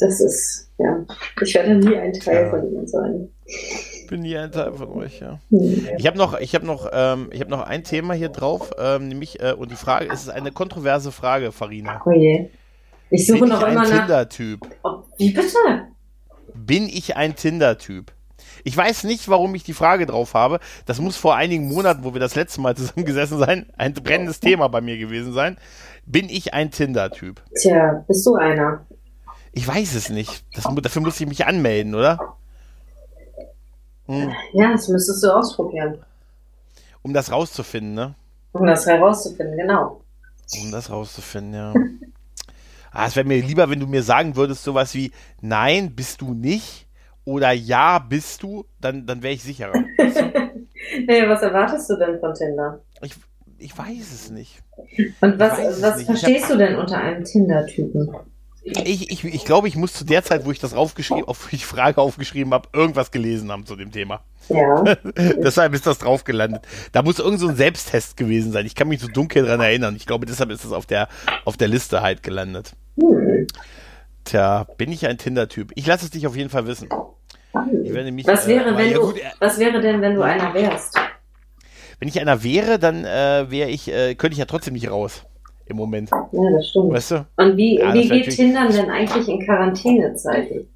das 0.00 0.20
ist, 0.20 0.70
ja, 0.78 1.04
ich 1.40 1.54
werde 1.54 1.74
nie 1.76 1.96
ein 1.96 2.12
Teil 2.12 2.44
ja. 2.44 2.50
von 2.50 2.66
ihnen 2.66 2.86
sein. 2.86 3.28
Ich 3.44 4.06
bin 4.08 4.20
nie 4.20 4.36
ein 4.36 4.50
Teil 4.50 4.72
von 4.72 4.90
euch, 4.92 5.20
ja. 5.20 5.38
Hm. 5.50 5.88
Ich 5.98 6.06
habe 6.06 6.18
noch, 6.18 6.38
ich 6.38 6.54
habe 6.54 6.66
noch, 6.66 6.88
ähm, 6.92 7.28
ich 7.32 7.40
habe 7.40 7.50
noch 7.50 7.62
ein 7.62 7.84
Thema 7.84 8.14
hier 8.14 8.28
drauf, 8.28 8.70
ähm, 8.78 9.08
nämlich 9.08 9.40
äh, 9.40 9.52
und 9.52 9.70
die 9.70 9.76
Frage, 9.76 10.08
es 10.12 10.22
ist 10.22 10.30
eine 10.30 10.52
kontroverse 10.52 11.12
Frage, 11.12 11.52
Farina. 11.52 12.02
Oh 12.04 12.12
je. 12.12 12.48
Ich 13.10 13.26
suche 13.26 13.40
bin 13.40 13.48
noch 13.50 13.62
ich 13.62 13.72
immer 13.72 13.82
ein 13.82 13.90
Tinder-Typ. 13.90 14.60
Oh, 14.84 15.02
wie 15.18 15.32
bitte? 15.32 15.88
Bin 16.54 16.88
ich 16.88 17.16
ein 17.16 17.34
Tinder-Typ? 17.34 18.12
Ich 18.64 18.76
weiß 18.76 19.04
nicht, 19.04 19.28
warum 19.28 19.54
ich 19.54 19.64
die 19.64 19.72
Frage 19.72 20.06
drauf 20.06 20.34
habe. 20.34 20.60
Das 20.86 21.00
muss 21.00 21.16
vor 21.16 21.36
einigen 21.36 21.68
Monaten, 21.68 22.04
wo 22.04 22.12
wir 22.14 22.20
das 22.20 22.34
letzte 22.34 22.60
Mal 22.60 22.76
zusammengesessen 22.76 23.38
sein, 23.38 23.66
ein 23.76 23.94
brennendes 23.94 24.40
Thema 24.40 24.68
bei 24.68 24.80
mir 24.80 24.96
gewesen 24.96 25.32
sein. 25.32 25.56
Bin 26.06 26.28
ich 26.28 26.54
ein 26.54 26.70
Tinder-Typ? 26.70 27.42
Tja, 27.60 28.04
bist 28.06 28.26
du 28.26 28.34
einer? 28.34 28.86
Ich 29.52 29.66
weiß 29.66 29.94
es 29.94 30.10
nicht. 30.10 30.44
Das, 30.54 30.64
dafür 30.82 31.02
muss 31.02 31.20
ich 31.20 31.26
mich 31.26 31.46
anmelden, 31.46 31.94
oder? 31.94 32.36
Hm. 34.06 34.32
Ja, 34.52 34.72
das 34.72 34.88
müsstest 34.88 35.22
du 35.22 35.28
ausprobieren. 35.30 35.98
Um 37.02 37.14
das 37.14 37.30
rauszufinden, 37.30 37.94
ne? 37.94 38.14
Um 38.52 38.66
das 38.66 38.86
herauszufinden, 38.86 39.56
genau. 39.56 40.02
Um 40.60 40.72
das 40.72 40.90
rauszufinden, 40.90 41.54
ja. 41.54 41.74
ah, 42.92 43.06
es 43.06 43.16
wäre 43.16 43.26
mir 43.26 43.40
lieber, 43.40 43.70
wenn 43.70 43.80
du 43.80 43.86
mir 43.86 44.02
sagen 44.02 44.36
würdest, 44.36 44.64
sowas 44.64 44.94
wie, 44.94 45.12
nein, 45.40 45.94
bist 45.94 46.20
du 46.20 46.34
nicht 46.34 46.86
oder 47.24 47.52
ja, 47.52 47.98
bist 47.98 48.42
du, 48.42 48.66
dann, 48.80 49.06
dann 49.06 49.22
wäre 49.22 49.34
ich 49.34 49.42
sicherer. 49.42 49.72
nee, 49.98 51.28
was 51.28 51.42
erwartest 51.42 51.88
du 51.90 51.96
denn 51.96 52.18
von 52.18 52.34
Tinder? 52.34 52.80
Ich, 53.02 53.14
ich 53.58 53.76
weiß 53.76 54.12
es 54.12 54.30
nicht. 54.30 54.62
Und 55.20 55.38
was, 55.38 55.80
was 55.80 56.02
verstehst 56.02 56.44
hab, 56.44 56.52
du 56.52 56.58
denn 56.58 56.76
unter 56.76 56.98
einem 56.98 57.24
Tinder-Typen? 57.24 58.10
Ich, 58.62 59.10
ich, 59.10 59.24
ich 59.24 59.44
glaube, 59.44 59.68
ich 59.68 59.76
muss 59.76 59.94
zu 59.94 60.04
der 60.04 60.22
Zeit, 60.22 60.44
wo 60.44 60.50
ich 60.50 60.58
das 60.58 60.74
aufgeschrieben, 60.74 61.24
auf 61.24 61.48
die 61.50 61.56
Frage 61.58 62.00
aufgeschrieben 62.00 62.52
habe, 62.52 62.68
irgendwas 62.74 63.10
gelesen 63.10 63.50
haben 63.50 63.64
zu 63.64 63.74
dem 63.74 63.90
Thema. 63.90 64.22
Ja. 64.48 64.82
deshalb 65.16 65.72
ist 65.72 65.86
das 65.86 65.98
drauf 65.98 66.24
gelandet. 66.24 66.62
Da 66.92 67.02
muss 67.02 67.18
irgend 67.18 67.40
so 67.40 67.48
ein 67.48 67.56
Selbsttest 67.56 68.18
gewesen 68.18 68.52
sein. 68.52 68.66
Ich 68.66 68.74
kann 68.74 68.88
mich 68.88 69.00
so 69.00 69.08
dunkel 69.08 69.46
dran 69.46 69.60
erinnern. 69.60 69.96
Ich 69.96 70.06
glaube, 70.06 70.26
deshalb 70.26 70.50
ist 70.50 70.64
das 70.64 70.72
auf 70.72 70.84
der, 70.84 71.08
auf 71.46 71.56
der 71.56 71.68
Liste 71.68 72.02
halt 72.02 72.22
gelandet. 72.22 72.74
Hm. 73.00 73.46
Tja, 74.24 74.66
bin 74.76 74.92
ich 74.92 75.06
ein 75.06 75.16
Tinder-Typ? 75.16 75.72
Ich 75.74 75.86
lasse 75.86 76.04
es 76.04 76.10
dich 76.10 76.26
auf 76.26 76.36
jeden 76.36 76.50
Fall 76.50 76.66
wissen. 76.66 76.88
Ich 77.82 77.94
werde 77.94 78.12
mich, 78.12 78.26
was, 78.26 78.46
wäre, 78.46 78.70
äh, 78.70 78.76
wenn 78.76 78.90
ja, 78.90 78.94
du, 78.94 79.00
gut, 79.06 79.18
äh, 79.18 79.22
was 79.38 79.58
wäre 79.58 79.80
denn, 79.80 80.02
wenn 80.02 80.14
du 80.14 80.22
einer 80.22 80.52
wärst? 80.52 80.94
Wenn 81.98 82.08
ich 82.08 82.20
einer 82.20 82.42
wäre, 82.42 82.78
dann 82.78 83.04
äh, 83.04 83.50
wäre 83.50 83.70
ich, 83.70 83.90
äh, 83.90 84.14
könnte 84.14 84.34
ich 84.34 84.38
ja 84.38 84.44
trotzdem 84.44 84.74
nicht 84.74 84.90
raus 84.90 85.24
im 85.70 85.76
Moment. 85.76 86.10
Ja, 86.10 86.50
das 86.54 86.68
stimmt. 86.68 86.92
Weißt 86.92 87.10
du? 87.12 87.26
Und 87.36 87.56
wie, 87.56 87.78
ja, 87.78 87.94
wie 87.94 88.08
geht 88.08 88.30
Tindern 88.30 88.72
denn 88.72 88.90
eigentlich 88.90 89.28
in 89.28 89.44
Quarantänezeiten? 89.44 90.68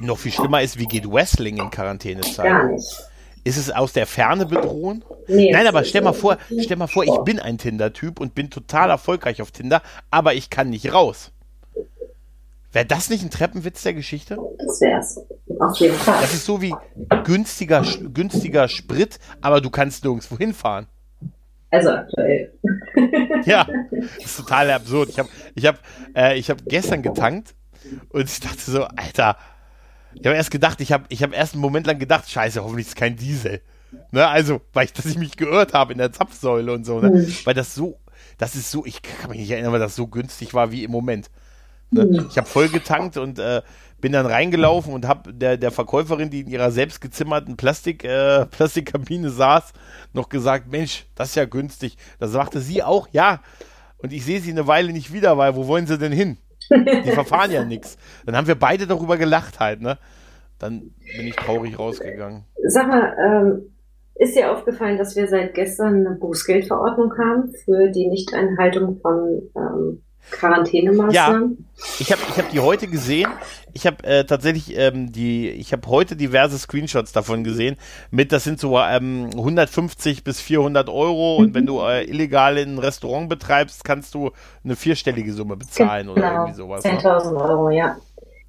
Noch 0.00 0.18
viel 0.18 0.32
schlimmer 0.32 0.62
ist, 0.62 0.78
wie 0.78 0.86
geht 0.86 1.10
Wrestling 1.10 1.56
in 1.56 1.70
Quarantänezeiten? 1.70 2.52
Gar 2.52 2.68
nicht. 2.68 2.88
Ist 3.44 3.56
es 3.56 3.70
aus 3.70 3.92
der 3.92 4.06
Ferne 4.06 4.46
bedrohen? 4.46 5.04
Nee, 5.26 5.50
Nein, 5.50 5.66
aber 5.66 5.84
stell 5.84 6.02
mal 6.02 6.12
vor, 6.12 6.38
stell 6.60 6.76
mal 6.76 6.86
vor, 6.86 7.04
ich 7.04 7.16
bin 7.24 7.40
ein 7.40 7.58
Tinder-Typ 7.58 8.20
und 8.20 8.34
bin 8.34 8.50
total 8.50 8.90
erfolgreich 8.90 9.42
auf 9.42 9.50
Tinder, 9.50 9.82
aber 10.10 10.34
ich 10.34 10.50
kann 10.50 10.70
nicht 10.70 10.92
raus. 10.92 11.32
Wäre 12.72 12.86
das 12.86 13.10
nicht 13.10 13.22
ein 13.22 13.30
Treppenwitz 13.30 13.82
der 13.82 13.94
Geschichte? 13.94 14.38
Das 14.58 14.80
wär's. 14.80 15.20
Auf 15.60 15.76
jeden 15.76 15.94
Fall. 15.96 16.20
Das 16.22 16.32
ist 16.32 16.46
so 16.46 16.62
wie 16.62 16.74
günstiger, 17.24 17.84
günstiger 18.14 18.68
Sprit, 18.68 19.18
aber 19.40 19.60
du 19.60 19.70
kannst 19.70 20.04
nirgendwo 20.04 20.38
hinfahren. 20.38 20.86
Also 21.72 21.90
aktuell. 21.90 22.52
ja, 23.44 23.66
das 23.90 24.24
ist 24.24 24.36
total 24.36 24.70
absurd. 24.70 25.08
Ich 25.08 25.18
habe 25.18 25.28
ich 25.54 25.66
hab, 25.66 25.78
äh, 26.14 26.40
hab 26.40 26.64
gestern 26.66 27.02
getankt 27.02 27.54
Und 28.10 28.24
ich 28.24 28.40
dachte 28.40 28.70
so, 28.70 28.84
Alter, 28.84 29.36
ich 30.14 30.26
habe 30.26 30.36
erst 30.36 30.50
gedacht, 30.50 30.80
ich 30.82 30.92
habe 30.92 31.04
ich 31.08 31.22
hab 31.22 31.34
erst 31.34 31.54
einen 31.54 31.62
Moment 31.62 31.86
lang 31.86 31.98
gedacht, 31.98 32.30
scheiße, 32.30 32.62
hoffentlich 32.62 32.86
ist 32.86 32.92
es 32.92 32.96
kein 32.96 33.16
Diesel. 33.16 33.62
Ne, 34.10 34.26
also, 34.26 34.60
weil 34.72 34.86
ich, 34.86 34.92
dass 34.92 35.06
ich 35.06 35.18
mich 35.18 35.36
geirrt 35.36 35.74
habe 35.74 35.92
in 35.92 35.98
der 35.98 36.12
Zapfsäule 36.12 36.72
und 36.72 36.84
so, 36.84 37.00
ne? 37.00 37.10
Mhm. 37.10 37.34
Weil 37.44 37.54
das 37.54 37.74
so, 37.74 37.98
das 38.38 38.54
ist 38.54 38.70
so, 38.70 38.86
ich 38.86 39.02
kann 39.02 39.30
mich 39.30 39.40
nicht 39.40 39.50
erinnern, 39.50 39.72
weil 39.72 39.80
das 39.80 39.96
so 39.96 40.06
günstig 40.06 40.54
war 40.54 40.72
wie 40.72 40.84
im 40.84 40.90
Moment. 40.90 41.30
Ne? 41.90 42.06
Mhm. 42.06 42.26
Ich 42.30 42.38
habe 42.38 42.48
voll 42.48 42.68
getankt 42.68 43.16
und 43.16 43.38
äh, 43.38 43.62
bin 44.02 44.12
dann 44.12 44.26
reingelaufen 44.26 44.92
und 44.92 45.08
habe 45.08 45.32
der, 45.32 45.56
der 45.56 45.70
Verkäuferin, 45.70 46.28
die 46.28 46.40
in 46.40 46.48
ihrer 46.48 46.70
selbst 46.70 47.00
gezimmerten 47.00 47.56
Plastik, 47.56 48.04
äh, 48.04 48.44
Plastikkabine 48.50 49.30
saß, 49.30 49.72
noch 50.12 50.28
gesagt, 50.28 50.70
Mensch, 50.70 51.06
das 51.14 51.30
ist 51.30 51.36
ja 51.36 51.46
günstig. 51.46 51.96
Da 52.18 52.26
sagte 52.26 52.60
sie 52.60 52.82
auch, 52.82 53.08
ja. 53.12 53.40
Und 53.98 54.12
ich 54.12 54.24
sehe 54.24 54.40
sie 54.40 54.50
eine 54.50 54.66
Weile 54.66 54.92
nicht 54.92 55.12
wieder, 55.12 55.38
weil 55.38 55.56
wo 55.56 55.68
wollen 55.68 55.86
sie 55.86 55.96
denn 55.96 56.12
hin? 56.12 56.36
Die 56.70 57.10
verfahren 57.14 57.52
ja 57.52 57.64
nichts. 57.64 57.96
Dann 58.26 58.36
haben 58.36 58.48
wir 58.48 58.56
beide 58.56 58.86
darüber 58.86 59.16
gelacht 59.16 59.60
halt, 59.60 59.80
ne? 59.80 59.98
Dann 60.58 60.90
bin 61.16 61.26
ich 61.26 61.36
traurig 61.36 61.78
rausgegangen. 61.78 62.44
Sag 62.66 62.88
mal, 62.88 63.16
ähm, 63.18 63.72
ist 64.16 64.36
dir 64.36 64.52
aufgefallen, 64.52 64.98
dass 64.98 65.16
wir 65.16 65.28
seit 65.28 65.54
gestern 65.54 66.06
eine 66.06 66.16
Bußgeldverordnung 66.16 67.16
haben 67.18 67.52
für 67.64 67.88
die 67.88 68.08
Nichteinhaltung 68.08 69.00
von 69.00 69.42
ähm, 69.56 70.02
Quarantänemaßnahmen? 70.30 71.66
Ja, 71.76 71.84
ich 71.98 72.12
habe 72.12 72.22
ich 72.28 72.38
hab 72.38 72.50
die 72.50 72.60
heute 72.60 72.86
gesehen. 72.86 73.30
Ich 73.72 73.86
habe 73.86 74.04
äh, 74.04 74.24
tatsächlich 74.24 74.76
ähm, 74.76 75.12
die, 75.12 75.50
ich 75.50 75.72
habe 75.72 75.86
heute 75.88 76.16
diverse 76.16 76.58
Screenshots 76.58 77.12
davon 77.12 77.44
gesehen. 77.44 77.76
Mit, 78.10 78.32
das 78.32 78.44
sind 78.44 78.60
so 78.60 78.78
ähm, 78.78 79.30
150 79.34 80.24
bis 80.24 80.40
400 80.40 80.88
Euro 80.88 81.38
mhm. 81.38 81.44
und 81.44 81.54
wenn 81.54 81.66
du 81.66 81.80
äh, 81.80 82.04
illegal 82.04 82.56
ein 82.56 82.78
Restaurant 82.78 83.28
betreibst, 83.28 83.84
kannst 83.84 84.14
du 84.14 84.30
eine 84.64 84.76
vierstellige 84.76 85.32
Summe 85.32 85.56
bezahlen 85.56 86.06
genau. 86.06 86.12
oder 86.12 86.32
irgendwie 86.32 86.54
sowas. 86.54 86.84
10.000 86.84 87.32
ne? 87.32 87.40
Euro, 87.40 87.70
ja. 87.70 87.96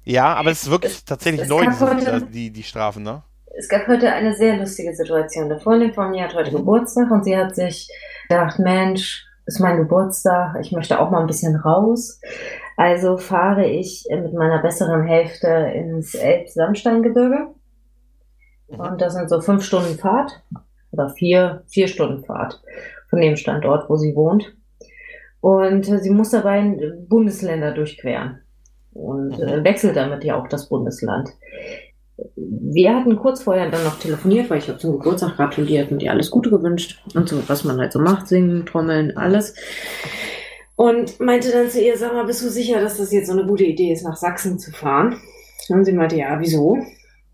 Ja, 0.04 0.34
aber 0.34 0.50
es 0.50 0.64
ist 0.64 0.70
wirklich 0.70 0.92
es, 0.92 1.04
tatsächlich 1.04 1.42
es 1.42 1.48
neu, 1.48 1.66
diese, 1.66 2.22
die, 2.22 2.50
die 2.50 2.62
Strafen, 2.62 3.02
ne? 3.02 3.22
Es 3.56 3.68
gab 3.68 3.86
heute 3.86 4.12
eine 4.12 4.34
sehr 4.34 4.56
lustige 4.56 4.94
Situation. 4.94 5.48
Der 5.48 5.60
Freundin 5.60 5.94
von 5.94 6.10
mir 6.10 6.24
hat 6.24 6.34
heute 6.34 6.50
Geburtstag 6.50 7.10
und 7.10 7.24
sie 7.24 7.36
hat 7.36 7.54
sich 7.54 7.88
gedacht, 8.28 8.58
Mensch, 8.58 9.24
ist 9.46 9.60
mein 9.60 9.76
Geburtstag, 9.76 10.56
ich 10.60 10.72
möchte 10.72 11.00
auch 11.00 11.10
mal 11.10 11.20
ein 11.20 11.26
bisschen 11.26 11.56
raus. 11.56 12.20
Also 12.76 13.18
fahre 13.18 13.66
ich 13.66 14.06
mit 14.10 14.34
meiner 14.34 14.60
besseren 14.60 15.04
Hälfte 15.04 15.48
ins 15.74 16.14
Elbsandsteingebirge. 16.14 17.48
Mhm. 18.68 18.80
Und 18.80 19.00
das 19.00 19.14
sind 19.14 19.28
so 19.28 19.40
fünf 19.40 19.64
Stunden 19.64 19.98
Fahrt 19.98 20.42
oder 20.90 21.10
vier, 21.10 21.62
vier 21.66 21.88
Stunden 21.88 22.24
Fahrt 22.24 22.62
von 23.08 23.20
dem 23.20 23.36
Standort, 23.36 23.88
wo 23.88 23.96
sie 23.96 24.14
wohnt. 24.16 24.56
Und 25.40 25.84
sie 25.84 26.10
muss 26.10 26.30
dabei 26.30 26.76
Bundesländer 27.06 27.72
durchqueren 27.72 28.40
und 28.94 29.38
äh, 29.38 29.58
mhm. 29.58 29.64
wechselt 29.64 29.96
damit 29.96 30.24
ja 30.24 30.36
auch 30.36 30.48
das 30.48 30.68
Bundesland. 30.68 31.30
Wir 32.36 32.94
hatten 32.94 33.16
kurz 33.16 33.42
vorher 33.42 33.70
dann 33.70 33.84
noch 33.84 33.98
telefoniert, 33.98 34.48
weil 34.48 34.58
ich 34.58 34.68
habe 34.68 34.78
zum 34.78 34.98
Geburtstag 34.98 35.36
gratuliert 35.36 35.90
und 35.90 36.02
ihr 36.02 36.12
alles 36.12 36.30
Gute 36.30 36.50
gewünscht 36.50 37.02
und 37.14 37.28
so, 37.28 37.42
was 37.48 37.64
man 37.64 37.78
halt 37.78 37.92
so 37.92 37.98
macht, 37.98 38.28
singen, 38.28 38.66
trommeln, 38.66 39.16
alles. 39.16 39.54
Und 40.76 41.18
meinte 41.20 41.50
dann 41.50 41.70
zu 41.70 41.80
ihr, 41.80 41.96
sag 41.96 42.12
mal, 42.12 42.26
bist 42.26 42.42
du 42.42 42.50
sicher, 42.50 42.80
dass 42.80 42.98
das 42.98 43.12
jetzt 43.12 43.28
so 43.28 43.32
eine 43.32 43.46
gute 43.46 43.64
Idee 43.64 43.92
ist, 43.92 44.04
nach 44.04 44.16
Sachsen 44.16 44.58
zu 44.58 44.70
fahren? 44.72 45.16
Und 45.68 45.84
sie 45.84 45.92
meinte, 45.92 46.16
ja, 46.16 46.38
wieso? 46.40 46.78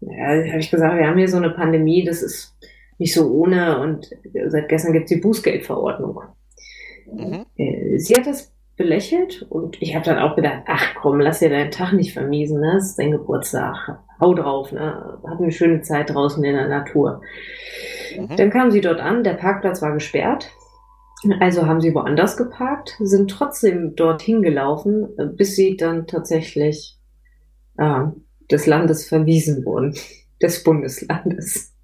Ja, 0.00 0.28
habe 0.28 0.58
ich 0.58 0.70
gesagt, 0.70 0.96
wir 0.96 1.06
haben 1.06 1.18
hier 1.18 1.28
so 1.28 1.36
eine 1.36 1.50
Pandemie, 1.50 2.04
das 2.04 2.22
ist 2.22 2.54
nicht 2.98 3.14
so 3.14 3.30
ohne 3.30 3.80
und 3.80 4.10
seit 4.46 4.68
gestern 4.68 4.92
gibt 4.92 5.04
es 5.10 5.16
die 5.16 5.20
Bußgeldverordnung. 5.20 6.20
Mhm. 7.12 7.44
Äh, 7.56 7.98
sie 7.98 8.14
hat 8.14 8.26
das 8.26 8.49
belächelt 8.80 9.42
und 9.50 9.76
ich 9.82 9.94
habe 9.94 10.06
dann 10.06 10.18
auch 10.18 10.36
gedacht, 10.36 10.62
ach 10.64 10.94
komm, 10.94 11.20
lass 11.20 11.40
dir 11.40 11.50
deinen 11.50 11.70
Tag 11.70 11.92
nicht 11.92 12.14
vermiesen, 12.14 12.60
ne? 12.60 12.72
das 12.76 12.86
ist 12.86 12.98
dein 12.98 13.10
Geburtstag, 13.10 13.98
hau 14.18 14.32
drauf, 14.32 14.72
ne? 14.72 15.18
hab 15.22 15.38
eine 15.38 15.52
schöne 15.52 15.82
Zeit 15.82 16.08
draußen 16.08 16.42
in 16.42 16.54
der 16.54 16.66
Natur. 16.66 17.20
Mhm. 18.18 18.36
Dann 18.36 18.48
kam 18.48 18.70
sie 18.70 18.80
dort 18.80 18.98
an, 18.98 19.22
der 19.22 19.34
Parkplatz 19.34 19.82
war 19.82 19.92
gesperrt, 19.92 20.50
also 21.40 21.66
haben 21.66 21.82
sie 21.82 21.94
woanders 21.94 22.38
geparkt, 22.38 22.96
sind 23.00 23.30
trotzdem 23.30 23.96
dorthin 23.96 24.40
gelaufen, 24.40 25.10
bis 25.36 25.56
sie 25.56 25.76
dann 25.76 26.06
tatsächlich 26.06 26.96
äh, 27.76 28.04
des 28.50 28.64
Landes 28.64 29.06
verwiesen 29.06 29.62
wurden, 29.66 29.94
des 30.42 30.64
Bundeslandes. 30.64 31.74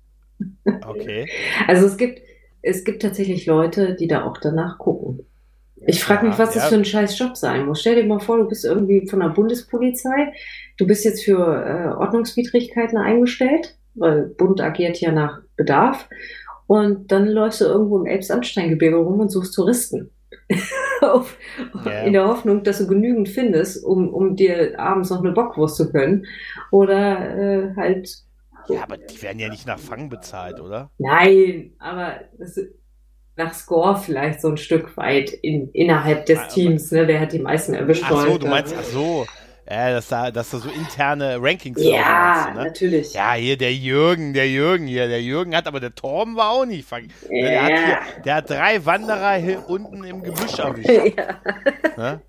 Okay. 0.65 1.29
Also 1.69 1.85
es 1.85 1.99
gibt, 1.99 2.23
es 2.63 2.85
gibt 2.85 3.03
tatsächlich 3.03 3.45
Leute, 3.45 3.97
die 3.97 4.09
da 4.09 4.25
auch 4.25 4.39
danach 4.39 4.79
gucken. 4.79 5.27
Ich 5.85 6.03
frage 6.03 6.27
mich, 6.27 6.39
was 6.39 6.55
ja. 6.55 6.61
das 6.61 6.71
für 6.71 6.77
ein 6.77 6.85
scheiß 6.85 7.19
Job 7.19 7.37
sein 7.37 7.67
muss. 7.67 7.81
Stell 7.81 7.97
dir 7.97 8.07
mal 8.07 8.19
vor, 8.19 8.39
du 8.39 8.49
bist 8.49 8.65
irgendwie 8.65 9.07
von 9.07 9.21
der 9.21 9.29
Bundespolizei, 9.29 10.33
du 10.79 10.87
bist 10.87 11.05
jetzt 11.05 11.25
für 11.25 11.39
äh, 11.39 11.89
Ordnungswidrigkeiten 11.97 12.99
eingestellt, 12.99 13.77
weil 13.95 14.23
Bund 14.23 14.61
agiert 14.61 15.01
ja 15.01 15.13
nach 15.13 15.41
Bedarf. 15.57 16.09
Und 16.67 17.13
dann 17.13 17.29
läufst 17.29 17.61
du 17.61 17.67
irgendwo 17.67 17.99
im 17.99 18.07
Elbsandsteingebirge 18.07 18.97
rum 18.97 19.21
und 19.21 19.31
suchst 19.31 19.55
Touristen. 19.55 20.11
Auf, 21.01 21.37
ja. 21.85 22.03
In 22.03 22.13
der 22.13 22.27
Hoffnung, 22.27 22.65
dass 22.65 22.79
du 22.79 22.87
genügend 22.87 23.29
findest, 23.29 23.85
um, 23.85 24.13
um 24.13 24.35
dir 24.35 24.79
abends 24.79 25.11
noch 25.11 25.23
eine 25.23 25.33
Bockwurst 25.33 25.77
zu 25.77 25.93
können. 25.93 26.27
Oder 26.71 27.37
äh, 27.37 27.75
halt. 27.77 28.23
Ja, 28.69 28.83
aber 28.83 28.97
die 28.97 29.21
werden 29.23 29.39
ja 29.39 29.49
nicht 29.49 29.67
nach 29.67 29.79
Fang 29.79 30.09
bezahlt, 30.09 30.61
oder? 30.61 30.91
Nein, 30.99 31.75
aber 31.79 32.21
das, 32.39 32.59
nach 33.37 33.53
Score 33.55 33.97
vielleicht 33.97 34.41
so 34.41 34.49
ein 34.49 34.57
Stück 34.57 34.97
weit 34.97 35.31
in, 35.31 35.71
innerhalb 35.73 36.27
des 36.27 36.39
ah, 36.39 36.47
Teams, 36.47 36.91
ne? 36.91 37.07
Wer 37.07 37.21
hat 37.21 37.33
die 37.33 37.39
meisten 37.39 37.75
erwischt? 37.75 38.05
Ach 38.07 38.27
so, 38.27 38.39
du 38.39 38.47
meinst, 38.47 38.75
ach 38.77 38.85
so. 38.85 39.27
Ja, 39.69 39.91
dass 39.91 40.09
da, 40.09 40.31
dass 40.31 40.51
da 40.51 40.59
so 40.59 40.69
interne 40.69 41.39
Rankings 41.41 41.83
Ja, 41.83 42.05
hast, 42.05 42.55
ne? 42.55 42.65
natürlich. 42.65 43.15
Ja, 43.15 43.33
hier 43.35 43.57
der 43.57 43.75
Jürgen, 43.75 44.33
der 44.33 44.49
Jürgen 44.49 44.87
hier, 44.87 45.09
der 45.09 45.23
Jürgen 45.23 45.57
hat, 45.57 45.67
aber 45.67 45.81
der 45.81 45.93
Torben 45.93 46.37
war 46.37 46.51
auch 46.51 46.65
nicht. 46.65 46.89
Ja. 46.91 46.99
Der, 47.31 47.63
hat 47.63 47.69
hier, 47.69 48.23
der 48.25 48.35
hat 48.37 48.51
drei 48.51 48.87
Wanderer 48.87 49.35
hier 49.35 49.69
unten 49.69 50.05
im 50.05 50.23
Gebüsch 50.23 50.59
erwischt. 50.59 50.89
Ja. 51.17 51.41
Ne? 51.97 52.21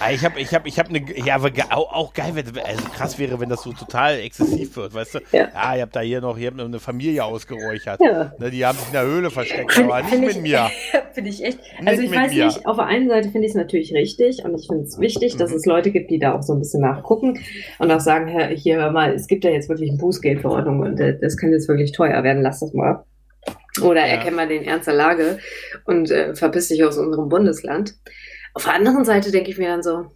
Ah, 0.00 0.10
ich 0.12 0.24
habe, 0.24 0.40
ich 0.40 0.54
habe, 0.54 0.68
ich 0.68 0.78
habe 0.78 0.88
eine, 0.88 1.04
ja, 1.18 1.34
aber 1.34 1.50
auch, 1.70 1.92
auch 1.92 2.14
geil, 2.14 2.32
also 2.36 2.84
krass 2.96 3.18
wäre, 3.18 3.38
wenn 3.38 3.48
das 3.48 3.62
so 3.62 3.72
total 3.72 4.18
exzessiv 4.20 4.76
wird, 4.76 4.94
weißt 4.94 5.14
du? 5.16 5.18
Ja, 5.32 5.48
ja 5.52 5.74
ich 5.76 5.80
habe 5.82 5.90
da 5.92 6.00
hier 6.00 6.20
noch, 6.20 6.38
hier 6.38 6.52
eine 6.52 6.78
Familie 6.78 7.24
ausgeräuchert. 7.24 8.00
Ja. 8.00 8.32
Ne, 8.38 8.50
die 8.50 8.64
haben 8.64 8.78
sich 8.78 8.88
in 8.88 8.92
der 8.94 9.04
Höhle 9.04 9.30
versteckt, 9.30 9.78
aber 9.78 10.02
nicht 10.02 10.20
mit 10.20 10.42
mir. 10.42 10.70
Finde 11.12 11.30
ich 11.30 11.44
echt. 11.44 11.58
Also 11.84 12.02
nicht 12.02 12.12
ich 12.12 12.18
weiß 12.18 12.32
mir. 12.32 12.46
nicht, 12.46 12.66
auf 12.66 12.76
der 12.76 12.86
einen 12.86 13.08
Seite 13.08 13.30
finde 13.30 13.46
ich 13.46 13.52
es 13.52 13.56
natürlich 13.56 13.94
richtig 13.94 14.44
und 14.44 14.58
ich 14.58 14.66
finde 14.66 14.84
es 14.84 14.98
wichtig, 14.98 15.36
dass 15.36 15.50
mhm. 15.50 15.56
es 15.56 15.66
Leute 15.66 15.90
gibt, 15.90 16.10
die 16.10 16.18
da 16.18 16.34
auch 16.34 16.42
so 16.42 16.54
ein 16.54 16.58
bisschen 16.64 16.80
nachgucken 16.80 17.38
und 17.78 17.90
auch 17.90 18.00
sagen, 18.00 18.26
Herr, 18.26 18.48
hier 18.48 18.76
hör 18.76 18.90
mal, 18.90 19.14
es 19.14 19.26
gibt 19.26 19.44
ja 19.44 19.50
jetzt 19.50 19.68
wirklich 19.68 19.90
eine 19.90 19.98
Bußgeldverordnung 19.98 20.80
und 20.80 21.00
äh, 21.00 21.18
das 21.20 21.36
kann 21.36 21.52
jetzt 21.52 21.68
wirklich 21.68 21.92
teuer 21.92 22.22
werden, 22.22 22.42
lass 22.42 22.60
das 22.60 22.72
mal. 22.72 23.04
Oder 23.82 24.00
ja. 24.00 24.14
erkennen 24.14 24.36
wir 24.36 24.46
den 24.46 24.64
Ernst 24.64 24.86
der 24.86 24.94
Lage 24.94 25.38
und 25.84 26.10
äh, 26.10 26.34
verpiss 26.34 26.68
dich 26.68 26.84
aus 26.84 26.98
unserem 26.98 27.28
Bundesland. 27.28 27.94
Auf 28.54 28.64
der 28.64 28.74
anderen 28.74 29.04
Seite 29.04 29.30
denke 29.30 29.50
ich 29.50 29.58
mir 29.58 29.68
dann 29.68 29.82
so, 29.82 30.06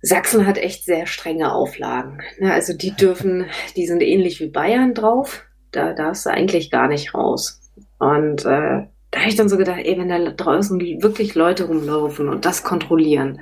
Sachsen 0.00 0.46
hat 0.46 0.58
echt 0.58 0.84
sehr 0.84 1.06
strenge 1.06 1.52
Auflagen. 1.52 2.20
Ne? 2.38 2.52
Also 2.52 2.76
die 2.76 2.90
dürfen, 2.90 3.46
die 3.76 3.86
sind 3.86 4.02
ähnlich 4.02 4.40
wie 4.40 4.48
Bayern 4.48 4.94
drauf. 4.94 5.44
Da 5.70 5.94
darfst 5.94 6.26
du 6.26 6.30
eigentlich 6.30 6.70
gar 6.70 6.88
nicht 6.88 7.14
raus. 7.14 7.60
Und 7.98 8.44
äh, 8.44 8.86
da 9.12 9.20
habe 9.20 9.28
ich 9.28 9.36
dann 9.36 9.50
so 9.50 9.58
gedacht, 9.58 9.80
ey, 9.84 9.98
wenn 9.98 10.08
da 10.08 10.18
draußen 10.18 10.80
wirklich 11.02 11.34
Leute 11.34 11.64
rumlaufen 11.64 12.28
und 12.28 12.44
das 12.44 12.64
kontrollieren 12.64 13.38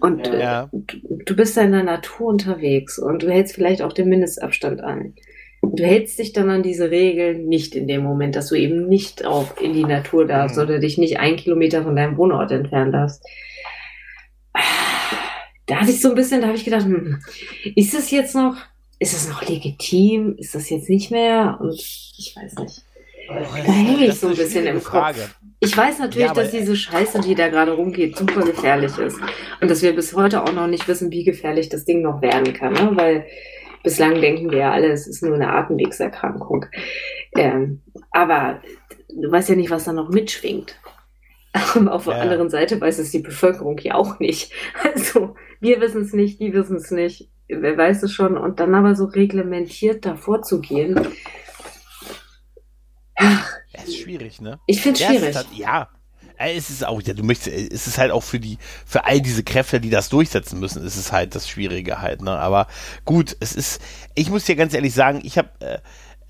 und 0.00 0.28
ja. 0.28 0.64
äh, 0.64 0.66
du, 0.72 1.18
du, 1.26 1.36
bist 1.36 1.56
da 1.56 1.62
in 1.62 1.72
der 1.72 1.82
Natur 1.82 2.28
unterwegs 2.28 2.98
und 2.98 3.22
du 3.22 3.30
hältst 3.30 3.54
vielleicht 3.54 3.82
auch 3.82 3.92
den 3.92 4.08
Mindestabstand 4.08 4.80
an. 4.80 5.14
Du 5.60 5.82
hältst 5.82 6.20
dich 6.20 6.32
dann 6.32 6.50
an 6.50 6.62
diese 6.62 6.90
Regeln 6.90 7.48
nicht 7.48 7.74
in 7.74 7.88
dem 7.88 8.04
Moment, 8.04 8.36
dass 8.36 8.48
du 8.48 8.54
eben 8.54 8.88
nicht 8.88 9.26
auch 9.26 9.56
in 9.60 9.72
die 9.72 9.84
Natur 9.84 10.24
darfst 10.24 10.56
mhm. 10.56 10.62
oder 10.62 10.78
dich 10.78 10.98
nicht 10.98 11.18
einen 11.18 11.36
Kilometer 11.36 11.82
von 11.82 11.96
deinem 11.96 12.16
Wohnort 12.16 12.52
entfernen 12.52 12.92
darfst. 12.92 13.24
Da 15.66 15.80
hatte 15.80 15.90
ich 15.90 16.00
so 16.00 16.10
ein 16.10 16.14
bisschen, 16.14 16.40
da 16.40 16.46
habe 16.46 16.56
ich 16.56 16.64
gedacht, 16.64 16.84
hm, 16.84 17.20
ist 17.74 17.92
es 17.92 18.10
jetzt 18.10 18.34
noch, 18.34 18.56
ist 19.00 19.14
es 19.14 19.28
noch 19.28 19.46
legitim? 19.46 20.36
Ist 20.38 20.54
das 20.54 20.70
jetzt 20.70 20.88
nicht 20.88 21.10
mehr? 21.10 21.58
Und 21.60 21.74
ich 21.74 22.34
weiß 22.34 22.54
nicht. 22.54 22.82
Da 23.28 23.54
hänge 23.54 24.06
ich 24.06 24.14
so 24.14 24.28
ein 24.28 24.36
bisschen 24.36 24.66
im 24.66 24.80
Frage. 24.80 25.20
Kopf. 25.20 25.36
Ich 25.60 25.76
weiß 25.76 25.98
natürlich, 25.98 26.28
ja, 26.28 26.34
dass 26.34 26.50
diese 26.50 26.76
Scheiße, 26.76 27.20
die 27.20 27.34
da 27.34 27.48
gerade 27.48 27.72
rumgeht, 27.72 28.16
super 28.16 28.42
gefährlich 28.42 28.96
ist. 28.98 29.18
Und 29.60 29.70
dass 29.70 29.82
wir 29.82 29.94
bis 29.94 30.14
heute 30.14 30.42
auch 30.42 30.52
noch 30.52 30.68
nicht 30.68 30.86
wissen, 30.88 31.10
wie 31.10 31.24
gefährlich 31.24 31.68
das 31.68 31.84
Ding 31.84 32.00
noch 32.02 32.22
werden 32.22 32.52
kann. 32.54 32.72
Ne? 32.72 32.90
Weil 32.94 33.26
bislang 33.82 34.20
denken 34.20 34.50
wir 34.50 34.58
ja 34.58 34.72
alle, 34.72 34.88
es 34.88 35.06
ist 35.06 35.22
nur 35.22 35.34
eine 35.34 35.52
Atemwegserkrankung. 35.52 36.66
Ähm, 37.36 37.82
aber 38.12 38.62
du 39.08 39.30
weißt 39.30 39.48
ja 39.48 39.56
nicht, 39.56 39.70
was 39.70 39.84
da 39.84 39.92
noch 39.92 40.10
mitschwingt. 40.10 40.78
auf 41.88 42.04
der 42.04 42.14
ja. 42.14 42.20
anderen 42.20 42.50
Seite 42.50 42.80
weiß 42.80 42.98
es 42.98 43.10
die 43.10 43.20
Bevölkerung 43.20 43.78
ja 43.78 43.94
auch 43.94 44.18
nicht. 44.20 44.52
Also 44.82 45.34
wir 45.60 45.80
wissen 45.80 46.02
es 46.02 46.12
nicht, 46.12 46.40
die 46.40 46.52
wissen 46.52 46.76
es 46.76 46.90
nicht. 46.90 47.30
Wer 47.48 47.76
weiß 47.76 48.02
es 48.04 48.12
schon? 48.12 48.36
Und 48.36 48.60
dann 48.60 48.74
aber 48.74 48.94
so 48.94 49.06
reglementiert 49.06 50.04
davor 50.04 50.42
zu 50.42 50.60
gehen, 50.60 51.00
ja, 53.20 53.82
ist 53.84 53.98
schwierig, 53.98 54.40
ne? 54.40 54.58
Ich 54.66 54.80
finde 54.80 55.00
es 55.00 55.06
schwierig. 55.06 55.36
Halt, 55.36 55.46
ja, 55.54 55.88
es 56.38 56.70
ist 56.70 56.86
auch, 56.86 57.00
ja, 57.02 57.14
du 57.14 57.24
möchtest, 57.24 57.48
es 57.48 57.86
ist 57.86 57.98
halt 57.98 58.12
auch 58.12 58.22
für 58.22 58.38
die, 58.38 58.58
für 58.86 59.04
all 59.04 59.20
diese 59.20 59.42
Kräfte, 59.42 59.80
die 59.80 59.90
das 59.90 60.08
durchsetzen 60.08 60.60
müssen, 60.60 60.84
ist 60.84 60.96
es 60.96 61.12
halt 61.12 61.34
das 61.34 61.48
Schwierige 61.48 62.00
halt, 62.00 62.22
ne? 62.22 62.32
Aber 62.32 62.68
gut, 63.04 63.36
es 63.40 63.54
ist, 63.54 63.80
ich 64.14 64.30
muss 64.30 64.44
dir 64.44 64.56
ganz 64.56 64.74
ehrlich 64.74 64.94
sagen, 64.94 65.20
ich 65.24 65.36
habe, 65.36 65.48
äh, 65.60 65.78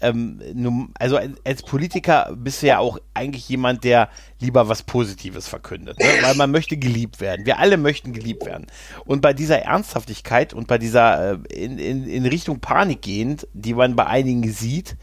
ähm, 0.01 0.91
also 0.99 1.19
als 1.45 1.63
Politiker 1.63 2.33
bist 2.37 2.63
du 2.63 2.69
ja 2.69 2.79
auch 2.79 2.99
eigentlich 3.15 3.49
jemand, 3.49 3.85
der 3.85 4.09
lieber 4.41 4.69
was 4.69 4.83
Positives 4.83 5.49
verkündet, 5.49 5.99
ne? 5.99 6.07
weil 6.23 6.37
man 6.37 6.51
möchte 6.51 6.77
geliebt 6.77 7.21
werden. 7.21 7.47
Wir 7.47 7.59
alle 7.59 7.77
möchten 7.77 8.13
geliebt 8.13 8.47
werden. 8.47 8.67
Und 9.05 9.21
bei 9.21 9.33
dieser 9.33 9.61
Ernsthaftigkeit 9.61 10.55
und 10.55 10.69
bei 10.69 10.79
dieser 10.79 11.33
äh, 11.33 11.39
in, 11.53 11.79
in, 11.79 12.07
in 12.07 12.27
Richtung 12.27 12.61
Panik 12.61 13.03
gehend, 13.03 13.49
die 13.53 13.75
man 13.75 13.97
bei 13.97 14.07
einigen 14.07 14.51
sieht, 14.53 14.97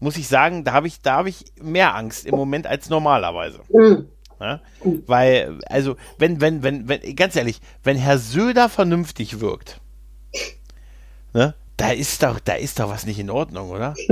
muss 0.00 0.16
ich 0.16 0.28
sagen, 0.28 0.64
da 0.64 0.72
habe 0.72 0.86
ich, 0.88 1.00
da 1.02 1.16
habe 1.16 1.28
ich 1.28 1.44
mehr 1.60 1.94
Angst 1.94 2.26
im 2.26 2.34
Moment 2.34 2.66
als 2.66 2.90
normalerweise. 2.90 3.60
Mhm. 3.68 4.08
Ja? 4.40 4.60
Weil, 5.06 5.58
also, 5.66 5.96
wenn, 6.18 6.40
wenn, 6.40 6.62
wenn, 6.62 6.88
wenn, 6.88 7.14
ganz 7.14 7.36
ehrlich, 7.36 7.60
wenn 7.84 7.96
Herr 7.96 8.18
Söder 8.18 8.68
vernünftig 8.68 9.40
wirkt, 9.40 9.80
ne, 11.34 11.54
da 11.80 11.92
ist 11.92 12.22
doch, 12.22 12.38
da 12.40 12.54
ist 12.54 12.78
doch 12.78 12.90
was 12.90 13.06
nicht 13.06 13.18
in 13.18 13.30
Ordnung, 13.30 13.70
oder? 13.70 13.94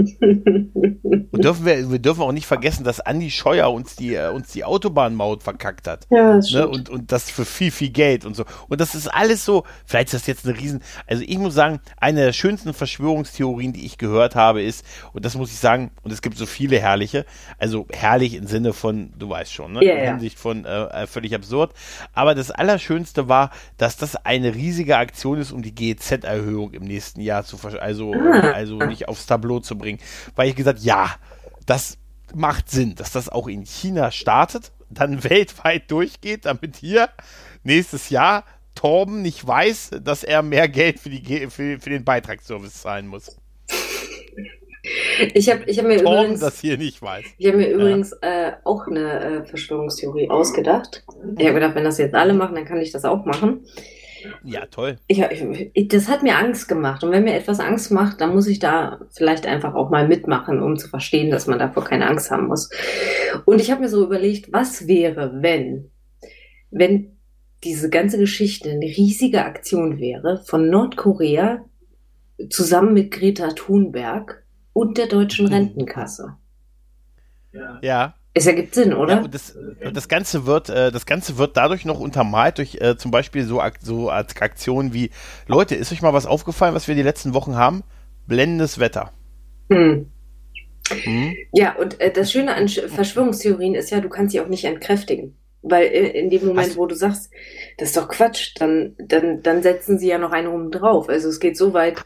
Und 1.31 1.45
dürfen 1.45 1.66
wir, 1.66 1.91
wir 1.91 1.99
dürfen 1.99 2.23
auch 2.23 2.33
nicht 2.33 2.47
vergessen, 2.47 2.85
dass 2.85 3.01
Andi 3.01 3.31
Scheuer 3.31 3.71
uns 3.71 3.95
die, 3.97 4.14
äh, 4.14 4.31
uns 4.31 4.53
die 4.53 4.64
Autobahnmaut 4.64 5.43
verkackt 5.43 5.87
hat. 5.87 6.07
Ja, 6.11 6.37
das 6.37 6.51
ne? 6.51 6.66
und, 6.66 6.89
und 6.89 7.12
das 7.12 7.31
für 7.31 7.45
viel, 7.45 7.71
viel 7.71 7.91
Geld 7.91 8.25
und 8.25 8.35
so. 8.35 8.45
Und 8.69 8.81
das 8.81 8.95
ist 8.95 9.09
alles 9.09 9.45
so, 9.45 9.64
vielleicht 9.85 10.09
ist 10.09 10.14
das 10.14 10.27
jetzt 10.27 10.47
eine 10.47 10.59
Riesen, 10.59 10.81
also 11.07 11.23
ich 11.27 11.39
muss 11.39 11.55
sagen, 11.55 11.81
eine 11.99 12.25
der 12.25 12.33
schönsten 12.33 12.73
Verschwörungstheorien, 12.73 13.73
die 13.73 13.85
ich 13.85 13.99
gehört 13.99 14.35
habe, 14.35 14.62
ist, 14.62 14.85
und 15.12 15.25
das 15.25 15.37
muss 15.37 15.51
ich 15.51 15.59
sagen, 15.59 15.91
und 16.03 16.12
es 16.12 16.23
gibt 16.23 16.39
so 16.39 16.47
viele 16.47 16.81
herrliche, 16.81 17.27
also 17.59 17.87
herrlich 17.93 18.35
im 18.35 18.47
Sinne 18.47 18.73
von, 18.73 19.12
du 19.19 19.29
weißt 19.29 19.53
schon, 19.53 19.73
ne? 19.73 19.83
Yeah, 19.83 20.03
in 20.03 20.11
Hinsicht 20.12 20.39
von 20.39 20.64
äh, 20.64 20.85
äh, 20.85 21.07
völlig 21.07 21.35
absurd. 21.35 21.73
Aber 22.14 22.35
das 22.35 22.51
Allerschönste 22.51 23.29
war, 23.29 23.51
dass 23.77 23.97
das 23.97 24.16
eine 24.16 24.55
riesige 24.55 24.97
Aktion 24.97 25.39
ist, 25.39 25.53
um 25.53 25.62
die 25.62 25.75
GEZ-Erhöhung 25.75 26.73
im 26.73 26.85
nächsten 26.85 27.21
Jahr 27.21 27.45
zu 27.45 27.58
also, 27.65 28.15
ah. 28.15 28.53
also 28.53 28.79
nicht 28.79 29.09
aufs 29.09 29.27
Tableau 29.27 29.61
zu 29.61 29.77
bringen. 29.77 29.99
Weil 30.37 30.49
ich 30.49 30.57
gesagt, 30.57 30.81
ja, 30.81 31.11
das 31.67 31.99
macht 32.35 32.71
Sinn, 32.71 32.95
dass 32.95 33.13
das 33.13 33.29
auch 33.29 33.49
in 33.49 33.65
China 33.65 34.11
startet, 34.11 34.73
dann 34.91 35.25
weltweit 35.29 35.91
durchgeht, 35.91 36.47
damit 36.47 36.77
hier 36.77 37.09
nächstes 37.63 38.11
Jahr 38.11 38.45
Torben 38.75 39.23
nicht 39.23 39.45
weiß, 39.45 39.91
dass 40.03 40.23
er 40.23 40.43
mehr 40.43 40.69
Geld 40.69 41.01
für, 41.01 41.11
die, 41.11 41.49
für, 41.49 41.81
für 41.81 41.91
den 41.91 42.05
Beitragsservice 42.05 42.83
zahlen 42.83 43.09
muss. 43.09 43.37
Ich 45.35 45.51
habe 45.51 45.65
ich 45.65 45.79
hab 45.79 45.87
mir 45.87 45.99
Torben 45.99 46.21
übrigens, 46.21 46.41
das 46.41 46.61
hier 46.61 46.79
nicht 46.79 47.03
weiß. 47.03 47.25
Ich 47.37 47.47
habe 47.47 47.59
mir 47.59 47.69
ja. 47.69 47.75
übrigens 47.75 48.13
äh, 48.23 48.53
auch 48.65 48.87
eine 48.87 49.21
äh, 49.21 49.45
Verschwörungstheorie 49.45 50.31
ausgedacht. 50.31 51.05
Ich 51.37 51.45
habe 51.45 51.55
gedacht, 51.55 51.75
wenn 51.75 51.85
das 51.85 51.99
jetzt 51.99 52.15
alle 52.15 52.35
machen, 52.35 52.55
dann 52.55 52.65
kann 52.65 52.81
ich 52.81 52.93
das 52.93 53.05
auch 53.05 53.25
machen. 53.25 53.67
Ja, 54.45 54.66
toll. 54.66 54.97
Ich, 55.07 55.22
ich, 55.72 55.89
das 55.89 56.09
hat 56.09 56.22
mir 56.22 56.37
Angst 56.37 56.68
gemacht. 56.68 57.05
Und 57.05 57.11
wenn 57.11 57.24
mir 57.24 57.35
etwas 57.35 57.61
Angst 57.61 57.91
macht, 57.91 58.20
dann 58.20 58.35
muss 58.35 58.47
ich 58.47 58.59
da 58.59 59.01
vielleicht 59.11 59.47
einfach 59.47 59.74
auch 59.74 59.91
mal 59.91 60.07
mitmachen, 60.07 60.62
um 60.62 60.76
zu 60.76 60.89
verstehen, 60.89 61.31
dass 61.31 61.47
man 61.47 61.59
davor 61.59 61.85
keine 61.85 62.09
Angst 62.09 62.31
haben 62.31 62.49
muss. 62.49 62.70
Und 63.45 63.61
ich 63.61 63.70
habe 63.70 63.83
mir 63.83 63.89
so 63.89 64.05
überlegt, 64.05 64.53
was 64.53 64.87
wäre, 64.87 65.33
wenn, 65.43 65.91
wenn 66.70 67.18
diese 67.64 67.91
ganze 67.91 68.18
Geschichte 68.18 68.70
eine 68.70 68.87
riesige 68.87 69.45
Aktion 69.45 69.99
wäre 69.99 70.43
von 70.45 70.70
Nordkorea 70.70 71.64
zusammen 72.51 72.95
mit 72.95 73.11
Greta 73.11 73.49
Thunberg 73.49 74.45
und 74.72 74.97
der 74.97 75.07
deutschen 75.07 75.47
mhm. 75.47 75.53
Rentenkasse. 75.53 76.37
Ja. 77.83 78.14
Es 78.35 78.47
ergibt 78.47 78.74
Sinn, 78.74 78.93
oder? 78.93 79.14
Ja, 79.14 79.20
und 79.22 79.35
das, 79.35 79.57
das 79.93 80.09
Ganze 80.09 80.47
wird, 80.47 80.68
äh, 80.68 80.93
das 80.93 81.07
Ganze 81.07 81.39
wird 81.39 81.57
dadurch 81.57 81.85
noch 81.85 81.99
untermalt 81.99 82.59
durch 82.59 82.76
äh, 82.81 82.97
zum 82.97 83.11
Beispiel 83.11 83.45
so, 83.45 83.61
so 83.81 84.11
Aktionen 84.11 84.93
wie, 84.93 85.11
Leute, 85.47 85.74
ist 85.74 85.93
euch 85.93 86.03
mal 86.03 86.12
was 86.12 86.26
aufgefallen, 86.26 86.74
was 86.74 86.89
wir 86.89 86.95
die 86.95 87.03
letzten 87.03 87.35
Wochen 87.35 87.57
haben? 87.57 87.83
Blendendes 88.26 88.79
Wetter. 88.79 89.12
Hm. 89.70 90.11
Hm? 90.91 91.37
Ja, 91.53 91.76
und 91.76 92.01
äh, 92.01 92.12
das 92.12 92.33
Schöne 92.33 92.55
an 92.55 92.68
Verschwörungstheorien 92.68 93.74
ist 93.74 93.91
ja, 93.91 94.01
du 94.01 94.09
kannst 94.09 94.33
sie 94.33 94.41
auch 94.41 94.49
nicht 94.49 94.64
entkräftigen. 94.64 95.37
Weil 95.62 95.87
äh, 95.87 96.18
in 96.18 96.31
dem 96.31 96.47
Moment, 96.47 96.76
wo 96.76 96.87
du 96.87 96.95
sagst, 96.95 97.31
das 97.79 97.89
ist 97.89 97.97
doch 97.97 98.09
Quatsch, 98.09 98.55
dann, 98.59 98.95
dann, 98.99 99.43
dann 99.43 99.62
setzen 99.62 99.99
sie 99.99 100.09
ja 100.09 100.18
noch 100.18 100.33
einen 100.33 100.49
oben 100.49 100.70
drauf. 100.70 101.09
Also 101.09 101.29
es 101.29 101.41
geht 101.41 101.57
so 101.57 101.72
weit, 101.72 102.03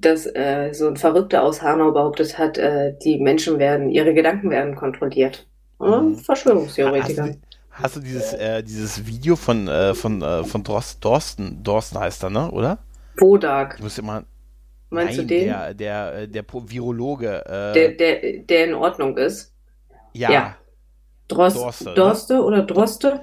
dass 0.00 0.26
äh, 0.26 0.70
so 0.72 0.88
ein 0.88 0.96
Verrückter 0.96 1.42
aus 1.42 1.62
Hanau 1.62 1.92
behauptet 1.92 2.38
hat, 2.38 2.58
äh, 2.58 2.94
die 3.02 3.18
Menschen 3.18 3.58
werden, 3.58 3.90
ihre 3.90 4.14
Gedanken 4.14 4.50
werden 4.50 4.74
kontrolliert. 4.74 5.46
Mhm. 5.78 6.16
Verschwörungstheoretiker. 6.16 7.22
Hast 7.22 7.34
du, 7.34 7.38
hast 7.70 7.96
du 7.96 8.00
dieses, 8.00 8.32
äh, 8.34 8.62
dieses 8.62 9.06
Video 9.06 9.36
von, 9.36 9.68
äh, 9.68 9.94
von, 9.94 10.22
äh, 10.22 10.44
von 10.44 10.62
Dorsten, 10.62 11.00
Dorsten, 11.00 11.62
Dorsten 11.62 11.98
heißt 11.98 12.24
er, 12.24 12.30
ne, 12.30 12.50
oder? 12.50 12.78
Bodak. 13.16 13.74
Ich 13.76 13.82
muss 13.82 13.98
immer. 13.98 14.24
Meinst 14.88 15.16
nein, 15.16 15.28
du 15.28 15.34
den? 15.34 15.44
Der, 15.46 15.74
der, 15.74 16.14
äh, 16.14 16.28
der 16.28 16.44
Virologe. 16.44 17.42
Der, 17.74 17.88
der, 17.90 18.38
der 18.42 18.64
in 18.64 18.74
Ordnung 18.74 19.16
ist. 19.16 19.52
Ja. 20.12 20.30
ja. 20.30 20.56
Drost, 21.28 21.56
Dorste, 21.56 21.94
Dorste 21.94 22.34
ne? 22.34 22.42
oder 22.42 22.62
Droste? 22.62 23.20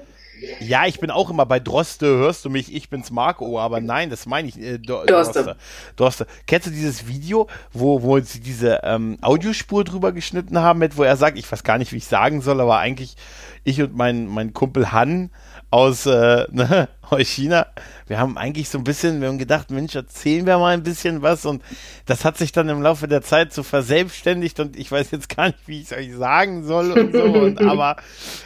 Ja, 0.60 0.86
ich 0.86 1.00
bin 1.00 1.10
auch 1.10 1.30
immer 1.30 1.46
bei 1.46 1.60
Droste, 1.60 2.06
hörst 2.06 2.44
du 2.44 2.50
mich, 2.50 2.74
ich 2.74 2.90
bin's 2.90 3.10
Marco, 3.10 3.58
aber 3.58 3.80
nein, 3.80 4.10
das 4.10 4.26
meine 4.26 4.48
ich. 4.48 4.60
Äh, 4.60 4.78
Do 4.78 5.04
Dorste. 5.04 5.56
Dorste. 5.96 6.26
Kennst 6.46 6.66
du 6.66 6.70
dieses 6.70 7.06
Video, 7.06 7.48
wo, 7.72 8.02
wo 8.02 8.18
sie 8.20 8.40
diese 8.40 8.80
ähm, 8.82 9.18
Audiospur 9.20 9.84
drüber 9.84 10.12
geschnitten 10.12 10.58
haben, 10.58 10.78
mit, 10.78 10.96
wo 10.96 11.02
er 11.02 11.16
sagt, 11.16 11.38
ich 11.38 11.50
weiß 11.50 11.64
gar 11.64 11.78
nicht, 11.78 11.92
wie 11.92 11.98
ich 11.98 12.06
sagen 12.06 12.40
soll, 12.40 12.60
aber 12.60 12.78
eigentlich 12.78 13.16
ich 13.64 13.80
und 13.80 13.96
mein, 13.96 14.26
mein 14.26 14.52
Kumpel 14.52 14.92
Han 14.92 15.30
aus, 15.74 16.06
äh, 16.06 16.46
ne, 16.52 16.88
aus 17.02 17.28
China. 17.28 17.66
Wir 18.06 18.18
haben 18.18 18.38
eigentlich 18.38 18.68
so 18.68 18.78
ein 18.78 18.84
bisschen, 18.84 19.20
wir 19.20 19.28
haben 19.28 19.38
gedacht, 19.38 19.70
Mensch, 19.70 19.94
erzählen 19.96 20.46
wir 20.46 20.58
mal 20.58 20.72
ein 20.72 20.84
bisschen 20.84 21.20
was 21.20 21.44
und 21.46 21.62
das 22.06 22.24
hat 22.24 22.38
sich 22.38 22.52
dann 22.52 22.68
im 22.68 22.80
Laufe 22.80 23.08
der 23.08 23.22
Zeit 23.22 23.52
so 23.52 23.64
verselbstständigt 23.64 24.60
und 24.60 24.76
ich 24.76 24.92
weiß 24.92 25.10
jetzt 25.10 25.34
gar 25.34 25.46
nicht, 25.46 25.58
wie 25.66 25.80
ich 25.80 25.90
es 25.90 25.98
euch 25.98 26.14
sagen 26.14 26.64
soll 26.64 26.92
und 26.92 27.12
so, 27.12 27.24
und, 27.24 27.60
aber, 27.68 27.96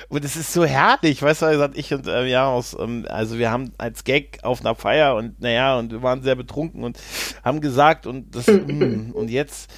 und 0.09 0.24
es 0.24 0.37
ist 0.37 0.55
so 0.55 0.64
herrlich, 0.64 1.20
weißt 1.20 1.43
du, 1.43 1.51
gesagt, 1.51 1.76
ich 1.76 1.93
und, 1.93 2.07
äh, 2.07 2.24
ja, 2.26 2.47
aus, 2.47 2.74
ähm, 2.79 3.05
also 3.11 3.39
wir 3.39 3.51
haben 3.51 3.72
als 3.76 4.05
Gag 4.05 4.39
auf 4.43 4.61
einer 4.61 4.74
Feier 4.74 5.14
und, 5.14 5.39
naja, 5.41 5.79
und 5.79 5.93
wir 5.93 6.03
waren 6.03 6.22
sehr 6.22 6.35
betrunken 6.35 6.83
und 6.83 6.99
haben 7.45 7.61
gesagt 7.61 8.07
und 8.07 8.35
das, 8.35 8.47
mh, 8.47 8.72
mm, 8.72 9.11
und 9.12 9.29
jetzt, 9.29 9.70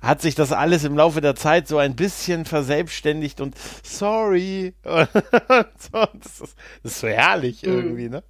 hat 0.00 0.20
sich 0.20 0.34
das 0.34 0.52
alles 0.52 0.84
im 0.84 0.96
Laufe 0.96 1.20
der 1.20 1.34
Zeit 1.34 1.68
so 1.68 1.78
ein 1.78 1.96
bisschen 1.96 2.44
verselbstständigt 2.44 3.40
und 3.40 3.54
sorry. 3.82 4.74
das, 4.82 5.06
ist, 5.12 6.56
das 6.82 6.92
ist 6.92 7.00
so 7.00 7.08
herrlich 7.08 7.62
mhm. 7.62 7.72
irgendwie, 7.72 8.08
ne? 8.08 8.22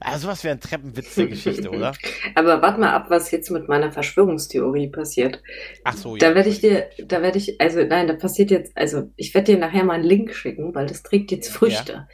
Also 0.00 0.28
was 0.28 0.44
wäre 0.44 0.54
ein 0.54 0.60
Treppenwitz 0.60 1.14
der 1.14 1.26
Geschichte, 1.26 1.70
oder? 1.70 1.92
Aber 2.34 2.60
warte 2.60 2.80
mal 2.80 2.92
ab, 2.92 3.06
was 3.08 3.30
jetzt 3.30 3.50
mit 3.50 3.68
meiner 3.68 3.90
Verschwörungstheorie 3.92 4.88
passiert. 4.88 5.42
Ach 5.84 5.96
so, 5.96 6.16
ja. 6.16 6.28
Da 6.28 6.34
werde 6.34 6.50
ich 6.50 6.60
dir, 6.60 6.90
da 7.06 7.22
werde 7.22 7.38
ich, 7.38 7.60
also 7.60 7.82
nein, 7.82 8.06
da 8.06 8.14
passiert 8.14 8.50
jetzt, 8.50 8.76
also 8.76 9.10
ich 9.16 9.34
werde 9.34 9.52
dir 9.52 9.58
nachher 9.58 9.84
mal 9.84 9.94
einen 9.94 10.04
Link 10.04 10.34
schicken, 10.34 10.74
weil 10.74 10.86
das 10.86 11.02
trägt 11.02 11.30
jetzt 11.30 11.50
Früchte. 11.50 11.92
Ja. 11.92 12.08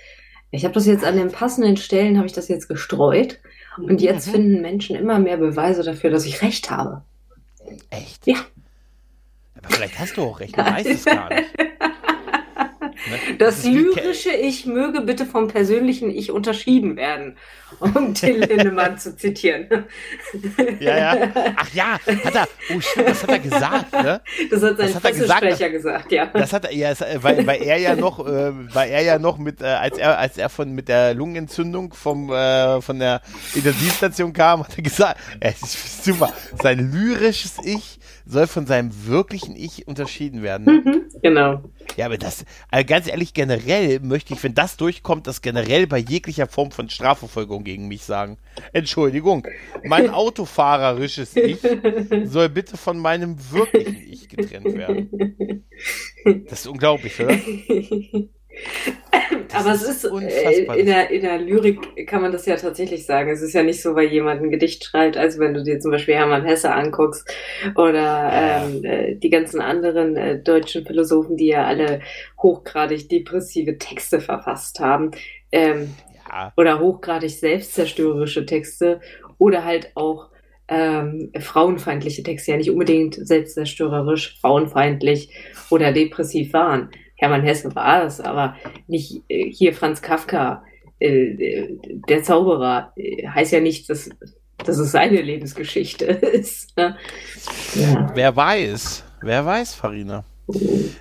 Ich 0.52 0.64
habe 0.64 0.74
das 0.74 0.86
jetzt 0.86 1.04
an 1.04 1.16
den 1.16 1.32
passenden 1.32 1.76
Stellen, 1.76 2.18
habe 2.18 2.26
ich 2.26 2.34
das 2.34 2.48
jetzt 2.48 2.68
gestreut 2.68 3.40
und 3.78 4.00
jetzt 4.00 4.28
mhm. 4.28 4.32
finden 4.32 4.62
Menschen 4.62 4.96
immer 4.96 5.18
mehr 5.18 5.38
Beweise 5.38 5.82
dafür, 5.82 6.10
dass 6.10 6.26
ich 6.26 6.42
recht 6.42 6.70
habe. 6.70 7.02
Echt? 7.90 8.26
Ja. 8.26 8.36
Aber 9.62 9.74
vielleicht 9.74 9.98
hast 9.98 10.16
du 10.16 10.22
auch 10.22 10.40
recht, 10.40 10.56
du 10.56 10.64
weißt 10.64 10.88
es 10.88 11.04
gar 11.04 11.32
nicht. 11.32 11.50
Ne? 13.08 13.36
Das, 13.38 13.62
das 13.62 13.64
lyrische 13.64 14.30
Ich 14.30 14.66
möge 14.66 15.00
bitte 15.00 15.26
vom 15.26 15.48
persönlichen 15.48 16.10
Ich 16.10 16.30
unterschieden 16.30 16.96
werden, 16.96 17.36
um 17.80 18.14
Till 18.14 18.44
Lindemann 18.44 18.98
zu 18.98 19.16
zitieren. 19.16 19.66
Ja, 20.78 20.98
ja. 20.98 21.28
Ach 21.56 21.74
ja, 21.74 21.98
hat 22.24 22.34
er, 22.34 22.48
oh 22.70 22.80
das 23.04 23.22
hat 23.22 23.30
er 23.30 23.38
gesagt, 23.40 23.92
ne? 23.92 24.20
Das 24.50 24.62
hat 24.62 24.76
sein 24.76 24.92
das 24.92 24.94
hat 24.94 25.14
gesagt, 25.14 25.72
gesagt, 25.72 26.12
ja. 26.12 26.26
Das 26.26 26.52
hat 26.52 26.64
er, 26.66 26.74
ja, 26.74 26.92
weil, 27.16 27.46
weil 27.46 27.62
er 27.62 27.78
ja 27.78 27.96
noch, 27.96 28.24
äh, 28.26 28.52
weil 28.74 28.90
er 28.90 29.02
ja 29.02 29.18
noch 29.18 29.38
mit, 29.38 29.60
äh, 29.60 29.66
als 29.66 29.98
er, 29.98 30.18
als 30.18 30.38
er 30.38 30.48
von, 30.48 30.72
mit 30.72 30.88
der 30.88 31.14
Lungenentzündung 31.14 31.92
vom, 31.94 32.30
äh, 32.32 32.80
von 32.80 32.98
der 32.98 33.20
Intensivstation 33.54 34.32
kam, 34.32 34.64
hat 34.64 34.76
er 34.76 34.82
gesagt, 34.82 35.20
es 35.40 35.62
ist 35.62 36.04
super, 36.04 36.32
sein 36.62 36.92
lyrisches 36.92 37.56
Ich 37.64 37.98
soll 38.24 38.46
von 38.46 38.66
seinem 38.66 39.06
wirklichen 39.06 39.56
Ich 39.56 39.86
unterschieden 39.86 40.42
werden. 40.42 40.66
Mhm, 40.66 41.02
genau. 41.22 41.62
Ja, 41.96 42.06
aber 42.06 42.18
das, 42.18 42.44
also 42.70 42.86
ganz 42.86 43.08
ehrlich, 43.08 43.34
generell 43.34 44.00
möchte 44.00 44.34
ich, 44.34 44.42
wenn 44.42 44.54
das 44.54 44.76
durchkommt, 44.76 45.26
das 45.26 45.42
generell 45.42 45.86
bei 45.86 45.98
jeglicher 45.98 46.46
Form 46.46 46.70
von 46.70 46.88
Strafverfolgung 46.88 47.64
gegen 47.64 47.88
mich 47.88 48.04
sagen. 48.04 48.38
Entschuldigung, 48.72 49.46
mein 49.84 50.10
autofahrerisches 50.14 51.36
Ich 51.36 51.58
soll 52.24 52.48
bitte 52.48 52.76
von 52.76 52.98
meinem 52.98 53.36
wirklichen 53.50 53.96
Ich 54.10 54.28
getrennt 54.28 54.74
werden. 54.76 55.64
Das 56.48 56.60
ist 56.60 56.66
unglaublich, 56.68 57.18
oder? 57.18 57.36
Aber 59.54 59.72
es 59.72 59.82
ist, 59.82 60.04
äh, 60.04 60.64
in, 60.78 60.86
der, 60.86 61.10
in 61.10 61.22
der 61.22 61.38
Lyrik 61.38 62.06
kann 62.06 62.22
man 62.22 62.32
das 62.32 62.46
ja 62.46 62.56
tatsächlich 62.56 63.06
sagen. 63.06 63.30
Es 63.30 63.42
ist 63.42 63.52
ja 63.52 63.62
nicht 63.62 63.82
so, 63.82 63.94
weil 63.94 64.08
jemand 64.08 64.42
ein 64.42 64.50
Gedicht 64.50 64.84
schreibt, 64.84 65.16
als 65.16 65.38
wenn 65.38 65.54
du 65.54 65.62
dir 65.62 65.80
zum 65.80 65.90
Beispiel 65.90 66.14
Hermann 66.14 66.44
Hesse 66.44 66.72
anguckst 66.72 67.28
oder 67.76 68.30
ähm, 68.32 68.84
äh, 68.84 69.14
die 69.14 69.30
ganzen 69.30 69.60
anderen 69.60 70.16
äh, 70.16 70.38
deutschen 70.38 70.84
Philosophen, 70.86 71.36
die 71.36 71.48
ja 71.48 71.64
alle 71.66 72.00
hochgradig 72.40 73.08
depressive 73.08 73.78
Texte 73.78 74.20
verfasst 74.20 74.80
haben. 74.80 75.10
Ähm, 75.50 75.94
ja. 76.28 76.52
Oder 76.56 76.80
hochgradig 76.80 77.30
selbstzerstörerische 77.30 78.46
Texte 78.46 79.00
oder 79.38 79.64
halt 79.64 79.92
auch 79.94 80.30
ähm, 80.68 81.30
frauenfeindliche 81.38 82.22
Texte, 82.22 82.52
ja 82.52 82.56
nicht 82.56 82.70
unbedingt 82.70 83.14
selbstzerstörerisch, 83.14 84.38
frauenfeindlich 84.40 85.30
oder 85.70 85.92
depressiv 85.92 86.52
waren. 86.52 86.90
Hermann 87.22 87.44
Hesse 87.44 87.72
war 87.76 88.04
es, 88.04 88.20
aber 88.20 88.56
nicht 88.88 89.22
äh, 89.28 89.48
hier 89.48 89.72
Franz 89.72 90.02
Kafka, 90.02 90.64
äh, 90.98 91.68
der 92.08 92.24
Zauberer, 92.24 92.92
äh, 92.96 93.28
heißt 93.28 93.52
ja 93.52 93.60
nicht, 93.60 93.88
dass, 93.88 94.10
dass 94.58 94.78
es 94.78 94.90
seine 94.90 95.22
Lebensgeschichte 95.22 96.04
ist. 96.06 96.76
Ne? 96.76 96.96
Ja. 97.76 98.10
Wer 98.12 98.34
weiß, 98.34 99.04
wer 99.20 99.46
weiß, 99.46 99.72
Farina. 99.72 100.24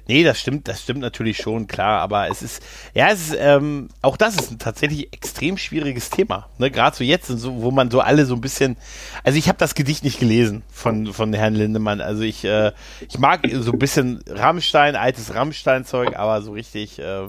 Nee, 0.07 0.23
das 0.23 0.39
stimmt, 0.39 0.67
das 0.67 0.81
stimmt 0.81 0.99
natürlich 0.99 1.37
schon, 1.37 1.67
klar, 1.67 2.01
aber 2.01 2.29
es 2.29 2.41
ist, 2.41 2.61
ja, 2.93 3.09
es 3.09 3.29
ist, 3.29 3.37
ähm, 3.39 3.89
auch 4.01 4.17
das 4.17 4.35
ist 4.35 4.51
ein 4.51 4.59
tatsächlich 4.59 5.13
extrem 5.13 5.57
schwieriges 5.57 6.09
Thema, 6.09 6.49
ne, 6.57 6.69
gerade 6.71 6.95
so 6.95 7.03
jetzt, 7.03 7.27
so, 7.27 7.61
wo 7.61 7.71
man 7.71 7.91
so 7.91 8.01
alle 8.01 8.25
so 8.25 8.35
ein 8.35 8.41
bisschen, 8.41 8.77
also 9.23 9.37
ich 9.37 9.47
habe 9.47 9.57
das 9.57 9.75
Gedicht 9.75 10.03
nicht 10.03 10.19
gelesen 10.19 10.63
von, 10.71 11.13
von 11.13 11.33
Herrn 11.33 11.55
Lindemann, 11.55 12.01
also 12.01 12.23
ich, 12.23 12.43
äh, 12.43 12.71
ich 13.07 13.19
mag 13.19 13.41
so 13.51 13.71
ein 13.71 13.79
bisschen 13.79 14.23
Rammstein, 14.27 14.95
altes 14.95 15.33
Rammstein-Zeug, 15.33 16.15
aber 16.17 16.41
so 16.41 16.51
richtig, 16.51 16.99
äh, 16.99 17.27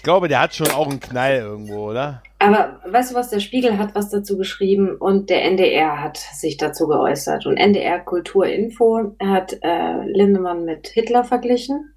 ich 0.00 0.04
glaube, 0.04 0.28
der 0.28 0.40
hat 0.40 0.54
schon 0.54 0.70
auch 0.70 0.88
einen 0.88 0.98
Knall 0.98 1.36
irgendwo, 1.36 1.90
oder? 1.90 2.22
Aber 2.38 2.80
weißt 2.86 3.10
du 3.10 3.14
was, 3.14 3.28
der 3.28 3.40
Spiegel 3.40 3.76
hat 3.76 3.94
was 3.94 4.08
dazu 4.08 4.38
geschrieben 4.38 4.96
und 4.96 5.28
der 5.28 5.44
NDR 5.44 6.00
hat 6.00 6.16
sich 6.16 6.56
dazu 6.56 6.88
geäußert. 6.88 7.44
Und 7.44 7.58
NDR 7.58 8.00
Kulturinfo 8.00 9.14
hat 9.22 9.58
äh, 9.60 10.06
Lindemann 10.06 10.64
mit 10.64 10.88
Hitler 10.88 11.24
verglichen. 11.24 11.92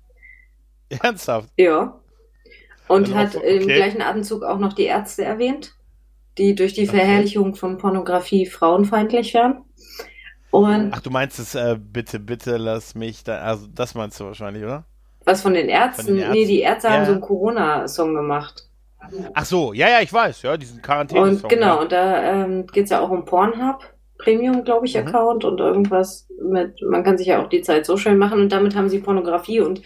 Ernsthaft? 0.90 1.48
Ja. 1.56 1.98
Und 2.90 3.08
Dann 3.08 3.16
hat 3.16 3.38
okay. 3.38 3.56
im 3.56 3.68
gleichen 3.68 4.02
Atemzug 4.02 4.44
auch 4.44 4.60
noch 4.60 4.74
die 4.74 4.84
Ärzte 4.84 5.24
erwähnt, 5.24 5.74
die 6.38 6.56
durch 6.56 6.74
die 6.74 6.88
Verherrlichung 6.88 7.52
okay. 7.52 7.58
von 7.58 7.78
Pornografie 7.78 8.48
frauenfeindlich 8.48 9.34
wären. 9.34 9.64
Und 10.52 10.92
Ach, 10.94 11.00
du 11.00 11.10
meinst 11.10 11.40
es, 11.40 11.56
äh, 11.56 11.78
bitte, 11.80 12.20
bitte 12.20 12.58
lass 12.58 12.96
mich 12.96 13.24
da, 13.24 13.38
also 13.38 13.66
das 13.68 13.96
meinst 13.96 14.20
du 14.20 14.26
wahrscheinlich, 14.26 14.62
oder? 14.62 14.84
Was 15.26 15.42
von 15.42 15.54
den 15.54 15.70
Ärzten? 15.70 16.06
Von 16.06 16.16
den 16.16 16.24
Ärzten? 16.24 16.34
Nee, 16.34 16.46
die 16.46 16.60
Ärzte 16.62 16.88
ja. 16.88 16.94
haben 16.94 17.06
so 17.06 17.12
einen 17.12 17.22
Corona-Song 17.22 18.14
gemacht. 18.14 18.64
Ach 19.34 19.46
so, 19.46 19.74
ja, 19.74 19.90
ja, 19.90 20.02
ich 20.02 20.14
weiß, 20.14 20.44
ja, 20.44 20.56
diesen 20.56 20.82
quarantäne 20.82 21.22
Und 21.22 21.50
genau, 21.50 21.76
ja. 21.76 21.82
und 21.82 21.92
da 21.92 22.24
ähm, 22.24 22.68
geht 22.68 22.86
es 22.86 22.90
ja 22.90 23.02
auch 23.02 23.10
um 23.10 23.26
Pornhub, 23.26 23.84
Premium, 24.18 24.64
glaube 24.64 24.86
ich, 24.86 24.96
mhm. 24.96 25.08
Account 25.08 25.44
und 25.44 25.60
irgendwas 25.60 26.28
mit, 26.42 26.82
man 26.82 27.04
kann 27.04 27.18
sich 27.18 27.28
ja 27.28 27.44
auch 27.44 27.50
die 27.50 27.62
Zeit 27.62 27.86
so 27.86 27.98
schön 27.98 28.18
machen 28.18 28.40
und 28.40 28.52
damit 28.52 28.76
haben 28.76 28.90
sie 28.90 29.00
Pornografie 29.00 29.60
und 29.60 29.82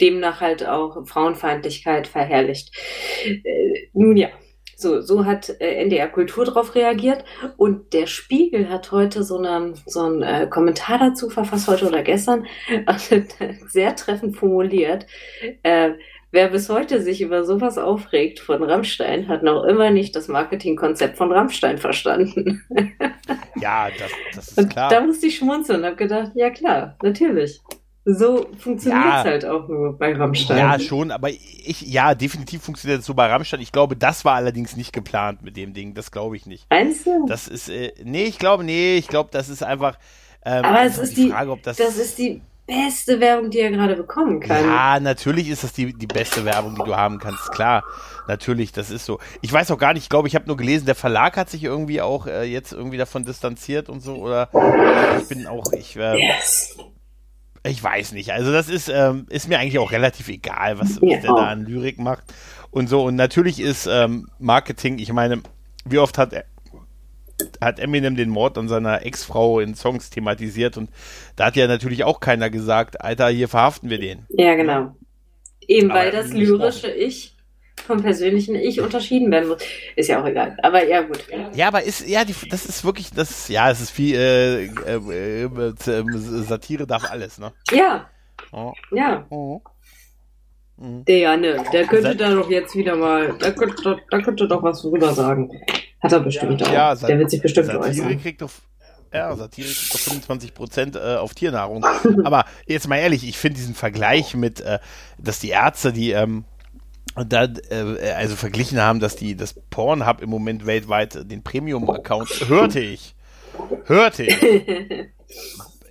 demnach 0.00 0.40
halt 0.40 0.66
auch 0.66 1.06
Frauenfeindlichkeit 1.06 2.06
verherrlicht. 2.06 2.74
Äh, 3.24 3.88
nun 3.92 4.16
ja, 4.16 4.28
so, 4.76 5.00
so 5.00 5.24
hat 5.24 5.48
äh, 5.60 5.82
NDR 5.82 6.08
Kultur 6.08 6.44
darauf 6.44 6.74
reagiert 6.74 7.24
und 7.56 7.92
der 7.94 8.06
Spiegel 8.06 8.68
hat 8.68 8.92
heute 8.92 9.22
so, 9.22 9.38
eine, 9.38 9.74
so 9.86 10.02
einen 10.02 10.22
äh, 10.22 10.46
Kommentar 10.48 10.98
dazu 10.98 11.30
verfasst, 11.30 11.66
heute 11.66 11.88
oder 11.88 12.02
gestern, 12.02 12.46
sehr 13.68 13.96
treffend 13.96 14.36
formuliert. 14.36 15.06
Äh, 15.62 15.94
Wer 16.32 16.48
bis 16.48 16.68
heute 16.68 17.00
sich 17.00 17.22
über 17.22 17.44
sowas 17.44 17.78
aufregt 17.78 18.40
von 18.40 18.62
Rammstein, 18.62 19.28
hat 19.28 19.42
noch 19.42 19.64
immer 19.64 19.90
nicht 19.90 20.14
das 20.16 20.28
Marketingkonzept 20.28 21.16
von 21.16 21.32
Rammstein 21.32 21.78
verstanden. 21.78 22.62
ja, 23.56 23.88
das, 23.98 24.10
das 24.34 24.48
ist 24.48 24.70
klar. 24.70 24.90
Und 24.90 24.92
da 24.92 25.00
musste 25.00 25.28
ich 25.28 25.36
schmunzeln 25.36 25.78
und 25.80 25.86
habe 25.86 25.96
gedacht, 25.96 26.32
ja 26.34 26.50
klar, 26.50 26.96
natürlich. 27.02 27.62
So 28.08 28.46
funktioniert 28.56 29.04
es 29.04 29.10
ja, 29.10 29.24
halt 29.24 29.44
auch 29.44 29.66
nur 29.66 29.98
bei 29.98 30.14
Rammstein. 30.14 30.58
Ja, 30.58 30.78
schon, 30.78 31.10
aber 31.10 31.28
ich, 31.28 31.80
ja, 31.82 32.14
definitiv 32.14 32.62
funktioniert 32.62 33.00
es 33.00 33.06
so 33.06 33.14
bei 33.14 33.26
Rammstein. 33.26 33.60
Ich 33.60 33.72
glaube, 33.72 33.96
das 33.96 34.24
war 34.24 34.36
allerdings 34.36 34.76
nicht 34.76 34.92
geplant 34.92 35.42
mit 35.42 35.56
dem 35.56 35.74
Ding. 35.74 35.92
Das 35.92 36.12
glaube 36.12 36.36
ich 36.36 36.46
nicht. 36.46 36.66
Meinst 36.70 37.04
du? 37.04 37.26
Das 37.26 37.48
ist, 37.48 37.68
äh, 37.68 37.92
nee, 38.04 38.26
ich 38.26 38.38
glaube, 38.38 38.62
nee, 38.62 38.96
ich 38.96 39.08
glaube, 39.08 39.30
das 39.32 39.48
ist 39.48 39.64
einfach. 39.64 39.98
Ähm, 40.44 40.64
aber 40.64 40.82
es 40.82 40.98
ist 40.98 41.16
die, 41.16 41.30
Frage, 41.30 41.50
ob 41.50 41.64
das, 41.64 41.78
das 41.78 41.96
ist 41.96 42.16
die 42.16 42.40
beste 42.64 43.18
Werbung, 43.18 43.50
die 43.50 43.58
er 43.58 43.72
gerade 43.72 43.96
bekommen 43.96 44.38
kann. 44.38 44.64
Ja, 44.64 45.00
natürlich 45.00 45.48
ist 45.48 45.64
das 45.64 45.72
die, 45.72 45.92
die 45.92 46.06
beste 46.06 46.44
Werbung, 46.44 46.76
die 46.76 46.84
du 46.84 46.94
haben 46.94 47.18
kannst, 47.18 47.50
klar. 47.50 47.82
Natürlich, 48.28 48.70
das 48.70 48.92
ist 48.92 49.04
so. 49.04 49.18
Ich 49.40 49.52
weiß 49.52 49.72
auch 49.72 49.78
gar 49.78 49.94
nicht, 49.94 50.04
ich 50.04 50.08
glaube, 50.08 50.28
ich 50.28 50.36
habe 50.36 50.46
nur 50.46 50.56
gelesen, 50.56 50.86
der 50.86 50.94
Verlag 50.94 51.36
hat 51.36 51.50
sich 51.50 51.64
irgendwie 51.64 52.00
auch 52.00 52.28
äh, 52.28 52.44
jetzt 52.44 52.72
irgendwie 52.72 52.98
davon 52.98 53.24
distanziert 53.24 53.88
und 53.88 54.00
so, 54.00 54.14
oder 54.14 54.48
ich 55.18 55.28
bin 55.28 55.48
auch, 55.48 55.72
ich, 55.72 55.96
äh, 55.96 56.24
yes. 56.24 56.76
Ich 57.66 57.82
weiß 57.82 58.12
nicht. 58.12 58.32
Also 58.32 58.52
das 58.52 58.68
ist, 58.68 58.88
ähm, 58.88 59.26
ist 59.28 59.48
mir 59.48 59.58
eigentlich 59.58 59.78
auch 59.78 59.92
relativ 59.92 60.28
egal, 60.28 60.78
was, 60.78 61.00
was 61.00 61.22
der 61.22 61.22
da 61.22 61.46
an 61.46 61.64
Lyrik 61.64 61.98
macht 61.98 62.24
und 62.70 62.88
so. 62.88 63.04
Und 63.04 63.16
natürlich 63.16 63.60
ist 63.60 63.86
ähm, 63.86 64.28
Marketing, 64.38 64.98
ich 64.98 65.12
meine, 65.12 65.42
wie 65.84 65.98
oft 65.98 66.18
hat 66.18 66.34
hat 67.60 67.78
Eminem 67.78 68.16
den 68.16 68.30
Mord 68.30 68.56
an 68.56 68.66
seiner 68.66 69.04
Ex-Frau 69.04 69.60
in 69.60 69.74
Songs 69.74 70.08
thematisiert 70.08 70.78
und 70.78 70.88
da 71.36 71.46
hat 71.46 71.56
ja 71.56 71.66
natürlich 71.66 72.02
auch 72.02 72.20
keiner 72.20 72.48
gesagt, 72.48 73.02
Alter, 73.02 73.28
hier 73.28 73.48
verhaften 73.48 73.90
wir 73.90 73.98
den. 73.98 74.24
Ja, 74.30 74.54
genau. 74.54 74.96
Eben 75.68 75.90
Aber 75.90 76.00
weil 76.00 76.10
das 76.12 76.32
lyrische 76.32 76.90
Ich 76.90 77.35
vom 77.84 78.02
persönlichen 78.02 78.54
Ich 78.54 78.80
unterschieden 78.80 79.30
werden 79.30 79.48
muss. 79.48 79.62
Ist 79.94 80.08
ja 80.08 80.20
auch 80.20 80.26
egal. 80.26 80.56
Aber 80.62 80.84
ja, 80.84 81.02
gut. 81.02 81.24
Ja, 81.54 81.68
aber 81.68 81.82
ist, 81.82 82.06
ja, 82.06 82.24
die, 82.24 82.34
das 82.48 82.66
ist 82.66 82.84
wirklich, 82.84 83.10
das 83.10 83.48
ja, 83.48 83.70
es 83.70 83.80
ist 83.80 83.90
viel, 83.90 84.16
äh, 84.16 84.64
äh, 84.66 85.44
äh, 85.44 86.04
Satire 86.16 86.86
darf 86.86 87.10
alles, 87.10 87.38
ne? 87.38 87.52
Ja. 87.70 88.08
Oh. 88.52 88.72
Ja. 88.90 89.26
Oh. 89.30 89.60
Mhm. 90.76 91.04
Der 91.04 91.18
Janne, 91.18 91.64
der 91.72 91.86
könnte 91.86 92.16
da 92.16 92.34
doch 92.34 92.50
jetzt 92.50 92.74
wieder 92.74 92.96
mal, 92.96 93.36
da 93.38 93.50
könnte, 93.50 93.98
da 94.10 94.20
könnte 94.20 94.46
doch 94.46 94.62
was 94.62 94.82
drüber 94.82 95.12
sagen. 95.14 95.50
Hat 96.00 96.12
er 96.12 96.20
bestimmt 96.20 96.62
auch. 96.62 96.72
Ja, 96.72 96.94
der 96.94 97.18
wird 97.18 97.30
sich 97.30 97.40
bestimmt 97.40 97.66
Satire 97.66 97.84
äußern. 97.84 98.20
Kriegt 98.20 98.42
doch, 98.42 98.50
ja, 99.12 99.34
Satire 99.34 99.68
kriegt 99.68 99.94
doch 99.94 100.00
25 100.00 100.54
Prozent 100.54 100.96
äh, 100.96 101.16
auf 101.16 101.34
Tiernahrung. 101.34 101.84
Aber 102.24 102.44
jetzt 102.66 102.88
mal 102.88 102.96
ehrlich, 102.96 103.26
ich 103.26 103.38
finde 103.38 103.56
diesen 103.56 103.74
Vergleich 103.74 104.34
mit, 104.34 104.60
äh, 104.60 104.78
dass 105.18 105.38
die 105.38 105.50
Ärzte, 105.50 105.92
die 105.92 106.10
ähm, 106.10 106.44
da 107.14 107.48
äh, 107.70 108.12
also 108.12 108.36
verglichen 108.36 108.80
haben, 108.80 109.00
dass 109.00 109.16
die 109.16 109.36
das 109.36 109.54
Pornhub 109.70 110.20
im 110.20 110.30
Moment 110.30 110.66
weltweit 110.66 111.30
den 111.30 111.42
Premium-Account 111.42 112.48
hörte 112.48 112.80
ich. 112.80 113.14
Hörte 113.84 114.24
ich. 114.24 114.36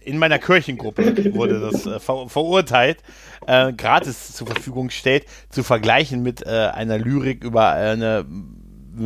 In 0.04 0.20
meiner 0.20 0.38
Kirchengruppe 0.38 1.34
wurde 1.34 1.60
das 1.60 1.86
äh, 1.88 2.00
ver 2.00 2.30
verurteilt, 2.30 3.00
äh, 3.48 3.74
gratis 3.74 4.34
zur 4.34 4.46
Verfügung 4.48 4.92
stellt, 4.92 5.26
zu 5.50 5.64
vergleichen 5.64 6.22
mit 6.22 6.46
äh, 6.46 6.70
einer 6.74 7.00
Lyrik 7.00 7.44
über 7.44 7.72
eine 7.72 8.26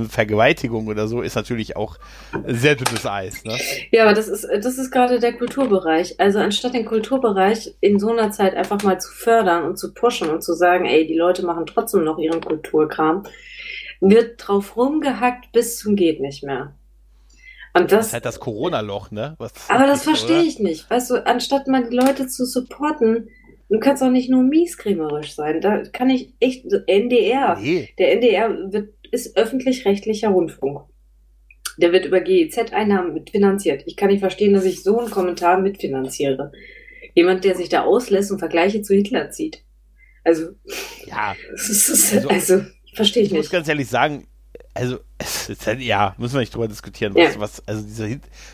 Vergewaltigung 0.10 0.88
oder 0.88 1.07
so 1.07 1.22
ist 1.22 1.36
natürlich 1.36 1.76
auch 1.76 1.98
sehr 2.45 2.76
dünnes 2.76 3.06
Eis. 3.06 3.44
Ne? 3.44 3.57
Ja, 3.91 4.03
aber 4.03 4.14
das 4.14 4.28
ist, 4.28 4.48
das 4.61 4.78
ist 4.78 4.91
gerade 4.91 5.20
der 5.20 5.34
Kulturbereich. 5.34 6.20
Also 6.20 6.40
anstatt 6.40 6.74
den 6.74 6.86
Kulturbereich 6.86 7.76
in 7.82 7.99
so 7.99 8.11
einer 8.11 8.32
Zeit 8.32 8.56
einfach 8.56 8.82
mal 8.84 8.99
zu 8.99 9.11
fördern 9.11 9.64
und 9.64 9.78
zu 9.78 9.94
pushen 9.94 10.30
und 10.30 10.44
zu 10.44 10.53
sagen, 10.53 10.86
ey, 10.86 11.07
die 11.07 11.18
Leute 11.18 11.45
machen 11.45 11.66
trotzdem 11.66 12.03
noch 12.03 12.18
ihren 12.18 12.41
Kulturkram, 12.41 13.24
wird 14.02 14.36
drauf 14.38 14.78
rumgehackt 14.78 15.52
bis 15.52 15.78
zum 15.78 15.95
geht 15.95 16.22
nicht 16.22 16.44
mehr. 16.44 16.74
Und 17.74 17.91
das, 17.91 17.99
das 17.99 18.07
ist 18.07 18.14
halt 18.14 18.26
das 18.26 18.40
Corona-Loch, 18.40 19.11
ne? 19.11 19.36
Was 19.38 19.53
aber 19.70 19.86
das 19.86 20.03
verstehe 20.03 20.41
ich 20.41 20.60
nicht. 20.60 20.90
Weißt 20.90 21.11
du, 21.11 21.26
anstatt 21.26 21.68
mal 21.68 21.88
die 21.88 21.95
Leute 21.95 22.28
zu 22.28 22.45
supporten, 22.45 23.30
du 23.70 23.80
kannst 23.80 24.02
auch 24.02 24.10
nicht 24.10 24.30
nur 24.30 24.44
mieskriemerisch 24.44 25.36
sein. 25.36 25.61
Da 25.61 25.84
kann 25.84 26.10
ich 26.10 26.34
echt, 26.40 26.66
NDR, 26.88 27.57
nee. 27.60 27.90
der 27.98 28.14
NDR 28.14 28.72
wird 28.72 28.94
ist 29.11 29.38
öffentlich-rechtlicher 29.38 30.30
Rundfunk. 30.30 30.81
Der 31.77 31.91
wird 31.91 32.06
über 32.06 32.19
GEZ-Einnahmen 32.19 33.14
mitfinanziert. 33.14 33.84
Ich 33.86 33.95
kann 33.95 34.10
nicht 34.10 34.19
verstehen, 34.19 34.53
dass 34.53 34.65
ich 34.65 34.84
so 34.84 34.99
einen 34.99 35.10
Kommentar 35.10 35.60
mitfinanziere. 35.61 36.52
Jemand, 37.15 37.44
der 37.44 37.56
sich 37.56 37.69
da 37.69 37.84
auslässt 37.84 38.31
und 38.31 38.40
Vergleiche 38.40 38.81
zu 38.81 38.94
Hitler 38.94 39.30
zieht. 39.31 39.64
Also, 40.23 40.49
ja. 41.06 41.36
Ist, 41.53 42.14
also, 42.14 42.30
also 42.30 42.61
verstehe 42.94 43.23
ich, 43.23 43.30
ich 43.30 43.34
nicht. 43.34 43.40
Ich 43.40 43.45
muss 43.45 43.49
ganz 43.49 43.68
ehrlich 43.68 43.88
sagen, 43.88 44.27
also, 44.73 44.99
ja, 45.80 46.15
müssen 46.18 46.34
wir 46.34 46.40
nicht 46.40 46.53
drüber 46.53 46.68
diskutieren, 46.68 47.14
was, 47.15 47.36
ja. 47.36 47.40
was 47.40 47.68
also 47.68 47.84
dieser, 47.84 48.07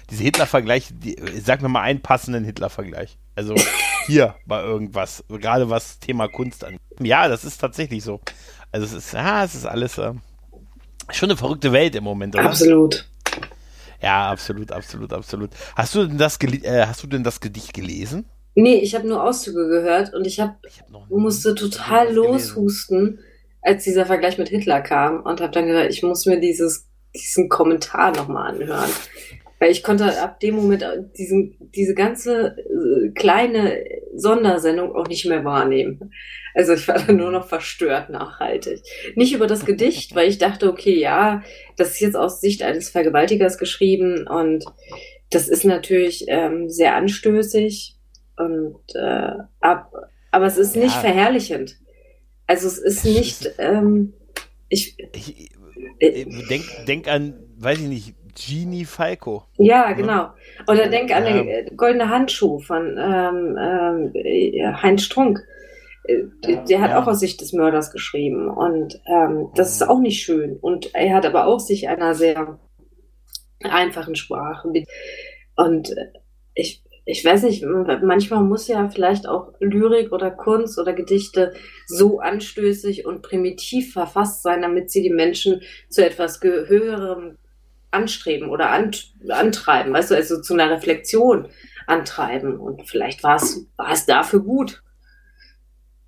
diese 0.09 0.23
Hitler-Vergleich, 0.23 0.89
die, 0.91 1.15
sag 1.43 1.61
mir 1.61 1.69
mal 1.69 1.81
einen 1.81 2.01
passenden 2.01 2.43
Hitler-Vergleich. 2.43 3.17
Also, 3.35 3.55
hier 4.07 4.35
bei 4.45 4.63
irgendwas, 4.63 5.23
gerade 5.27 5.69
was 5.69 5.99
Thema 5.99 6.27
Kunst 6.27 6.63
angeht. 6.63 6.81
Ja, 6.99 7.27
das 7.27 7.43
ist 7.43 7.57
tatsächlich 7.57 8.03
so. 8.03 8.21
Also, 8.71 8.85
es 8.85 8.93
ist, 8.93 9.13
ja, 9.13 9.43
es 9.43 9.55
ist 9.55 9.65
alles, 9.65 9.97
äh, 9.97 10.13
Schon 11.11 11.29
eine 11.29 11.37
verrückte 11.37 11.71
Welt 11.71 11.95
im 11.95 12.03
Moment, 12.03 12.35
oder? 12.35 12.45
Absolut. 12.45 13.07
Ja, 14.01 14.29
absolut, 14.29 14.71
absolut, 14.71 15.13
absolut. 15.13 15.51
Hast 15.75 15.95
du 15.95 16.05
denn 16.05 16.17
das, 16.17 16.37
äh, 16.41 16.85
hast 16.85 17.03
du 17.03 17.07
denn 17.07 17.23
das 17.23 17.39
Gedicht 17.39 17.73
gelesen? 17.73 18.25
Nee, 18.55 18.75
ich 18.75 18.95
habe 18.95 19.07
nur 19.07 19.23
Auszüge 19.23 19.67
gehört 19.67 20.13
und 20.13 20.25
ich, 20.25 20.39
hab, 20.39 20.57
ich 20.65 20.79
hab 20.79 21.09
musste 21.09 21.55
total 21.55 22.13
loshusten, 22.13 23.19
als 23.61 23.83
dieser 23.83 24.05
Vergleich 24.05 24.37
mit 24.37 24.49
Hitler 24.49 24.81
kam 24.81 25.21
und 25.21 25.41
habe 25.41 25.51
dann 25.51 25.67
gedacht, 25.67 25.87
ich 25.89 26.03
muss 26.03 26.25
mir 26.25 26.39
dieses, 26.39 26.87
diesen 27.13 27.49
Kommentar 27.49 28.15
nochmal 28.15 28.53
anhören. 28.53 28.89
Weil 29.59 29.71
ich 29.71 29.83
konnte 29.83 30.21
ab 30.21 30.39
dem 30.39 30.55
Moment 30.55 30.85
diesen, 31.17 31.57
diese 31.73 31.95
ganze 31.95 32.57
äh, 32.57 33.09
kleine 33.11 33.83
Sondersendung 34.15 34.95
auch 34.95 35.07
nicht 35.07 35.25
mehr 35.25 35.45
wahrnehmen. 35.45 36.11
Also 36.53 36.73
ich 36.73 36.87
war 36.87 36.99
dann 36.99 37.17
nur 37.17 37.31
noch 37.31 37.47
verstört 37.47 38.09
nachhaltig. 38.09 38.81
Nicht 39.15 39.33
über 39.33 39.47
das 39.47 39.65
Gedicht, 39.65 40.15
weil 40.15 40.29
ich 40.29 40.37
dachte, 40.37 40.69
okay, 40.69 40.97
ja, 40.97 41.43
das 41.77 41.91
ist 41.91 41.99
jetzt 41.99 42.15
aus 42.15 42.41
Sicht 42.41 42.63
eines 42.63 42.89
Vergewaltigers 42.89 43.57
geschrieben 43.57 44.27
und 44.27 44.65
das 45.31 45.49
ist 45.49 45.65
natürlich 45.65 46.25
ähm, 46.27 46.69
sehr 46.69 46.95
anstößig 46.95 47.95
und 48.37 48.79
äh, 48.93 49.33
ab, 49.59 49.91
aber 50.31 50.45
es 50.45 50.57
ist 50.57 50.75
nicht 50.75 50.95
verherrlichend. 50.95 51.77
Also 52.47 52.67
es 52.67 52.77
ist 52.77 53.05
nicht, 53.05 53.51
ähm, 53.57 54.13
ich, 54.69 54.97
ich 55.13 55.51
äh, 55.99 56.25
denk, 56.49 56.63
denk 56.87 57.07
an, 57.07 57.33
weiß 57.57 57.79
ich 57.79 57.87
nicht, 57.87 58.15
Genie 58.35 58.85
Falco. 58.85 59.43
Ja, 59.57 59.89
ne? 59.89 59.95
genau. 59.95 60.29
Oder 60.67 60.87
denk 60.87 61.15
an 61.15 61.25
den 61.25 61.77
Goldene 61.77 62.09
Handschuh 62.09 62.59
von 62.59 62.97
ähm, 62.99 63.57
ähm, 63.57 64.75
Heinz 64.81 65.03
Strunk. 65.03 65.41
Äh, 66.03 66.23
der 66.67 66.81
hat 66.81 66.91
ja. 66.91 67.01
auch 67.01 67.07
aus 67.07 67.19
Sicht 67.19 67.41
des 67.41 67.53
Mörders 67.53 67.91
geschrieben. 67.91 68.49
Und 68.49 69.01
ähm, 69.07 69.49
das 69.55 69.73
ist 69.73 69.87
auch 69.87 69.99
nicht 69.99 70.21
schön. 70.21 70.57
Und 70.57 70.93
er 70.93 71.15
hat 71.15 71.25
aber 71.25 71.47
auch 71.47 71.59
sich 71.59 71.87
einer 71.87 72.13
sehr 72.13 72.59
einfachen 73.63 74.15
Sprache. 74.15 74.71
Und 75.55 75.91
äh, 75.91 76.11
ich, 76.53 76.83
ich 77.05 77.23
weiß 77.23 77.43
nicht, 77.43 77.63
manchmal 77.63 78.43
muss 78.43 78.67
ja 78.67 78.89
vielleicht 78.89 79.27
auch 79.27 79.53
Lyrik 79.59 80.11
oder 80.11 80.31
Kunst 80.31 80.79
oder 80.79 80.93
Gedichte 80.93 81.53
so 81.85 82.19
anstößig 82.19 83.05
und 83.05 83.21
primitiv 83.21 83.93
verfasst 83.93 84.41
sein, 84.41 84.61
damit 84.61 84.89
sie 84.89 85.03
die 85.03 85.11
Menschen 85.13 85.61
zu 85.89 86.03
etwas 86.03 86.41
Höherem 86.41 87.37
anstreben 87.91 88.49
oder 88.49 88.69
antreiben, 88.71 89.93
weißt 89.93 90.11
du, 90.11 90.15
also 90.15 90.41
zu 90.41 90.53
einer 90.53 90.69
Reflexion 90.69 91.47
antreiben. 91.87 92.59
Und 92.59 92.87
vielleicht 92.89 93.23
war 93.23 93.37
es, 93.37 93.65
war 93.77 93.91
es 93.91 94.05
dafür 94.05 94.41
gut. 94.41 94.83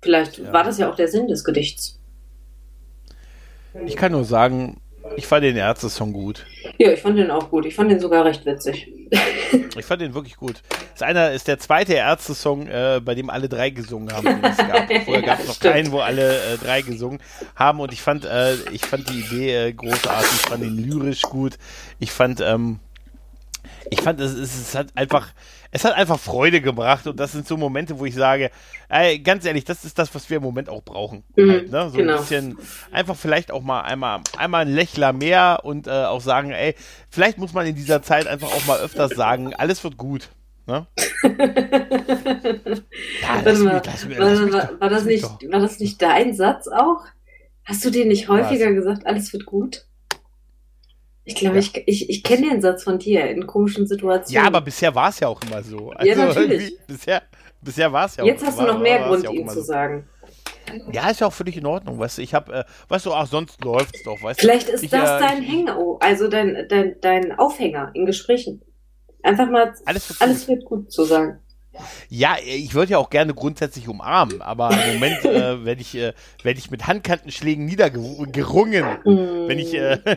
Vielleicht 0.02 0.38
ja. 0.38 0.52
war 0.52 0.64
das 0.64 0.78
ja 0.78 0.90
auch 0.90 0.96
der 0.96 1.08
Sinn 1.08 1.28
des 1.28 1.44
Gedichts. 1.44 1.98
Ich 3.84 3.96
kann 3.96 4.12
nur 4.12 4.24
sagen, 4.24 4.80
ich 5.16 5.26
fand 5.26 5.44
den 5.44 5.56
Ärzte-Song 5.56 6.12
gut. 6.12 6.46
Ja, 6.78 6.92
ich 6.92 7.00
fand 7.00 7.18
den 7.18 7.30
auch 7.30 7.50
gut. 7.50 7.66
Ich 7.66 7.74
fand 7.74 7.90
den 7.90 8.00
sogar 8.00 8.24
recht 8.24 8.44
witzig. 8.46 8.92
ich 9.76 9.84
fand 9.84 10.00
den 10.00 10.14
wirklich 10.14 10.36
gut. 10.36 10.62
Ist 10.94 11.02
einer 11.02 11.32
ist 11.32 11.48
der 11.48 11.58
zweite 11.58 11.94
Ärzte-Song, 11.94 12.66
äh, 12.66 13.00
bei 13.04 13.14
dem 13.14 13.30
alle 13.30 13.48
drei 13.48 13.70
gesungen 13.70 14.12
haben. 14.12 14.24
Den 14.24 14.44
es 14.44 14.56
gab. 14.56 14.92
Vorher 15.04 15.22
gab 15.22 15.40
es 15.40 15.46
noch 15.48 15.54
stimmt. 15.54 15.74
keinen, 15.74 15.92
wo 15.92 16.00
alle 16.00 16.36
äh, 16.36 16.56
drei 16.58 16.82
gesungen 16.82 17.20
haben. 17.56 17.80
Und 17.80 17.92
ich 17.92 18.02
fand, 18.02 18.24
äh, 18.24 18.54
ich 18.72 18.84
fand 18.84 19.08
die 19.08 19.20
Idee 19.20 19.68
äh, 19.68 19.72
großartig. 19.72 20.30
Ich 20.32 20.48
fand 20.48 20.64
ihn 20.64 20.76
lyrisch 20.76 21.22
gut. 21.22 21.58
Ich 21.98 22.10
fand, 22.10 22.40
ähm, 22.40 22.80
ich 23.90 24.00
fand, 24.00 24.20
es, 24.20 24.34
es, 24.34 24.56
es 24.56 24.74
hat 24.74 24.88
einfach 24.94 25.28
es 25.70 25.84
hat 25.84 25.94
einfach 25.94 26.18
Freude 26.18 26.60
gebracht 26.60 27.06
und 27.06 27.18
das 27.20 27.32
sind 27.32 27.46
so 27.46 27.56
Momente, 27.56 27.98
wo 27.98 28.06
ich 28.06 28.14
sage, 28.14 28.50
ey, 28.88 29.18
ganz 29.18 29.44
ehrlich, 29.44 29.64
das 29.64 29.84
ist 29.84 29.98
das, 29.98 30.14
was 30.14 30.28
wir 30.30 30.38
im 30.38 30.42
Moment 30.42 30.68
auch 30.68 30.82
brauchen. 30.82 31.24
Mhm, 31.36 31.50
halt, 31.50 31.70
ne? 31.70 31.90
So 31.90 31.98
genau. 31.98 32.14
ein 32.14 32.20
bisschen, 32.20 32.58
einfach 32.90 33.16
vielleicht 33.16 33.50
auch 33.50 33.62
mal 33.62 33.82
einmal, 33.82 34.20
einmal 34.36 34.62
ein 34.62 34.72
Lächler 34.72 35.12
mehr 35.12 35.60
und 35.64 35.86
äh, 35.86 35.90
auch 35.90 36.20
sagen, 36.20 36.50
ey, 36.50 36.74
vielleicht 37.10 37.38
muss 37.38 37.52
man 37.52 37.66
in 37.66 37.74
dieser 37.74 38.02
Zeit 38.02 38.26
einfach 38.26 38.52
auch 38.52 38.66
mal 38.66 38.80
öfters 38.80 39.12
sagen, 39.12 39.54
alles 39.54 39.84
wird 39.84 39.96
gut. 39.96 40.30
Ne? 40.66 40.86
ja, 41.22 41.30
lass 43.42 43.58
mich, 43.58 43.72
lass 43.72 44.04
mich, 44.04 44.18
lass 44.18 44.40
mich 44.40 44.52
war, 44.52 44.80
war, 44.80 44.90
das 44.90 45.04
nicht, 45.04 45.24
war 45.24 45.60
das 45.60 45.80
nicht 45.80 46.00
dein 46.02 46.34
Satz 46.34 46.68
auch? 46.68 47.04
Hast 47.64 47.84
du 47.84 47.90
dir 47.90 48.06
nicht 48.06 48.28
häufiger 48.28 48.66
was? 48.66 48.74
gesagt, 48.74 49.06
alles 49.06 49.32
wird 49.32 49.46
gut? 49.46 49.86
Ich 51.28 51.34
glaube, 51.34 51.56
ja. 51.56 51.60
ich, 51.60 51.86
ich, 51.86 52.08
ich 52.08 52.22
kenne 52.22 52.48
den 52.48 52.62
Satz 52.62 52.84
von 52.84 52.98
dir 52.98 53.28
in 53.28 53.46
komischen 53.46 53.86
Situationen. 53.86 54.44
Ja, 54.44 54.46
aber 54.46 54.62
bisher 54.62 54.94
war 54.94 55.10
es 55.10 55.20
ja 55.20 55.28
auch 55.28 55.38
immer 55.42 55.62
so. 55.62 55.90
Also 55.90 56.10
ja, 56.10 56.16
natürlich. 56.16 56.78
Bisher, 56.86 57.22
bisher 57.60 57.92
war 57.92 58.06
es 58.06 58.16
ja 58.16 58.24
Jetzt 58.24 58.42
auch 58.42 58.46
Jetzt 58.46 58.58
hast 58.58 58.60
du 58.60 58.72
noch 58.72 58.80
mehr 58.80 59.06
Grund, 59.06 59.24
ja 59.24 59.30
ihm 59.30 59.46
zu 59.46 59.56
so. 59.56 59.62
sagen. 59.62 60.08
Ja, 60.90 61.10
ist 61.10 61.20
ja 61.20 61.26
auch 61.26 61.32
völlig 61.32 61.58
in 61.58 61.66
Ordnung, 61.66 61.98
weißt 61.98 62.16
du. 62.16 62.22
Ich 62.22 62.32
habe, 62.32 62.60
äh, 62.60 62.64
weißt 62.88 63.04
du, 63.04 63.12
ach, 63.12 63.26
sonst 63.26 63.62
läuft's 63.62 64.02
doch, 64.04 64.22
weißt 64.22 64.40
Vielleicht 64.40 64.68
du. 64.68 64.72
ist 64.72 64.84
ich, 64.84 64.90
das 64.90 65.20
äh, 65.20 65.26
dein 65.26 65.42
Hänger, 65.42 65.98
also 66.00 66.28
dein, 66.28 66.66
dein, 66.66 66.96
dein 67.02 67.38
Aufhänger 67.38 67.90
in 67.92 68.06
Gesprächen. 68.06 68.62
Einfach 69.22 69.50
mal 69.50 69.74
alles 69.84 70.08
wird, 70.08 70.22
alles 70.22 70.48
wird 70.48 70.64
gut 70.64 70.90
zu 70.90 71.04
sagen. 71.04 71.40
Ja, 72.08 72.36
ich 72.44 72.74
würde 72.74 72.92
ja 72.92 72.98
auch 72.98 73.10
gerne 73.10 73.34
grundsätzlich 73.34 73.88
umarmen, 73.88 74.42
aber 74.42 74.70
im 74.70 74.94
Moment 74.94 75.24
äh, 75.24 75.64
werde 75.64 75.80
ich, 75.80 75.94
äh, 75.96 76.12
werd 76.42 76.58
ich 76.58 76.70
mit 76.70 76.86
Handkantenschlägen 76.86 77.64
niedergerungen. 77.64 78.84
Mm. 79.04 79.48
Wenn 79.48 79.58
ich. 79.58 79.74
Äh, 79.74 79.98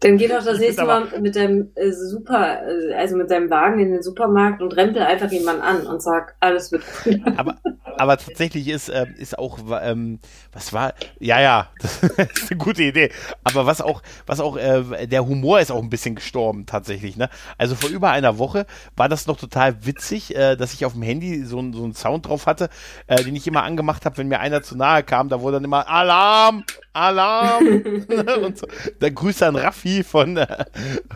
Dann 0.00 0.16
geh 0.16 0.28
doch 0.28 0.44
das 0.44 0.58
nächste 0.58 0.84
Mal 0.84 1.06
mit 1.20 1.36
deinem 1.36 1.70
äh, 1.74 1.90
Super, 1.92 2.62
äh, 2.66 2.94
also 2.94 3.16
mit 3.16 3.30
deinem 3.30 3.50
Wagen 3.50 3.80
in 3.80 3.92
den 3.92 4.02
Supermarkt 4.02 4.62
und 4.62 4.76
rempel 4.76 5.02
einfach 5.02 5.30
jemanden 5.30 5.62
an 5.62 5.86
und 5.86 6.02
sag, 6.02 6.36
alles 6.40 6.72
wird 6.72 6.82
gut. 7.04 7.20
Aber, 7.36 7.56
aber 7.96 8.16
tatsächlich 8.16 8.68
ist, 8.68 8.88
äh, 8.88 9.06
ist 9.18 9.38
auch, 9.38 9.58
ähm, 9.82 10.20
was 10.52 10.72
war, 10.72 10.94
ja, 11.18 11.40
ja, 11.40 11.68
das 11.80 12.02
ist 12.02 12.50
eine 12.50 12.58
gute 12.58 12.82
Idee. 12.82 13.10
Aber 13.44 13.66
was 13.66 13.80
auch, 13.80 14.02
was 14.26 14.40
auch, 14.40 14.56
äh, 14.56 15.06
der 15.06 15.26
Humor 15.26 15.60
ist 15.60 15.70
auch 15.70 15.82
ein 15.82 15.90
bisschen 15.90 16.14
gestorben 16.14 16.66
tatsächlich. 16.66 17.16
Ne? 17.16 17.28
Also 17.56 17.74
vor 17.74 17.90
über 17.90 18.10
einer 18.10 18.38
Woche 18.38 18.66
war 18.96 19.08
das 19.08 19.26
noch 19.26 19.38
total 19.38 19.86
witzig, 19.86 19.87
äh, 20.34 20.56
dass 20.56 20.74
ich 20.74 20.84
auf 20.84 20.92
dem 20.92 21.02
Handy 21.02 21.44
so, 21.44 21.56
so 21.72 21.84
einen 21.84 21.94
Sound 21.94 22.26
drauf 22.26 22.46
hatte, 22.46 22.68
äh, 23.06 23.22
den 23.22 23.36
ich 23.36 23.46
immer 23.46 23.62
angemacht 23.62 24.04
habe, 24.04 24.18
wenn 24.18 24.28
mir 24.28 24.40
einer 24.40 24.62
zu 24.62 24.76
nahe 24.76 25.02
kam. 25.02 25.28
Da 25.28 25.40
wurde 25.40 25.56
dann 25.56 25.64
immer 25.64 25.88
Alarm, 25.88 26.64
Alarm. 26.92 27.64
und 28.42 28.58
so. 28.58 28.66
Dann 29.00 29.14
Grüße 29.14 29.46
an 29.46 29.56
Raffi 29.56 30.04
von, 30.04 30.36
äh, 30.36 30.66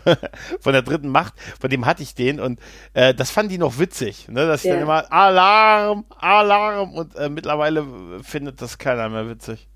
von 0.59 0.73
der 0.73 0.81
dritten 0.81 1.09
Macht. 1.09 1.33
Von 1.59 1.69
dem 1.69 1.85
hatte 1.85 2.03
ich 2.03 2.15
den 2.15 2.39
und 2.39 2.59
äh, 2.93 3.13
das 3.13 3.31
fanden 3.31 3.49
die 3.49 3.57
noch 3.57 3.79
witzig, 3.79 4.27
ne? 4.29 4.47
dass 4.47 4.61
ich 4.61 4.67
yeah. 4.67 4.75
dann 4.75 4.83
immer 4.83 5.11
Alarm, 5.11 6.05
Alarm 6.17 6.93
und 6.93 7.15
äh, 7.15 7.29
mittlerweile 7.29 7.85
findet 8.23 8.61
das 8.61 8.77
keiner 8.77 9.09
mehr 9.09 9.29
witzig. 9.29 9.67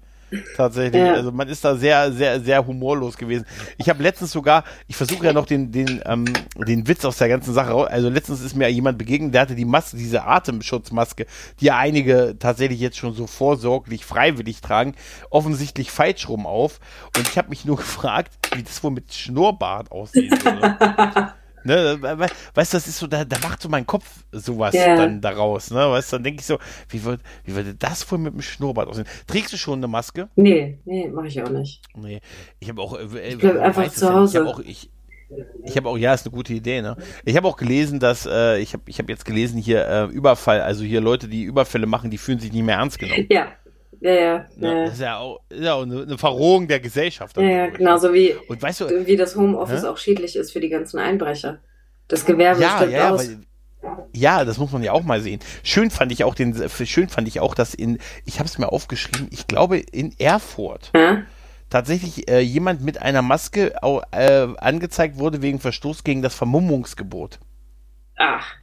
Tatsächlich. 0.55 1.01
Ja. 1.01 1.13
Also 1.13 1.31
man 1.31 1.47
ist 1.47 1.63
da 1.63 1.75
sehr, 1.75 2.11
sehr, 2.11 2.41
sehr 2.41 2.65
humorlos 2.65 3.17
gewesen. 3.17 3.45
Ich 3.77 3.89
habe 3.89 4.03
letztens 4.03 4.31
sogar, 4.31 4.63
ich 4.87 4.95
versuche 4.95 5.25
ja 5.25 5.33
noch 5.33 5.45
den, 5.45 5.71
den, 5.71 6.01
ähm, 6.05 6.25
den 6.57 6.87
Witz 6.87 7.05
aus 7.05 7.17
der 7.17 7.29
ganzen 7.29 7.53
Sache 7.53 7.71
raus. 7.71 7.87
Also 7.89 8.09
letztens 8.09 8.41
ist 8.41 8.55
mir 8.55 8.67
jemand 8.69 8.97
begegnet, 8.97 9.33
der 9.33 9.41
hatte 9.41 9.55
die 9.55 9.65
Maske, 9.65 9.97
diese 9.97 10.23
Atemschutzmaske, 10.23 11.25
die 11.59 11.65
ja 11.65 11.77
einige 11.77 12.35
tatsächlich 12.37 12.79
jetzt 12.79 12.97
schon 12.97 13.13
so 13.13 13.25
vorsorglich 13.27 14.05
freiwillig 14.05 14.61
tragen, 14.61 14.95
offensichtlich 15.29 15.91
falsch 15.91 16.27
rum 16.27 16.45
auf. 16.45 16.79
Und 17.15 17.27
ich 17.27 17.37
habe 17.37 17.49
mich 17.49 17.65
nur 17.65 17.77
gefragt, 17.77 18.31
wie 18.55 18.63
das 18.63 18.83
wohl 18.83 18.91
mit 18.91 19.13
Schnurrbart 19.13 19.91
aussehen 19.91 20.31
würde. 20.43 21.33
Ne, 21.67 22.01
weißt 22.01 22.73
du, 22.73 22.77
das 22.77 22.87
ist 22.87 22.97
so, 22.97 23.07
da, 23.07 23.25
da 23.25 23.37
macht 23.39 23.61
so 23.61 23.67
mein 23.67 23.85
Kopf 23.85 24.23
sowas 24.31 24.73
yeah. 24.73 24.95
dann 24.95 25.19
daraus, 25.19 25.69
ne? 25.69 25.79
Weißt 25.91 26.13
du, 26.13 26.15
dann 26.15 26.23
denke 26.23 26.39
ich 26.39 26.45
so, 26.45 26.59
wie 26.87 27.03
würde, 27.03 27.21
wie 27.43 27.55
würde 27.55 27.75
das 27.75 28.09
wohl 28.09 28.19
mit 28.19 28.33
dem 28.33 28.41
Schnurrbart 28.41 28.87
aussehen? 28.87 29.05
Trägst 29.27 29.51
du 29.51 29.57
schon 29.57 29.79
eine 29.79 29.89
Maske? 29.89 30.29
Nee, 30.37 30.79
nee, 30.85 31.09
mache 31.09 31.27
ich 31.27 31.43
auch 31.43 31.49
nicht. 31.49 31.81
Nee. 31.93 32.21
Ich 32.61 32.69
habe 32.69 32.81
auch, 32.81 32.97
äh, 32.97 33.31
ich 33.31 33.37
bleib 33.37 33.59
einfach 33.59 33.91
zu 33.91 34.13
Hause. 34.13 34.37
Ich 34.37 34.45
habe 34.45 34.49
auch, 34.49 34.59
ich, 34.61 34.89
ich 35.65 35.75
habe 35.75 35.89
auch, 35.89 35.97
ja, 35.97 36.13
ist 36.13 36.25
eine 36.25 36.33
gute 36.33 36.53
Idee, 36.53 36.81
ne? 36.81 36.95
Ich 37.25 37.35
habe 37.35 37.49
auch 37.49 37.57
gelesen, 37.57 37.99
dass, 37.99 38.25
äh, 38.25 38.59
ich 38.59 38.71
habe 38.71 38.83
ich 38.85 38.97
hab 38.99 39.09
jetzt 39.09 39.25
gelesen 39.25 39.59
hier, 39.59 39.85
äh, 39.85 40.05
Überfall, 40.05 40.61
also 40.61 40.85
hier 40.85 41.01
Leute, 41.01 41.27
die 41.27 41.43
Überfälle 41.43 41.85
machen, 41.85 42.11
die 42.11 42.17
fühlen 42.17 42.39
sich 42.39 42.53
nicht 42.53 42.63
mehr 42.63 42.77
ernst 42.77 42.97
genommen. 42.97 43.27
Ja, 43.29 43.47
ja, 44.01 44.13
ja. 44.13 44.45
ja. 44.57 44.85
Das 44.85 44.93
ist 44.93 45.01
ja 45.01 45.17
auch, 45.17 45.39
ist 45.49 45.63
ja 45.63 45.73
auch 45.73 45.83
eine, 45.83 46.17
Verrohung 46.17 46.67
der 46.67 46.79
Gesellschaft. 46.79 47.37
Ja, 47.37 47.43
ja 47.43 47.67
genauso 47.67 48.13
wie, 48.13 48.35
und 48.47 48.61
weißt 48.61 48.81
du, 48.81 49.05
wie 49.05 49.15
das 49.15 49.35
Homeoffice 49.35 49.83
hä? 49.83 49.87
auch 49.87 49.97
schädlich 49.97 50.35
ist 50.35 50.51
für 50.51 50.59
die 50.59 50.69
ganzen 50.69 50.99
Einbrecher. 50.99 51.59
Das 52.07 52.25
Gewerbe 52.25 52.61
ja, 52.61 52.75
stirbt 52.77 52.93
ja, 52.93 53.09
aus. 53.11 53.27
Weil, 53.27 53.39
ja, 54.13 54.45
das 54.45 54.57
muss 54.57 54.71
man 54.71 54.83
ja 54.83 54.91
auch 54.91 55.03
mal 55.03 55.21
sehen. 55.21 55.39
Schön 55.63 55.91
fand 55.91 56.11
ich 56.11 56.23
auch 56.23 56.35
den, 56.35 56.55
schön 56.69 57.09
fand 57.09 57.27
ich 57.27 57.39
auch, 57.39 57.53
dass 57.53 57.73
in, 57.73 57.99
ich 58.25 58.39
habe 58.39 58.47
es 58.47 58.57
mir 58.57 58.71
aufgeschrieben, 58.71 59.27
ich 59.31 59.47
glaube 59.47 59.77
in 59.77 60.13
Erfurt. 60.19 60.91
Ja? 60.95 61.23
tatsächlich 61.69 62.29
äh, 62.29 62.39
jemand 62.39 62.81
mit 62.81 63.01
einer 63.01 63.21
Maske 63.21 63.73
äh, 64.11 64.47
angezeigt 64.57 65.17
wurde 65.17 65.41
wegen 65.41 65.59
Verstoß 65.59 66.03
gegen 66.03 66.21
das 66.21 66.35
Vermummungsgebot. 66.35 67.39
Ach. 68.17 68.55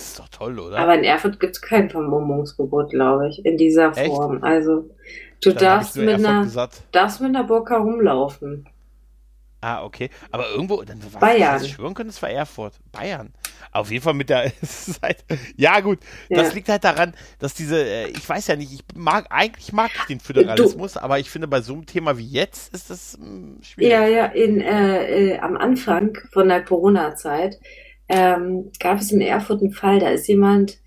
Das 0.00 0.08
ist 0.08 0.18
doch 0.18 0.28
toll, 0.28 0.58
oder? 0.58 0.78
Aber 0.78 0.94
in 0.94 1.04
Erfurt 1.04 1.38
gibt 1.40 1.56
es 1.56 1.60
kein 1.60 1.90
Vermummungsgebot, 1.90 2.88
glaube 2.90 3.28
ich, 3.28 3.44
in 3.44 3.58
dieser 3.58 3.94
Echt? 3.94 4.06
Form. 4.06 4.42
Also 4.42 4.88
du 5.42 5.52
darfst 5.52 5.96
mit, 5.96 6.08
einer, 6.08 6.48
darfst 6.90 7.20
mit 7.20 7.36
einer 7.36 7.44
Burka 7.44 7.76
rumlaufen. 7.76 8.66
Ah, 9.60 9.84
okay. 9.84 10.08
Aber 10.30 10.48
irgendwo, 10.48 10.82
dann 10.82 11.02
was 11.12 11.20
Bayern. 11.20 11.62
Ich 11.62 11.72
schwören 11.72 11.92
können, 11.92 12.08
es 12.08 12.22
war 12.22 12.30
Erfurt. 12.30 12.72
Bayern. 12.92 13.34
Auf 13.72 13.90
jeden 13.90 14.02
Fall 14.02 14.14
mit 14.14 14.30
der 14.30 14.50
halt, 15.02 15.22
Ja, 15.54 15.80
gut. 15.80 15.98
Ja. 16.30 16.38
Das 16.38 16.54
liegt 16.54 16.70
halt 16.70 16.82
daran, 16.82 17.12
dass 17.38 17.52
diese, 17.52 17.84
äh, 17.84 18.08
ich 18.08 18.26
weiß 18.26 18.46
ja 18.46 18.56
nicht, 18.56 18.72
ich 18.72 18.96
mag, 18.96 19.26
eigentlich 19.28 19.74
mag 19.74 19.90
ich 19.94 20.04
den 20.04 20.20
Föderalismus, 20.20 20.94
du. 20.94 21.02
aber 21.02 21.18
ich 21.18 21.28
finde, 21.28 21.46
bei 21.46 21.60
so 21.60 21.74
einem 21.74 21.84
Thema 21.84 22.16
wie 22.16 22.26
jetzt 22.26 22.72
ist 22.72 22.88
das 22.88 23.18
hm, 23.20 23.58
schwierig. 23.60 23.92
Ja, 23.92 24.06
ja, 24.06 24.24
in, 24.24 24.62
äh, 24.62 25.34
äh, 25.34 25.38
am 25.40 25.58
Anfang 25.58 26.16
von 26.32 26.48
der 26.48 26.64
Corona-Zeit 26.64 27.60
ähm, 28.10 28.72
gab 28.80 28.98
es 28.98 29.12
in 29.12 29.20
Erfurt 29.20 29.62
einen 29.62 29.70
Fall, 29.70 30.00
da 30.00 30.10
ist 30.10 30.26
jemand 30.26 30.78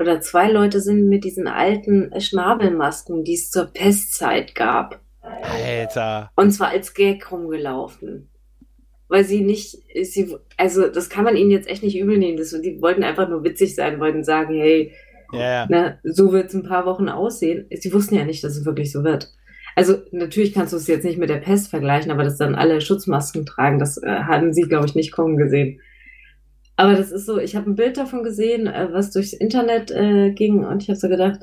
oder 0.00 0.20
zwei 0.20 0.50
Leute 0.50 0.80
sind 0.80 1.08
mit 1.08 1.22
diesen 1.22 1.46
alten 1.46 2.18
Schnabelmasken, 2.18 3.24
die 3.24 3.34
es 3.34 3.50
zur 3.50 3.66
Pestzeit 3.66 4.54
gab. 4.54 5.00
Alter. 5.20 6.30
Und 6.34 6.50
zwar 6.50 6.68
als 6.68 6.94
Gag 6.94 7.30
rumgelaufen. 7.30 8.28
Weil 9.08 9.24
sie 9.24 9.42
nicht, 9.42 9.76
sie, 10.02 10.34
also 10.56 10.88
das 10.88 11.10
kann 11.10 11.24
man 11.24 11.36
ihnen 11.36 11.50
jetzt 11.50 11.68
echt 11.68 11.82
nicht 11.82 11.98
übel 11.98 12.16
nehmen. 12.16 12.38
Das, 12.38 12.50
die 12.50 12.80
wollten 12.80 13.04
einfach 13.04 13.28
nur 13.28 13.44
witzig 13.44 13.74
sein, 13.74 14.00
wollten 14.00 14.24
sagen, 14.24 14.54
hey, 14.54 14.92
ja. 15.32 15.66
ne, 15.66 15.98
so 16.02 16.32
wird 16.32 16.48
es 16.48 16.54
ein 16.54 16.66
paar 16.66 16.86
Wochen 16.86 17.10
aussehen. 17.10 17.66
Sie 17.70 17.92
wussten 17.92 18.14
ja 18.14 18.24
nicht, 18.24 18.42
dass 18.42 18.56
es 18.56 18.64
wirklich 18.64 18.90
so 18.90 19.04
wird. 19.04 19.30
Also 19.76 19.98
natürlich 20.10 20.54
kannst 20.54 20.72
du 20.72 20.78
es 20.78 20.86
jetzt 20.86 21.04
nicht 21.04 21.18
mit 21.18 21.30
der 21.30 21.36
Pest 21.36 21.68
vergleichen, 21.68 22.10
aber 22.10 22.24
dass 22.24 22.38
dann 22.38 22.54
alle 22.54 22.80
Schutzmasken 22.80 23.46
tragen, 23.46 23.78
das 23.78 24.02
äh, 24.02 24.08
haben 24.08 24.52
sie, 24.52 24.62
glaube 24.62 24.86
ich, 24.86 24.94
nicht 24.94 25.12
kommen 25.12 25.36
gesehen. 25.36 25.80
Aber 26.76 26.94
das 26.94 27.10
ist 27.12 27.26
so, 27.26 27.38
ich 27.38 27.54
habe 27.54 27.70
ein 27.70 27.76
Bild 27.76 27.96
davon 27.96 28.22
gesehen, 28.22 28.66
äh, 28.66 28.88
was 28.92 29.10
durchs 29.12 29.32
Internet 29.32 29.90
äh, 29.90 30.30
ging 30.32 30.64
und 30.64 30.82
ich 30.82 30.88
habe 30.88 30.98
so 30.98 31.08
gedacht, 31.08 31.40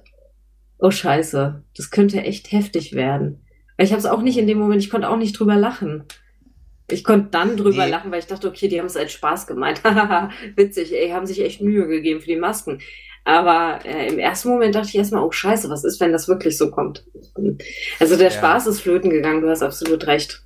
oh 0.80 0.92
scheiße, 0.92 1.64
das 1.76 1.92
könnte 1.92 2.22
echt 2.22 2.52
heftig 2.52 2.94
werden. 2.94 3.46
Weil 3.78 3.86
ich 3.86 3.92
habe 3.92 4.00
es 4.00 4.06
auch 4.08 4.22
nicht 4.22 4.38
in 4.38 4.48
dem 4.48 4.58
Moment, 4.58 4.82
ich 4.82 4.90
konnte 4.90 5.10
auch 5.10 5.18
nicht 5.18 5.38
drüber 5.40 5.56
lachen. 5.56 6.04
Ich 6.92 7.04
konnte 7.04 7.28
dann 7.30 7.56
drüber 7.56 7.86
Nee. 7.86 7.92
lachen, 7.92 8.12
weil 8.12 8.20
ich 8.20 8.26
dachte, 8.28 8.48
okay, 8.48 8.68
die 8.68 8.80
haben 8.80 8.88
es 8.88 8.98
als 8.98 9.12
Spaß 9.12 9.46
gemeint. 9.46 9.82
Witzig, 10.56 10.92
ey, 10.94 11.10
haben 11.12 11.28
sich 11.28 11.40
echt 11.42 11.62
Mühe 11.62 11.88
gegeben 11.88 12.20
für 12.20 12.28
die 12.28 12.36
Masken. 12.36 12.80
Aber 13.26 13.80
äh, 13.86 14.08
im 14.08 14.18
ersten 14.18 14.50
Moment 14.50 14.74
dachte 14.74 14.88
ich 14.88 14.96
erstmal, 14.96 15.24
oh 15.24 15.32
scheiße, 15.32 15.70
was 15.70 15.84
ist, 15.84 16.00
wenn 16.00 16.12
das 16.12 16.28
wirklich 16.28 16.58
so 16.58 16.72
kommt? 16.72 17.06
Also 18.00 18.16
der 18.16 18.32
Ja. 18.32 18.32
Spaß 18.32 18.66
ist 18.68 18.82
flöten 18.82 19.12
gegangen, 19.12 19.42
du 19.42 19.50
hast 19.50 19.62
absolut 19.62 20.08
recht. 20.08 20.42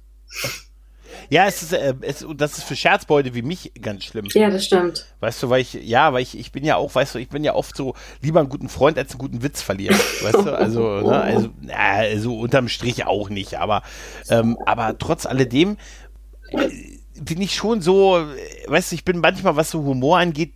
Ja, 1.30 1.46
es 1.46 1.64
ist, 1.64 1.74
äh, 1.74 1.94
es, 2.02 2.24
und 2.24 2.42
das 2.42 2.58
ist 2.58 2.64
für 2.64 2.76
Scherzbeute 2.76 3.34
wie 3.34 3.42
mich 3.42 3.72
ganz 3.82 4.04
schlimm. 4.04 4.26
Ja, 4.34 4.50
das 4.50 4.66
stimmt. 4.66 5.06
Weißt 5.20 5.42
du, 5.44 5.50
weil 5.50 5.62
ich, 5.62 5.74
ja, 5.74 6.14
weil 6.14 6.22
ich, 6.22 6.38
ich 6.38 6.52
bin 6.52 6.64
ja 6.64 6.76
auch, 6.76 6.94
weißt 6.94 7.16
du, 7.16 7.20
ich 7.20 7.30
bin 7.30 7.44
ja 7.44 7.54
oft 7.54 7.76
so 7.76 7.94
lieber 8.22 8.40
einen 8.40 8.50
guten 8.50 8.70
Freund 8.70 8.98
als 8.98 9.12
einen 9.12 9.20
guten 9.20 9.44
Witz 9.44 9.62
verlieren. 9.62 9.98
Weißt 10.22 10.46
du, 10.46 10.58
also, 10.58 11.02
ne, 11.02 11.22
also, 11.22 11.50
na, 11.62 11.74
also 11.76 12.40
unterm 12.40 12.68
Strich 12.68 13.06
auch 13.06 13.30
nicht, 13.30 13.56
aber, 13.56 13.84
ähm, 14.30 14.58
aber 14.66 14.98
trotz 14.98 15.26
alledem 15.26 15.78
äh, 16.52 16.70
bin 17.20 17.42
ich 17.42 17.56
schon 17.56 17.82
so, 17.82 18.26
weißt 18.68 18.92
du, 18.92 18.96
ich 18.96 19.06
bin 19.06 19.20
manchmal, 19.20 19.56
was 19.56 19.70
so 19.72 19.84
Humor 19.84 20.18
angeht, 20.18 20.54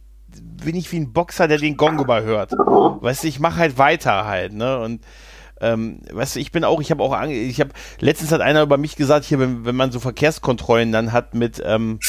bin 0.64 0.76
ich 0.76 0.92
wie 0.92 0.98
ein 0.98 1.14
Boxer, 1.14 1.48
der 1.48 1.58
den 1.58 1.78
Gong 1.78 2.00
überhört. 2.00 2.52
Weißt 2.52 3.24
du, 3.24 3.28
ich 3.28 3.40
mache 3.40 3.58
halt 3.58 3.78
weiter 3.78 4.26
halt, 4.26 4.54
ne? 4.54 4.80
Und 4.80 5.02
ähm, 5.62 6.02
weißt 6.12 6.36
du, 6.36 6.40
ich 6.40 6.52
bin 6.52 6.64
auch, 6.64 6.82
ich 6.82 6.92
habe 6.92 7.04
auch, 7.04 7.20
ich 7.24 7.60
habe, 7.60 7.72
letztens 8.00 8.32
hat 8.32 8.42
einer 8.42 8.62
über 8.62 8.78
mich 8.78 8.96
gesagt, 8.96 9.26
hier, 9.26 9.40
wenn, 9.40 9.66
wenn 9.66 9.76
man 9.76 9.92
so 9.92 10.00
Verkehrskontrollen 10.00 10.92
dann 10.92 11.12
hat 11.12 11.34
mit, 11.34 11.62
ähm, 11.66 12.00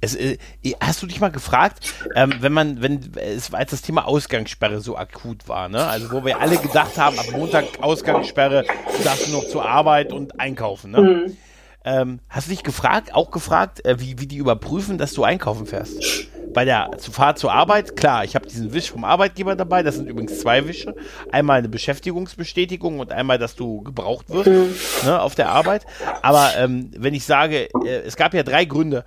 es, 0.00 0.14
äh, 0.14 0.38
hast 0.80 1.02
du 1.02 1.06
dich 1.06 1.20
mal 1.20 1.30
gefragt, 1.30 1.94
ähm, 2.14 2.34
wenn 2.40 2.52
man, 2.52 2.82
wenn 2.82 3.12
es 3.16 3.52
als 3.52 3.70
das 3.70 3.82
Thema 3.82 4.06
Ausgangssperre 4.06 4.80
so 4.80 4.96
akut 4.96 5.48
war, 5.48 5.68
ne? 5.68 5.86
Also 5.86 6.10
wo 6.12 6.24
wir 6.24 6.40
alle 6.40 6.58
gedacht 6.58 6.98
haben, 6.98 7.18
ab 7.18 7.26
Montag 7.32 7.64
Ausgangssperre, 7.80 8.64
du 8.96 9.04
darfst 9.04 9.28
nur 9.28 9.42
noch 9.42 9.48
zur 9.48 9.66
Arbeit 9.68 10.12
und 10.12 10.40
einkaufen, 10.40 10.92
ne? 10.92 10.98
Hm. 10.98 11.36
Ähm, 11.84 12.20
hast 12.28 12.48
du 12.48 12.50
dich 12.50 12.64
gefragt, 12.64 13.14
auch 13.14 13.30
gefragt, 13.30 13.84
äh, 13.84 14.00
wie, 14.00 14.18
wie 14.18 14.26
die 14.26 14.38
überprüfen, 14.38 14.98
dass 14.98 15.12
du 15.12 15.22
einkaufen 15.22 15.66
fährst? 15.66 16.26
Bei 16.56 16.64
der 16.64 16.88
Fahrt 16.98 17.38
zur 17.38 17.52
Arbeit, 17.52 17.96
klar, 17.96 18.24
ich 18.24 18.34
habe 18.34 18.46
diesen 18.46 18.72
Wisch 18.72 18.90
vom 18.90 19.04
Arbeitgeber 19.04 19.56
dabei, 19.56 19.82
das 19.82 19.96
sind 19.96 20.08
übrigens 20.08 20.40
zwei 20.40 20.66
Wische. 20.66 20.94
Einmal 21.30 21.58
eine 21.58 21.68
Beschäftigungsbestätigung 21.68 22.98
und 22.98 23.12
einmal, 23.12 23.36
dass 23.36 23.56
du 23.56 23.82
gebraucht 23.82 24.30
wirst 24.30 25.04
ne, 25.04 25.20
auf 25.20 25.34
der 25.34 25.50
Arbeit. 25.50 25.84
Aber 26.22 26.52
ähm, 26.56 26.92
wenn 26.96 27.12
ich 27.12 27.26
sage, 27.26 27.68
äh, 27.84 27.98
es 28.06 28.16
gab 28.16 28.32
ja 28.32 28.42
drei 28.42 28.64
Gründe. 28.64 29.04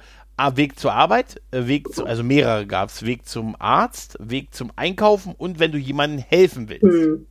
Weg 0.53 0.79
zur 0.79 0.93
Arbeit, 0.93 1.41
äh, 1.49 1.65
Weg 1.65 1.91
zu, 1.91 2.05
also 2.05 2.23
mehrere 2.23 2.67
gab 2.67 2.89
es, 2.89 3.03
Weg 3.03 3.27
zum 3.27 3.55
Arzt, 3.57 4.15
Weg 4.19 4.53
zum 4.53 4.71
Einkaufen 4.75 5.33
und 5.35 5.57
wenn 5.57 5.71
du 5.71 5.79
jemandem 5.79 6.23
helfen 6.29 6.69
willst. 6.69 6.83
Hm. 6.83 7.25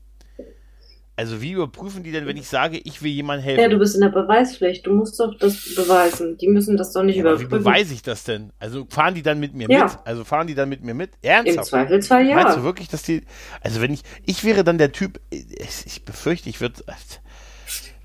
Also 1.18 1.42
wie 1.42 1.50
überprüfen 1.50 2.04
die 2.04 2.12
denn, 2.12 2.26
wenn 2.26 2.36
ich 2.36 2.46
sage, 2.46 2.78
ich 2.84 3.02
will 3.02 3.10
jemandem 3.10 3.42
helfen? 3.44 3.60
Ja, 3.60 3.68
du 3.68 3.76
bist 3.80 3.96
in 3.96 4.02
der 4.02 4.10
Beweispflicht. 4.10 4.86
Du 4.86 4.92
musst 4.92 5.18
doch 5.18 5.36
das 5.36 5.74
beweisen. 5.74 6.38
Die 6.38 6.46
müssen 6.46 6.76
das 6.76 6.92
doch 6.92 7.02
nicht 7.02 7.16
Ja, 7.16 7.24
aber 7.24 7.40
wie 7.40 7.42
überprüfen. 7.42 7.64
beweise 7.64 7.92
ich 7.92 8.02
das 8.02 8.22
denn? 8.22 8.52
Also 8.60 8.86
fahren 8.88 9.16
die 9.16 9.22
dann 9.22 9.40
mit 9.40 9.52
mir 9.52 9.68
Ja. 9.68 9.86
mit? 9.86 9.98
Also 10.04 10.22
fahren 10.22 10.46
die 10.46 10.54
dann 10.54 10.68
mit 10.68 10.84
mir 10.84 10.94
mit? 10.94 11.10
Im 11.22 11.28
Ernsthaft? 11.30 11.70
Zweifelsfall 11.70 12.24
Meinst 12.24 12.54
du 12.54 12.60
ja. 12.60 12.64
wirklich, 12.64 12.86
dass 12.86 13.02
die. 13.02 13.22
Also 13.60 13.80
wenn 13.80 13.92
ich. 13.92 14.02
Ich 14.26 14.44
wäre 14.44 14.62
dann 14.62 14.78
der 14.78 14.92
Typ. 14.92 15.20
Ich, 15.30 15.46
ich 15.86 16.04
befürchte, 16.04 16.48
ich 16.50 16.60
würde. 16.60 16.74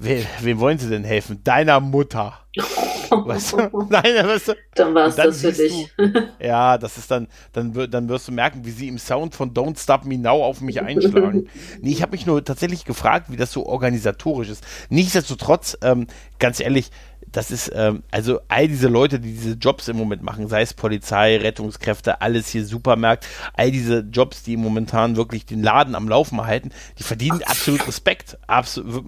We, 0.03 0.25
wem 0.41 0.59
wollen 0.59 0.77
sie 0.77 0.89
denn 0.89 1.05
helfen? 1.05 1.41
Deiner 1.45 1.79
Mutter. 1.79 2.39
Weißt 3.09 3.53
du? 3.53 3.87
Nein, 3.89 4.25
weißt 4.25 4.47
du? 4.49 4.53
Dann 4.73 4.95
war 4.95 5.07
es 5.07 5.15
das 5.15 5.41
für 5.41 5.51
dich. 5.51 5.87
Ja, 6.39 6.77
das 6.79 6.97
ist 6.97 7.11
dann, 7.11 7.27
dann, 7.51 7.71
dann 7.89 8.09
wirst 8.09 8.27
du 8.27 8.31
merken, 8.31 8.65
wie 8.65 8.71
sie 8.71 8.87
im 8.87 8.97
Sound 8.97 9.35
von 9.35 9.53
Don't 9.53 9.81
Stop 9.81 10.03
Me 10.05 10.17
Now 10.17 10.43
auf 10.43 10.61
mich 10.61 10.81
einschlagen. 10.81 11.47
nee, 11.81 11.91
ich 11.91 12.01
habe 12.01 12.13
mich 12.13 12.25
nur 12.25 12.43
tatsächlich 12.43 12.85
gefragt, 12.85 13.27
wie 13.29 13.37
das 13.37 13.51
so 13.51 13.65
organisatorisch 13.65 14.49
ist. 14.49 14.65
Nichtsdestotrotz, 14.89 15.77
ähm, 15.83 16.07
ganz 16.39 16.59
ehrlich, 16.59 16.89
das 17.33 17.51
ist, 17.51 17.71
ähm, 17.75 18.03
also 18.11 18.39
all 18.47 18.67
diese 18.67 18.87
Leute, 18.87 19.19
die 19.19 19.33
diese 19.33 19.53
Jobs 19.55 19.87
im 19.87 19.97
Moment 19.97 20.21
machen, 20.21 20.47
sei 20.47 20.61
es 20.61 20.73
Polizei, 20.73 21.37
Rettungskräfte, 21.37 22.21
alles 22.21 22.47
hier 22.47 22.63
Supermärkte, 22.63 23.27
all 23.53 23.71
diese 23.71 23.99
Jobs, 23.99 24.43
die 24.43 24.55
momentan 24.55 25.15
wirklich 25.15 25.45
den 25.45 25.61
Laden 25.61 25.95
am 25.95 26.07
Laufen 26.07 26.45
halten, 26.45 26.69
die 26.99 27.03
verdienen 27.03 27.41
absolut 27.43 27.87
Respekt. 27.87 28.37
Absolut, 28.47 29.03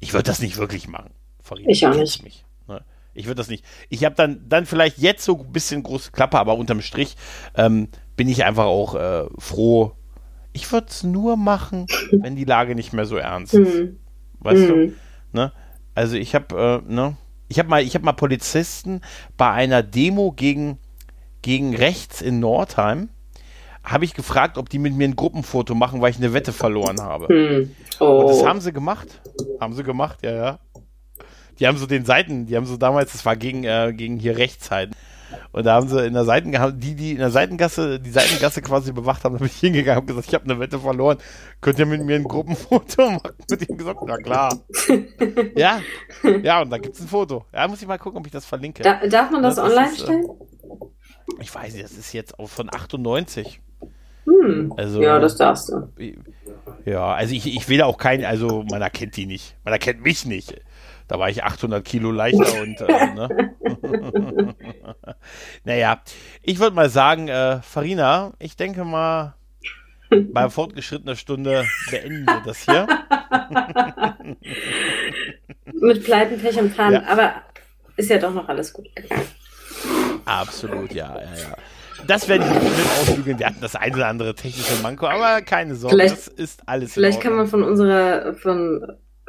ich 0.00 0.12
würde 0.12 0.24
das 0.24 0.40
nicht 0.40 0.56
wirklich 0.58 0.88
machen. 0.88 1.10
Farina, 1.40 1.70
Ich 1.70 1.86
auch 1.86 1.94
nicht. 1.94 2.24
Mich, 2.24 2.44
ne? 2.66 2.84
Ich 3.14 3.26
würde 3.26 3.36
das 3.36 3.48
nicht. 3.48 3.64
Ich 3.88 4.04
habe 4.04 4.16
dann, 4.16 4.40
dann 4.48 4.66
vielleicht 4.66 4.98
jetzt 4.98 5.24
so 5.24 5.38
ein 5.38 5.52
bisschen 5.52 5.84
große 5.84 6.10
Klappe, 6.10 6.38
aber 6.38 6.56
unterm 6.56 6.80
Strich 6.80 7.16
ähm, 7.54 7.88
bin 8.16 8.28
ich 8.28 8.44
einfach 8.44 8.64
auch 8.64 8.96
äh, 8.96 9.26
froh. 9.38 9.92
Ich 10.52 10.70
würde 10.72 10.88
es 10.88 11.04
nur 11.04 11.36
machen, 11.36 11.86
wenn 12.10 12.34
die 12.34 12.44
Lage 12.44 12.74
nicht 12.74 12.92
mehr 12.92 13.06
so 13.06 13.16
ernst 13.16 13.54
ist. 13.54 13.74
Hm. 13.74 13.98
Weißt 14.40 14.68
du? 14.68 14.74
Hm. 14.74 14.94
Ne? 15.32 15.52
Also 15.94 16.16
ich 16.16 16.34
habe, 16.34 16.82
äh, 16.88 16.92
ne? 16.92 17.16
Ich 17.48 17.58
habe 17.58 17.68
mal, 17.68 17.82
ich 17.82 17.94
habe 17.94 18.04
mal 18.04 18.12
Polizisten 18.12 19.00
bei 19.36 19.50
einer 19.50 19.82
Demo 19.82 20.32
gegen, 20.32 20.78
gegen 21.42 21.74
rechts 21.76 22.20
in 22.22 22.40
Nordheim, 22.40 23.10
habe 23.82 24.04
ich 24.06 24.14
gefragt, 24.14 24.56
ob 24.56 24.70
die 24.70 24.78
mit 24.78 24.94
mir 24.94 25.06
ein 25.06 25.14
Gruppenfoto 25.16 25.74
machen, 25.74 26.00
weil 26.00 26.10
ich 26.10 26.16
eine 26.16 26.32
Wette 26.32 26.52
verloren 26.52 27.00
habe. 27.02 27.28
Hm. 27.28 27.70
Und 28.00 28.06
Oh. 28.06 28.26
das 28.28 28.44
haben 28.44 28.60
sie 28.60 28.72
gemacht. 28.72 29.20
Haben 29.60 29.74
sie 29.74 29.82
gemacht, 29.84 30.20
ja, 30.22 30.32
ja. 30.32 30.58
Die 31.58 31.66
haben 31.66 31.78
so 31.78 31.86
den 31.86 32.04
Seiten, 32.04 32.46
die 32.46 32.56
haben 32.56 32.66
so 32.66 32.76
damals, 32.76 33.12
das 33.12 33.24
war 33.24 33.36
gegen, 33.36 33.64
äh, 33.64 33.92
gegen 33.94 34.18
hier 34.18 34.36
rechts 34.36 34.70
halt. 34.70 34.90
Und 35.52 35.66
da 35.66 35.74
haben 35.74 35.88
sie 35.88 36.04
in 36.04 36.14
der 36.14 36.24
Seiten, 36.24 36.52
die, 36.80 36.94
die 36.94 37.12
in 37.12 37.18
der 37.18 37.30
Seitengasse, 37.30 38.00
die 38.00 38.10
Seitengasse 38.10 38.62
quasi 38.62 38.92
bewacht 38.92 39.24
haben, 39.24 39.34
da 39.34 39.38
bin 39.38 39.48
ich 39.48 39.56
hingegangen 39.56 40.00
und 40.00 40.06
gesagt, 40.06 40.28
ich 40.28 40.34
habe 40.34 40.44
eine 40.44 40.58
Wette 40.58 40.78
verloren. 40.78 41.18
Könnt 41.60 41.78
ihr 41.78 41.86
mit 41.86 42.04
mir 42.04 42.16
ein 42.16 42.24
Gruppenfoto 42.24 43.10
machen? 43.10 43.32
Mit 43.50 43.68
ihm 43.68 43.76
gesagt, 43.76 44.00
na 44.06 44.16
klar. 44.16 44.60
ja, 45.56 45.80
ja, 46.42 46.62
und 46.62 46.70
da 46.70 46.78
gibt's 46.78 47.00
ein 47.00 47.08
Foto. 47.08 47.44
Ja, 47.52 47.68
muss 47.68 47.82
ich 47.82 47.88
mal 47.88 47.98
gucken, 47.98 48.18
ob 48.18 48.26
ich 48.26 48.32
das 48.32 48.44
verlinke. 48.44 48.82
Da, 48.82 49.06
darf 49.06 49.30
man 49.30 49.42
das, 49.42 49.56
Das 49.56 49.66
ist, 49.66 49.70
online 49.72 49.92
äh, 49.92 49.96
stellen? 49.96 50.26
Ich 51.40 51.54
weiß 51.54 51.72
nicht, 51.72 51.84
das 51.84 51.92
ist 51.92 52.12
jetzt 52.12 52.38
auch 52.38 52.48
von 52.48 52.68
98. 52.72 53.60
Hm. 54.24 54.72
Also, 54.76 55.02
ja, 55.02 55.18
das 55.18 55.36
darfst 55.36 55.68
du. 55.68 55.92
Ja, 56.84 57.14
also 57.14 57.34
ich, 57.34 57.46
ich 57.46 57.68
will 57.68 57.82
auch 57.82 57.98
keinen, 57.98 58.24
also 58.24 58.64
man 58.70 58.80
erkennt 58.80 59.16
die 59.16 59.26
nicht. 59.26 59.56
Man 59.64 59.72
erkennt 59.72 60.02
mich 60.02 60.24
nicht. 60.24 60.54
Da 61.06 61.18
war 61.18 61.28
ich 61.28 61.44
800 61.44 61.84
Kilo 61.84 62.10
leichter 62.10 62.60
und, 62.62 62.80
äh, 62.80 63.14
ne? 63.14 63.54
naja, 65.64 66.00
ich 66.42 66.58
würde 66.58 66.74
mal 66.74 66.88
sagen, 66.88 67.28
äh, 67.28 67.60
Farina, 67.62 68.32
ich 68.38 68.56
denke 68.56 68.84
mal, 68.84 69.34
bei 70.10 70.48
fortgeschrittener 70.48 71.16
Stunde 71.16 71.64
beenden 71.90 72.24
wir 72.26 72.42
das 72.44 72.64
hier. 72.64 72.86
Mit 75.72 76.04
Pleiten, 76.04 76.40
Pech 76.40 76.58
und 76.58 76.76
Pannen. 76.76 77.02
Ja. 77.02 77.08
Aber 77.08 77.32
ist 77.96 78.10
ja 78.10 78.18
doch 78.18 78.32
noch 78.32 78.48
alles 78.48 78.72
gut 78.72 78.86
gegangen. 78.94 79.22
Absolut, 80.24 80.92
ja, 80.92 81.14
ja, 81.16 81.20
ja. 81.22 81.56
Das 82.06 82.28
werde 82.28 82.44
ich 82.44 82.50
mit 82.52 82.72
ausbügeln. 83.00 83.38
Wir 83.38 83.46
hatten 83.46 83.60
das 83.60 83.76
eine 83.76 83.94
oder 83.94 84.08
andere 84.08 84.34
technische 84.34 84.82
Manko, 84.82 85.06
aber 85.06 85.40
keine 85.42 85.74
Sorge, 85.74 85.96
Vielleicht- 85.96 86.16
das 86.16 86.28
ist 86.28 86.62
alles 86.66 86.90
in 86.90 86.94
Vielleicht 87.02 87.20
kann 87.20 87.34
man 87.34 87.46
von 87.46 87.62
unserer, 87.62 88.34
von, 88.34 88.84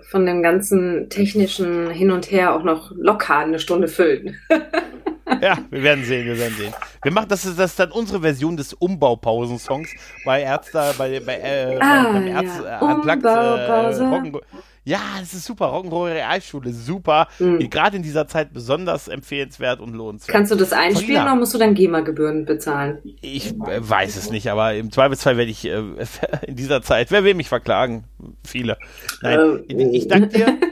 von 0.08 0.26
dem 0.26 0.44
ganzen 0.44 1.10
technischen 1.10 1.90
Hin 1.90 2.12
und 2.12 2.32
Her 2.32 2.56
auch 2.56 2.64
noch 2.64 2.92
locker 2.96 3.38
eine 3.38 3.60
Stunde 3.60 3.88
füllen. 3.88 4.38
Ja, 5.42 5.58
wir 5.72 5.82
werden 5.84 6.04
sehen, 6.06 6.26
wir 6.26 6.38
werden 6.38 6.56
sehen. 6.56 6.74
Wir 7.02 7.12
machen 7.12 7.28
das, 7.30 7.46
ist 7.46 7.58
das 7.58 7.72
ist 7.72 7.80
dann 7.80 7.92
unsere 7.92 8.22
Version 8.22 8.58
des 8.58 8.74
Umbaupausen-Songs 8.74 9.90
bei 10.24 10.42
Ärzte, 10.44 10.94
bei, 10.98 11.20
bei, 11.20 11.38
äh, 11.40 11.78
Ah, 11.80 12.04
bei, 12.04 12.12
beim 12.14 12.28
ja. 12.28 12.42
Ärzte, 12.42 12.68
äh, 12.68 12.84
Unplugged, 12.86 13.26
Umbaupause. 13.26 14.04
Rock'n'Roll- 14.04 14.42
ja, 14.88 15.00
das 15.20 15.34
ist 15.34 15.46
super. 15.46 15.66
Rock'n'Roll 15.74 16.12
Realschule, 16.14 16.72
super. 16.72 17.28
Hm. 17.40 17.58
Gerade 17.72 17.98
in 17.98 18.04
dieser 18.04 18.28
Zeit 18.28 18.54
besonders 18.54 19.08
empfehlenswert 19.08 19.80
und 19.80 19.96
lohnenswert. 19.96 20.32
Kannst 20.32 20.52
du 20.52 20.56
das 20.56 20.74
einspielen 20.74 21.16
Farina. 21.16 21.32
oder 21.32 21.40
musst 21.40 21.56
du 21.56 21.58
dann 21.58 21.74
GEMA-Gebühren 21.74 22.46
bezahlen? 22.46 23.00
Ich 23.22 23.54
äh, 23.54 23.80
weiß 23.80 24.16
es 24.16 24.30
nicht, 24.30 24.48
aber 24.52 24.76
im 24.76 24.92
Zweifelsfall 24.92 25.38
werde 25.38 25.50
ich 25.50 25.66
äh, 25.66 25.82
in 26.48 26.56
dieser 26.56 26.84
Zeit, 26.84 27.10
wer 27.10 27.24
will 27.24 27.34
mich 27.34 27.50
verklagen? 27.50 28.04
Viele. 28.44 28.78
Nein, 29.24 29.64
Ähm, 29.70 29.92
ich 29.92 30.08
danke 30.08 30.28
dir. 30.28 30.56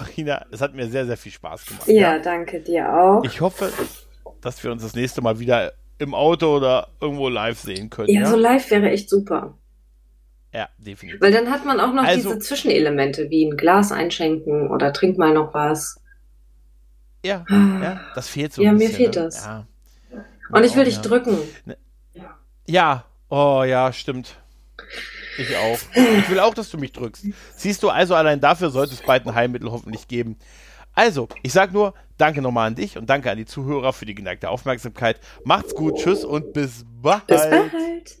Farina, 0.00 0.46
es 0.50 0.60
hat 0.60 0.74
mir 0.74 0.88
sehr, 0.88 1.06
sehr 1.06 1.16
viel 1.16 1.32
Spaß 1.32 1.66
gemacht. 1.66 1.88
Ja, 1.88 2.18
danke 2.18 2.60
dir 2.60 2.92
auch. 2.92 3.24
Ich 3.24 3.40
hoffe, 3.40 3.72
dass 4.40 4.62
wir 4.64 4.72
uns 4.72 4.82
das 4.82 4.94
nächste 4.94 5.20
Mal 5.20 5.38
wieder 5.38 5.72
im 5.98 6.14
Auto 6.14 6.56
oder 6.56 6.88
irgendwo 7.00 7.28
live 7.28 7.58
sehen 7.58 7.90
können. 7.90 8.08
Ja, 8.08 8.22
ja? 8.22 8.26
so 8.26 8.36
live 8.36 8.70
wäre 8.70 8.90
echt 8.90 9.10
super. 9.10 9.58
Ja, 10.52 10.68
definitiv. 10.78 11.20
Weil 11.20 11.32
dann 11.32 11.50
hat 11.50 11.64
man 11.64 11.78
auch 11.78 11.92
noch 11.92 12.02
also, 12.02 12.30
diese 12.30 12.38
Zwischenelemente, 12.40 13.30
wie 13.30 13.44
ein 13.46 13.56
Glas 13.56 13.92
einschenken 13.92 14.68
oder 14.68 14.92
trink 14.92 15.18
mal 15.18 15.32
noch 15.32 15.54
was. 15.54 16.00
Ja, 17.24 17.44
ah. 17.48 17.82
ja 17.82 18.00
das 18.14 18.28
fehlt 18.28 18.52
so. 18.52 18.62
Ja, 18.62 18.70
ein 18.70 18.78
bisschen, 18.78 18.92
mir 18.92 18.96
fehlt 18.96 19.16
ne? 19.16 19.22
das. 19.22 19.44
Ja. 19.44 19.66
Und 20.50 20.64
ich 20.64 20.74
will 20.74 20.84
dich 20.84 20.98
drücken. 20.98 21.38
Ne. 21.64 21.76
Ja, 22.66 23.04
oh 23.28 23.62
ja, 23.64 23.92
stimmt. 23.92 24.39
Ich 25.38 25.56
auch. 25.56 25.78
Ich 25.94 26.28
will 26.30 26.40
auch, 26.40 26.54
dass 26.54 26.70
du 26.70 26.78
mich 26.78 26.92
drückst. 26.92 27.26
Siehst 27.56 27.82
du, 27.82 27.90
also 27.90 28.14
allein 28.14 28.40
dafür 28.40 28.70
sollte 28.70 28.94
es 28.94 29.02
bald 29.02 29.26
ein 29.26 29.34
Heilmittel 29.34 29.70
hoffentlich 29.70 30.08
geben. 30.08 30.36
Also, 30.94 31.28
ich 31.42 31.52
sag 31.52 31.72
nur, 31.72 31.94
danke 32.18 32.42
nochmal 32.42 32.66
an 32.66 32.74
dich 32.74 32.98
und 32.98 33.08
danke 33.08 33.30
an 33.30 33.38
die 33.38 33.46
Zuhörer 33.46 33.92
für 33.92 34.06
die 34.06 34.14
geneigte 34.14 34.50
Aufmerksamkeit. 34.50 35.20
Macht's 35.44 35.74
gut, 35.74 35.98
tschüss 35.98 36.24
und 36.24 36.52
bis 36.52 36.84
bald. 37.00 37.26
Bis 37.26 37.42
bald. 37.42 38.20